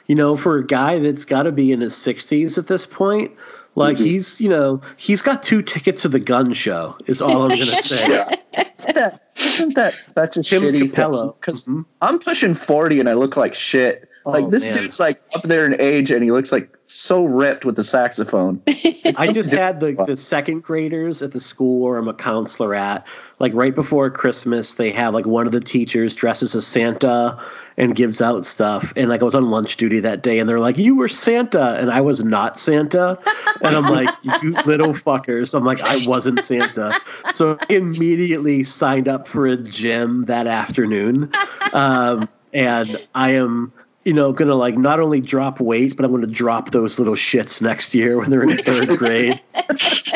you 0.06 0.14
know, 0.14 0.36
for 0.36 0.58
a 0.58 0.66
guy 0.66 0.98
that's 0.98 1.24
got 1.24 1.44
to 1.44 1.52
be 1.52 1.72
in 1.72 1.80
his 1.80 1.94
60s 1.94 2.58
at 2.58 2.66
this 2.66 2.84
point, 2.84 3.32
like 3.78 3.96
mm-hmm. 3.96 4.04
he's, 4.04 4.40
you 4.40 4.48
know, 4.48 4.80
he's 4.96 5.22
got 5.22 5.42
two 5.42 5.62
tickets 5.62 6.02
to 6.02 6.08
the 6.08 6.20
gun 6.20 6.52
show. 6.52 6.96
Is 7.06 7.22
all 7.22 7.42
I'm 7.42 7.50
gonna 7.50 7.64
say. 7.64 8.08
yeah. 8.94 9.16
Isn't 9.36 9.74
that 9.76 9.94
such 10.14 10.36
a 10.36 10.42
Tim 10.42 10.62
shitty 10.62 10.90
Cappello? 10.90 11.36
Because 11.40 11.64
mm-hmm. 11.64 11.82
I'm 12.02 12.18
pushing 12.18 12.54
40 12.54 13.00
and 13.00 13.08
I 13.08 13.14
look 13.14 13.36
like 13.36 13.54
shit. 13.54 14.07
Oh, 14.28 14.32
like 14.32 14.50
this 14.50 14.66
man. 14.66 14.74
dude's 14.74 15.00
like 15.00 15.22
up 15.34 15.42
there 15.44 15.64
in 15.64 15.80
age 15.80 16.10
and 16.10 16.22
he 16.22 16.30
looks 16.30 16.52
like 16.52 16.76
so 16.84 17.24
ripped 17.24 17.64
with 17.64 17.76
the 17.76 17.82
saxophone. 17.82 18.62
I 19.16 19.32
just 19.32 19.50
had 19.52 19.80
the, 19.80 19.96
the 20.06 20.16
second 20.16 20.62
graders 20.62 21.22
at 21.22 21.32
the 21.32 21.40
school 21.40 21.84
where 21.84 21.96
I'm 21.96 22.08
a 22.08 22.14
counselor 22.14 22.74
at. 22.74 23.06
Like 23.38 23.54
right 23.54 23.74
before 23.74 24.10
Christmas, 24.10 24.74
they 24.74 24.90
have 24.90 25.14
like 25.14 25.24
one 25.24 25.46
of 25.46 25.52
the 25.52 25.62
teachers 25.62 26.14
dresses 26.14 26.54
as 26.54 26.66
Santa 26.66 27.42
and 27.78 27.96
gives 27.96 28.20
out 28.20 28.44
stuff. 28.44 28.92
And 28.96 29.08
like 29.08 29.22
I 29.22 29.24
was 29.24 29.34
on 29.34 29.50
lunch 29.50 29.78
duty 29.78 29.98
that 30.00 30.22
day, 30.22 30.38
and 30.38 30.46
they're 30.46 30.60
like, 30.60 30.76
"You 30.76 30.94
were 30.94 31.08
Santa," 31.08 31.76
and 31.76 31.90
I 31.90 32.02
was 32.02 32.22
not 32.22 32.58
Santa. 32.58 33.16
And 33.60 33.74
I'm 33.74 33.90
like, 33.90 34.08
"You 34.40 34.52
little 34.66 34.92
fuckers!" 34.92 35.52
I'm 35.52 35.64
like, 35.64 35.80
"I 35.82 35.98
wasn't 36.06 36.38
Santa." 36.44 36.94
So 37.34 37.58
I 37.60 37.72
immediately 37.74 38.62
signed 38.62 39.08
up 39.08 39.26
for 39.26 39.48
a 39.48 39.56
gym 39.56 40.26
that 40.26 40.46
afternoon, 40.46 41.32
um, 41.72 42.28
and 42.52 43.04
I 43.16 43.30
am 43.30 43.72
you 44.08 44.14
know, 44.14 44.32
gonna 44.32 44.54
like 44.54 44.78
not 44.78 45.00
only 45.00 45.20
drop 45.20 45.60
weight, 45.60 45.94
but 45.94 46.06
I'm 46.06 46.12
gonna 46.12 46.26
drop 46.26 46.70
those 46.70 46.98
little 46.98 47.14
shits 47.14 47.60
next 47.60 47.94
year 47.94 48.16
when 48.16 48.30
they're 48.30 48.42
in 48.42 48.56
third 48.56 48.88
grade. 48.96 49.38
it's 49.54 50.14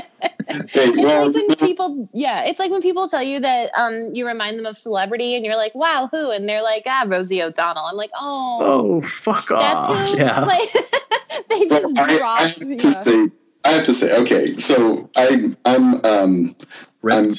like 0.75 1.35
when 1.35 1.57
people, 1.57 2.09
yeah, 2.15 2.45
it's 2.45 2.59
like 2.59 2.71
when 2.71 2.81
people 2.81 3.07
tell 3.07 3.23
you 3.23 3.39
that 3.41 3.71
um, 3.77 4.09
you 4.15 4.27
remind 4.27 4.59
them 4.59 4.65
of 4.65 4.79
celebrity, 4.79 5.35
and 5.35 5.45
you're 5.45 5.57
like, 5.57 5.75
"Wow, 5.75 6.09
who?" 6.11 6.31
And 6.31 6.49
they're 6.49 6.63
like, 6.63 6.85
"Ah, 6.87 7.05
Rosie 7.07 7.43
O'Donnell." 7.43 7.85
I'm 7.85 7.97
like, 7.97 8.13
"Oh, 8.19 8.61
oh, 8.63 9.03
fuck 9.03 9.51
off!" 9.51 9.61
That's 9.61 10.19
who. 10.19 10.25
Yeah. 10.25 10.41
Like, 10.41 10.73
they 11.51 11.67
just 11.67 11.95
well, 11.95 12.17
drop. 12.17 12.41
I, 12.41 12.45
I, 12.45 12.49
have 12.49 12.63
yeah. 12.63 12.77
to 12.79 12.93
say, 12.93 13.29
I 13.67 13.73
have 13.73 13.85
to 13.85 13.93
say, 13.93 14.19
okay, 14.23 14.57
so 14.57 15.11
I, 15.17 15.55
I'm, 15.67 16.03
um, 16.07 16.57
I'm 17.05 17.31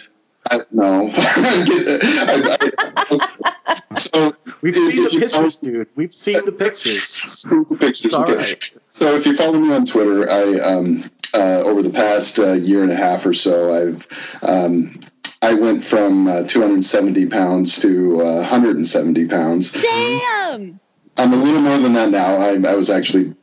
I, 0.52 0.62
no. 0.72 1.10
I, 1.14 2.58
I, 2.98 3.96
so 3.96 4.34
we've 4.62 4.76
seen 4.76 5.04
the 5.04 5.20
pictures, 5.20 5.58
dude. 5.60 5.88
We've 5.96 6.14
seen 6.14 6.36
the 6.46 6.52
pictures. 6.52 7.44
the 7.44 7.78
pictures. 7.80 8.14
Okay. 8.14 8.36
Right. 8.36 8.72
So 8.90 9.16
if 9.16 9.26
you 9.26 9.36
follow 9.36 9.60
me 9.60 9.74
on 9.74 9.86
Twitter, 9.86 10.30
I 10.30 10.60
um, 10.60 11.04
uh, 11.34 11.62
over 11.66 11.82
the 11.82 11.92
past 11.92 12.40
uh, 12.40 12.54
year 12.54 12.84
and 12.84 12.92
a 12.92 12.96
half 12.96 13.26
or 13.26 13.34
so, 13.34 13.72
I've 13.72 14.08
um, 14.44 15.00
I 15.42 15.54
went 15.54 15.84
from 15.84 16.28
uh, 16.28 16.44
270 16.44 17.28
pounds 17.28 17.82
to 17.82 18.16
170 18.16 19.26
uh, 19.26 19.30
pounds. 19.30 19.72
Damn. 19.82 20.80
I'm 21.18 21.34
a 21.34 21.36
little 21.36 21.62
more 21.62 21.78
than 21.78 21.94
that 21.94 22.10
now. 22.10 22.38
I, 22.38 22.54
I 22.72 22.76
was 22.76 22.90
actually 22.90 23.36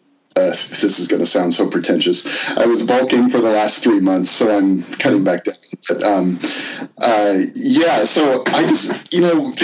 this 0.46 0.98
is 0.98 1.08
going 1.08 1.20
to 1.20 1.26
sound 1.26 1.54
so 1.54 1.68
pretentious. 1.68 2.48
I 2.56 2.66
was 2.66 2.82
bulking 2.82 3.28
for 3.28 3.40
the 3.40 3.50
last 3.50 3.82
three 3.82 4.00
months, 4.00 4.30
so 4.30 4.56
I'm 4.56 4.82
cutting 4.98 5.24
back 5.24 5.44
down. 5.44 5.54
But 5.88 6.02
um, 6.02 6.38
uh, 6.98 7.38
yeah, 7.54 8.04
so 8.04 8.42
I 8.46 8.68
just, 8.68 9.12
you 9.12 9.20
know, 9.20 9.54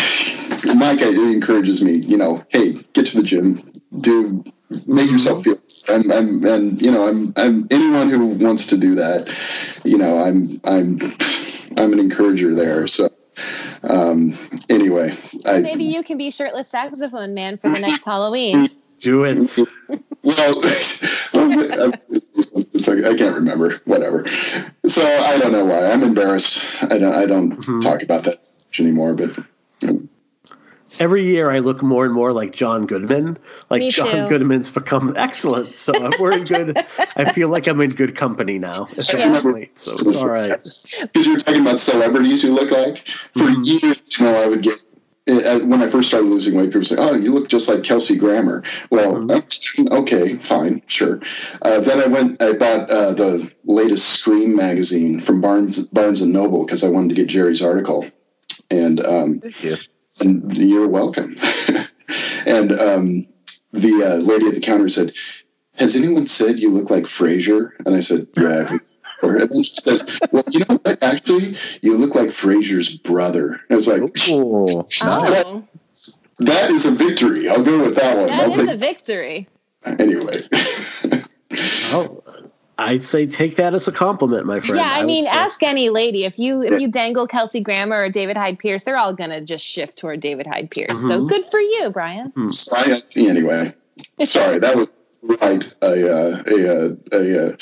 Mike 0.77 1.01
encourages 1.01 1.83
me, 1.83 1.93
you 1.93 2.17
know, 2.17 2.45
hey, 2.51 2.73
get 2.93 3.07
to 3.07 3.17
the 3.19 3.23
gym, 3.23 3.63
do 4.01 4.45
make 4.89 5.11
yourself 5.11 5.45
feel. 5.45 5.57
I'm, 5.89 6.11
I'm, 6.11 6.45
and 6.45 6.83
you 6.83 6.91
know, 6.91 7.09
I'm, 7.09 7.33
I'm 7.37 7.67
anyone 7.71 8.11
who 8.11 8.29
wants 8.29 8.67
to 8.67 8.77
do 8.77 8.95
that. 8.97 9.29
You 9.85 9.99
know, 9.99 10.19
I'm, 10.19 10.61
I'm, 10.65 10.99
I'm 11.77 11.93
an 11.93 12.01
encourager 12.01 12.55
there. 12.55 12.87
So 12.89 13.09
um, 13.89 14.37
anyway, 14.69 15.15
I, 15.45 15.61
maybe 15.61 15.85
you 15.85 16.03
can 16.03 16.19
be 16.19 16.31
shirtless 16.31 16.69
saxophone 16.69 17.35
man 17.35 17.59
for 17.59 17.69
the 17.69 17.79
next 17.79 18.05
Halloween. 18.05 18.69
Do 19.01 19.25
it. 19.25 19.37
well, 20.23 20.55
it's 21.33 22.89
like, 22.89 23.05
I 23.05 23.17
can't 23.17 23.37
remember. 23.37 23.77
Whatever. 23.85 24.27
So 24.87 25.03
I 25.03 25.39
don't 25.39 25.53
know 25.53 25.65
why. 25.65 25.91
I'm 25.91 26.03
embarrassed. 26.03 26.83
I 26.83 26.99
don't. 26.99 27.15
I 27.15 27.27
don't 27.27 27.53
mm-hmm. 27.53 27.81
talk 27.81 28.03
about 28.03 28.25
that 28.25 28.47
anymore. 28.79 29.15
But 29.15 29.37
every 31.01 31.27
year 31.27 31.51
I 31.51 31.59
look 31.59 31.83
more 31.83 32.05
and 32.05 32.15
more 32.15 32.33
like 32.33 32.53
John 32.53 32.87
Goodman. 32.87 33.39
Like 33.71 33.81
Me 33.81 33.91
John 33.91 34.11
too. 34.11 34.29
Goodman's 34.29 34.71
become 34.71 35.15
excellent. 35.17 35.69
So 35.69 35.93
we're 36.19 36.39
in 36.39 36.45
good. 36.45 36.79
I 37.17 37.33
feel 37.33 37.49
like 37.49 37.67
I'm 37.67 37.81
in 37.81 37.91
good 37.91 38.17
company 38.17 38.59
now. 38.59 38.89
Essentially. 38.97 39.71
So 39.75 40.09
it's 40.09 40.23
all 40.23 40.29
right. 40.29 40.63
Because 40.63 41.27
you're 41.27 41.39
talking 41.39 41.63
about 41.63 41.79
celebrities 41.79 42.43
who 42.43 42.55
look 42.55 42.71
like. 42.71 43.07
For 43.35 43.45
mm-hmm. 43.45 43.63
years, 43.63 44.19
you 44.19 44.27
know, 44.27 44.43
I 44.43 44.47
would 44.47 44.63
get 44.63 44.83
when 45.27 45.83
I 45.83 45.89
first 45.89 46.09
started 46.09 46.29
losing 46.29 46.57
weight, 46.57 46.67
people 46.67 46.85
say, 46.85 46.97
"Oh, 46.99 47.15
you 47.15 47.33
look 47.33 47.49
just 47.49 47.69
like 47.69 47.83
Kelsey 47.83 48.17
Grammer." 48.17 48.63
Well, 48.91 49.17
mm-hmm. 49.17 49.93
okay, 49.93 50.37
fine, 50.37 50.83
sure. 50.87 51.21
Uh, 51.63 51.81
then 51.81 52.01
I 52.01 52.07
went, 52.07 52.41
I 52.41 52.53
bought 52.53 52.91
uh, 52.91 53.13
the 53.13 53.53
latest 53.65 54.09
Scream 54.09 54.55
magazine 54.55 55.21
from 55.21 55.41
Barnes 55.41 55.89
Barnes 55.89 56.23
and 56.23 56.33
Noble 56.33 56.65
because 56.65 56.85
I 56.85 56.91
wanted 56.91 57.09
to 57.11 57.15
get 57.17 57.29
Jerry's 57.29 57.63
article, 57.63 58.07
and 58.71 59.05
um, 59.05 59.41
and 60.21 60.57
you're 60.57 60.89
welcome. 60.89 61.35
and 62.47 62.73
um, 62.73 63.27
the 63.73 64.05
uh, 64.05 64.17
lady 64.23 64.47
at 64.47 64.55
the 64.55 64.61
counter 64.61 64.89
said, 64.89 65.13
"Has 65.75 65.97
anyone 65.97 66.29
said 66.29 66.61
you 66.61 66.71
look 66.71 66.91
like 66.91 67.05
Frasier?" 67.05 67.73
And 67.85 67.97
I 67.97 68.01
said, 68.01 68.29
"Yeah." 68.37 68.77
And 69.23 69.41
then 69.41 69.63
she 69.63 69.77
says, 69.77 70.21
"Well, 70.31 70.45
you 70.51 70.61
know 70.61 70.77
what? 70.77 71.03
Actually, 71.03 71.57
you 71.83 71.97
look 71.97 72.15
like 72.15 72.29
Frasier's 72.29 72.97
brother." 72.99 73.53
And 73.53 73.61
I 73.71 73.75
was 73.75 73.89
like, 73.89 74.03
"Oh, 74.29 74.87
oh. 75.03 75.65
that 76.39 76.71
is 76.71 76.87
a 76.87 76.93
victory. 76.93 77.49
I'll 77.49 77.63
go 77.63 77.79
with 77.79 77.97
that 77.97 78.17
one. 78.17 78.27
That 78.29 78.45
I'll 78.45 78.51
is 78.51 78.57
take... 78.59 78.69
a 78.69 78.77
victory." 78.77 79.49
Anyway. 79.85 80.41
oh. 81.93 82.23
I'd 82.79 83.05
say 83.05 83.27
take 83.27 83.57
that 83.57 83.75
as 83.75 83.89
a 83.89 83.93
compliment, 83.93 84.45
my 84.45 84.61
friend. 84.61 84.77
Yeah, 84.77 84.93
I, 84.93 85.01
I 85.01 85.03
mean, 85.03 85.27
ask 85.27 85.63
any 85.63 85.89
lady 85.89 86.25
if 86.25 86.39
you 86.39 86.63
if 86.63 86.79
you 86.79 86.89
dangle 86.89 87.27
Kelsey 87.27 87.61
Grammer 87.61 87.97
or 87.97 88.11
David 88.11 88.37
Hyde 88.37 88.59
Pierce, 88.59 88.85
they're 88.85 88.99
all 88.99 89.15
gonna 89.15 89.41
just 89.41 89.65
shift 89.65 89.97
toward 89.97 90.21
David 90.21 90.47
Hyde 90.47 90.71
Pierce. 90.71 90.91
Mm-hmm. 90.91 91.09
So 91.09 91.25
good 91.25 91.45
for 91.45 91.59
you, 91.59 91.91
Brian. 91.91 92.33
Mm. 92.33 93.17
Anyway, 93.17 93.73
sorry, 94.25 94.59
that 94.59 94.77
was 94.77 94.89
right. 95.23 95.75
A 95.81 95.87
uh, 95.87 96.43
a, 96.47 96.67
a, 96.67 96.97
a, 97.13 97.49
a 97.49 97.57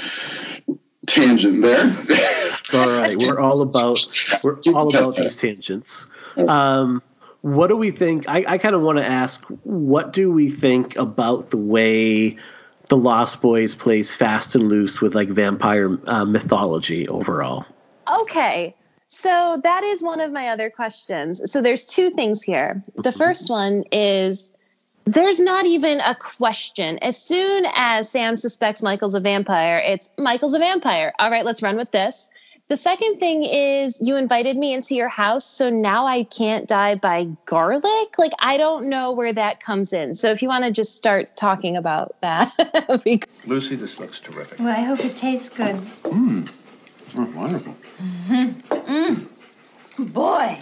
tangent 1.07 1.63
there. 1.63 1.85
all 2.75 3.01
right, 3.01 3.17
we're 3.19 3.41
all 3.41 3.63
about 3.63 3.99
we're 4.43 4.59
all 4.75 4.89
about 4.89 5.17
these 5.17 5.37
tangents. 5.37 6.07
Um, 6.49 7.03
what 7.43 7.67
do 7.67 7.77
we 7.77 7.91
think? 7.91 8.29
I, 8.29 8.45
I 8.49 8.59
kind 8.59 8.75
of 8.75 8.81
want 8.81 8.99
to 8.99 9.05
ask, 9.05 9.45
what 9.65 10.13
do 10.13 10.33
we 10.33 10.49
think 10.49 10.97
about 10.97 11.51
the 11.51 11.59
way 11.59 12.37
the 12.89 12.97
Lost 12.97 13.43
Boys 13.43 13.75
plays 13.75 14.15
fast 14.15 14.55
and 14.55 14.65
loose 14.65 15.01
with 15.01 15.15
like 15.15 15.29
vampire 15.29 15.99
uh, 16.07 16.25
mythology 16.25 17.07
overall? 17.09 17.67
Okay. 18.21 18.75
So 19.09 19.61
that 19.63 19.85
is 19.85 20.03
one 20.03 20.21
of 20.21 20.33
my 20.33 20.49
other 20.49 20.71
questions. 20.71 21.41
So 21.51 21.61
there's 21.61 21.85
two 21.85 22.11
things 22.11 22.43
here. 22.43 22.83
The 22.97 23.11
mm-hmm. 23.11 23.19
first 23.19 23.51
one 23.51 23.85
is 23.93 24.51
there's 25.07 25.41
not 25.41 25.67
even 25.67 26.01
a 26.01 26.15
question. 26.15 26.99
As 26.99 27.21
soon 27.21 27.67
as 27.75 28.09
Sam 28.09 28.37
suspects 28.37 28.83
Michael's 28.83 29.15
a 29.15 29.21
vampire, 29.21 29.79
it's 29.79 30.11
Michael's 30.19 30.55
a 30.55 30.59
vampire. 30.59 31.13
All 31.19 31.31
right, 31.31 31.45
let's 31.45 31.63
run 31.63 31.77
with 31.77 31.91
this. 31.91 32.31
The 32.69 32.79
second 32.79 33.19
thing 33.19 33.45
is 33.45 33.99
you 34.01 34.17
invited 34.17 34.57
me 34.57 34.73
into 34.73 34.95
your 34.95 35.11
house, 35.11 35.45
so 35.45 35.69
now 35.69 36.07
I 36.07 36.25
can't 36.25 36.67
die 36.67 36.95
by 36.95 37.29
garlic. 37.45 38.19
Like 38.19 38.33
I 38.39 38.57
don't 38.57 38.89
know 38.89 39.13
where 39.13 39.35
that 39.35 39.61
comes 39.61 39.93
in. 39.93 40.15
So 40.15 40.31
if 40.31 40.41
you 40.41 40.49
want 40.49 40.65
to 40.65 40.71
just 40.71 40.97
start 40.97 41.37
talking 41.37 41.77
about 41.77 42.17
that. 42.23 42.51
Lucy, 43.47 43.77
this 43.77 44.01
looks 44.01 44.19
terrific. 44.19 44.59
Well, 44.59 44.69
I 44.69 44.81
hope 44.81 45.05
it 45.05 45.17
tastes 45.17 45.51
good. 45.51 45.77
Mmm. 46.05 46.51
Oh, 47.17 47.31
wonderful. 47.37 47.77
Mm-hmm. 48.29 49.29
Mm. 50.01 50.13
Boy, 50.13 50.59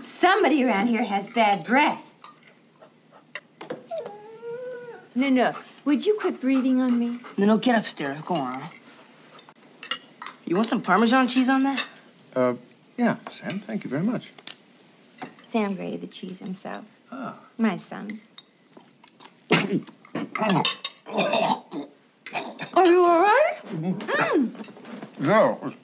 somebody 0.00 0.64
around 0.64 0.86
here 0.86 1.02
has 1.02 1.28
bad 1.30 1.64
breath. 1.64 2.09
No, 5.20 5.28
no. 5.28 5.54
Would 5.84 6.06
you 6.06 6.16
quit 6.18 6.40
breathing 6.40 6.80
on 6.80 6.98
me? 6.98 7.18
No, 7.36 7.44
no, 7.44 7.58
get 7.58 7.78
upstairs. 7.78 8.22
Go 8.22 8.36
on. 8.36 8.62
You 10.46 10.56
want 10.56 10.66
some 10.66 10.80
Parmesan 10.80 11.28
cheese 11.28 11.50
on 11.50 11.62
that? 11.64 11.84
Uh, 12.34 12.54
yeah, 12.96 13.16
Sam, 13.30 13.60
thank 13.60 13.84
you 13.84 13.90
very 13.90 14.02
much. 14.02 14.32
Sam 15.42 15.74
grated 15.74 16.00
the 16.00 16.06
cheese 16.06 16.38
himself. 16.38 16.86
Ah. 17.12 17.34
My 17.58 17.76
son. 17.76 18.18
Are 19.50 19.66
you 22.86 23.04
all 23.04 23.20
right? 23.20 23.60
Mm. 23.66 24.50
No, 25.18 25.74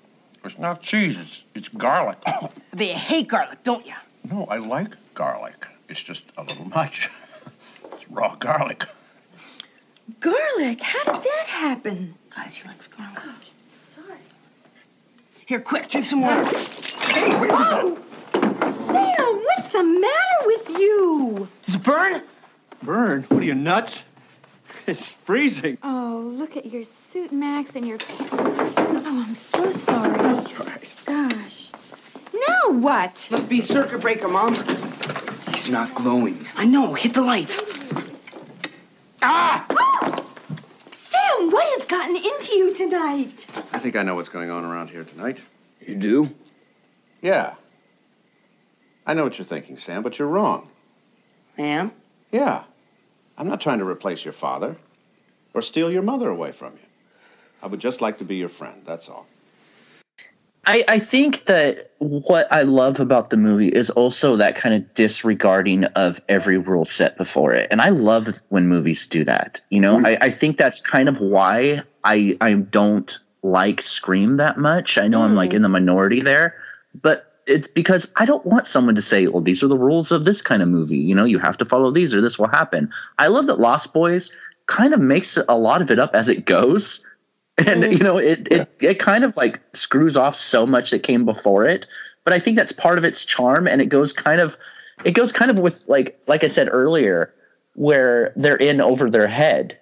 it's 0.47 0.59
not 0.59 0.81
cheese. 0.81 1.19
It's 1.19 1.45
it's 1.55 1.69
garlic. 1.69 2.17
But 2.71 2.87
you 2.87 2.95
hate 2.95 3.29
garlic, 3.29 3.63
don't 3.63 3.85
you? 3.85 3.95
No, 4.31 4.47
I 4.47 4.57
like 4.57 4.97
garlic. 5.13 5.67
It's 5.91 6.03
just 6.03 6.25
a 6.39 6.43
little 6.43 6.71
much. 6.71 7.11
it's 7.93 8.11
raw 8.11 8.35
garlic. 8.37 8.87
Garlic? 10.21 10.81
How 10.81 11.05
did 11.05 11.23
that 11.23 11.47
happen? 11.47 12.15
Guys, 12.35 12.57
he 12.57 12.67
likes 12.69 12.89
garlic. 12.89 13.19
sorry. 13.73 14.19
Here, 15.47 15.61
quick, 15.61 15.89
drink 15.91 16.05
some 16.05 16.21
water. 16.23 16.45
Hey, 16.45 17.31
Whoa! 17.33 17.99
Sam, 18.33 19.37
what's 19.37 19.73
the 19.73 19.83
matter 19.83 20.47
with 20.47 20.69
you? 20.71 21.49
Does 21.63 21.75
it 21.77 21.83
burn? 21.83 22.23
Burn? 22.83 23.23
What 23.25 23.41
are 23.41 23.45
you, 23.45 23.55
nuts? 23.55 24.05
It's 24.89 25.15
freezing. 25.15 25.79
Oh, 25.83 26.31
look 26.33 26.57
at 26.57 26.67
your 26.67 26.85
suit, 26.85 27.33
Max, 27.33 27.75
and 27.75 27.85
your 27.89 27.99
pants. 27.99 28.29
Oh, 28.33 29.25
I'm 29.27 29.35
so 29.35 29.69
sorry. 29.69 30.17
That's 30.17 30.61
right. 30.61 30.95
Gosh. 31.05 31.73
Now 32.33 32.71
what? 32.71 33.27
Must 33.33 33.49
be 33.49 33.61
circuit 33.61 34.01
breaker, 34.01 34.29
Mom. 34.29 34.55
He's 35.55 35.69
not 35.69 35.93
glowing. 35.93 36.47
I 36.55 36.67
know. 36.67 36.95
Hit 36.95 37.15
the 37.15 37.23
light. 37.23 37.59
Ah! 39.23 39.67
Sam, 40.93 41.51
what 41.51 41.67
has 41.79 41.85
gotten 41.87 42.15
into 42.15 42.46
you 42.57 42.75
tonight? 42.75 43.47
I 43.73 43.79
think 43.79 43.97
I 43.97 44.03
know 44.03 44.15
what's 44.15 44.29
going 44.29 44.51
on 44.51 44.65
around 44.65 44.91
here 44.91 45.05
tonight. 45.05 45.41
You 45.81 45.95
do? 45.95 46.31
Yeah. 47.21 47.55
I 49.07 49.15
know 49.15 49.25
what 49.25 49.39
you're 49.39 49.45
thinking, 49.45 49.77
Sam, 49.77 50.03
but 50.03 50.19
you're 50.19 50.29
wrong. 50.29 50.69
Ma'am? 51.59 51.93
Yeah. 52.33 52.65
I'm 53.39 53.47
not 53.47 53.61
trying 53.61 53.79
to 53.79 53.85
replace 53.85 54.25
your 54.25 54.33
father 54.33 54.77
or 55.55 55.63
steal 55.63 55.91
your 55.91 56.03
mother 56.03 56.29
away 56.29 56.53
from 56.53 56.73
you. 56.73 56.89
I 57.63 57.67
would 57.67 57.81
just 57.81 58.01
like 58.01 58.19
to 58.19 58.25
be 58.25 58.37
your 58.37 58.49
friend, 58.49 58.83
that's 58.85 59.09
all. 59.09 59.27
I, 60.67 60.85
I 60.89 60.99
think 60.99 61.45
that 61.45 61.93
what 61.99 62.53
I 62.53 62.63
love 62.63 62.99
about 62.99 63.31
the 63.31 63.37
movie 63.37 63.69
is 63.69 63.89
also 63.91 64.37
that 64.37 64.57
kind 64.57 64.75
of 64.75 64.95
disregarding 64.95 65.85
of 65.85 66.21
every 66.29 66.59
rule 66.59 66.85
set 66.85 67.17
before 67.17 67.55
it. 67.55 67.69
And 67.71 67.81
I 67.81 67.91
love 67.91 68.29
when 68.49 68.67
movies 68.67 69.07
do 69.07 69.25
that. 69.25 69.61
You 69.71 69.81
know, 69.81 69.97
mm-hmm. 69.97 70.07
I, 70.07 70.19
I 70.23 70.31
think 70.31 70.57
that's 70.57 70.81
kind 70.81 71.09
of 71.09 71.21
why 71.21 71.83
I 72.05 72.37
I 72.41 72.55
don't 72.55 73.17
like 73.43 73.81
Scream 73.81 74.39
that 74.39 74.59
much. 74.59 74.99
I 74.99 75.07
know 75.07 75.23
I'm 75.23 75.37
like 75.37 75.51
mm-hmm. 75.51 75.57
in 75.57 75.63
the 75.63 75.69
minority 75.69 76.21
there, 76.21 76.57
but 77.01 77.33
it's 77.47 77.69
because 77.69 78.11
I 78.17 78.25
don't 78.25 78.45
want 78.45 78.67
someone 78.67 78.97
to 78.97 79.03
say, 79.03 79.29
well, 79.29 79.43
these 79.43 79.63
are 79.63 79.69
the 79.69 79.79
rules 79.79 80.11
of 80.11 80.25
this 80.25 80.43
kind 80.43 80.63
of 80.63 80.69
movie. 80.69 80.99
You 80.99 81.15
know, 81.15 81.25
you 81.25 81.39
have 81.39 81.57
to 81.59 81.65
follow 81.65 81.93
these 81.93 82.13
or 82.13 82.21
this 82.21 82.41
will 82.41 82.49
happen. 82.49 82.91
I 83.19 83.29
love 83.29 83.47
that 83.47 83.61
Lost 83.61 83.95
Boys 83.95 84.33
kind 84.67 84.93
of 84.93 85.01
makes 85.01 85.39
a 85.49 85.57
lot 85.57 85.81
of 85.81 85.93
it 85.93 86.01
up 86.01 86.15
as 86.15 86.29
it 86.29 86.45
goes. 86.45 87.07
And 87.59 87.85
you 87.85 87.99
know, 87.99 88.19
it, 88.19 88.49
it 88.51 88.69
it 88.81 88.99
kind 88.99 89.25
of 89.25 89.37
like 89.37 89.61
screws 89.73 90.17
off 90.17 90.37
so 90.37 90.67
much 90.67 90.91
that 90.91 91.03
came 91.03 91.25
before 91.25 91.65
it. 91.65 91.87
But 92.25 92.35
I 92.35 92.39
think 92.39 92.57
that's 92.57 92.73
part 92.73 92.99
of 92.99 93.05
its 93.05 93.25
charm 93.25 93.67
and 93.67 93.81
it 93.81 93.87
goes 93.87 94.13
kind 94.13 94.41
of 94.41 94.59
it 95.05 95.13
goes 95.13 95.33
kind 95.33 95.51
of 95.51 95.59
with 95.59 95.89
like 95.89 96.19
like 96.27 96.45
I 96.45 96.49
said 96.49 96.69
earlier, 96.71 97.33
where 97.75 98.33
they're 98.37 98.57
in 98.57 98.81
over 98.81 99.09
their 99.09 99.29
head. 99.29 99.79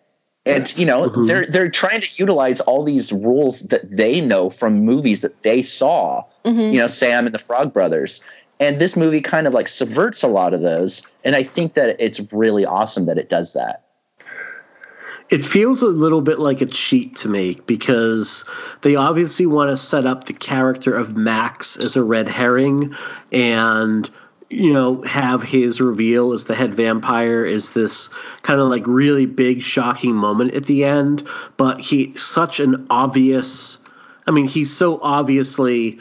And 0.47 0.77
you 0.77 0.85
know, 0.85 1.09
mm-hmm. 1.09 1.27
they're 1.27 1.47
they're 1.47 1.71
trying 1.71 2.03
to 2.03 2.09
utilize 2.17 2.61
all 2.61 2.85
these 2.85 3.13
rules 3.13 3.63
that 3.63 3.91
they 3.91 4.21
know 4.21 4.51
from 4.51 4.85
movies 4.85 5.23
that 5.23 5.43
they 5.43 5.63
saw. 5.63 6.23
Mm-hmm. 6.45 6.75
You 6.75 6.79
know, 6.81 6.87
Sam 6.87 7.27
and 7.27 7.35
the 7.35 7.39
Frog 7.39 7.73
Brothers. 7.73 8.23
And 8.61 8.81
this 8.81 8.97
movie 8.97 9.21
kind 9.21 9.47
of 9.47 9.55
like 9.55 9.69
subverts 9.69 10.23
a 10.23 10.29
lot 10.29 10.55
of 10.55 10.61
those. 10.61 11.03
And 11.25 11.35
I 11.35 11.43
think 11.43 11.75
that 11.75 11.97
it's 11.99 12.33
really 12.33 12.65
awesome 12.65 13.07
that 13.07 13.19
it 13.19 13.29
does 13.29 13.53
that. 13.55 13.85
It 15.31 15.45
feels 15.45 15.83
a 15.83 15.89
little 15.89 16.21
bit 16.21 16.39
like 16.39 16.61
a 16.61 16.67
cheat 16.67 17.17
to 17.17 17.29
me 17.29 17.59
because 17.67 18.45
they 18.83 18.95
obviously 18.95 19.47
want 19.47 19.71
to 19.71 19.77
set 19.77 20.07
up 20.07 20.25
the 20.25 20.33
character 20.33 20.95
of 20.95 21.17
Max 21.17 21.77
as 21.77 21.97
a 21.97 22.05
red 22.05 22.29
herring 22.29 22.95
and 23.33 24.11
you 24.51 24.73
know 24.73 25.01
have 25.03 25.43
his 25.43 25.81
reveal 25.81 26.33
as 26.33 26.45
the 26.45 26.55
head 26.55 26.75
vampire 26.75 27.45
is 27.45 27.73
this 27.73 28.11
kind 28.43 28.61
of 28.61 28.69
like 28.69 28.87
really 28.87 29.27
big 29.27 29.63
shocking 29.63 30.15
moment 30.15 30.55
at 30.55 30.65
the 30.67 30.85
end. 30.85 31.27
But 31.57 31.81
he 31.81 32.13
such 32.17 32.61
an 32.61 32.87
obvious 32.91 33.79
I 34.27 34.31
mean 34.31 34.47
he's 34.47 34.75
so 34.75 35.01
obviously 35.03 35.99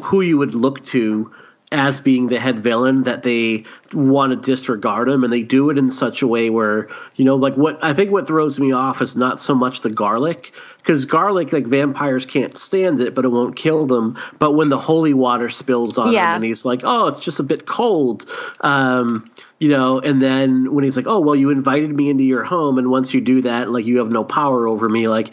who 0.00 0.20
you 0.20 0.36
would 0.36 0.54
look 0.54 0.84
to 0.84 1.32
as 1.72 2.00
being 2.00 2.28
the 2.28 2.38
head 2.38 2.58
villain 2.58 3.02
that 3.04 3.22
they 3.22 3.64
want 3.92 4.30
to 4.30 4.36
disregard 4.36 5.08
him 5.08 5.24
and 5.24 5.32
they 5.32 5.42
do 5.42 5.70
it 5.70 5.78
in 5.78 5.90
such 5.90 6.22
a 6.22 6.26
way 6.26 6.50
where 6.50 6.88
you 7.16 7.24
know 7.24 7.36
like 7.36 7.56
what 7.56 7.78
i 7.82 7.92
think 7.92 8.10
what 8.10 8.26
throws 8.26 8.60
me 8.60 8.70
off 8.72 9.00
is 9.00 9.16
not 9.16 9.40
so 9.40 9.54
much 9.54 9.80
the 9.80 9.90
garlic 9.90 10.52
because 10.84 11.06
garlic 11.06 11.50
like 11.52 11.64
vampires 11.66 12.26
can't 12.26 12.56
stand 12.58 13.00
it 13.00 13.14
but 13.14 13.24
it 13.24 13.28
won't 13.28 13.56
kill 13.56 13.86
them 13.86 14.16
but 14.38 14.52
when 14.52 14.68
the 14.68 14.76
holy 14.78 15.14
water 15.14 15.48
spills 15.48 15.96
on 15.96 16.12
Yeah. 16.12 16.30
him 16.30 16.36
and 16.36 16.44
he's 16.44 16.64
like 16.64 16.80
oh 16.84 17.06
it's 17.06 17.24
just 17.24 17.40
a 17.40 17.42
bit 17.42 17.64
cold 17.66 18.26
um 18.60 19.28
you 19.60 19.68
know 19.70 19.98
and 20.00 20.20
then 20.20 20.72
when 20.74 20.84
he's 20.84 20.96
like 20.96 21.06
oh 21.06 21.18
well 21.20 21.34
you 21.34 21.48
invited 21.48 21.94
me 21.94 22.10
into 22.10 22.24
your 22.24 22.44
home 22.44 22.76
and 22.76 22.90
once 22.90 23.14
you 23.14 23.20
do 23.20 23.40
that 23.40 23.70
like 23.70 23.86
you 23.86 23.96
have 23.98 24.10
no 24.10 24.24
power 24.24 24.66
over 24.68 24.88
me 24.90 25.08
like 25.08 25.30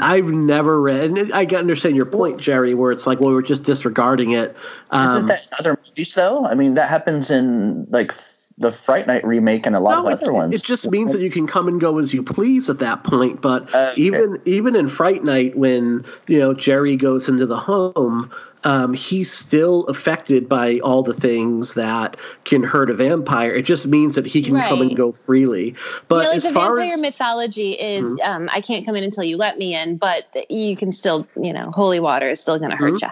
i've 0.00 0.26
never 0.30 0.80
read 0.80 1.04
and 1.16 1.32
i 1.32 1.46
can 1.46 1.58
understand 1.58 1.94
your 1.94 2.06
point 2.06 2.40
jerry 2.40 2.74
where 2.74 2.90
it's 2.90 3.06
like 3.06 3.20
well 3.20 3.30
we're 3.30 3.42
just 3.42 3.62
disregarding 3.64 4.32
it 4.32 4.56
um, 4.90 5.04
Isn't 5.06 5.26
that 5.26 5.46
in 5.46 5.52
other 5.60 5.78
movies 5.86 6.14
though? 6.14 6.44
I 6.46 6.54
mean, 6.54 6.74
that 6.74 6.88
happens 6.88 7.30
in 7.30 7.86
like 7.90 8.10
f- 8.10 8.39
the 8.60 8.70
Fright 8.70 9.06
Night 9.06 9.26
remake 9.26 9.66
and 9.66 9.74
a 9.74 9.80
lot 9.80 10.02
No, 10.02 10.06
of 10.10 10.20
it, 10.20 10.22
other 10.22 10.32
ones. 10.34 10.54
it 10.54 10.62
just 10.64 10.90
means 10.90 11.12
that 11.12 11.22
you 11.22 11.30
can 11.30 11.46
come 11.46 11.66
and 11.66 11.80
go 11.80 11.98
as 11.98 12.12
you 12.12 12.22
please 12.22 12.68
at 12.68 12.78
that 12.78 13.02
point. 13.04 13.40
But 13.40 13.74
Uh, 13.74 13.92
even 13.96 14.38
even 14.44 14.76
in 14.76 14.86
Fright 14.86 15.24
Night, 15.24 15.56
when 15.56 16.04
you 16.28 16.38
know 16.38 16.52
Jerry 16.52 16.94
goes 16.94 17.26
into 17.26 17.46
the 17.46 17.56
home, 17.56 18.30
um, 18.64 18.92
he's 18.92 19.32
still 19.32 19.84
affected 19.86 20.46
by 20.46 20.78
all 20.80 21.02
the 21.02 21.14
things 21.14 21.72
that 21.72 22.18
can 22.44 22.62
hurt 22.62 22.90
a 22.90 22.94
vampire. 22.94 23.50
It 23.54 23.62
just 23.62 23.86
means 23.86 24.14
that 24.14 24.26
he 24.26 24.42
can 24.42 24.60
come 24.60 24.82
and 24.82 24.94
go 24.94 25.10
freely. 25.12 25.74
But 26.08 26.24
yeah, 26.24 26.28
like 26.28 26.36
as 26.36 26.42
the 26.44 26.50
far 26.50 26.76
vampire 26.76 26.94
as 26.94 27.00
mythology 27.00 27.72
is, 27.72 28.04
Mhm. 28.04 28.28
um, 28.28 28.50
I 28.52 28.60
can't 28.60 28.84
come 28.84 28.94
in 28.94 29.04
until 29.04 29.24
you 29.24 29.38
let 29.38 29.58
me 29.58 29.74
in, 29.74 29.96
but 29.96 30.24
you 30.50 30.76
can 30.76 30.92
still, 30.92 31.26
you 31.40 31.54
know, 31.54 31.70
holy 31.74 31.98
water 31.98 32.28
is 32.28 32.40
still 32.40 32.58
going 32.58 32.70
to 32.72 32.76
hurt 32.76 32.92
Mhm. 32.94 33.02
you. 33.02 33.08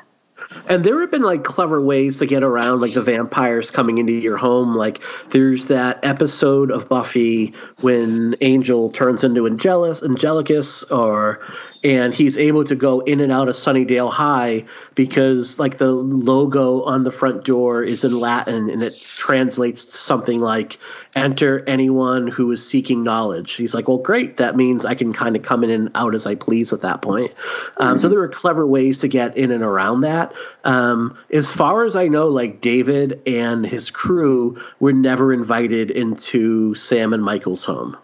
And 0.69 0.85
there 0.85 1.01
have 1.01 1.11
been 1.11 1.23
like 1.23 1.45
clever 1.45 1.81
ways 1.81 2.17
to 2.19 2.27
get 2.27 2.43
around 2.43 2.81
like 2.81 2.93
the 2.93 3.03
vampires 3.03 3.71
coming 3.71 3.99
into 3.99 4.13
your 4.13 4.37
home. 4.37 4.75
Like 4.75 5.03
there's 5.31 5.67
that 5.67 5.99
episode 6.03 6.71
of 6.71 6.89
Buffy 6.89 7.53
when 7.81 8.35
Angel 8.41 8.91
turns 8.91 9.25
into 9.25 9.47
Angelus, 9.47 10.01
Angelicus, 10.01 10.91
or 10.91 11.41
and 11.85 12.13
he's 12.13 12.37
able 12.37 12.65
to 12.65 12.75
go 12.75 13.01
in 13.01 13.21
and 13.21 13.31
out 13.31 13.49
of 13.49 13.55
Sunnydale 13.55 14.11
High 14.11 14.65
because 14.97 15.59
like 15.59 15.79
the 15.79 15.93
logo 15.93 16.83
on 16.83 17.05
the 17.05 17.13
front 17.13 17.45
door 17.45 17.83
is 17.83 18.03
in 18.03 18.19
Latin 18.19 18.69
and 18.69 18.83
it 18.83 18.93
translates 19.17 19.85
to 19.85 19.97
something 19.97 20.41
like 20.41 20.79
"Enter 21.15 21.63
anyone 21.69 22.27
who 22.27 22.51
is 22.51 22.67
seeking 22.67 23.05
knowledge." 23.05 23.55
He's 23.55 23.75
like, 23.75 23.87
"Well, 23.87 23.99
great. 23.99 24.39
That 24.39 24.57
means 24.57 24.85
I 24.85 24.95
can 24.95 25.13
kind 25.13 25.37
of 25.37 25.43
come 25.43 25.63
in 25.63 25.71
and 25.71 25.91
out 25.95 26.15
as 26.15 26.27
I 26.27 26.35
please 26.35 26.73
at 26.73 26.83
that 26.83 27.03
point." 27.03 27.33
Um, 27.77 27.99
So 27.99 28.09
there 28.09 28.21
are 28.21 28.29
clever 28.29 28.67
ways 28.67 28.99
to 28.99 29.09
get 29.09 29.37
in 29.37 29.51
and 29.51 29.63
around 29.63 30.01
that. 30.01 30.33
Um, 30.65 31.17
as 31.33 31.53
far 31.53 31.85
as 31.85 31.97
I 31.97 32.09
know, 32.09 32.29
like 32.29 32.61
David 32.61 33.21
and 33.27 33.65
his 33.67 33.91
crew 33.91 34.61
were 34.81 34.93
never 34.93 35.33
invited 35.33 35.91
into 35.91 36.75
Sam 36.75 37.13
and 37.13 37.23
Michael's 37.23 37.65
home. 37.65 37.97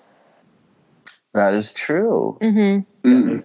that 1.32 1.55
is 1.55 1.73
true. 1.73 2.39
Mm-hmm. 2.40 3.40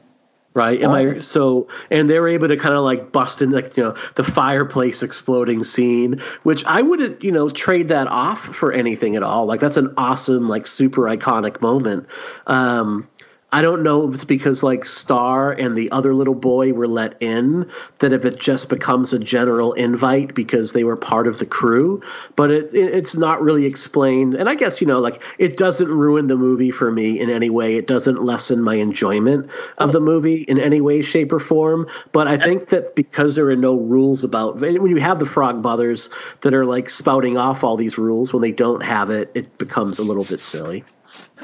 Right? 0.55 0.81
Am 0.81 0.91
I 0.91 1.19
so? 1.19 1.67
And 1.91 2.09
they 2.09 2.19
were 2.19 2.27
able 2.27 2.47
to 2.47 2.57
kind 2.57 2.75
of 2.75 2.83
like 2.83 3.11
bust 3.11 3.41
in 3.41 3.51
like 3.51 3.77
you 3.77 3.83
know 3.83 3.95
the 4.15 4.23
fireplace 4.23 5.03
exploding 5.03 5.63
scene, 5.63 6.19
which 6.43 6.65
I 6.65 6.81
wouldn't 6.81 7.23
you 7.23 7.31
know 7.31 7.49
trade 7.49 7.87
that 7.89 8.07
off 8.07 8.43
for 8.43 8.71
anything 8.73 9.15
at 9.15 9.23
all. 9.23 9.45
Like 9.45 9.59
that's 9.59 9.77
an 9.77 9.93
awesome 9.95 10.49
like 10.49 10.67
super 10.67 11.03
iconic 11.03 11.61
moment. 11.61 12.07
Um, 12.47 13.07
I 13.51 13.63
don't 13.63 13.81
know 13.81 14.07
if 14.07 14.13
it's 14.13 14.25
because 14.25 14.61
like 14.61 14.85
Star 14.85 15.51
and 15.51 15.75
the 15.75 15.89
other 15.91 16.13
little 16.13 16.35
boy 16.35 16.71
were 16.71 16.87
let 16.87 17.19
in 17.19 17.67
that 17.97 18.13
if 18.13 18.23
it 18.23 18.39
just 18.39 18.69
becomes 18.69 19.11
a 19.11 19.17
general 19.17 19.73
invite 19.73 20.35
because 20.35 20.73
they 20.73 20.83
were 20.83 20.95
part 20.95 21.27
of 21.27 21.39
the 21.39 21.47
crew, 21.47 21.99
but 22.35 22.51
it, 22.51 22.71
it 22.75 22.93
it's 22.93 23.17
not 23.17 23.41
really 23.41 23.65
explained. 23.65 24.35
And 24.35 24.49
I 24.49 24.53
guess 24.53 24.81
you 24.81 24.85
know 24.85 24.99
like 24.99 25.23
it 25.39 25.57
doesn't 25.57 25.87
ruin 25.87 26.27
the 26.27 26.37
movie 26.37 26.69
for 26.69 26.91
me 26.91 27.19
in 27.19 27.31
any 27.31 27.49
way. 27.49 27.75
It 27.75 27.87
doesn't 27.87 28.23
lessen 28.23 28.61
my 28.61 28.75
enjoyment 28.75 29.49
of 29.79 29.93
the 29.93 30.01
movie 30.01 30.43
in 30.43 30.59
any 30.59 30.79
way, 30.79 31.01
shape, 31.01 31.31
or 31.33 31.39
form. 31.39 31.87
But 32.11 32.27
I 32.27 32.37
think 32.37 32.67
that 32.69 32.95
because 32.95 33.35
there 33.35 33.49
are 33.49 33.55
no 33.55 33.75
rules 33.75 34.23
about 34.23 34.59
when 34.59 34.85
you 34.87 34.97
have 34.97 35.17
the 35.17 35.25
Frog 35.25 35.63
Brothers 35.63 36.09
that 36.41 36.53
are 36.53 36.65
like 36.65 36.87
spouting 36.87 37.37
off 37.37 37.63
all 37.63 37.77
these 37.77 37.97
rules 37.97 38.31
when 38.31 38.43
they 38.43 38.51
don't 38.51 38.83
have 38.83 39.09
it, 39.09 39.31
it 39.33 39.57
becomes 39.57 39.97
a 39.97 40.03
little 40.03 40.25
bit 40.25 40.39
silly. 40.39 40.83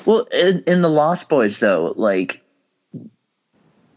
Well, 0.05 0.27
in, 0.33 0.63
in 0.67 0.81
the 0.81 0.89
Lost 0.89 1.29
Boys, 1.29 1.59
though, 1.59 1.93
like, 1.95 2.41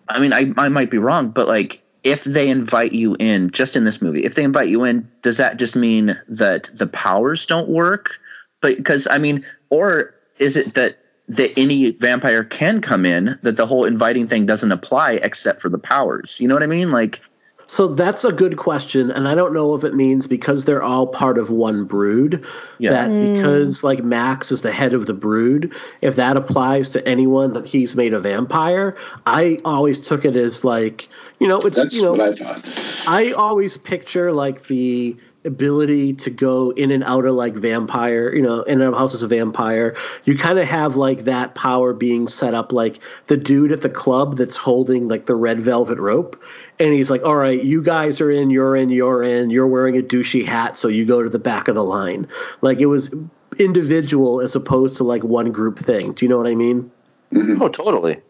I 0.08 0.18
mean, 0.18 0.32
I, 0.32 0.52
I 0.56 0.68
might 0.68 0.90
be 0.90 0.98
wrong, 0.98 1.30
but 1.30 1.48
like, 1.48 1.82
if 2.04 2.24
they 2.24 2.48
invite 2.48 2.92
you 2.92 3.16
in, 3.18 3.50
just 3.50 3.76
in 3.76 3.84
this 3.84 4.00
movie, 4.00 4.24
if 4.24 4.34
they 4.34 4.44
invite 4.44 4.68
you 4.68 4.84
in, 4.84 5.08
does 5.22 5.36
that 5.36 5.58
just 5.58 5.76
mean 5.76 6.16
that 6.28 6.70
the 6.74 6.86
powers 6.86 7.44
don't 7.44 7.68
work? 7.68 8.18
But 8.60 8.76
because 8.76 9.06
I 9.06 9.18
mean, 9.18 9.44
or 9.70 10.14
is 10.38 10.56
it 10.56 10.74
that 10.74 10.96
that 11.28 11.52
any 11.58 11.90
vampire 11.90 12.44
can 12.44 12.80
come 12.80 13.04
in, 13.04 13.38
that 13.42 13.56
the 13.56 13.66
whole 13.66 13.84
inviting 13.84 14.26
thing 14.26 14.46
doesn't 14.46 14.72
apply 14.72 15.12
except 15.22 15.60
for 15.60 15.68
the 15.68 15.78
powers? 15.78 16.40
You 16.40 16.48
know 16.48 16.54
what 16.54 16.62
I 16.62 16.68
mean? 16.68 16.90
Like, 16.90 17.20
So 17.70 17.86
that's 17.86 18.24
a 18.24 18.32
good 18.32 18.56
question, 18.56 19.10
and 19.10 19.28
I 19.28 19.34
don't 19.34 19.52
know 19.52 19.74
if 19.74 19.84
it 19.84 19.94
means 19.94 20.26
because 20.26 20.64
they're 20.64 20.82
all 20.82 21.06
part 21.06 21.36
of 21.36 21.50
one 21.50 21.84
brood 21.84 22.42
Yeah. 22.78 22.92
that 22.92 23.10
Mm. 23.10 23.36
because 23.36 23.84
like 23.84 24.02
Max 24.02 24.50
is 24.50 24.62
the 24.62 24.72
head 24.72 24.94
of 24.94 25.04
the 25.04 25.12
brood, 25.12 25.70
if 26.00 26.16
that 26.16 26.38
applies 26.38 26.88
to 26.90 27.06
anyone 27.06 27.52
that 27.52 27.66
he's 27.66 27.94
made 27.94 28.14
a 28.14 28.20
vampire. 28.20 28.96
I 29.26 29.58
always 29.66 30.00
took 30.00 30.24
it 30.24 30.34
as 30.34 30.64
like 30.64 31.08
you 31.40 31.46
know 31.46 31.58
it's 31.58 31.76
That's 31.76 31.94
you 31.94 32.04
know 32.04 32.12
what 32.12 32.20
I 32.22 32.32
thought. 32.32 33.04
I 33.06 33.32
always 33.32 33.76
picture 33.76 34.32
like 34.32 34.68
the 34.68 35.14
ability 35.44 36.12
to 36.12 36.30
go 36.30 36.70
in 36.70 36.90
and 36.90 37.04
out 37.04 37.24
of 37.24 37.32
like 37.34 37.54
vampire, 37.54 38.34
you 38.34 38.42
know, 38.42 38.62
in 38.62 38.80
and 38.80 38.82
out 38.82 38.92
of 38.94 38.98
house 38.98 39.14
as 39.14 39.22
a 39.22 39.28
vampire. 39.28 39.94
You 40.24 40.36
kind 40.36 40.58
of 40.58 40.64
have 40.66 40.96
like 40.96 41.24
that 41.24 41.54
power 41.54 41.92
being 41.92 42.28
set 42.28 42.54
up 42.54 42.72
like 42.72 42.98
the 43.28 43.36
dude 43.36 43.72
at 43.72 43.82
the 43.82 43.88
club 43.88 44.36
that's 44.36 44.56
holding 44.56 45.08
like 45.08 45.26
the 45.26 45.36
red 45.36 45.60
velvet 45.60 45.98
rope. 45.98 46.42
And 46.80 46.94
he's 46.94 47.10
like, 47.10 47.22
all 47.22 47.36
right, 47.36 47.62
you 47.62 47.82
guys 47.82 48.20
are 48.20 48.30
in, 48.30 48.50
you're 48.50 48.76
in, 48.76 48.88
you're 48.88 49.22
in, 49.22 49.50
you're 49.50 49.66
wearing 49.66 49.96
a 49.96 50.02
douchey 50.02 50.44
hat, 50.44 50.76
so 50.76 50.88
you 50.88 51.04
go 51.04 51.22
to 51.22 51.28
the 51.28 51.38
back 51.38 51.68
of 51.68 51.74
the 51.74 51.84
line. 51.84 52.26
Like 52.60 52.78
it 52.78 52.86
was 52.86 53.12
individual 53.58 54.40
as 54.40 54.54
opposed 54.54 54.96
to 54.98 55.04
like 55.04 55.24
one 55.24 55.50
group 55.50 55.78
thing. 55.78 56.12
Do 56.12 56.24
you 56.24 56.28
know 56.28 56.38
what 56.38 56.46
I 56.46 56.54
mean? 56.54 56.90
Oh, 57.60 57.68
totally. 57.68 58.22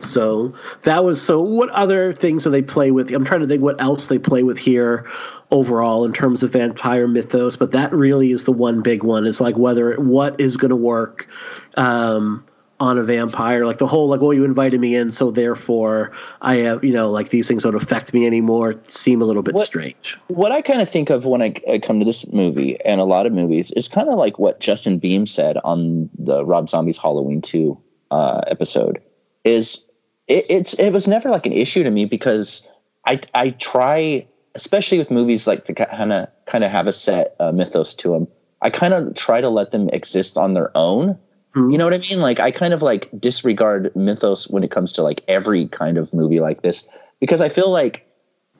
So 0.00 0.54
that 0.82 1.04
was 1.04 1.22
so. 1.22 1.40
What 1.40 1.70
other 1.70 2.12
things 2.12 2.44
do 2.44 2.50
they 2.50 2.62
play 2.62 2.90
with? 2.90 3.12
I'm 3.14 3.24
trying 3.24 3.40
to 3.40 3.46
think 3.46 3.62
what 3.62 3.80
else 3.80 4.06
they 4.06 4.18
play 4.18 4.42
with 4.42 4.58
here 4.58 5.08
overall 5.50 6.04
in 6.04 6.12
terms 6.12 6.42
of 6.42 6.52
vampire 6.52 7.08
mythos, 7.08 7.56
but 7.56 7.70
that 7.70 7.92
really 7.92 8.30
is 8.30 8.44
the 8.44 8.52
one 8.52 8.82
big 8.82 9.02
one. 9.02 9.26
Is 9.26 9.40
like 9.40 9.56
whether 9.56 9.94
what 9.96 10.38
is 10.38 10.56
going 10.56 10.68
to 10.70 10.76
work 10.76 11.26
um, 11.76 12.44
on 12.80 12.98
a 12.98 13.02
vampire. 13.02 13.66
Like 13.66 13.78
the 13.78 13.86
whole 13.86 14.08
like, 14.08 14.20
well, 14.20 14.32
you 14.32 14.44
invited 14.44 14.80
me 14.80 14.94
in, 14.96 15.10
so 15.10 15.30
therefore 15.30 16.10
I 16.42 16.56
have 16.56 16.82
you 16.82 16.92
know 16.92 17.10
like 17.10 17.28
these 17.28 17.46
things 17.46 17.62
don't 17.62 17.74
affect 17.74 18.12
me 18.12 18.26
anymore. 18.26 18.74
Seem 18.88 19.22
a 19.22 19.24
little 19.26 19.42
bit 19.42 19.54
What- 19.54 19.66
strange. 19.66 20.18
What 20.28 20.50
I 20.50 20.62
kind 20.62 20.80
of 20.80 20.88
think 20.88 21.10
of 21.10 21.26
when 21.26 21.42
I, 21.42 21.54
I 21.70 21.78
come 21.78 21.98
to 22.00 22.04
this 22.06 22.26
movie 22.32 22.80
and 22.84 23.00
a 23.00 23.04
lot 23.04 23.26
of 23.26 23.32
movies 23.32 23.70
is 23.72 23.86
kind 23.86 24.08
of 24.08 24.16
like 24.18 24.38
what 24.38 24.58
Justin 24.60 24.98
Beam 24.98 25.26
said 25.26 25.58
on 25.62 26.08
the 26.18 26.44
Rob 26.44 26.68
Zombie's 26.68 26.98
Halloween 26.98 27.42
2 27.42 27.78
uh, 28.10 28.40
episode 28.48 29.00
is 29.44 29.86
it, 30.26 30.46
it's 30.48 30.74
it 30.74 30.90
was 30.92 31.06
never 31.06 31.30
like 31.30 31.46
an 31.46 31.52
issue 31.52 31.82
to 31.82 31.90
me 31.90 32.06
because 32.06 32.68
I 33.06 33.20
I 33.34 33.50
try 33.50 34.26
especially 34.54 34.98
with 34.98 35.10
movies 35.10 35.46
like 35.46 35.66
the 35.66 35.74
kind 35.74 36.12
of 36.12 36.28
kind 36.46 36.64
of 36.64 36.70
have 36.70 36.86
a 36.86 36.92
set 36.92 37.36
uh, 37.38 37.52
mythos 37.52 37.94
to 37.94 38.10
them. 38.10 38.26
I 38.62 38.70
kind 38.70 38.92
of 38.94 39.14
try 39.14 39.40
to 39.40 39.48
let 39.48 39.70
them 39.70 39.88
exist 39.90 40.36
on 40.36 40.54
their 40.54 40.70
own. 40.76 41.18
You 41.54 41.78
know 41.78 41.84
what 41.84 41.94
I 41.94 41.98
mm-hmm. 41.98 42.14
mean? 42.14 42.22
Like 42.22 42.38
I 42.38 42.50
kind 42.50 42.72
of 42.72 42.82
like 42.82 43.08
disregard 43.18 43.94
mythos 43.96 44.48
when 44.48 44.62
it 44.62 44.70
comes 44.70 44.92
to 44.92 45.02
like 45.02 45.22
every 45.26 45.66
kind 45.66 45.98
of 45.98 46.14
movie 46.14 46.38
like 46.40 46.62
this 46.62 46.88
because 47.18 47.40
I 47.40 47.48
feel 47.48 47.70
like 47.70 48.06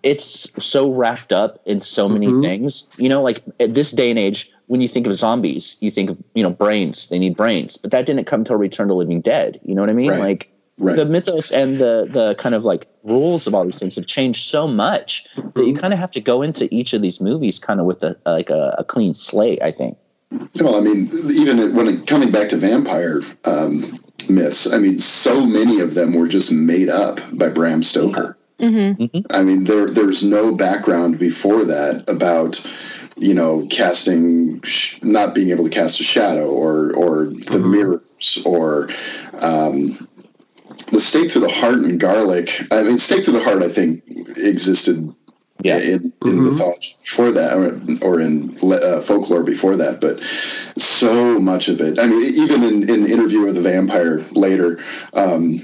it's 0.03 0.51
so 0.65 0.93
wrapped 0.93 1.33
up 1.33 1.61
in 1.67 1.81
so 1.81 2.09
many 2.09 2.29
mm-hmm. 2.29 2.43
things. 2.43 2.89
You 2.99 3.09
know, 3.09 3.23
like 3.23 3.43
at 3.61 3.75
this 3.75 3.93
day 3.93 4.11
and 4.11 4.19
age, 4.19 4.51
when 4.67 4.81
you 4.81 4.89
think 4.89 5.07
of 5.07 5.15
zombies, 5.15 5.77
you 5.81 5.91
think 5.91 6.11
of 6.11 6.19
you 6.35 6.43
know 6.43 6.51
brains. 6.51 7.09
They 7.09 7.19
need 7.19 7.37
brains, 7.37 7.77
but 7.77 7.93
that 7.93 8.07
didn't 8.07 8.25
come 8.25 8.43
till 8.45 8.57
Return 8.57 8.89
to 8.89 8.95
Living 8.95 9.21
Dead. 9.21 9.61
You 9.63 9.75
know 9.75 9.83
what 9.83 9.91
I 9.91 9.95
mean? 9.95 10.11
Right. 10.11 10.21
Like 10.21 10.51
Right. 10.83 10.97
the 10.97 11.05
mythos 11.05 11.53
and 11.53 11.79
the 11.79 12.09
the 12.11 12.35
kind 12.37 12.55
of 12.55 12.65
like 12.65 12.87
rules 13.05 13.47
of 13.47 13.55
all 13.55 13.67
these 13.67 13.79
things 13.79 13.97
have 13.97 14.07
changed 14.07 14.43
so 14.43 14.67
much 14.67 15.27
that 15.35 15.59
you 15.59 15.75
mm-hmm. 15.75 15.77
kind 15.77 15.93
of 15.93 15.99
have 15.99 16.11
to 16.13 16.23
go 16.23 16.41
into 16.41 16.75
each 16.75 16.95
of 16.95 17.03
these 17.03 17.21
movies 17.21 17.59
kind 17.59 17.81
of 17.81 17.87
with 17.87 18.03
a 18.03 18.17
like 18.25 18.49
a, 18.49 18.77
a 18.79 18.85
clean 18.85 19.13
slate. 19.13 19.63
I 19.63 19.73
think. 19.73 19.99
Well, 20.61 20.77
I 20.77 20.81
mean, 20.81 21.09
even 21.31 21.75
when 21.75 21.89
it, 21.89 22.07
coming 22.07 22.31
back 22.31 22.51
to 22.51 22.57
vampire 22.57 23.21
um, 23.45 23.83
myths, 24.29 24.73
I 24.73 24.79
mean, 24.79 24.99
so 24.99 25.45
many 25.45 25.81
of 25.81 25.95
them 25.95 26.15
were 26.15 26.29
just 26.29 26.53
made 26.53 26.89
up 26.89 27.19
by 27.33 27.49
Bram 27.49 27.83
Stoker. 27.83 28.37
I 29.31 29.43
mean, 29.43 29.65
there 29.65 29.87
there's 29.87 30.23
no 30.23 30.55
background 30.55 31.19
before 31.19 31.65
that 31.65 32.05
about 32.09 32.65
you 33.17 33.35
know 33.35 33.67
casting, 33.71 34.61
sh- 34.63 35.03
not 35.03 35.35
being 35.35 35.51
able 35.51 35.65
to 35.65 35.71
cast 35.71 36.01
a 36.01 36.05
shadow 36.05 36.49
or 36.49 36.95
or 36.95 37.27
the 37.27 37.59
mirrors 37.59 38.43
or. 38.45 38.89
Um, 39.43 39.97
the 40.93 41.01
stake 41.01 41.31
through 41.31 41.43
the 41.43 41.49
heart 41.49 41.79
and 41.79 42.01
garlic. 42.01 42.51
I 42.73 42.83
mean, 42.83 42.99
stake 42.99 43.25
through 43.25 43.35
the 43.35 43.45
heart. 43.45 43.63
I 43.63 43.69
think 43.69 44.03
existed 44.09 45.15
Yeah. 45.63 45.79
in, 45.79 46.13
in 46.25 46.43
mythology 46.43 46.95
before 47.03 47.33
that, 47.33 47.57
or, 47.57 48.09
or 48.09 48.21
in 48.21 48.57
uh, 48.63 49.01
folklore 49.01 49.43
before 49.43 49.77
that. 49.77 50.01
But 50.01 50.23
so 50.81 51.39
much 51.39 51.69
of 51.69 51.81
it. 51.81 51.99
I 51.99 52.07
mean, 52.07 52.23
even 52.23 52.63
in, 52.63 52.89
in 52.89 53.07
Interview 53.07 53.41
with 53.41 53.57
the 53.57 53.63
Vampire 53.63 54.21
later, 54.33 54.79
um, 55.15 55.59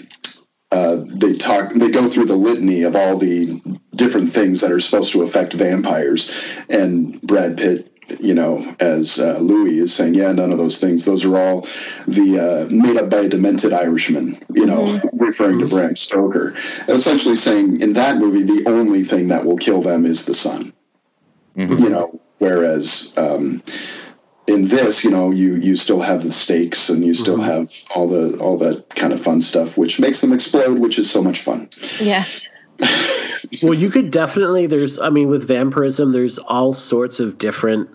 uh, 0.73 1.05
they 1.07 1.35
talk. 1.35 1.73
They 1.73 1.91
go 1.91 2.09
through 2.09 2.27
the 2.27 2.37
litany 2.37 2.83
of 2.83 2.97
all 2.97 3.17
the 3.17 3.61
different 3.95 4.29
things 4.31 4.61
that 4.61 4.73
are 4.73 4.81
supposed 4.81 5.13
to 5.13 5.23
affect 5.23 5.53
vampires, 5.53 6.31
and 6.69 7.21
Brad 7.23 7.57
Pitt. 7.57 7.93
You 8.21 8.35
know, 8.35 8.65
as 8.79 9.19
uh, 9.19 9.39
Louis 9.41 9.79
is 9.79 9.93
saying, 9.93 10.15
yeah, 10.15 10.31
none 10.33 10.53
of 10.53 10.59
those 10.59 10.81
things. 10.81 11.05
Those 11.05 11.25
are 11.25 11.37
all 11.37 11.63
the 12.07 12.69
uh, 12.71 12.73
made 12.73 12.97
up 12.97 13.11
by 13.11 13.19
a 13.19 13.29
demented 13.29 13.73
Irishman. 13.73 14.37
You 14.55 14.67
know, 14.67 15.01
referring 15.15 15.59
to 15.59 15.67
Bram 15.67 15.97
Stoker, 15.97 16.55
essentially 16.89 17.35
saying 17.35 17.81
in 17.81 17.95
that 17.95 18.19
movie 18.19 18.43
the 18.43 18.71
only 18.71 19.03
thing 19.03 19.29
that 19.29 19.45
will 19.45 19.59
kill 19.59 19.83
them 19.83 20.07
is 20.07 20.27
the 20.27 20.35
sun 20.35 20.73
you 21.57 21.89
know 21.89 22.21
whereas 22.39 23.15
um, 23.17 23.63
in 24.47 24.67
this 24.67 25.05
you 25.05 25.11
know 25.11 25.31
you 25.31 25.55
you 25.55 25.75
still 25.75 26.01
have 26.01 26.23
the 26.23 26.33
stakes 26.33 26.89
and 26.89 27.05
you 27.05 27.15
still 27.15 27.41
have 27.41 27.73
all 27.95 28.07
the 28.07 28.39
all 28.39 28.59
that 28.59 28.85
kind 28.91 29.13
of 29.13 29.21
fun 29.21 29.41
stuff 29.41 29.79
which 29.79 29.99
makes 29.99 30.21
them 30.21 30.33
explode 30.33 30.79
which 30.79 30.99
is 30.99 31.11
so 31.11 31.23
much 31.23 31.41
fun 31.41 31.69
Yeah. 32.01 32.25
well, 33.63 33.73
you 33.73 33.89
could 33.89 34.11
definitely. 34.11 34.67
There's, 34.67 34.99
I 34.99 35.09
mean, 35.09 35.31
with 35.31 35.49
vampirism, 35.49 36.13
there's 36.13 36.39
all 36.39 36.75
sorts 36.75 37.21
of 37.21 37.39
different 37.39 37.89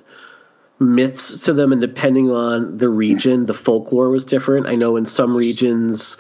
myths 0.82 1.40
to 1.42 1.54
them, 1.54 1.72
and 1.72 1.82
depending 1.82 2.32
on 2.32 2.76
the 2.78 2.90
region, 2.90 3.46
the 3.46 3.54
folklore 3.54 4.10
was 4.10 4.26
different. 4.26 4.68
I 4.68 4.76
know 4.76 4.98
in 4.98 5.06
some 5.06 5.36
regions, 5.36 6.18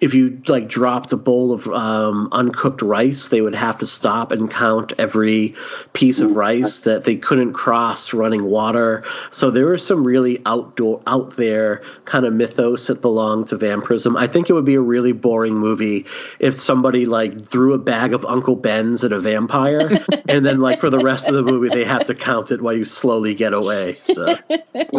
if 0.00 0.12
you 0.12 0.40
like 0.46 0.68
dropped 0.68 1.12
a 1.12 1.16
bowl 1.16 1.52
of 1.52 1.66
um, 1.68 2.28
uncooked 2.32 2.82
rice, 2.82 3.28
they 3.28 3.40
would 3.40 3.54
have 3.54 3.78
to 3.78 3.86
stop 3.86 4.30
and 4.30 4.50
count 4.50 4.92
every 4.98 5.54
piece 5.94 6.20
of 6.20 6.36
rice 6.36 6.80
that 6.80 7.04
they 7.04 7.16
couldn't 7.16 7.54
cross 7.54 8.12
running 8.12 8.44
water. 8.44 9.02
So 9.30 9.50
there 9.50 9.66
was 9.66 9.86
some 9.86 10.06
really 10.06 10.42
outdoor, 10.44 11.00
out 11.06 11.36
there 11.36 11.82
kind 12.04 12.26
of 12.26 12.34
mythos 12.34 12.86
that 12.88 13.00
belonged 13.00 13.48
to 13.48 13.56
vampirism. 13.56 14.16
I 14.16 14.26
think 14.26 14.50
it 14.50 14.52
would 14.52 14.66
be 14.66 14.74
a 14.74 14.80
really 14.80 15.12
boring 15.12 15.54
movie 15.54 16.04
if 16.40 16.54
somebody 16.54 17.06
like 17.06 17.46
threw 17.48 17.72
a 17.72 17.78
bag 17.78 18.12
of 18.12 18.24
Uncle 18.26 18.56
Ben's 18.56 19.02
at 19.02 19.12
a 19.12 19.20
vampire, 19.20 19.88
and 20.28 20.44
then 20.44 20.60
like 20.60 20.78
for 20.78 20.90
the 20.90 20.98
rest 20.98 21.28
of 21.28 21.34
the 21.34 21.42
movie 21.42 21.70
they 21.70 21.84
have 21.84 22.04
to 22.04 22.14
count 22.14 22.50
it 22.50 22.60
while 22.60 22.76
you 22.76 22.84
slowly 22.84 23.34
get 23.34 23.54
away. 23.54 23.96
So 24.02 24.36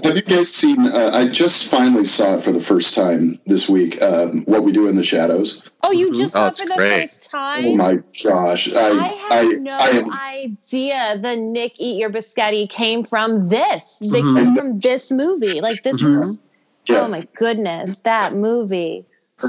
have 0.03 0.15
you 0.15 0.21
guys 0.21 0.53
seen 0.53 0.87
uh, 0.87 1.11
i 1.13 1.27
just 1.27 1.69
finally 1.69 2.05
saw 2.05 2.35
it 2.35 2.43
for 2.43 2.51
the 2.51 2.59
first 2.59 2.95
time 2.95 3.39
this 3.45 3.69
week 3.69 4.01
um, 4.01 4.43
what 4.45 4.63
we 4.63 4.71
do 4.71 4.86
in 4.87 4.95
the 4.95 5.03
shadows 5.03 5.63
Oh, 5.83 5.91
you 5.91 6.07
mm-hmm. 6.07 6.15
just 6.15 6.35
Oh, 6.35 6.39
saw 6.39 6.47
it 6.47 6.57
for 6.57 6.65
the 6.67 6.75
great. 6.75 7.01
first 7.01 7.29
time? 7.31 7.65
oh 7.65 7.75
my 7.75 7.99
gosh 8.23 8.73
i 8.73 8.87
I 8.89 9.07
had 9.29 9.61
no 9.61 9.77
I 9.79 9.89
am 9.89 10.11
idea 10.13 11.17
the 11.21 11.35
Nick 11.35 11.73
Eat 11.77 11.97
Your 11.97 12.09
Biscotti 12.09 12.69
came 12.69 13.03
from 13.03 13.47
this. 13.47 13.99
They 13.99 14.21
mm-hmm. 14.21 14.35
came 14.35 14.53
from 14.53 14.79
this 14.79 15.11
movie. 15.11 15.61
Like 15.61 15.83
this 15.83 16.01
mm-hmm. 16.03 16.21
is 16.29 16.41
Yeah. 16.87 17.01
oh 17.01 17.07
my 17.09 17.27
goodness, 17.35 17.99
that 17.99 18.35
movie. 18.35 19.05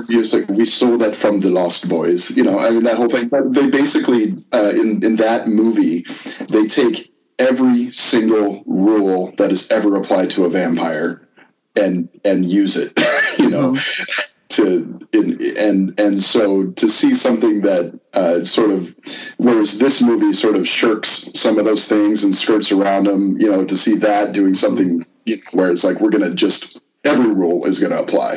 music. 0.08 0.48
We 0.48 0.64
saw 0.64 0.96
that 0.98 1.14
from 1.14 1.40
the 1.40 1.50
Lost 1.50 1.88
Boys. 1.88 2.36
You 2.36 2.44
know, 2.44 2.58
I 2.58 2.70
mean 2.70 2.84
that 2.84 2.96
whole 2.96 3.08
thing. 3.08 3.28
But 3.28 3.52
they 3.52 3.70
basically 3.70 4.44
uh, 4.52 4.72
in 4.74 5.04
in 5.04 5.16
that 5.16 5.48
movie, 5.48 6.04
they 6.48 6.66
take 6.66 7.12
every 7.38 7.90
single 7.90 8.62
rule 8.66 9.32
that 9.38 9.50
is 9.50 9.70
ever 9.70 9.96
applied 9.96 10.30
to 10.30 10.44
a 10.44 10.50
vampire 10.50 11.26
and 11.80 12.08
and 12.24 12.44
use 12.44 12.76
it. 12.76 12.92
you 13.38 13.50
know. 13.50 13.76
To 14.50 15.00
in, 15.12 15.38
and 15.58 16.00
and 16.00 16.18
so 16.18 16.68
to 16.68 16.88
see 16.88 17.14
something 17.14 17.60
that 17.62 18.00
uh, 18.14 18.44
sort 18.44 18.70
of 18.70 18.94
whereas 19.36 19.78
this 19.78 20.02
movie 20.02 20.32
sort 20.32 20.56
of 20.56 20.66
shirks 20.66 21.30
some 21.34 21.58
of 21.58 21.66
those 21.66 21.86
things 21.86 22.24
and 22.24 22.34
skirts 22.34 22.72
around 22.72 23.04
them, 23.04 23.36
you 23.38 23.50
know, 23.50 23.64
to 23.64 23.76
see 23.76 23.96
that 23.96 24.32
doing 24.32 24.54
something 24.54 25.04
you 25.26 25.36
know, 25.36 25.42
where 25.52 25.70
it's 25.70 25.84
like 25.84 26.00
we're 26.00 26.10
gonna 26.10 26.34
just 26.34 26.80
every 27.04 27.32
rule 27.32 27.64
is 27.66 27.80
going 27.80 27.92
to 27.92 28.02
apply. 28.02 28.36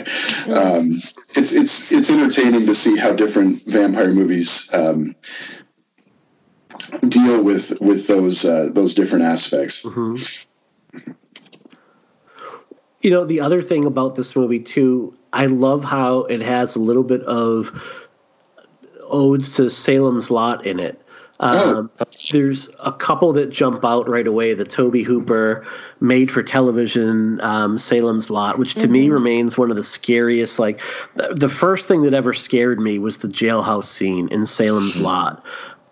Um, 0.53 0.89
it's 0.91 1.53
it's 1.53 1.91
it's 1.91 2.09
entertaining 2.09 2.65
to 2.65 2.75
see 2.75 2.97
how 2.97 3.13
different 3.13 3.63
vampire 3.65 4.13
movies 4.13 4.73
um, 4.73 5.15
deal 7.07 7.43
with 7.43 7.79
with 7.81 8.07
those 8.07 8.45
uh, 8.45 8.69
those 8.71 8.93
different 8.93 9.25
aspects. 9.25 9.85
You 13.01 13.09
know 13.11 13.25
the 13.25 13.39
other 13.39 13.61
thing 13.61 13.85
about 13.85 14.15
this 14.15 14.35
movie 14.35 14.59
too 14.59 15.13
i 15.33 15.45
love 15.45 15.83
how 15.83 16.19
it 16.25 16.41
has 16.41 16.75
a 16.75 16.79
little 16.79 17.03
bit 17.03 17.21
of 17.23 17.71
odes 19.11 19.55
to 19.57 19.69
salem's 19.69 20.31
lot 20.31 20.65
in 20.65 20.79
it. 20.79 20.97
Um, 21.39 21.89
there's 22.31 22.69
a 22.83 22.91
couple 22.91 23.33
that 23.33 23.49
jump 23.49 23.83
out 23.83 24.07
right 24.07 24.27
away 24.27 24.53
the 24.53 24.63
tobe 24.63 24.97
hooper 24.97 25.65
made 25.99 26.29
for 26.31 26.43
television 26.43 27.41
um, 27.41 27.79
salem's 27.79 28.29
lot 28.29 28.59
which 28.59 28.75
to 28.75 28.87
me 28.87 29.09
remains 29.09 29.57
one 29.57 29.71
of 29.71 29.75
the 29.75 29.83
scariest 29.83 30.59
like 30.59 30.79
the, 31.15 31.33
the 31.33 31.49
first 31.49 31.87
thing 31.87 32.03
that 32.03 32.13
ever 32.13 32.31
scared 32.31 32.79
me 32.79 32.99
was 32.99 33.17
the 33.17 33.27
jailhouse 33.27 33.85
scene 33.85 34.27
in 34.27 34.45
salem's 34.45 35.01
lot 35.01 35.43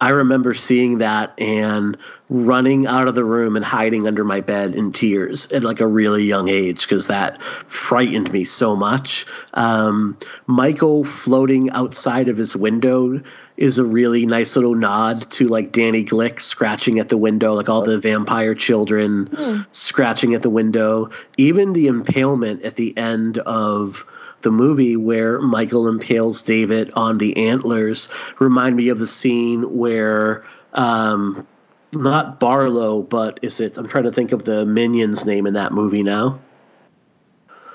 I 0.01 0.09
remember 0.09 0.53
seeing 0.53 0.99
that 0.99 1.33
and 1.37 1.97
running 2.29 2.85
out 2.87 3.07
of 3.07 3.15
the 3.15 3.23
room 3.23 3.55
and 3.55 3.65
hiding 3.65 4.07
under 4.07 4.23
my 4.23 4.39
bed 4.39 4.75
in 4.75 4.93
tears 4.93 5.51
at 5.51 5.63
like 5.63 5.81
a 5.81 5.87
really 5.87 6.23
young 6.23 6.47
age 6.47 6.83
because 6.83 7.07
that 7.07 7.41
frightened 7.41 8.31
me 8.31 8.43
so 8.43 8.75
much. 8.75 9.25
Um, 9.55 10.17
Michael 10.47 11.03
floating 11.03 11.69
outside 11.71 12.29
of 12.29 12.37
his 12.37 12.55
window 12.55 13.19
is 13.57 13.77
a 13.77 13.83
really 13.83 14.25
nice 14.25 14.55
little 14.55 14.75
nod 14.75 15.29
to 15.31 15.47
like 15.47 15.73
Danny 15.73 16.05
Glick 16.05 16.39
scratching 16.41 16.99
at 16.99 17.09
the 17.09 17.17
window, 17.17 17.53
like 17.53 17.67
all 17.67 17.81
the 17.81 17.97
vampire 17.97 18.55
children 18.55 19.27
Hmm. 19.35 19.61
scratching 19.71 20.33
at 20.33 20.43
the 20.43 20.49
window. 20.49 21.09
Even 21.37 21.73
the 21.73 21.87
impalement 21.87 22.63
at 22.63 22.77
the 22.77 22.95
end 22.97 23.39
of 23.39 24.05
the 24.41 24.51
movie 24.51 24.95
where 24.95 25.39
Michael 25.39 25.87
impales 25.87 26.41
David 26.41 26.91
on 26.95 27.17
the 27.17 27.35
antlers 27.37 28.09
remind 28.39 28.75
me 28.75 28.89
of 28.89 28.99
the 28.99 29.07
scene 29.07 29.77
where 29.77 30.43
um, 30.73 31.45
not 31.91 32.39
Barlow, 32.39 33.01
but 33.01 33.39
is 33.41 33.59
it? 33.59 33.77
I'm 33.77 33.87
trying 33.87 34.03
to 34.05 34.11
think 34.11 34.31
of 34.31 34.45
the 34.45 34.65
minion's 34.65 35.25
name 35.25 35.47
in 35.47 35.53
that 35.53 35.71
movie 35.71 36.03
now. 36.03 36.39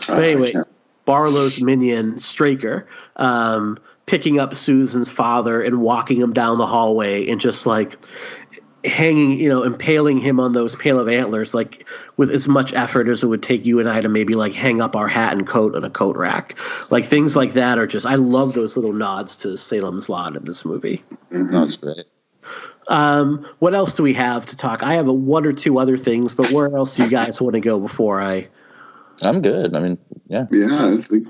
But 0.09 0.23
anyway, 0.23 0.53
Barlow's 1.05 1.62
minion 1.62 2.19
Straker 2.19 2.86
um, 3.16 3.78
picking 4.07 4.39
up 4.39 4.55
Susan's 4.55 5.11
father 5.11 5.62
and 5.62 5.81
walking 5.81 6.20
him 6.20 6.32
down 6.32 6.59
the 6.59 6.66
hallway 6.66 7.28
and 7.28 7.41
just 7.41 7.66
like 7.66 7.97
hanging, 8.85 9.39
you 9.39 9.48
know, 9.48 9.62
impaling 9.62 10.19
him 10.19 10.39
on 10.39 10.52
those 10.52 10.74
pail 10.74 10.98
of 10.98 11.09
antlers, 11.09 11.55
like 11.55 11.86
with 12.16 12.31
as 12.31 12.47
much 12.47 12.73
effort 12.74 13.09
as 13.09 13.23
it 13.23 13.27
would 13.27 13.43
take 13.43 13.65
you 13.65 13.81
and 13.81 13.89
I 13.89 14.01
to 14.01 14.09
maybe 14.09 14.35
like 14.35 14.52
hang 14.52 14.81
up 14.81 14.94
our 14.94 15.09
hat 15.09 15.32
and 15.32 15.47
coat 15.47 15.74
on 15.74 15.85
a 15.85 15.90
coat 15.90 16.16
rack. 16.16 16.56
Like 16.90 17.05
things 17.05 17.36
like 17.36 17.52
that 17.55 17.78
are 17.78 17.86
just, 17.86 18.06
I 18.06 18.16
love 18.16 18.55
those 18.55 18.77
little 18.77 18.93
nods 18.93 19.36
to 19.39 19.56
Salem's 19.56 20.09
Lot 20.09 20.36
in 20.36 20.44
this 20.44 20.65
movie. 20.65 21.02
That's 21.31 21.77
great. 21.77 22.05
Um, 22.89 23.48
what 23.61 23.74
else 23.74 23.94
do 23.94 24.02
we 24.02 24.12
have 24.12 24.44
to 24.47 24.56
talk? 24.56 24.82
I 24.82 24.94
have 24.94 25.09
a 25.09 25.12
one 25.12 25.47
or 25.47 25.52
two 25.52 25.78
other 25.78 25.97
things, 25.97 26.35
but 26.35 26.51
where 26.52 26.74
else 26.77 26.97
do 26.97 27.05
you 27.05 27.11
guys 27.11 27.40
want 27.40 27.55
to 27.55 27.61
go 27.61 27.81
before 27.81 28.20
I? 28.20 28.48
I'm 29.23 29.40
good. 29.40 29.74
I 29.74 29.81
mean, 29.81 29.98
yeah. 30.27 30.47
Yeah. 30.51 30.94
I 30.94 31.01
think. 31.01 31.28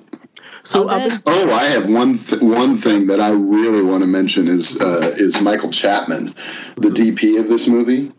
So 0.64 0.88
oh, 1.26 1.52
I 1.52 1.64
have 1.64 1.90
one 1.90 2.16
th- 2.16 2.40
one 2.42 2.76
thing 2.76 3.06
that 3.08 3.20
I 3.20 3.30
really 3.30 3.82
want 3.82 4.02
to 4.02 4.06
mention 4.08 4.48
is 4.48 4.80
uh, 4.80 5.12
is 5.16 5.42
Michael 5.42 5.70
Chapman, 5.70 6.34
the 6.76 6.88
DP 6.88 7.38
of 7.38 7.48
this 7.48 7.68
movie, 7.68 8.12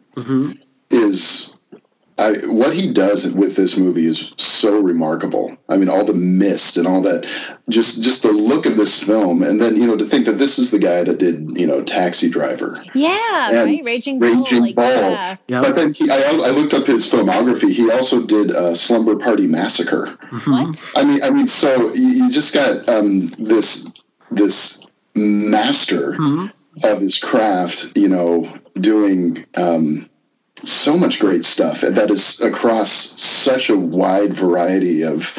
is 0.91 1.54
I, 2.17 2.33
what 2.45 2.73
he 2.73 2.93
does 2.93 3.33
with 3.33 3.57
this 3.57 3.77
movie 3.77 4.05
is 4.05 4.33
so 4.37 4.81
remarkable. 4.81 5.57
I 5.67 5.75
mean, 5.75 5.89
all 5.89 6.05
the 6.05 6.13
mist 6.13 6.77
and 6.77 6.87
all 6.87 7.01
that, 7.01 7.29
just 7.69 8.03
just 8.03 8.23
the 8.23 8.31
look 8.31 8.65
of 8.65 8.77
this 8.77 9.03
film, 9.03 9.43
and 9.43 9.61
then 9.61 9.75
you 9.75 9.85
know 9.85 9.97
to 9.97 10.05
think 10.05 10.25
that 10.25 10.33
this 10.33 10.57
is 10.57 10.71
the 10.71 10.79
guy 10.79 11.03
that 11.03 11.19
did 11.19 11.59
you 11.59 11.67
know 11.67 11.83
Taxi 11.83 12.29
Driver, 12.29 12.81
Yeah, 12.93 13.49
And 13.49 13.69
right. 13.69 13.83
Raging 13.83 14.19
Bull. 14.19 14.29
Raging 14.29 14.61
like, 14.61 14.75
Bull. 14.75 14.85
Yeah. 14.85 15.35
But 15.49 15.75
then 15.75 15.91
he, 15.93 16.09
I, 16.09 16.17
I 16.17 16.51
looked 16.51 16.73
up 16.73 16.87
his 16.87 17.11
filmography. 17.11 17.73
He 17.73 17.91
also 17.91 18.25
did 18.25 18.51
uh, 18.51 18.75
Slumber 18.75 19.17
Party 19.17 19.47
Massacre. 19.47 20.07
What? 20.45 20.93
I 20.95 21.03
mean, 21.03 21.21
I 21.21 21.31
mean, 21.31 21.47
so 21.47 21.93
you, 21.93 22.07
you 22.07 22.31
just 22.31 22.53
got 22.53 22.87
um, 22.87 23.27
this 23.37 23.93
this 24.31 24.87
master 25.15 26.15
of 26.83 26.99
his 26.99 27.17
craft, 27.19 27.97
you 27.97 28.09
know, 28.09 28.51
doing 28.75 29.45
um, 29.57 30.09
so 30.63 30.97
much 30.97 31.19
great 31.19 31.43
stuff 31.43 31.81
that 31.81 32.09
is 32.09 32.41
across 32.41 32.89
such 32.91 33.69
a 33.69 33.77
wide 33.77 34.33
variety 34.33 35.03
of. 35.03 35.37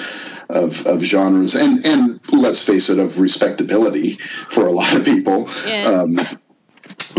Of, 0.49 0.87
of 0.87 1.03
genres 1.03 1.57
and 1.57 1.85
and 1.85 2.21
let's 2.33 2.65
face 2.65 2.89
it 2.89 3.01
of 3.01 3.19
respectability 3.19 4.13
for 4.47 4.65
a 4.65 4.71
lot 4.71 4.95
of 4.95 5.05
people 5.05 5.49
Yeah. 5.67 5.89
um, 5.89 6.15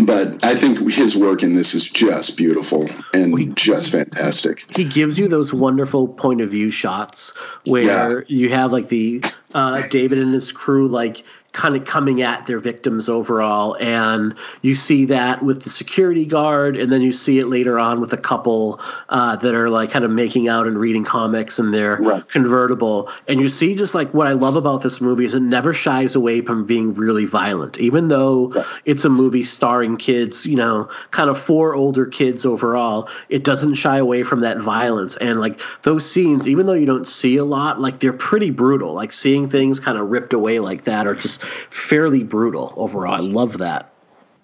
but 0.06 0.46
I 0.46 0.56
think 0.56 0.80
his 0.90 1.18
work 1.18 1.44
in 1.44 1.54
this 1.54 1.74
is 1.74 1.90
just 1.90 2.38
beautiful 2.38 2.86
and 3.14 3.54
just 3.58 3.92
fantastic. 3.92 4.64
he 4.74 4.86
gives 4.86 5.20
you 5.20 5.28
those 5.28 5.52
wonderful 5.54 6.08
point 6.08 6.40
of 6.40 6.50
view 6.52 6.72
shots 6.72 7.34
where 7.66 8.24
you 8.30 8.48
have 8.50 8.72
like 8.72 8.88
the 8.88 9.22
uh, 9.54 9.82
David 9.92 10.20
and 10.20 10.34
his 10.34 10.54
crew 10.54 10.88
like 10.88 11.24
kind 11.58 11.76
of 11.76 11.86
coming 11.86 12.22
at 12.22 12.46
their 12.46 12.60
victims 12.60 13.10
overall. 13.10 13.76
And 13.80 14.36
you 14.62 14.76
see 14.76 15.06
that 15.06 15.44
with 15.44 15.64
the 15.64 15.72
security 15.72 16.24
guard 16.24 16.78
and 16.78 16.94
then 16.94 17.02
you 17.02 17.12
see 17.12 17.40
it 17.40 17.48
later 17.48 17.80
on 17.80 18.00
with 18.00 18.14
a 18.14 18.18
couple 18.18 18.80
uh, 19.10 19.36
that 19.38 19.56
are 19.56 19.68
like 19.68 19.90
kind 19.90 20.06
of 20.06 20.12
making 20.12 20.48
out 20.48 20.68
and 20.68 20.78
reading 20.78 21.04
comics 21.04 21.58
in 21.58 21.72
their 21.72 21.98
convertible. 22.30 23.10
And 23.28 23.42
you 23.42 23.50
see 23.50 23.74
just 23.76 23.96
like 23.96 24.14
what 24.14 24.28
i 24.28 24.34
love 24.34 24.56
about 24.56 24.84
this 24.84 25.02
movie 25.02 25.26
is 25.26 25.34
it 25.34 25.42
never 25.42 25.74
shies 25.74 26.14
away 26.14 26.42
from 26.42 26.64
being 26.64 26.94
really 26.94 27.26
violent. 27.26 27.80
Even 27.80 28.10
though 28.10 28.54
it's 28.86 29.04
a 29.04 29.10
movie 29.10 29.44
starring 29.44 29.98
kids 29.98 30.46
you 30.46 30.56
know 30.56 30.88
kind 31.10 31.28
of 31.28 31.40
four 31.40 31.74
older 31.74 32.06
kids 32.06 32.46
overall 32.46 33.10
it 33.30 33.44
doesn't 33.44 33.74
shy 33.74 33.98
away 33.98 34.22
from 34.22 34.42
that 34.42 34.60
violence. 34.60 35.18
And 35.18 35.40
like 35.40 35.60
those 35.82 36.10
scenes 36.10 36.48
even 36.48 36.68
though 36.68 36.74
you 36.74 36.86
don't 36.86 37.08
see 37.08 37.36
a 37.38 37.46
lot 37.46 37.82
like 37.82 38.00
they're 38.00 38.14
pretty 38.14 38.52
brutal. 38.52 38.94
Like 38.94 39.12
seeing 39.12 39.50
things 39.50 39.80
kind 39.80 39.98
of 39.98 40.12
ripped 40.12 40.34
away 40.34 40.60
like 40.60 40.84
that 40.84 41.08
or 41.08 41.16
just 41.16 41.42
fairly 41.70 42.24
brutal 42.24 42.74
overall 42.76 43.16
i 43.16 43.20
love 43.20 43.58
that 43.60 43.94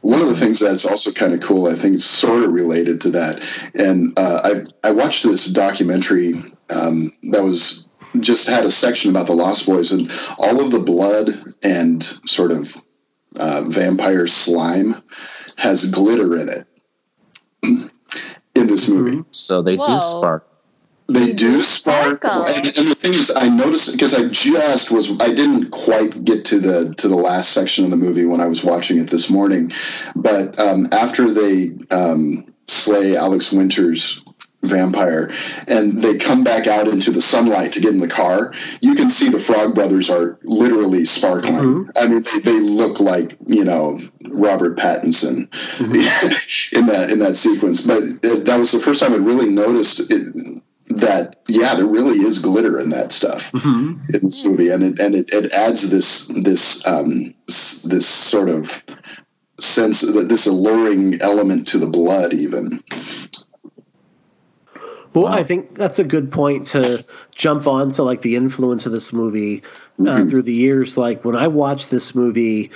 One 0.02 0.22
of 0.22 0.28
the 0.28 0.36
things 0.36 0.60
that's 0.60 0.86
also 0.86 1.14
kind 1.14 1.34
of 1.34 1.40
cool, 1.40 1.68
I 1.68 1.76
think, 1.76 1.96
is 1.96 2.04
sort 2.04 2.44
of 2.44 2.52
related 2.52 3.00
to 3.02 3.10
that, 3.12 3.40
and 3.74 4.12
uh, 4.20 4.40
I 4.44 4.90
I 4.90 4.92
watched 4.92 5.24
this 5.24 5.48
documentary 5.48 6.34
um, 6.70 7.10
that 7.32 7.42
was 7.42 7.88
just 8.20 8.48
had 8.50 8.66
a 8.66 8.70
section 8.72 9.12
about 9.12 9.28
the 9.28 9.34
Lost 9.34 9.66
Boys 9.66 9.94
and 9.94 10.12
all 10.38 10.60
of 10.60 10.72
the 10.72 10.80
blood 10.80 11.30
and 11.64 12.04
sort 12.04 12.52
of 12.52 12.76
uh, 13.40 13.62
vampire 13.70 14.28
slime 14.28 14.96
has 15.58 15.90
glitter 15.90 16.38
in 16.38 16.50
it 16.50 16.68
in 18.56 18.68
this 18.68 18.90
movie. 18.90 19.24
So 19.32 19.62
they 19.62 19.78
do 19.78 20.00
spark. 20.02 20.46
They 21.08 21.34
do 21.34 21.60
sparkle, 21.62 22.46
and, 22.46 22.66
and 22.66 22.88
the 22.88 22.96
thing 22.96 23.14
is, 23.14 23.32
I 23.36 23.50
noticed 23.50 23.92
because 23.92 24.14
I 24.14 24.30
just 24.30 24.92
was 24.92 25.20
I 25.20 25.34
didn't 25.34 25.70
quite 25.70 26.24
get 26.24 26.46
to 26.46 26.60
the 26.60 26.96
to 26.96 27.08
the 27.08 27.16
last 27.16 27.52
section 27.52 27.84
of 27.84 27.92
the 27.92 27.98
movie 27.98 28.26
when 28.26 28.40
I 28.40 28.48
was 28.48 28.64
watching 28.64 29.00
it 29.00 29.10
this 29.10 29.30
morning, 29.30 29.72
but 30.16 30.58
um, 30.60 30.88
after 30.94 31.30
they 31.30 31.72
um, 31.92 32.46
slay 32.68 33.18
Alex 33.18 33.52
Winter's 33.52 34.24
vampire 34.64 35.30
and 35.68 36.02
they 36.02 36.18
come 36.18 36.44
back 36.44 36.68
out 36.68 36.88
into 36.88 37.12
the 37.12 37.22
sunlight 37.22 37.74
to 37.74 37.82
get 37.82 37.94
in 37.94 38.00
the 38.00 38.08
car, 38.08 38.54
you 38.82 38.96
can 38.96 39.10
see 39.10 39.30
the 39.30 39.40
Frog 39.40 39.76
Brothers 39.76 40.10
are 40.10 40.40
literally 40.44 41.04
sparkling. 41.06 41.90
I 41.98 42.08
mean, 42.08 42.24
they, 42.24 42.40
they 42.40 42.60
look 42.60 43.00
like 43.00 43.38
you 43.46 43.66
know 43.66 44.00
Robert 44.30 44.78
Pattinson 44.78 45.50
in 46.74 46.86
that 46.88 47.10
in 47.12 47.20
that 47.20 47.36
sequence. 47.36 47.86
But 47.86 48.04
it, 48.24 48.46
that 48.46 48.58
was 48.58 48.72
the 48.72 48.80
first 48.80 49.02
time 49.02 49.14
I 49.14 49.18
really 49.18 49.50
noticed 49.50 50.12
it, 50.12 50.63
that 50.98 51.42
yeah, 51.48 51.76
there 51.76 51.86
really 51.86 52.20
is 52.20 52.40
glitter 52.40 52.80
in 52.80 52.90
that 52.90 53.12
stuff 53.12 53.54
in 53.54 54.00
this 54.10 54.46
movie, 54.46 54.70
and 54.70 54.84
it 54.84 55.00
and 55.00 55.16
it, 55.16 55.32
it 55.34 55.52
adds 55.54 55.90
this 55.90 56.28
this 56.44 56.86
um, 56.88 57.34
this 57.46 58.08
sort 58.08 58.50
of 58.50 58.84
sense 59.60 60.02
this 60.02 60.48
alluring 60.48 61.22
element 61.22 61.68
to 61.68 61.78
the 61.78 61.88
blood 61.88 62.34
even. 62.34 62.80
Well, 65.14 65.28
I 65.28 65.44
think 65.44 65.76
that's 65.76 66.00
a 66.00 66.04
good 66.04 66.32
point 66.32 66.66
to 66.68 67.04
jump 67.36 67.68
on 67.68 67.92
to 67.94 68.04
like 68.04 68.24
the 68.24 68.36
influence 68.36 68.88
of 68.88 68.92
this 68.92 69.14
movie 69.14 69.62
uh, 70.08 70.26
through 70.26 70.42
the 70.42 70.54
years. 70.54 70.98
Like 70.98 71.24
when 71.24 71.36
I 71.36 71.48
watched 71.48 71.92
this 71.92 72.16
movie, 72.16 72.72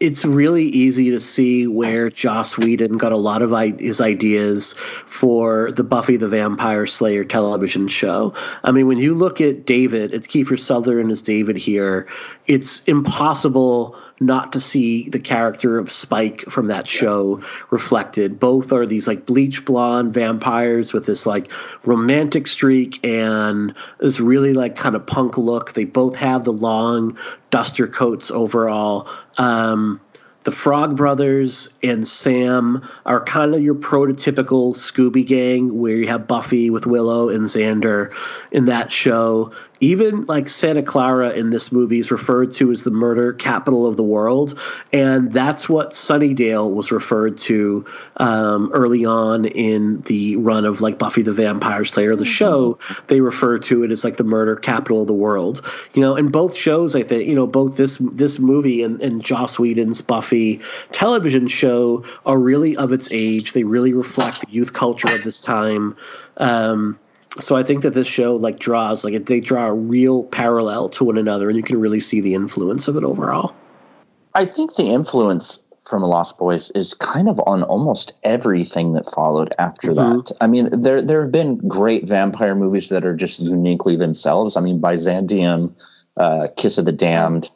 it's 0.00 0.24
really 0.24 0.64
easy 0.64 1.10
to 1.10 1.18
see 1.18 1.66
where 1.66 2.08
Joss 2.08 2.56
Whedon 2.56 2.98
got 2.98 3.12
a 3.12 3.16
lot 3.16 3.42
of 3.42 3.52
I- 3.52 3.74
his 3.78 4.00
ideas 4.00 4.74
for 5.06 5.70
the 5.72 5.82
Buffy 5.82 6.16
the 6.16 6.28
Vampire 6.28 6.86
Slayer 6.86 7.24
television 7.24 7.88
show. 7.88 8.32
I 8.64 8.72
mean, 8.72 8.86
when 8.86 8.98
you 8.98 9.14
look 9.14 9.40
at 9.40 9.66
David, 9.66 10.14
it's 10.14 10.26
Kiefer 10.26 10.58
Sutherland 10.58 11.10
as 11.10 11.22
David 11.22 11.56
here. 11.56 12.06
It's 12.46 12.84
impossible 12.84 13.96
not 14.20 14.52
to 14.52 14.60
see 14.60 15.08
the 15.08 15.18
character 15.18 15.78
of 15.78 15.92
Spike 15.92 16.44
from 16.48 16.66
that 16.68 16.88
show 16.88 17.40
reflected. 17.70 18.40
Both 18.40 18.72
are 18.72 18.86
these 18.86 19.06
like 19.06 19.26
bleach 19.26 19.64
blonde 19.64 20.14
vampires 20.14 20.92
with 20.92 21.06
this 21.06 21.26
like 21.26 21.50
romantic 21.84 22.46
streak 22.46 23.04
and 23.04 23.74
this 24.00 24.20
really 24.20 24.52
like 24.52 24.76
kind 24.76 24.96
of 24.96 25.06
punk 25.06 25.38
look. 25.38 25.72
They 25.72 25.84
both 25.84 26.16
have 26.16 26.44
the 26.44 26.52
long 26.52 27.16
duster 27.50 27.86
coats 27.86 28.30
overall. 28.30 29.08
Um, 29.38 30.00
the 30.48 30.52
Frog 30.52 30.96
Brothers 30.96 31.76
and 31.82 32.08
Sam 32.08 32.82
are 33.04 33.22
kind 33.22 33.54
of 33.54 33.62
your 33.62 33.74
prototypical 33.74 34.74
Scooby 34.74 35.26
Gang, 35.26 35.78
where 35.78 35.96
you 35.96 36.06
have 36.08 36.26
Buffy 36.26 36.70
with 36.70 36.86
Willow 36.86 37.28
and 37.28 37.44
Xander 37.44 38.14
in 38.50 38.64
that 38.64 38.90
show. 38.90 39.52
Even 39.80 40.26
like 40.26 40.48
Santa 40.48 40.82
Carla 40.82 41.32
in 41.32 41.50
this 41.50 41.72
movie 41.72 41.98
is 41.98 42.10
referred 42.10 42.52
to 42.52 42.70
as 42.70 42.82
the 42.82 42.90
murder 42.90 43.32
capital 43.32 43.86
of 43.86 43.96
the 43.96 44.02
world, 44.02 44.58
and 44.92 45.32
that's 45.32 45.68
what 45.68 45.90
Sunnydale 45.90 46.72
was 46.72 46.92
referred 46.92 47.36
to 47.38 47.84
um, 48.18 48.70
early 48.72 49.04
on 49.04 49.44
in 49.46 50.02
the 50.02 50.36
run 50.36 50.64
of 50.64 50.80
like 50.80 50.98
Buffy 50.98 51.22
the 51.22 51.32
Vampire 51.32 51.84
Slayer, 51.84 52.14
the 52.16 52.24
show. 52.24 52.78
They 53.08 53.20
refer 53.20 53.58
to 53.58 53.82
it 53.82 53.90
as 53.90 54.04
like 54.04 54.18
the 54.18 54.24
murder 54.24 54.56
capital 54.56 55.00
of 55.00 55.06
the 55.06 55.14
world. 55.14 55.62
You 55.94 56.02
know, 56.02 56.16
in 56.16 56.28
both 56.28 56.54
shows, 56.54 56.94
I 56.94 57.02
think 57.02 57.26
you 57.26 57.34
know 57.34 57.46
both 57.46 57.76
this 57.76 57.98
this 58.12 58.38
movie 58.38 58.82
and, 58.82 59.00
and 59.00 59.22
Joss 59.22 59.58
Whedon's 59.58 60.00
Buffy 60.00 60.18
Buffy 60.18 60.60
television 60.90 61.46
show 61.46 62.04
are 62.26 62.38
really 62.38 62.76
of 62.76 62.92
its 62.92 63.08
age. 63.12 63.52
They 63.52 63.64
really 63.64 63.92
reflect 63.92 64.40
the 64.40 64.50
youth 64.50 64.72
culture 64.72 65.14
of 65.14 65.22
this 65.22 65.40
time. 65.40 65.96
Um, 66.38 66.98
so 67.40 67.56
I 67.56 67.62
think 67.62 67.82
that 67.82 67.94
this 67.94 68.06
show 68.06 68.36
like 68.36 68.58
draws 68.58 69.04
like 69.04 69.26
they 69.26 69.40
draw 69.40 69.66
a 69.66 69.74
real 69.74 70.24
parallel 70.24 70.88
to 70.90 71.04
one 71.04 71.18
another, 71.18 71.48
and 71.48 71.56
you 71.56 71.62
can 71.62 71.80
really 71.80 72.00
see 72.00 72.20
the 72.20 72.34
influence 72.34 72.88
of 72.88 72.96
it 72.96 73.04
overall. 73.04 73.54
I 74.34 74.44
think 74.44 74.76
the 74.76 74.90
influence 74.90 75.66
from 75.88 76.02
Lost 76.02 76.38
Boys 76.38 76.70
is 76.72 76.94
kind 76.94 77.28
of 77.28 77.40
on 77.46 77.62
almost 77.62 78.12
everything 78.22 78.92
that 78.92 79.10
followed 79.10 79.54
after 79.58 79.92
mm-hmm. 79.92 80.18
that. 80.18 80.32
I 80.40 80.46
mean, 80.46 80.68
there 80.70 81.00
there 81.00 81.22
have 81.22 81.32
been 81.32 81.56
great 81.66 82.06
vampire 82.06 82.54
movies 82.54 82.88
that 82.90 83.04
are 83.04 83.16
just 83.16 83.40
uniquely 83.40 83.96
themselves. 83.96 84.56
I 84.56 84.60
mean, 84.60 84.80
Byzantium, 84.80 85.74
uh, 86.16 86.48
Kiss 86.56 86.78
of 86.78 86.84
the 86.84 86.92
Damned. 86.92 87.50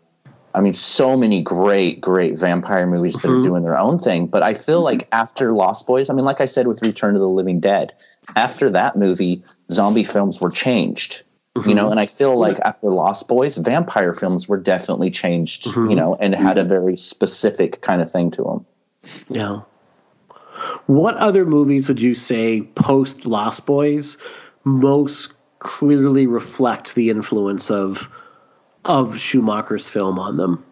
I 0.55 0.61
mean, 0.61 0.75
so 0.75 1.17
many 1.17 1.41
great, 1.41 2.01
great 2.01 2.39
vampire 2.39 2.87
movies 2.87 3.17
mm-hmm. 3.17 3.27
that 3.27 3.33
are 3.33 3.37
mm-hmm. 3.39 3.49
doing 3.49 3.63
their 3.63 3.79
own 3.79 3.99
thing. 3.99 4.27
But 4.27 4.43
I 4.43 4.55
feel 4.55 4.79
mm-hmm. 4.79 4.85
like 5.01 5.09
after 5.13 5.53
Lost 5.53 5.87
Boys, 5.87 6.11
I 6.11 6.15
mean, 6.15 6.25
like 6.25 6.41
I 6.41 6.47
said 6.47 6.67
with 6.67 6.83
Return 6.83 7.15
to 7.15 7.21
the 7.21 7.29
Living 7.29 7.61
Dead, 7.61 7.93
after 8.37 8.71
that 8.71 8.97
movie, 8.97 9.43
zombie 9.71 10.05
films 10.05 10.41
were 10.41 10.51
changed. 10.51 11.23
Mm-hmm. 11.57 11.69
You 11.69 11.75
know, 11.75 11.91
and 11.91 12.01
I 12.01 12.07
feel 12.07 12.39
like 12.39 12.59
after 12.61 12.89
Lost 12.89 13.29
Boys, 13.29 13.59
vampire 13.59 14.15
films 14.15 14.49
were 14.49 14.57
definitely 14.57 15.11
changed, 15.11 15.67
mm-hmm. 15.67 15.91
you 15.91 15.97
know, 15.97 16.15
and 16.15 16.35
had 16.35 16.57
a 16.57 16.65
very 16.65 16.97
specific 16.97 17.83
kind 17.83 18.01
of 18.01 18.11
thing 18.11 18.31
to 18.33 18.43
them. 18.43 18.67
Yeah. 19.29 19.61
What 20.87 21.17
other 21.17 21.45
movies 21.45 21.89
would 21.89 22.01
you 22.01 22.15
say 22.15 22.63
post 22.75 23.27
Lost 23.27 23.67
Boys 23.67 24.17
most 24.65 25.37
clearly 25.59 26.27
reflect 26.27 26.95
the 26.95 27.11
influence 27.11 27.71
of 27.71 28.09
of 28.85 29.19
Schumacher's 29.19 29.89
film 29.89 30.19
on 30.19 30.39
them? 30.39 30.65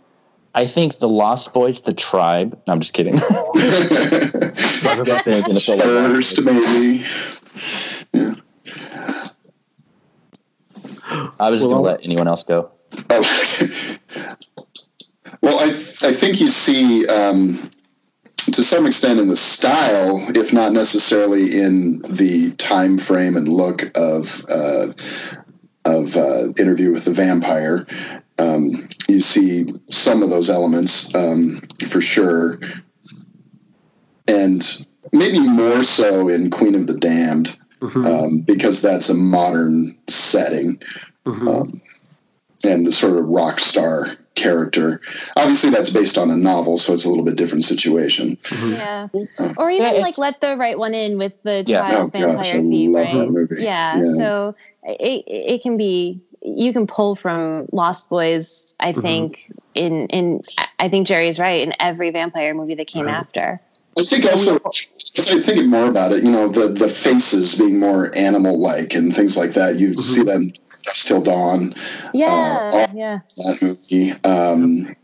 I 0.55 0.67
think 0.67 0.99
the 0.99 1.09
Lost 1.09 1.53
Boys, 1.53 1.83
the 1.83 1.93
Tribe. 1.93 2.61
No, 2.67 2.73
I'm 2.73 2.81
just 2.81 2.95
kidding. 2.95 3.19
First, 5.79 6.45
maybe. 6.45 7.05
Yeah. 8.13 8.35
I 11.41 11.51
was 11.51 11.61
well, 11.61 11.71
going 11.71 11.79
to 11.79 11.91
let 11.91 12.05
anyone 12.05 12.29
else 12.29 12.45
go. 12.45 12.71
Oh. 13.09 13.21
well, 15.41 15.59
I 15.59 15.69
I 15.69 16.13
think 16.13 16.41
you 16.41 16.49
see 16.49 17.07
um, 17.09 17.59
to 18.37 18.63
some 18.63 18.87
extent 18.87 19.21
in 19.21 19.29
the 19.29 19.37
style, 19.37 20.25
if 20.29 20.53
not 20.53 20.73
necessarily 20.73 21.61
in 21.61 22.01
the 22.03 22.55
time 22.59 22.99
frame 22.99 23.37
and 23.37 23.49
look 23.49 23.83
of 23.97 24.45
uh, 24.51 24.87
of 25.85 26.17
uh, 26.17 26.53
Interview 26.59 26.93
with 26.93 27.05
the 27.05 27.13
Vampire. 27.13 27.87
Um, 28.39 28.71
you 29.09 29.21
see 29.21 29.71
some 29.91 30.23
of 30.23 30.31
those 30.31 30.49
elements 30.49 31.15
um, 31.15 31.61
for 31.89 32.01
sure, 32.01 32.59
and 34.27 34.87
maybe 35.13 35.41
more 35.41 35.83
so 35.83 36.29
in 36.29 36.51
Queen 36.51 36.75
of 36.75 36.87
the 36.87 36.99
Damned 36.99 37.59
mm-hmm. 37.81 38.05
um, 38.05 38.41
because 38.43 38.83
that's 38.83 39.09
a 39.09 39.15
modern 39.15 39.93
setting 40.09 40.81
mm-hmm. 41.25 41.49
um, 41.49 41.81
and 42.65 42.87
the 42.87 42.93
sort 42.93 43.19
of 43.19 43.29
rock 43.29 43.61
star 43.61 44.07
character. 44.35 45.01
Obviously, 45.37 45.71
that's 45.71 45.91
based 45.91 46.19
on 46.19 46.31
a 46.31 46.37
novel, 46.37 46.79
so 46.79 46.93
it's 46.93 47.05
a 47.05 47.09
little 47.09 47.25
bit 47.25 47.37
different 47.37 47.65
situation. 47.65 48.37
Mm-hmm. 48.37 48.73
Yeah, 48.73 49.09
uh, 49.39 49.55
or 49.57 49.71
even 49.71 49.95
yeah, 49.95 50.01
like 50.01 50.19
let 50.19 50.41
the 50.41 50.57
right 50.57 50.79
one 50.79 50.95
in 50.95 51.19
with 51.19 51.43
the 51.43 51.65
yeah. 51.67 51.87
child 51.87 52.13
oh, 52.15 52.19
vampire 52.19 52.37
gosh, 52.37 52.53
theme, 52.53 52.95
right? 52.95 53.49
Yeah. 53.59 53.97
yeah. 53.97 54.15
so 54.15 54.55
it 54.85 55.25
it 55.27 55.63
can 55.63 55.77
be 55.77 56.21
you 56.43 56.73
can 56.73 56.87
pull 56.87 57.15
from 57.15 57.67
Lost 57.73 58.09
Boys. 58.09 58.75
I 58.81 58.93
mm-hmm. 58.93 59.01
think 59.01 59.53
in 59.75 60.07
in 60.09 60.43
I 60.79 60.89
think 60.89 61.07
Jerry's 61.07 61.39
right 61.39 61.63
in 61.63 61.75
every 61.79 62.11
vampire 62.11 62.55
movie 62.55 62.75
that 62.77 62.87
came 62.87 63.07
right. 63.07 63.15
after. 63.15 63.61
I 63.99 64.03
think 64.03 64.25
also, 64.25 64.61
as 65.19 65.31
I 65.31 65.39
think 65.39 65.67
more 65.69 65.89
about 65.89 66.13
it, 66.13 66.23
you 66.23 66.31
know, 66.31 66.49
the 66.49 66.69
the 66.69 66.89
faces 66.89 67.59
being 67.59 67.81
more 67.81 68.17
animal 68.17 68.59
like 68.61 68.95
and 68.95 69.15
things 69.15 69.37
like 69.37 69.51
that. 69.53 69.77
You 69.77 69.91
mm-hmm. 69.91 70.01
see 70.01 70.23
them 70.23 70.53
till 70.95 71.23
dawn. 71.23 71.75
Yeah, 72.15 72.71
uh, 72.73 72.87
yeah. 72.95 73.21
That 73.37 73.59
movie. 73.61 74.13
Um, 74.25 74.95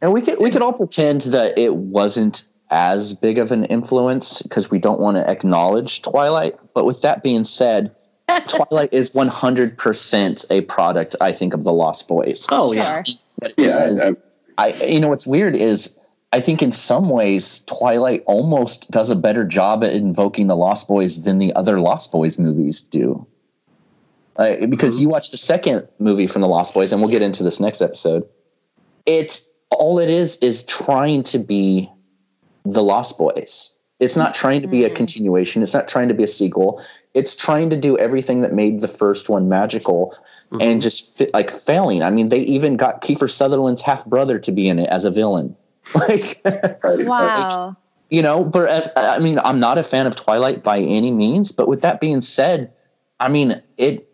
and 0.00 0.12
we 0.12 0.22
could 0.22 0.38
we 0.40 0.50
could 0.50 0.62
all 0.62 0.72
pretend 0.72 1.22
that 1.22 1.58
it 1.58 1.74
wasn't 1.76 2.44
as 2.70 3.12
big 3.12 3.38
of 3.38 3.52
an 3.52 3.66
influence 3.66 4.40
because 4.42 4.70
we 4.70 4.78
don't 4.78 4.98
want 4.98 5.18
to 5.18 5.30
acknowledge 5.30 6.00
Twilight. 6.02 6.58
But 6.74 6.86
with 6.86 7.02
that 7.02 7.22
being 7.22 7.44
said, 7.44 7.94
Twilight 8.48 8.92
is 8.92 9.12
100% 9.12 10.46
a 10.50 10.60
product, 10.62 11.14
I 11.20 11.32
think, 11.32 11.52
of 11.52 11.64
the 11.64 11.72
Lost 11.72 12.08
Boys. 12.08 12.46
Oh, 12.50 12.72
yeah. 12.72 13.02
Yeah. 13.58 14.12
I, 14.58 14.68
I, 14.68 14.84
you 14.86 15.00
know, 15.00 15.08
what's 15.08 15.26
weird 15.26 15.54
is 15.54 15.98
I 16.32 16.40
think 16.40 16.62
in 16.62 16.72
some 16.72 17.10
ways 17.10 17.60
Twilight 17.66 18.22
almost 18.26 18.90
does 18.90 19.10
a 19.10 19.16
better 19.16 19.44
job 19.44 19.84
at 19.84 19.92
invoking 19.92 20.46
the 20.46 20.56
Lost 20.56 20.88
Boys 20.88 21.22
than 21.22 21.38
the 21.38 21.52
other 21.54 21.78
Lost 21.78 22.10
Boys 22.10 22.38
movies 22.38 22.80
do. 22.80 23.26
Uh, 24.36 24.66
because 24.66 24.98
you 24.98 25.10
watch 25.10 25.30
the 25.30 25.36
second 25.36 25.86
movie 25.98 26.26
from 26.26 26.40
the 26.40 26.48
Lost 26.48 26.72
Boys, 26.72 26.90
and 26.90 27.02
we'll 27.02 27.10
get 27.10 27.20
into 27.20 27.42
this 27.42 27.60
next 27.60 27.82
episode. 27.82 28.26
It's 29.04 29.52
all 29.70 29.98
it 29.98 30.08
is 30.08 30.38
is 30.38 30.64
trying 30.64 31.22
to 31.24 31.38
be 31.38 31.90
the 32.64 32.82
Lost 32.82 33.18
Boys. 33.18 33.78
It's 34.00 34.16
not 34.16 34.34
trying 34.34 34.62
to 34.62 34.68
be 34.68 34.84
a 34.84 34.88
mm-hmm. 34.88 34.96
continuation. 34.96 35.62
It's 35.62 35.74
not 35.74 35.86
trying 35.86 36.08
to 36.08 36.14
be 36.14 36.24
a 36.24 36.28
sequel. 36.28 36.82
It's 37.14 37.36
trying 37.36 37.70
to 37.70 37.76
do 37.76 37.96
everything 37.98 38.40
that 38.40 38.52
made 38.52 38.80
the 38.80 38.88
first 38.88 39.28
one 39.28 39.48
magical 39.48 40.16
mm-hmm. 40.50 40.62
and 40.62 40.82
just 40.82 41.16
fit, 41.16 41.32
like 41.34 41.50
failing. 41.50 42.02
I 42.02 42.10
mean, 42.10 42.30
they 42.30 42.40
even 42.40 42.76
got 42.76 43.02
Kiefer 43.02 43.30
Sutherland's 43.30 43.82
half 43.82 44.06
brother 44.06 44.38
to 44.40 44.50
be 44.50 44.66
in 44.66 44.78
it 44.78 44.88
as 44.88 45.04
a 45.04 45.10
villain. 45.10 45.54
like 45.94 46.40
wow. 46.44 47.66
like, 47.66 47.76
you 48.10 48.22
know 48.22 48.44
but 48.44 48.68
as 48.68 48.88
i 48.96 49.18
mean 49.18 49.38
i'm 49.40 49.58
not 49.58 49.78
a 49.78 49.82
fan 49.82 50.06
of 50.06 50.14
twilight 50.14 50.62
by 50.62 50.78
any 50.78 51.10
means 51.10 51.50
but 51.50 51.68
with 51.68 51.82
that 51.82 52.00
being 52.00 52.20
said 52.20 52.72
i 53.20 53.28
mean 53.28 53.60
it 53.78 54.08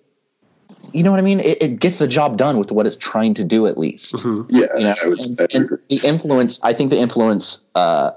you 0.95 1.03
know 1.03 1.11
what 1.11 1.21
i 1.21 1.23
mean? 1.23 1.41
It, 1.41 1.63
it 1.63 1.81
gets 1.81 1.99
the 1.99 2.09
job 2.09 2.39
done 2.39 2.57
with 2.57 2.73
what 2.73 2.87
it's 2.87 2.97
trying 2.97 3.35
to 3.35 3.45
do 3.45 3.67
at 3.67 3.77
least. 3.77 4.15
Mm-hmm. 4.15 4.47
yeah 4.49 4.67
you 4.79 4.85
know? 4.85 4.95
and, 5.03 5.55
and 5.55 5.79
the 5.89 6.01
influence 6.03 6.63
i 6.65 6.73
think 6.73 6.91
the 6.91 6.99
influence 6.99 7.67
uh, 7.75 8.13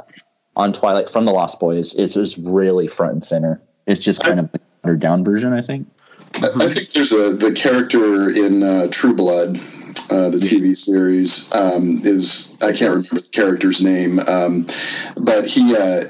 on 0.56 0.72
twilight 0.72 1.10
from 1.10 1.26
the 1.26 1.32
lost 1.32 1.60
boys 1.60 1.94
is, 1.95 2.15
is 2.15 2.38
really 2.38 2.88
front 2.88 3.14
and 3.14 3.23
center. 3.23 3.61
It's 3.88 3.99
just 3.99 4.23
kind 4.23 4.40
I, 4.40 4.44
of 4.44 4.52
the 4.84 4.95
down 4.95 5.23
version 5.26 5.53
i 5.53 5.61
think. 5.61 5.88
I 6.36 6.68
think 6.69 6.91
there's 6.91 7.11
a 7.11 7.36
the 7.36 7.52
character 7.52 8.30
in 8.30 8.64
uh, 8.64 8.88
True 8.90 9.14
Blood 9.14 9.60
uh, 10.10 10.30
the 10.30 10.38
TV 10.38 10.76
series, 10.76 11.53
um, 11.53 11.99
is 12.03 12.57
I 12.61 12.72
can't 12.73 12.90
remember 12.90 13.15
the 13.15 13.30
character's 13.32 13.84
name, 13.84 14.19
um, 14.19 14.68
but 15.18 15.45
he 15.45 15.76
uh, 15.76 16.03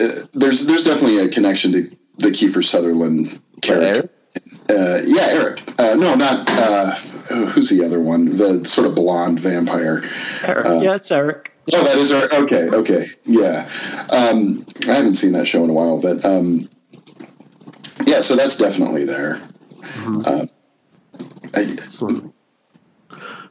uh, 0.00 0.08
there's 0.32 0.66
there's 0.66 0.84
definitely 0.84 1.18
a 1.18 1.28
connection 1.28 1.72
to 1.72 1.96
the 2.18 2.28
Kiefer 2.28 2.64
Sutherland 2.64 3.40
character. 3.62 4.10
Uh, 4.68 5.00
yeah, 5.06 5.26
Eric. 5.30 5.62
Uh, 5.78 5.94
no, 5.94 6.14
not 6.14 6.48
who's 7.28 7.70
the 7.70 7.84
other 7.84 8.00
one? 8.00 8.24
The 8.24 8.64
sort 8.64 8.86
of 8.86 8.94
blonde 8.94 9.40
vampire. 9.40 10.02
Eric. 10.44 10.66
yeah, 10.82 10.94
it's 10.94 11.10
Eric. 11.10 11.52
Oh, 11.72 11.84
that 11.84 11.96
is 11.96 12.12
Eric. 12.12 12.32
Okay, 12.32 12.68
okay, 12.72 13.04
yeah. 13.24 13.68
Um, 14.12 14.66
I 14.88 14.92
haven't 14.92 15.14
seen 15.14 15.32
that 15.32 15.46
show 15.46 15.64
in 15.64 15.70
a 15.70 15.72
while, 15.72 16.00
but 16.00 16.24
um, 16.24 16.68
yeah, 18.04 18.20
so 18.20 18.36
that's 18.36 18.58
definitely 18.58 19.04
there. 19.04 19.40
Mm-hmm. 20.04 20.46
I, 21.54 22.33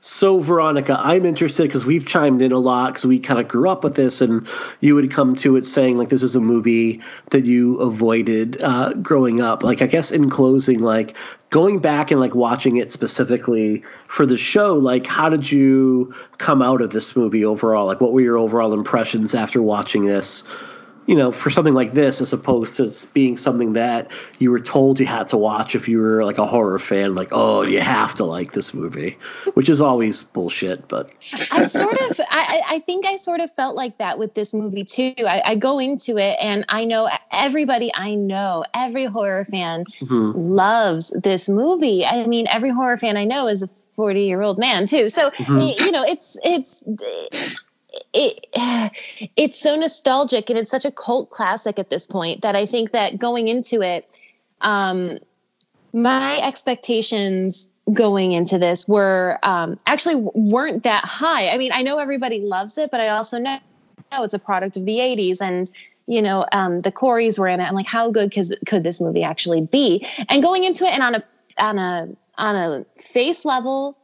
so, 0.05 0.39
Veronica, 0.39 0.99
I'm 1.01 1.25
interested 1.25 1.63
because 1.63 1.85
we've 1.85 2.05
chimed 2.05 2.41
in 2.41 2.51
a 2.51 2.57
lot 2.57 2.87
because 2.87 3.05
we 3.05 3.19
kind 3.19 3.39
of 3.39 3.47
grew 3.47 3.69
up 3.69 3.85
with 3.85 3.95
this, 3.95 4.19
and 4.19 4.45
you 4.81 4.95
would 4.95 5.09
come 5.09 5.33
to 5.37 5.55
it 5.55 5.65
saying 5.65 5.97
like 5.97 6.09
this 6.09 6.23
is 6.23 6.35
a 6.35 6.41
movie 6.41 6.99
that 7.29 7.45
you 7.45 7.79
avoided 7.79 8.61
uh, 8.61 8.95
growing 8.95 9.39
up. 9.39 9.63
Like, 9.63 9.81
I 9.81 9.87
guess 9.87 10.11
in 10.11 10.29
closing, 10.29 10.81
like 10.81 11.15
going 11.51 11.79
back 11.79 12.11
and 12.11 12.19
like 12.19 12.35
watching 12.35 12.75
it 12.75 12.91
specifically 12.91 13.81
for 14.09 14.25
the 14.25 14.35
show, 14.35 14.73
like 14.73 15.07
how 15.07 15.29
did 15.29 15.49
you 15.49 16.13
come 16.37 16.61
out 16.61 16.81
of 16.81 16.89
this 16.89 17.15
movie 17.15 17.45
overall? 17.45 17.85
Like, 17.85 18.01
what 18.01 18.11
were 18.11 18.19
your 18.19 18.37
overall 18.37 18.73
impressions 18.73 19.33
after 19.33 19.61
watching 19.61 20.05
this? 20.05 20.43
You 21.05 21.15
know, 21.15 21.31
for 21.31 21.49
something 21.49 21.73
like 21.73 21.93
this, 21.93 22.21
as 22.21 22.31
opposed 22.31 22.75
to 22.75 22.91
being 23.13 23.35
something 23.37 23.73
that 23.73 24.09
you 24.39 24.51
were 24.51 24.59
told 24.59 24.99
you 24.99 25.05
had 25.05 25.27
to 25.27 25.37
watch 25.37 25.75
if 25.75 25.87
you 25.87 25.99
were 25.99 26.23
like 26.23 26.37
a 26.37 26.45
horror 26.45 26.79
fan, 26.79 27.15
like, 27.15 27.29
oh, 27.31 27.61
you 27.61 27.81
have 27.81 28.15
to 28.15 28.23
like 28.25 28.53
this 28.53 28.73
movie, 28.73 29.17
which 29.53 29.69
is 29.69 29.81
always 29.81 30.23
bullshit. 30.23 30.87
But 30.87 31.11
I 31.51 31.63
sort 31.63 31.93
of, 32.09 32.19
I, 32.29 32.61
I 32.69 32.79
think 32.79 33.05
I 33.05 33.17
sort 33.17 33.41
of 33.41 33.53
felt 33.55 33.75
like 33.75 33.97
that 33.97 34.17
with 34.17 34.33
this 34.33 34.53
movie 34.53 34.83
too. 34.83 35.13
I, 35.19 35.41
I 35.45 35.55
go 35.55 35.79
into 35.79 36.17
it 36.17 36.37
and 36.41 36.65
I 36.69 36.85
know 36.85 37.09
everybody 37.31 37.91
I 37.93 38.15
know, 38.15 38.63
every 38.73 39.05
horror 39.05 39.45
fan 39.45 39.83
mm-hmm. 39.99 40.39
loves 40.39 41.09
this 41.21 41.49
movie. 41.49 42.05
I 42.05 42.25
mean, 42.27 42.47
every 42.49 42.69
horror 42.69 42.97
fan 42.97 43.17
I 43.17 43.25
know 43.25 43.47
is 43.47 43.63
a 43.63 43.69
40 43.95 44.21
year 44.21 44.41
old 44.41 44.57
man 44.57 44.85
too. 44.85 45.09
So, 45.09 45.31
mm-hmm. 45.31 45.83
you 45.83 45.91
know, 45.91 46.03
it's, 46.03 46.37
it's, 46.43 46.83
it 48.13 48.47
it's 49.35 49.59
so 49.59 49.75
nostalgic 49.75 50.49
and 50.49 50.57
it's 50.57 50.71
such 50.71 50.85
a 50.85 50.91
cult 50.91 51.29
classic 51.29 51.79
at 51.79 51.89
this 51.89 52.07
point 52.07 52.41
that 52.41 52.55
I 52.55 52.65
think 52.65 52.91
that 52.91 53.17
going 53.17 53.47
into 53.47 53.81
it, 53.81 54.11
um, 54.61 55.19
my 55.93 56.39
expectations 56.39 57.69
going 57.91 58.31
into 58.31 58.57
this 58.57 58.87
were 58.87 59.37
um, 59.43 59.77
actually 59.87 60.15
weren't 60.33 60.83
that 60.83 61.03
high. 61.03 61.49
I 61.49 61.57
mean, 61.57 61.71
I 61.73 61.81
know 61.81 61.97
everybody 61.99 62.39
loves 62.39 62.77
it, 62.77 62.91
but 62.91 63.01
I 63.01 63.09
also 63.09 63.39
know 63.39 63.59
It's 64.11 64.33
a 64.33 64.39
product 64.39 64.77
of 64.77 64.85
the 64.85 64.99
'80s, 64.99 65.41
and 65.41 65.69
you 66.07 66.21
know 66.21 66.45
um, 66.51 66.81
the 66.81 66.91
Coreys 66.91 67.37
were 67.37 67.47
in 67.47 67.59
it. 67.59 67.65
I'm 67.65 67.75
like, 67.75 67.87
how 67.87 68.09
good 68.09 68.31
could 68.31 68.47
could 68.65 68.83
this 68.83 69.01
movie 69.01 69.23
actually 69.23 69.61
be? 69.61 70.05
And 70.29 70.41
going 70.41 70.63
into 70.63 70.85
it, 70.85 70.93
and 70.93 71.03
on 71.03 71.15
a 71.15 71.23
on 71.57 71.77
a 71.77 72.09
on 72.37 72.55
a 72.55 73.01
face 73.01 73.45
level, 73.45 73.97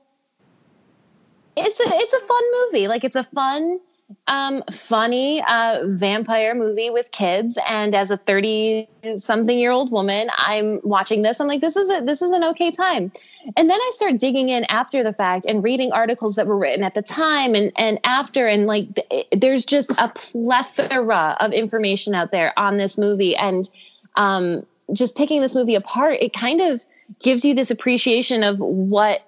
it's 1.60 1.80
a 1.80 1.84
it's 1.88 2.14
a 2.14 2.20
fun 2.20 2.44
movie. 2.54 2.88
Like 2.88 3.04
it's 3.04 3.16
a 3.16 3.24
fun 3.24 3.80
um, 4.28 4.64
funny 4.72 5.44
uh, 5.44 5.82
vampire 5.86 6.56
movie 6.56 6.90
with 6.90 7.12
kids. 7.12 7.58
And 7.70 7.94
as 7.94 8.12
a 8.12 8.18
30 8.18 8.88
something 9.18 9.60
year 9.60 9.72
old 9.72 9.92
woman, 9.92 10.30
I'm 10.38 10.80
watching 10.84 11.22
this. 11.22 11.40
I'm 11.40 11.48
like, 11.48 11.62
this 11.62 11.76
is 11.76 11.90
a, 11.90 12.04
this 12.04 12.22
is 12.22 12.32
an 12.32 12.44
okay 12.46 12.72
time. 12.72 13.12
And 13.56 13.70
then 13.70 13.80
I 13.80 13.92
start 13.94 14.18
digging 14.18 14.50
in 14.50 14.66
after 14.66 15.04
the 15.04 15.14
fact 15.14 15.46
and 15.46 15.64
reading 15.64 15.92
articles 15.92 16.36
that 16.36 16.48
were 16.48 16.58
written 16.58 16.84
at 16.84 16.94
the 16.94 17.02
time 17.02 17.56
and, 17.56 17.72
and 17.78 18.00
after. 18.04 18.48
And 18.48 18.66
like, 18.66 18.88
there's 19.32 19.66
just 19.66 20.00
a 20.02 20.10
plethora 20.10 21.38
of 21.40 21.54
information 21.54 22.16
out 22.16 22.32
there 22.32 22.58
on 22.58 22.78
this 22.78 22.98
movie. 22.98 23.36
And 23.36 23.70
um, 24.16 24.66
just 24.92 25.16
picking 25.16 25.42
this 25.42 25.56
movie 25.56 25.76
apart, 25.76 26.18
it 26.20 26.34
kind 26.34 26.62
of 26.62 26.86
gives 27.22 27.46
you 27.46 27.54
this 27.54 27.72
appreciation 27.72 28.44
of 28.44 28.60
what 28.60 29.22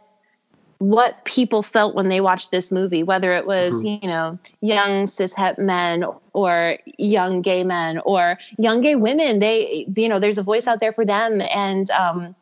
what 0.81 1.23
people 1.25 1.61
felt 1.61 1.93
when 1.93 2.09
they 2.09 2.21
watched 2.21 2.49
this 2.49 2.71
movie, 2.71 3.03
whether 3.03 3.33
it 3.33 3.45
was, 3.45 3.75
mm-hmm. 3.75 4.03
you 4.03 4.11
know, 4.11 4.39
young 4.61 5.03
cishet 5.03 5.59
men 5.59 6.03
or 6.33 6.79
young 6.97 7.43
gay 7.43 7.63
men 7.63 7.99
or 7.99 8.39
young 8.57 8.81
gay 8.81 8.95
women. 8.95 9.37
They, 9.37 9.85
you 9.95 10.09
know, 10.09 10.17
there's 10.17 10.39
a 10.39 10.43
voice 10.43 10.65
out 10.65 10.79
there 10.79 10.91
for 10.91 11.05
them. 11.05 11.39
And 11.53 11.91
um, 11.91 12.35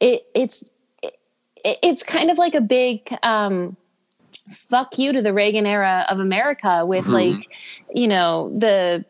it, 0.00 0.22
it's, 0.34 0.70
it, 1.02 1.18
it's 1.82 2.02
kind 2.02 2.30
of 2.30 2.38
like 2.38 2.54
a 2.54 2.62
big 2.62 3.14
um, 3.22 3.76
fuck 4.48 4.98
you 4.98 5.12
to 5.12 5.20
the 5.20 5.34
Reagan 5.34 5.66
era 5.66 6.06
of 6.08 6.18
America 6.18 6.86
with 6.86 7.04
mm-hmm. 7.04 7.12
like, 7.12 7.48
you 7.92 8.08
know, 8.08 8.50
the, 8.58 9.04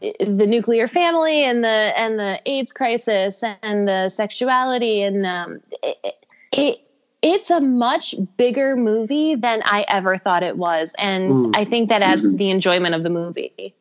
the 0.00 0.46
nuclear 0.46 0.88
family 0.88 1.44
and 1.44 1.62
the 1.62 1.68
and 1.68 2.18
the 2.18 2.40
AIDS 2.46 2.72
crisis 2.72 3.44
and 3.62 3.86
the 3.86 4.08
sexuality 4.08 5.00
and 5.00 5.24
um, 5.24 5.60
it, 5.80 6.16
it 6.50 6.78
it's 7.22 7.50
a 7.50 7.60
much 7.60 8.14
bigger 8.36 8.76
movie 8.76 9.36
than 9.36 9.62
I 9.64 9.84
ever 9.88 10.18
thought 10.18 10.42
it 10.42 10.56
was. 10.56 10.94
And 10.98 11.32
mm. 11.32 11.56
I 11.56 11.64
think 11.64 11.88
that 11.88 12.02
adds 12.02 12.22
to 12.22 12.36
the 12.36 12.50
enjoyment 12.50 12.94
of 12.94 13.04
the 13.04 13.10
movie. 13.10 13.74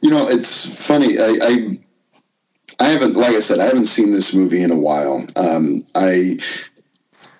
You 0.00 0.10
know, 0.10 0.28
it's 0.28 0.86
funny. 0.86 1.18
I, 1.18 1.34
I, 1.42 1.78
I 2.78 2.88
haven't, 2.90 3.16
like 3.16 3.34
I 3.34 3.40
said, 3.40 3.58
I 3.58 3.64
haven't 3.64 3.86
seen 3.86 4.12
this 4.12 4.34
movie 4.34 4.62
in 4.62 4.70
a 4.70 4.78
while. 4.78 5.26
Um, 5.34 5.84
I, 5.96 6.38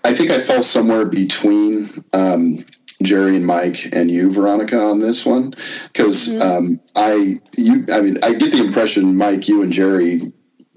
I 0.04 0.12
think 0.12 0.30
I 0.30 0.40
fell 0.40 0.62
somewhere 0.62 1.04
between 1.04 1.88
um, 2.12 2.64
Jerry 3.04 3.36
and 3.36 3.46
Mike 3.46 3.94
and 3.94 4.10
you, 4.10 4.32
Veronica, 4.32 4.80
on 4.80 4.98
this 4.98 5.24
one 5.24 5.54
because 5.92 6.30
mm-hmm. 6.30 6.42
um, 6.42 6.80
I, 6.96 7.40
you, 7.56 7.86
I 7.92 8.00
mean, 8.00 8.18
I 8.24 8.34
get 8.34 8.50
the 8.50 8.64
impression, 8.64 9.16
Mike, 9.16 9.46
you 9.46 9.62
and 9.62 9.72
Jerry 9.72 10.22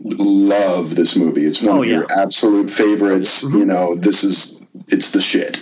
love 0.04 0.96
this 0.96 1.18
movie. 1.18 1.42
It's 1.42 1.62
one 1.62 1.78
oh, 1.78 1.82
of 1.82 1.88
yeah. 1.88 1.98
your 1.98 2.08
absolute 2.22 2.70
favorites. 2.70 3.46
Mm-hmm. 3.46 3.58
You 3.58 3.66
know, 3.66 3.96
this 3.96 4.24
is 4.24 4.62
it's 4.88 5.12
the 5.12 5.22
shit. 5.22 5.58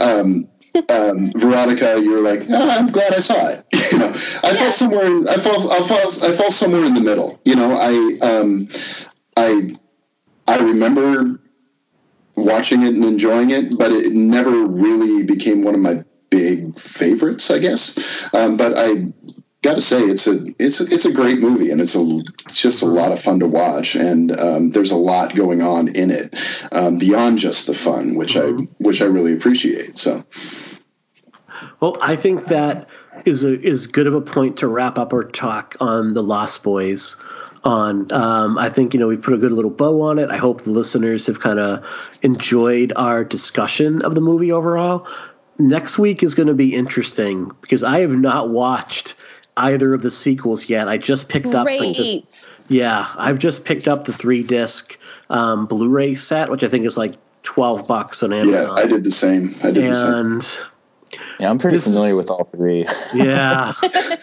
Um, 0.00 0.48
um, 0.90 1.26
Veronica, 1.36 2.00
you're 2.00 2.20
like, 2.20 2.42
oh, 2.50 2.70
I'm 2.70 2.88
glad 2.88 3.12
I 3.12 3.20
saw 3.20 3.48
it. 3.48 3.64
you 3.92 3.98
know, 3.98 4.12
I 4.44 4.52
yeah. 4.52 4.58
fall 4.58 4.70
somewhere. 4.70 5.20
I 5.28 5.36
fall. 5.36 5.72
I 5.72 5.80
fall. 5.80 6.30
I 6.30 6.32
fall 6.36 6.50
somewhere 6.50 6.84
in 6.84 6.94
the 6.94 7.00
middle. 7.00 7.40
You 7.44 7.56
know, 7.56 7.74
I 7.74 8.26
um, 8.26 8.68
I 9.36 9.74
I 10.46 10.58
remember 10.58 11.40
watching 12.36 12.82
it 12.82 12.94
and 12.94 13.04
enjoying 13.04 13.50
it, 13.50 13.76
but 13.76 13.92
it 13.92 14.12
never 14.12 14.50
really 14.50 15.24
became 15.24 15.62
one 15.62 15.74
of 15.74 15.80
my 15.80 16.04
big 16.30 16.78
favorites, 16.78 17.50
I 17.50 17.58
guess. 17.58 18.32
Um, 18.34 18.56
but 18.56 18.74
I 18.76 19.12
got 19.62 19.74
to 19.74 19.80
say 19.80 20.00
it's 20.00 20.26
a 20.26 20.38
it's 20.58 20.80
a, 20.80 20.84
it's 20.84 21.04
a 21.04 21.12
great 21.12 21.38
movie 21.38 21.70
and 21.70 21.80
it's 21.80 21.96
a 21.96 22.20
it's 22.46 22.62
just 22.62 22.82
a 22.82 22.86
lot 22.86 23.12
of 23.12 23.20
fun 23.20 23.40
to 23.40 23.48
watch 23.48 23.96
and 23.96 24.38
um, 24.38 24.70
there's 24.70 24.90
a 24.90 24.96
lot 24.96 25.34
going 25.34 25.62
on 25.62 25.88
in 25.88 26.10
it 26.10 26.38
um, 26.72 26.98
beyond 26.98 27.38
just 27.38 27.66
the 27.66 27.74
fun 27.74 28.16
which 28.16 28.34
mm-hmm. 28.34 28.60
I 28.60 28.66
which 28.78 29.02
I 29.02 29.06
really 29.06 29.32
appreciate 29.32 29.98
so. 29.98 30.22
Well 31.80 31.96
I 32.00 32.16
think 32.16 32.46
that 32.46 32.88
is 33.24 33.44
a 33.44 33.60
is 33.60 33.86
good 33.86 34.06
of 34.06 34.14
a 34.14 34.20
point 34.20 34.56
to 34.58 34.68
wrap 34.68 34.98
up 34.98 35.12
our 35.12 35.24
talk 35.24 35.76
on 35.80 36.14
the 36.14 36.22
Lost 36.22 36.62
Boys 36.62 37.16
on. 37.64 38.10
Um, 38.12 38.58
I 38.58 38.70
think 38.70 38.94
you 38.94 39.00
know 39.00 39.08
we've 39.08 39.20
put 39.20 39.34
a 39.34 39.38
good 39.38 39.52
little 39.52 39.70
bow 39.70 40.02
on 40.02 40.18
it. 40.18 40.30
I 40.30 40.36
hope 40.36 40.62
the 40.62 40.70
listeners 40.70 41.26
have 41.26 41.40
kind 41.40 41.58
of 41.58 41.84
enjoyed 42.22 42.92
our 42.94 43.24
discussion 43.24 44.02
of 44.02 44.14
the 44.14 44.20
movie 44.20 44.52
overall. 44.52 45.06
Next 45.58 45.98
week 45.98 46.22
is 46.22 46.36
going 46.36 46.46
to 46.46 46.54
be 46.54 46.76
interesting 46.76 47.50
because 47.60 47.82
I 47.82 47.98
have 48.00 48.12
not 48.12 48.50
watched 48.50 49.16
either 49.58 49.94
of 49.94 50.02
the 50.02 50.10
sequels 50.10 50.68
yet. 50.68 50.88
I 50.88 50.98
just 50.98 51.28
picked 51.28 51.50
Great. 51.50 51.80
up. 51.80 51.96
The, 51.96 52.24
yeah, 52.68 53.12
I've 53.16 53.38
just 53.38 53.64
picked 53.64 53.88
up 53.88 54.04
the 54.04 54.12
three 54.12 54.42
disc 54.42 54.98
um, 55.30 55.66
Blu-ray 55.66 56.14
set, 56.14 56.50
which 56.50 56.62
I 56.62 56.68
think 56.68 56.84
is 56.84 56.96
like 56.96 57.14
twelve 57.42 57.86
bucks 57.86 58.22
on 58.22 58.32
Amazon. 58.32 58.76
Yeah, 58.76 58.82
I 58.82 58.86
did 58.86 59.04
the 59.04 59.10
same. 59.10 59.50
I 59.62 59.70
did 59.70 59.84
and, 59.84 60.40
the 60.42 60.42
same. 60.42 60.66
Yeah, 61.40 61.50
I'm 61.50 61.58
pretty 61.58 61.76
this, 61.76 61.84
familiar 61.84 62.16
with 62.16 62.30
all 62.30 62.44
three. 62.44 62.86
Yeah, 63.14 63.72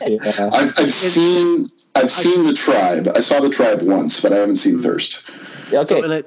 yeah. 0.07 0.49
I've, 0.53 0.77
I've 0.77 0.91
seen 0.91 1.67
I've 1.95 2.09
seen 2.09 2.45
the 2.45 2.53
tribe. 2.53 3.07
I 3.15 3.19
saw 3.19 3.39
the 3.39 3.49
tribe 3.49 3.81
once, 3.81 4.21
but 4.21 4.33
I 4.33 4.37
haven't 4.37 4.57
seen 4.57 4.79
Thirst. 4.79 5.29
Yeah, 5.71 5.79
okay. 5.81 6.01
So, 6.01 6.23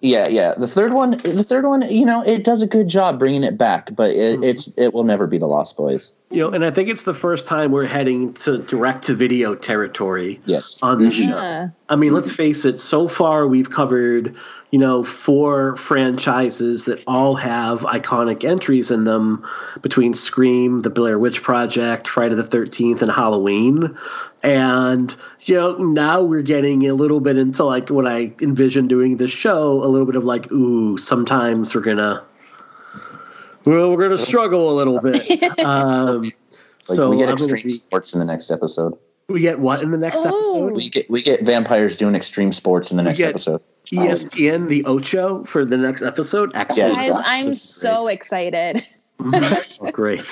yeah, 0.00 0.28
yeah. 0.28 0.54
The 0.56 0.66
third 0.66 0.94
one, 0.94 1.12
the 1.12 1.44
third 1.44 1.64
one, 1.64 1.82
you 1.82 2.06
know, 2.06 2.22
it 2.22 2.44
does 2.44 2.62
a 2.62 2.66
good 2.66 2.88
job 2.88 3.18
bringing 3.18 3.44
it 3.44 3.58
back, 3.58 3.94
but 3.94 4.10
it, 4.10 4.34
mm-hmm. 4.34 4.44
it's 4.44 4.68
it 4.78 4.94
will 4.94 5.04
never 5.04 5.26
be 5.26 5.36
the 5.36 5.46
Lost 5.46 5.76
Boys. 5.76 6.14
You 6.30 6.42
know, 6.42 6.50
and 6.50 6.64
I 6.64 6.70
think 6.70 6.88
it's 6.88 7.02
the 7.02 7.14
first 7.14 7.46
time 7.46 7.70
we're 7.70 7.86
heading 7.86 8.32
to 8.34 8.58
direct 8.58 9.04
to 9.04 9.14
video 9.14 9.54
territory. 9.54 10.40
Yes, 10.46 10.82
on 10.82 11.02
the 11.02 11.10
mm-hmm. 11.10 11.30
show. 11.30 11.72
I 11.88 11.96
mean, 11.96 12.14
let's 12.14 12.34
face 12.34 12.64
it. 12.64 12.80
So 12.80 13.08
far, 13.08 13.46
we've 13.46 13.70
covered 13.70 14.34
you 14.70 14.78
know, 14.78 15.02
four 15.02 15.74
franchises 15.76 16.84
that 16.84 17.02
all 17.06 17.34
have 17.34 17.80
iconic 17.80 18.44
entries 18.44 18.90
in 18.90 19.04
them 19.04 19.44
between 19.82 20.14
Scream, 20.14 20.80
The 20.80 20.90
Blair 20.90 21.18
Witch 21.18 21.42
Project, 21.42 22.06
Friday 22.06 22.36
the 22.36 22.44
13th, 22.44 23.02
and 23.02 23.10
Halloween. 23.10 23.96
And, 24.42 25.14
you 25.42 25.56
know, 25.56 25.76
now 25.76 26.22
we're 26.22 26.42
getting 26.42 26.86
a 26.86 26.94
little 26.94 27.20
bit 27.20 27.36
into 27.36 27.64
like 27.64 27.90
what 27.90 28.06
I 28.06 28.32
envision 28.40 28.86
doing 28.86 29.16
the 29.16 29.28
show, 29.28 29.82
a 29.82 29.86
little 29.86 30.06
bit 30.06 30.16
of 30.16 30.24
like, 30.24 30.50
ooh, 30.52 30.96
sometimes 30.96 31.74
we're 31.74 31.80
going 31.80 31.96
to. 31.96 32.22
Well, 33.66 33.90
we're 33.90 34.08
going 34.08 34.16
to 34.16 34.18
struggle 34.18 34.70
a 34.70 34.74
little 34.74 35.00
bit. 35.00 35.20
Um, 35.64 36.32
like 36.88 36.96
so 36.96 37.10
we 37.10 37.18
get 37.18 37.28
extreme 37.28 37.62
be, 37.62 37.68
sports 37.68 38.14
in 38.14 38.20
the 38.20 38.24
next 38.24 38.50
episode. 38.50 38.96
We 39.30 39.40
get 39.40 39.60
what 39.60 39.82
in 39.82 39.90
the 39.90 39.96
next 39.96 40.18
oh. 40.18 40.28
episode? 40.28 40.72
We 40.74 40.88
get 40.88 41.08
we 41.08 41.22
get 41.22 41.42
vampires 41.42 41.96
doing 41.96 42.14
extreme 42.14 42.52
sports 42.52 42.90
in 42.90 42.96
the 42.96 43.02
next 43.02 43.20
episode. 43.20 43.62
ESPN 43.86 44.68
the 44.68 44.84
Ocho 44.84 45.44
for 45.44 45.64
the 45.64 45.76
next 45.76 46.02
episode. 46.02 46.50
Excellent. 46.54 46.96
Guys, 46.96 47.22
I'm 47.24 47.54
so 47.54 48.08
excited. 48.08 48.82
oh, 49.20 49.90
great. 49.92 50.24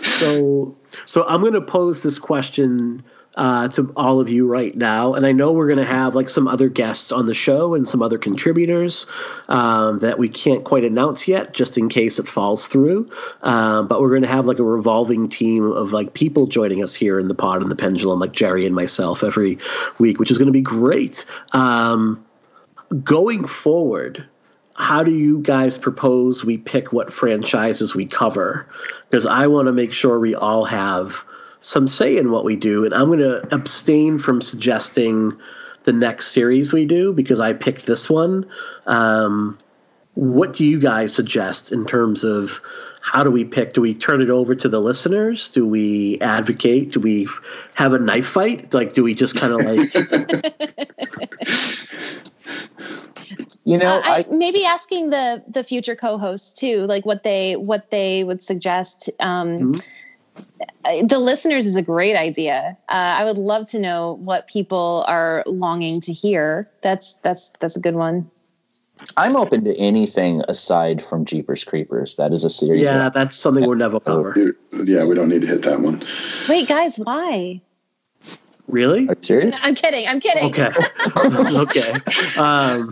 So 0.00 0.76
so 1.06 1.26
I'm 1.26 1.40
going 1.40 1.54
to 1.54 1.60
pose 1.60 2.02
this 2.02 2.18
question 2.18 3.02
uh, 3.36 3.68
to 3.68 3.92
all 3.96 4.20
of 4.20 4.28
you 4.28 4.46
right 4.46 4.76
now. 4.76 5.14
And 5.14 5.26
I 5.26 5.32
know 5.32 5.52
we're 5.52 5.66
going 5.66 5.78
to 5.78 5.84
have 5.84 6.14
like 6.14 6.28
some 6.28 6.46
other 6.46 6.68
guests 6.68 7.10
on 7.10 7.26
the 7.26 7.34
show 7.34 7.74
and 7.74 7.88
some 7.88 8.02
other 8.02 8.18
contributors 8.18 9.06
um, 9.48 9.98
that 10.00 10.18
we 10.18 10.28
can't 10.28 10.64
quite 10.64 10.84
announce 10.84 11.26
yet, 11.26 11.54
just 11.54 11.76
in 11.76 11.88
case 11.88 12.18
it 12.18 12.28
falls 12.28 12.66
through. 12.66 13.10
Uh, 13.42 13.82
but 13.82 14.00
we're 14.00 14.10
going 14.10 14.22
to 14.22 14.28
have 14.28 14.46
like 14.46 14.58
a 14.58 14.64
revolving 14.64 15.28
team 15.28 15.70
of 15.72 15.92
like 15.92 16.14
people 16.14 16.46
joining 16.46 16.82
us 16.82 16.94
here 16.94 17.18
in 17.18 17.28
the 17.28 17.34
pod 17.34 17.62
and 17.62 17.70
the 17.70 17.76
pendulum, 17.76 18.20
like 18.20 18.32
Jerry 18.32 18.66
and 18.66 18.74
myself 18.74 19.24
every 19.24 19.58
week, 19.98 20.18
which 20.18 20.30
is 20.30 20.38
going 20.38 20.46
to 20.46 20.52
be 20.52 20.60
great. 20.60 21.24
Um, 21.52 22.24
going 23.02 23.46
forward, 23.46 24.24
how 24.76 25.02
do 25.02 25.12
you 25.12 25.38
guys 25.38 25.78
propose 25.78 26.44
we 26.44 26.58
pick 26.58 26.92
what 26.92 27.12
franchises 27.12 27.94
we 27.94 28.06
cover? 28.06 28.66
Because 29.08 29.26
I 29.26 29.46
want 29.46 29.66
to 29.66 29.72
make 29.72 29.92
sure 29.92 30.18
we 30.18 30.34
all 30.34 30.64
have 30.64 31.24
some 31.64 31.88
say 31.88 32.16
in 32.18 32.30
what 32.30 32.44
we 32.44 32.56
do, 32.56 32.84
and 32.84 32.92
I'm 32.92 33.06
going 33.06 33.20
to 33.20 33.42
abstain 33.54 34.18
from 34.18 34.42
suggesting 34.42 35.32
the 35.84 35.94
next 35.94 36.26
series 36.28 36.74
we 36.74 36.84
do 36.84 37.10
because 37.12 37.40
I 37.40 37.54
picked 37.54 37.86
this 37.86 38.10
one. 38.10 38.44
Um, 38.86 39.58
what 40.12 40.52
do 40.52 40.62
you 40.64 40.78
guys 40.78 41.14
suggest 41.14 41.72
in 41.72 41.86
terms 41.86 42.22
of 42.22 42.60
how 43.00 43.24
do 43.24 43.30
we 43.30 43.46
pick? 43.46 43.72
Do 43.72 43.80
we 43.80 43.94
turn 43.94 44.20
it 44.20 44.28
over 44.28 44.54
to 44.54 44.68
the 44.68 44.80
listeners? 44.80 45.48
Do 45.48 45.66
we 45.66 46.18
advocate? 46.20 46.92
Do 46.92 47.00
we 47.00 47.28
have 47.74 47.94
a 47.94 47.98
knife 47.98 48.26
fight? 48.26 48.74
Like, 48.74 48.92
do 48.92 49.02
we 49.02 49.14
just 49.14 49.40
kind 49.40 49.54
of 49.54 49.60
like? 49.66 49.78
you 53.64 53.78
know, 53.78 53.96
uh, 53.96 54.02
I, 54.04 54.18
I, 54.18 54.26
maybe 54.30 54.66
asking 54.66 55.08
the 55.10 55.42
the 55.48 55.64
future 55.64 55.96
co-hosts 55.96 56.52
too, 56.52 56.84
like 56.86 57.06
what 57.06 57.22
they 57.22 57.56
what 57.56 57.90
they 57.90 58.22
would 58.22 58.42
suggest. 58.42 59.08
Um, 59.18 59.48
mm-hmm 59.48 59.80
the 61.02 61.18
listeners 61.18 61.66
is 61.66 61.76
a 61.76 61.82
great 61.82 62.16
idea. 62.16 62.76
Uh, 62.88 62.92
I 62.92 63.24
would 63.24 63.38
love 63.38 63.66
to 63.70 63.78
know 63.78 64.18
what 64.20 64.46
people 64.46 65.04
are 65.08 65.42
longing 65.46 66.00
to 66.02 66.12
hear. 66.12 66.70
That's 66.82 67.16
that's 67.16 67.52
that's 67.60 67.76
a 67.76 67.80
good 67.80 67.94
one. 67.94 68.30
I'm 69.16 69.36
open 69.36 69.64
to 69.64 69.76
anything 69.76 70.42
aside 70.48 71.02
from 71.02 71.24
Jeepers 71.24 71.64
Creepers. 71.64 72.16
That 72.16 72.32
is 72.32 72.44
a 72.44 72.50
series. 72.50 72.84
Yeah, 72.84 73.10
that's 73.10 73.36
something 73.36 73.66
we're 73.66 73.74
never 73.74 73.98
over. 74.06 74.34
Yeah, 74.84 75.04
we 75.04 75.14
don't 75.14 75.28
need 75.28 75.42
to 75.42 75.48
hit 75.48 75.62
that 75.62 75.80
one. 75.80 76.02
Wait, 76.48 76.68
guys, 76.68 76.98
why? 76.98 77.60
Really? 78.68 79.06
Are 79.08 79.14
you 79.14 79.22
serious? 79.22 79.58
I'm 79.62 79.74
kidding. 79.74 80.08
I'm 80.08 80.20
kidding. 80.20 80.44
Okay. 80.44 80.70
okay. 81.58 81.92
Um, 82.38 82.90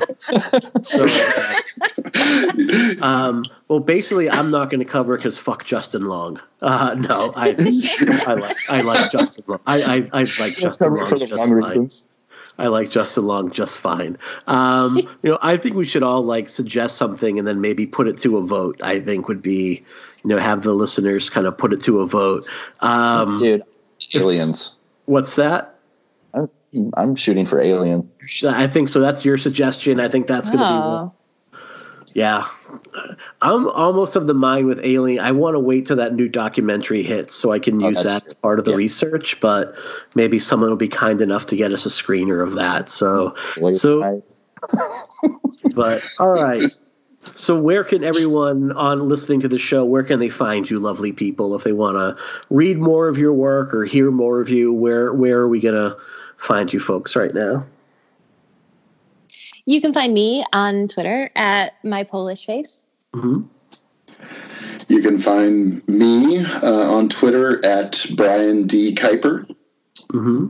so, 0.83 1.07
um, 3.03 3.45
well, 3.69 3.81
basically, 3.81 4.31
I'm 4.31 4.51
not 4.51 4.71
going 4.71 4.81
to 4.81 4.85
cover 4.85 5.17
because 5.17 5.39
fuck 5.39 5.65
Justin 5.65 6.07
Long. 6.07 6.41
Uh, 6.61 6.95
no, 6.99 7.33
I, 7.37 7.49
I 8.27 8.35
like 8.35 8.45
I 8.71 8.83
like 8.83 9.13
Justin 9.13 9.45
Long. 9.49 9.61
I 9.67 9.83
I, 9.83 9.97
I 10.13 10.19
like 10.19 10.57
Justin 10.57 10.95
Long 10.95 11.19
just 11.19 11.49
fine. 11.49 11.89
I 12.59 12.67
like 12.69 12.91
Justin 12.91 13.27
Long 13.27 13.51
just 13.51 13.81
fine. 13.81 14.19
Um, 14.47 14.97
you 15.23 15.31
know, 15.31 15.39
I 15.41 15.57
think 15.57 15.75
we 15.75 15.85
should 15.85 16.03
all 16.03 16.23
like 16.23 16.49
suggest 16.49 16.97
something 16.97 17.39
and 17.39 17.49
then 17.49 17.61
maybe 17.61 17.87
put 17.87 18.09
it 18.09 18.21
to 18.21 18.37
a 18.37 18.43
vote. 18.43 18.81
I 18.83 19.01
think 19.01 19.27
would 19.29 19.43
be, 19.43 19.83
you 20.23 20.29
know, 20.29 20.39
have 20.39 20.63
the 20.63 20.75
listeners 20.75 21.31
kind 21.31 21.47
of 21.47 21.57
put 21.57 21.73
it 21.73 21.81
to 21.83 22.01
a 22.01 22.07
vote. 22.07 22.49
Um, 22.81 23.39
Dude, 23.39 23.63
aliens. 24.15 24.77
What's 25.07 25.37
that? 25.37 25.79
I'm, 26.35 26.49
I'm 26.95 27.15
shooting 27.17 27.47
for 27.47 27.61
Alien. 27.61 28.09
I 28.47 28.67
think 28.67 28.89
so. 28.89 29.01
That's 29.01 29.25
your 29.25 29.37
suggestion. 29.37 30.01
I 30.01 30.09
think 30.09 30.27
that's 30.27 30.51
going 30.51 30.61
to 30.61 30.67
Oh. 30.67 31.07
be. 31.07 31.22
Yeah, 32.15 32.47
I'm 33.41 33.69
almost 33.69 34.17
of 34.17 34.27
the 34.27 34.35
mind 34.35 34.67
with 34.67 34.81
Alien. 34.85 35.25
I 35.25 35.33
want 35.33 35.55
to 35.55 35.61
wait 35.61 35.87
till 35.87 35.97
that 35.97 36.15
new 36.15 36.29
documentary 36.29 37.03
hits 37.03 37.35
so 37.35 37.53
I 37.53 37.59
can 37.59 37.83
oh, 37.83 37.89
use 37.89 38.01
Oh, 38.01 38.05
that 38.05 38.27
as 38.27 38.35
part 38.35 38.59
of 38.59 38.65
the 38.65 38.75
research. 38.75 39.41
But 39.41 39.75
maybe 40.15 40.39
someone 40.39 40.71
will 40.71 40.77
be 40.77 40.89
kind 40.89 41.21
enough 41.21 41.47
to 41.47 41.57
get 41.57 41.73
us 41.73 41.87
a 41.87 41.89
screener 41.89 42.43
of 42.43 42.55
that. 42.55 42.89
So, 42.89 43.35
Wait, 43.59 43.75
so, 43.77 44.23
but 45.75 46.07
all 46.21 46.33
right. 46.33 46.71
So, 47.35 47.61
where 47.61 47.85
can 47.85 48.03
everyone 48.03 48.73
on 48.73 49.09
listening 49.09 49.41
to 49.41 49.49
the 49.49 49.59
show? 49.59 49.85
Where 49.85 50.03
can 50.03 50.19
they 50.19 50.29
find 50.29 50.69
you, 50.69 50.81
lovely 50.81 51.13
people, 51.13 51.55
if 51.55 51.63
they 51.63 51.73
want 51.73 51.97
to 51.97 52.23
read 52.51 52.79
more 52.79 53.09
of 53.09 53.17
your 53.17 53.33
work 53.33 53.73
or 53.73 53.85
hear 53.85 54.11
more 54.11 54.41
of 54.41 54.49
you? 54.49 54.73
Where 54.73 55.13
where 55.13 55.39
are 55.39 55.49
we 55.49 55.61
gonna 55.61 55.97
find 56.37 56.73
you, 56.73 56.81
folks, 56.81 57.15
right 57.15 57.33
now? 57.33 57.65
You 59.67 59.81
can 59.81 59.93
find 59.93 60.13
me 60.13 60.45
on 60.53 60.89
Twitter 60.89 61.31
at 61.37 61.75
my 61.85 62.05
Polish 62.05 62.47
face. 62.47 62.85
Mm-hmm. 63.15 63.43
You 64.89 65.03
can 65.03 65.19
find 65.19 65.87
me 65.89 66.45
uh, 66.63 66.93
on 66.93 67.09
Twitter 67.09 67.65
at 67.65 68.05
Brian 68.17 68.67
D. 68.67 68.95
Kuiper. 68.95 69.47
Mm-hmm. 70.09 70.47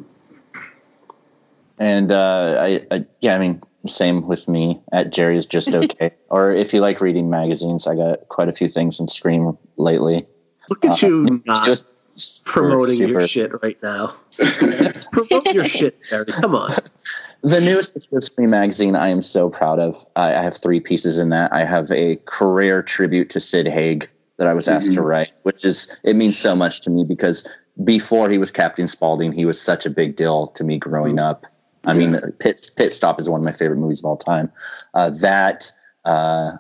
And 1.79 2.13
uh, 2.13 2.57
I, 2.61 2.87
I, 2.91 3.05
yeah, 3.21 3.35
I 3.35 3.39
mean, 3.39 3.63
same 3.87 4.27
with 4.29 4.49
me 4.49 4.81
at 4.93 5.13
Jerry's 5.13 5.47
Just 5.47 5.69
Okay. 5.75 6.13
or 6.29 6.53
if 6.53 6.73
you 6.73 6.81
like 6.81 7.01
reading 7.01 7.29
magazines, 7.29 7.87
I 7.87 7.95
got 7.97 8.29
quite 8.29 8.49
a 8.49 8.53
few 8.53 8.69
things 8.69 8.99
in 9.01 9.09
Scream 9.09 9.57
lately. 9.77 10.27
Look 10.71 10.85
at 10.85 11.03
Uh, 11.03 11.07
you 11.07 11.43
not 11.45 11.67
just 11.67 11.87
promoting 12.47 12.97
super- 12.97 13.13
your 13.13 13.27
shit 13.27 13.63
right 13.63 13.81
now. 13.83 14.15
Promote 15.13 15.53
your 15.53 15.65
shit, 15.67 15.99
Barry. 16.11 16.27
Come 16.27 16.55
on. 16.55 16.75
The 17.43 17.61
newest 17.61 17.97
issue 17.97 18.17
of 18.17 18.25
Scream 18.25 18.51
magazine, 18.51 18.95
I 18.95 19.09
am 19.09 19.21
so 19.21 19.51
proud 19.51 19.81
of. 19.81 20.05
I, 20.15 20.35
I 20.35 20.43
have 20.43 20.57
three 20.57 20.81
pieces 20.81 21.19
in 21.19 21.31
that. 21.31 21.53
I 21.53 21.65
have 21.65 21.91
a 21.91 22.17
career 22.25 22.83
tribute 22.83 23.31
to 23.31 23.41
Sid 23.41 23.67
Haig 23.67 24.09
that 24.37 24.47
I 24.47 24.55
was 24.55 24.69
asked 24.69 24.93
to 24.93 25.03
write, 25.03 25.31
which 25.43 25.65
is 25.65 25.97
it 26.05 26.15
means 26.15 26.39
so 26.39 26.55
much 26.55 26.81
to 26.83 26.91
me 26.91 27.05
because 27.05 27.49
before 27.83 28.31
he 28.31 28.39
was 28.39 28.51
Captain 28.51 28.87
Spaulding, 28.87 29.33
he 29.33 29.45
was 29.45 29.61
such 29.61 29.87
a 29.87 29.91
big 29.91 30.15
deal 30.17 30.49
to 30.49 30.63
me 30.63 30.79
growing 30.79 31.19
up. 31.19 31.47
I 31.85 31.95
mean, 31.95 32.17
Pit 32.39 32.71
Pit 32.77 32.95
Stop 32.95 33.19
is 33.19 33.29
one 33.29 33.41
of 33.41 33.45
my 33.45 33.53
favorite 33.53 33.79
movies 33.79 33.99
of 33.99 34.05
all 34.05 34.17
time. 34.17 34.51
Uh, 34.95 35.11
that 35.21 35.71
uh, 36.05 36.53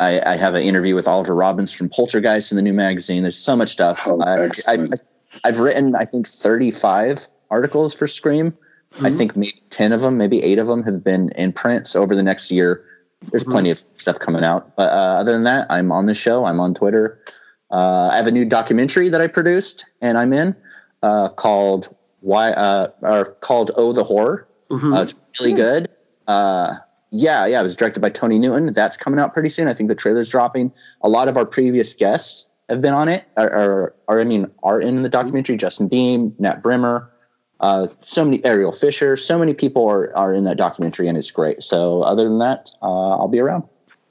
I, 0.00 0.20
I 0.32 0.36
have 0.36 0.54
an 0.54 0.62
interview 0.62 0.96
with 0.96 1.06
Oliver 1.06 1.34
Robins 1.34 1.72
from 1.72 1.88
Poltergeist 1.88 2.50
in 2.50 2.56
the 2.56 2.62
new 2.62 2.72
magazine. 2.72 3.22
There's 3.22 3.38
so 3.38 3.54
much 3.54 3.70
stuff. 3.70 4.02
Oh, 4.06 4.20
I, 4.20 4.48
I. 4.68 4.78
I've 5.42 5.58
written, 5.58 5.96
I 5.96 6.04
think, 6.04 6.28
35 6.28 7.26
articles 7.50 7.94
for 7.94 8.06
Scream. 8.06 8.56
I 9.02 9.10
think 9.10 9.36
maybe 9.36 9.60
10 9.70 9.92
of 9.92 10.02
them, 10.02 10.16
maybe 10.16 10.42
eight 10.42 10.58
of 10.58 10.66
them 10.66 10.82
have 10.84 11.02
been 11.02 11.30
in 11.30 11.52
print. 11.52 11.86
So 11.86 12.02
over 12.02 12.14
the 12.14 12.22
next 12.22 12.50
year, 12.50 12.84
there's 13.30 13.44
plenty 13.44 13.70
of 13.70 13.82
stuff 13.94 14.18
coming 14.18 14.44
out. 14.44 14.76
But 14.76 14.90
uh, 14.90 15.18
other 15.20 15.32
than 15.32 15.44
that, 15.44 15.66
I'm 15.70 15.90
on 15.90 16.06
the 16.06 16.14
show. 16.14 16.44
I'm 16.44 16.60
on 16.60 16.74
Twitter. 16.74 17.18
Uh, 17.70 18.08
I 18.12 18.16
have 18.16 18.26
a 18.26 18.30
new 18.30 18.44
documentary 18.44 19.08
that 19.08 19.20
I 19.20 19.26
produced 19.26 19.86
and 20.00 20.16
I'm 20.16 20.32
in 20.32 20.54
uh, 21.02 21.30
called 21.30 21.94
Why 22.20 22.52
uh, 22.52 22.88
or 23.02 23.24
called 23.40 23.70
Oh 23.76 23.92
the 23.92 24.04
Horror. 24.04 24.46
Uh, 24.94 25.02
it's 25.02 25.20
really 25.40 25.52
good. 25.52 25.88
Uh, 26.26 26.74
yeah, 27.10 27.46
yeah. 27.46 27.60
It 27.60 27.62
was 27.62 27.76
directed 27.76 28.00
by 28.00 28.10
Tony 28.10 28.38
Newton. 28.38 28.72
That's 28.72 28.96
coming 28.96 29.20
out 29.20 29.32
pretty 29.32 29.48
soon. 29.48 29.68
I 29.68 29.74
think 29.74 29.88
the 29.88 29.94
trailer's 29.94 30.30
dropping. 30.30 30.72
A 31.02 31.08
lot 31.08 31.28
of 31.28 31.36
our 31.36 31.46
previous 31.46 31.94
guests 31.94 32.50
have 32.68 32.80
been 32.80 32.94
on 32.94 33.08
it, 33.08 33.24
or, 33.36 33.46
or, 33.46 33.94
or 34.08 34.20
I 34.20 34.24
mean, 34.24 34.50
are 34.62 34.80
in 34.80 35.02
the 35.02 35.08
documentary. 35.08 35.56
Justin 35.56 35.88
Beahm, 35.88 36.38
Nat 36.40 36.62
Brehmer, 36.62 37.08
uh, 37.64 37.86
so 38.00 38.26
many 38.26 38.44
Ariel 38.44 38.72
Fisher, 38.72 39.16
so 39.16 39.38
many 39.38 39.54
people 39.54 39.88
are 39.88 40.14
are 40.14 40.34
in 40.34 40.44
that 40.44 40.58
documentary, 40.58 41.08
and 41.08 41.16
it's 41.16 41.30
great. 41.30 41.62
So, 41.62 42.02
other 42.02 42.24
than 42.24 42.38
that, 42.38 42.70
uh, 42.82 43.16
I'll 43.16 43.28
be 43.28 43.40
around. 43.40 43.62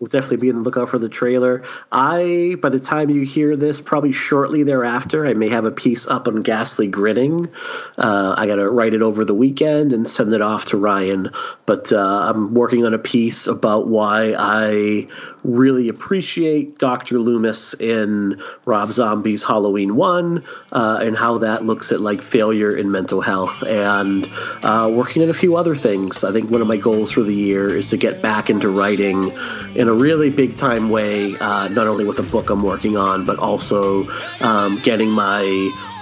We'll 0.04 0.10
definitely 0.10 0.36
be 0.36 0.50
on 0.50 0.58
the 0.58 0.64
lookout 0.64 0.90
for 0.90 1.00
the 1.00 1.08
trailer. 1.08 1.64
I, 1.94 2.58
by 2.62 2.68
the 2.68 2.80
time 2.82 3.10
you 3.10 3.22
hear 3.22 3.56
this, 3.56 3.80
probably 3.80 4.12
shortly 4.12 4.62
thereafter, 4.62 5.26
I 5.26 5.34
may 5.34 5.48
have 5.48 5.64
a 5.64 5.72
piece 5.72 6.06
up 6.08 6.28
on 6.28 6.42
Ghastly 6.42 6.88
Grinning. 6.88 7.50
Uh, 7.98 8.36
I 8.38 8.46
got 8.46 8.58
to 8.58 8.70
write 8.70 8.94
it 8.94 9.02
over 9.02 9.24
the 9.24 9.34
weekend 9.34 9.94
and 9.94 10.06
send 10.06 10.34
it 10.34 10.42
off 10.42 10.66
to 10.66 10.78
Ryan. 10.78 11.30
But 11.66 11.94
uh, 11.94 12.26
I'm 12.28 12.54
working 12.54 12.86
on 12.86 12.94
a 12.94 12.98
piece 12.98 13.48
about 13.48 13.88
why 13.88 14.36
I 14.38 15.08
really 15.44 15.90
appreciate 15.90 16.80
Dr. 16.80 17.20
Loomis 17.20 17.74
in 17.76 18.42
Rob 18.66 18.90
Zombie's 18.90 19.44
Halloween 19.44 19.96
1 19.96 20.44
uh, 20.72 21.00
and 21.02 21.18
how 21.18 21.38
that 21.38 21.66
looks 21.66 21.92
at 21.92 22.02
like 22.02 22.22
failure 22.22 22.76
in 22.76 22.92
mental 22.92 23.22
health 23.22 23.64
and 23.64 24.30
uh, 24.64 24.90
working 24.92 25.22
on 25.22 25.30
a 25.30 25.34
few 25.34 25.56
other 25.56 25.76
things. 25.76 26.24
I 26.24 26.32
think 26.32 26.50
one 26.50 26.62
of 26.62 26.68
my 26.68 26.78
goals 26.78 27.12
for 27.12 27.22
the 27.22 27.34
year 27.34 27.76
is 27.76 27.90
to 27.92 27.98
get 27.98 28.22
back 28.22 28.50
into 28.50 28.70
writing 28.70 29.32
in 29.76 29.88
a 29.88 29.93
really 29.94 30.30
big 30.30 30.56
time 30.56 30.90
way, 30.90 31.36
uh, 31.38 31.68
not 31.70 31.88
only 31.88 32.06
with 32.06 32.18
the 32.18 32.24
book 32.24 32.50
I'm 32.50 32.64
working 32.64 32.98
on, 32.98 33.26
but 33.26 33.38
also 33.40 34.08
um, 34.42 34.80
getting 34.84 35.10
my 35.10 35.44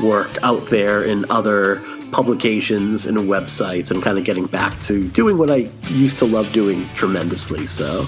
work 0.03 0.38
out 0.43 0.65
there 0.68 1.03
in 1.03 1.26
other 1.30 1.80
publications 2.11 3.05
and 3.05 3.18
websites 3.18 3.89
and 3.89 4.03
kind 4.03 4.18
of 4.18 4.23
getting 4.26 4.45
back 4.45 4.77
to 4.81 5.07
doing 5.09 5.38
what 5.38 5.49
I 5.49 5.69
used 5.88 6.19
to 6.19 6.26
love 6.26 6.51
doing 6.51 6.88
tremendously. 6.93 7.68
So, 7.68 8.05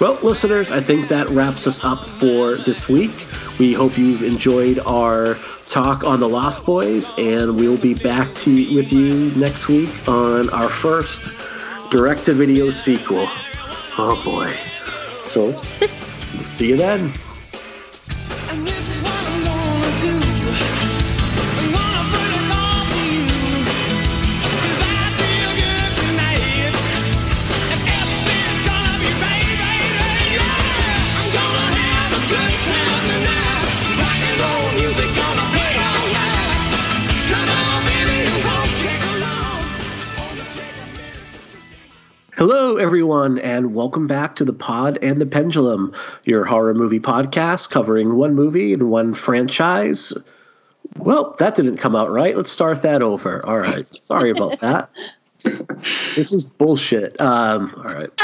well, 0.00 0.18
listeners, 0.22 0.70
I 0.70 0.80
think 0.80 1.08
that 1.08 1.28
wraps 1.30 1.66
us 1.66 1.82
up 1.84 2.06
for 2.20 2.56
this 2.56 2.88
week. 2.88 3.26
We 3.58 3.72
hope 3.72 3.98
you've 3.98 4.22
enjoyed 4.22 4.78
our 4.80 5.36
talk 5.66 6.04
on 6.04 6.20
the 6.20 6.28
Lost 6.28 6.64
Boys, 6.64 7.10
and 7.18 7.56
we'll 7.56 7.78
be 7.78 7.94
back 7.94 8.34
to 8.36 8.76
with 8.76 8.92
you 8.92 9.30
next 9.36 9.68
week 9.68 9.90
on 10.08 10.50
our 10.50 10.68
first 10.68 11.32
direct-to-video 11.90 12.70
sequel. 12.70 13.26
Oh 13.98 14.20
boy! 14.24 14.54
So, 15.28 15.52
see 16.44 16.68
you 16.68 16.76
then. 16.76 17.12
Hello, 42.38 42.76
everyone, 42.76 43.40
and 43.40 43.74
welcome 43.74 44.06
back 44.06 44.36
to 44.36 44.44
the 44.44 44.52
Pod 44.52 44.96
and 45.02 45.20
the 45.20 45.26
Pendulum, 45.26 45.92
your 46.22 46.44
horror 46.44 46.72
movie 46.72 47.00
podcast 47.00 47.68
covering 47.68 48.14
one 48.14 48.36
movie 48.36 48.72
and 48.72 48.92
one 48.92 49.12
franchise. 49.12 50.12
Well, 50.98 51.34
that 51.40 51.56
didn't 51.56 51.78
come 51.78 51.96
out 51.96 52.12
right. 52.12 52.36
Let's 52.36 52.52
start 52.52 52.82
that 52.82 53.02
over. 53.02 53.44
All 53.44 53.58
right. 53.58 53.84
Sorry 53.84 54.30
about 54.30 54.60
that. 54.60 54.88
This 55.44 56.32
is 56.32 56.46
bullshit. 56.46 57.20
Um, 57.20 57.74
all 57.76 57.92
right. 57.92 58.22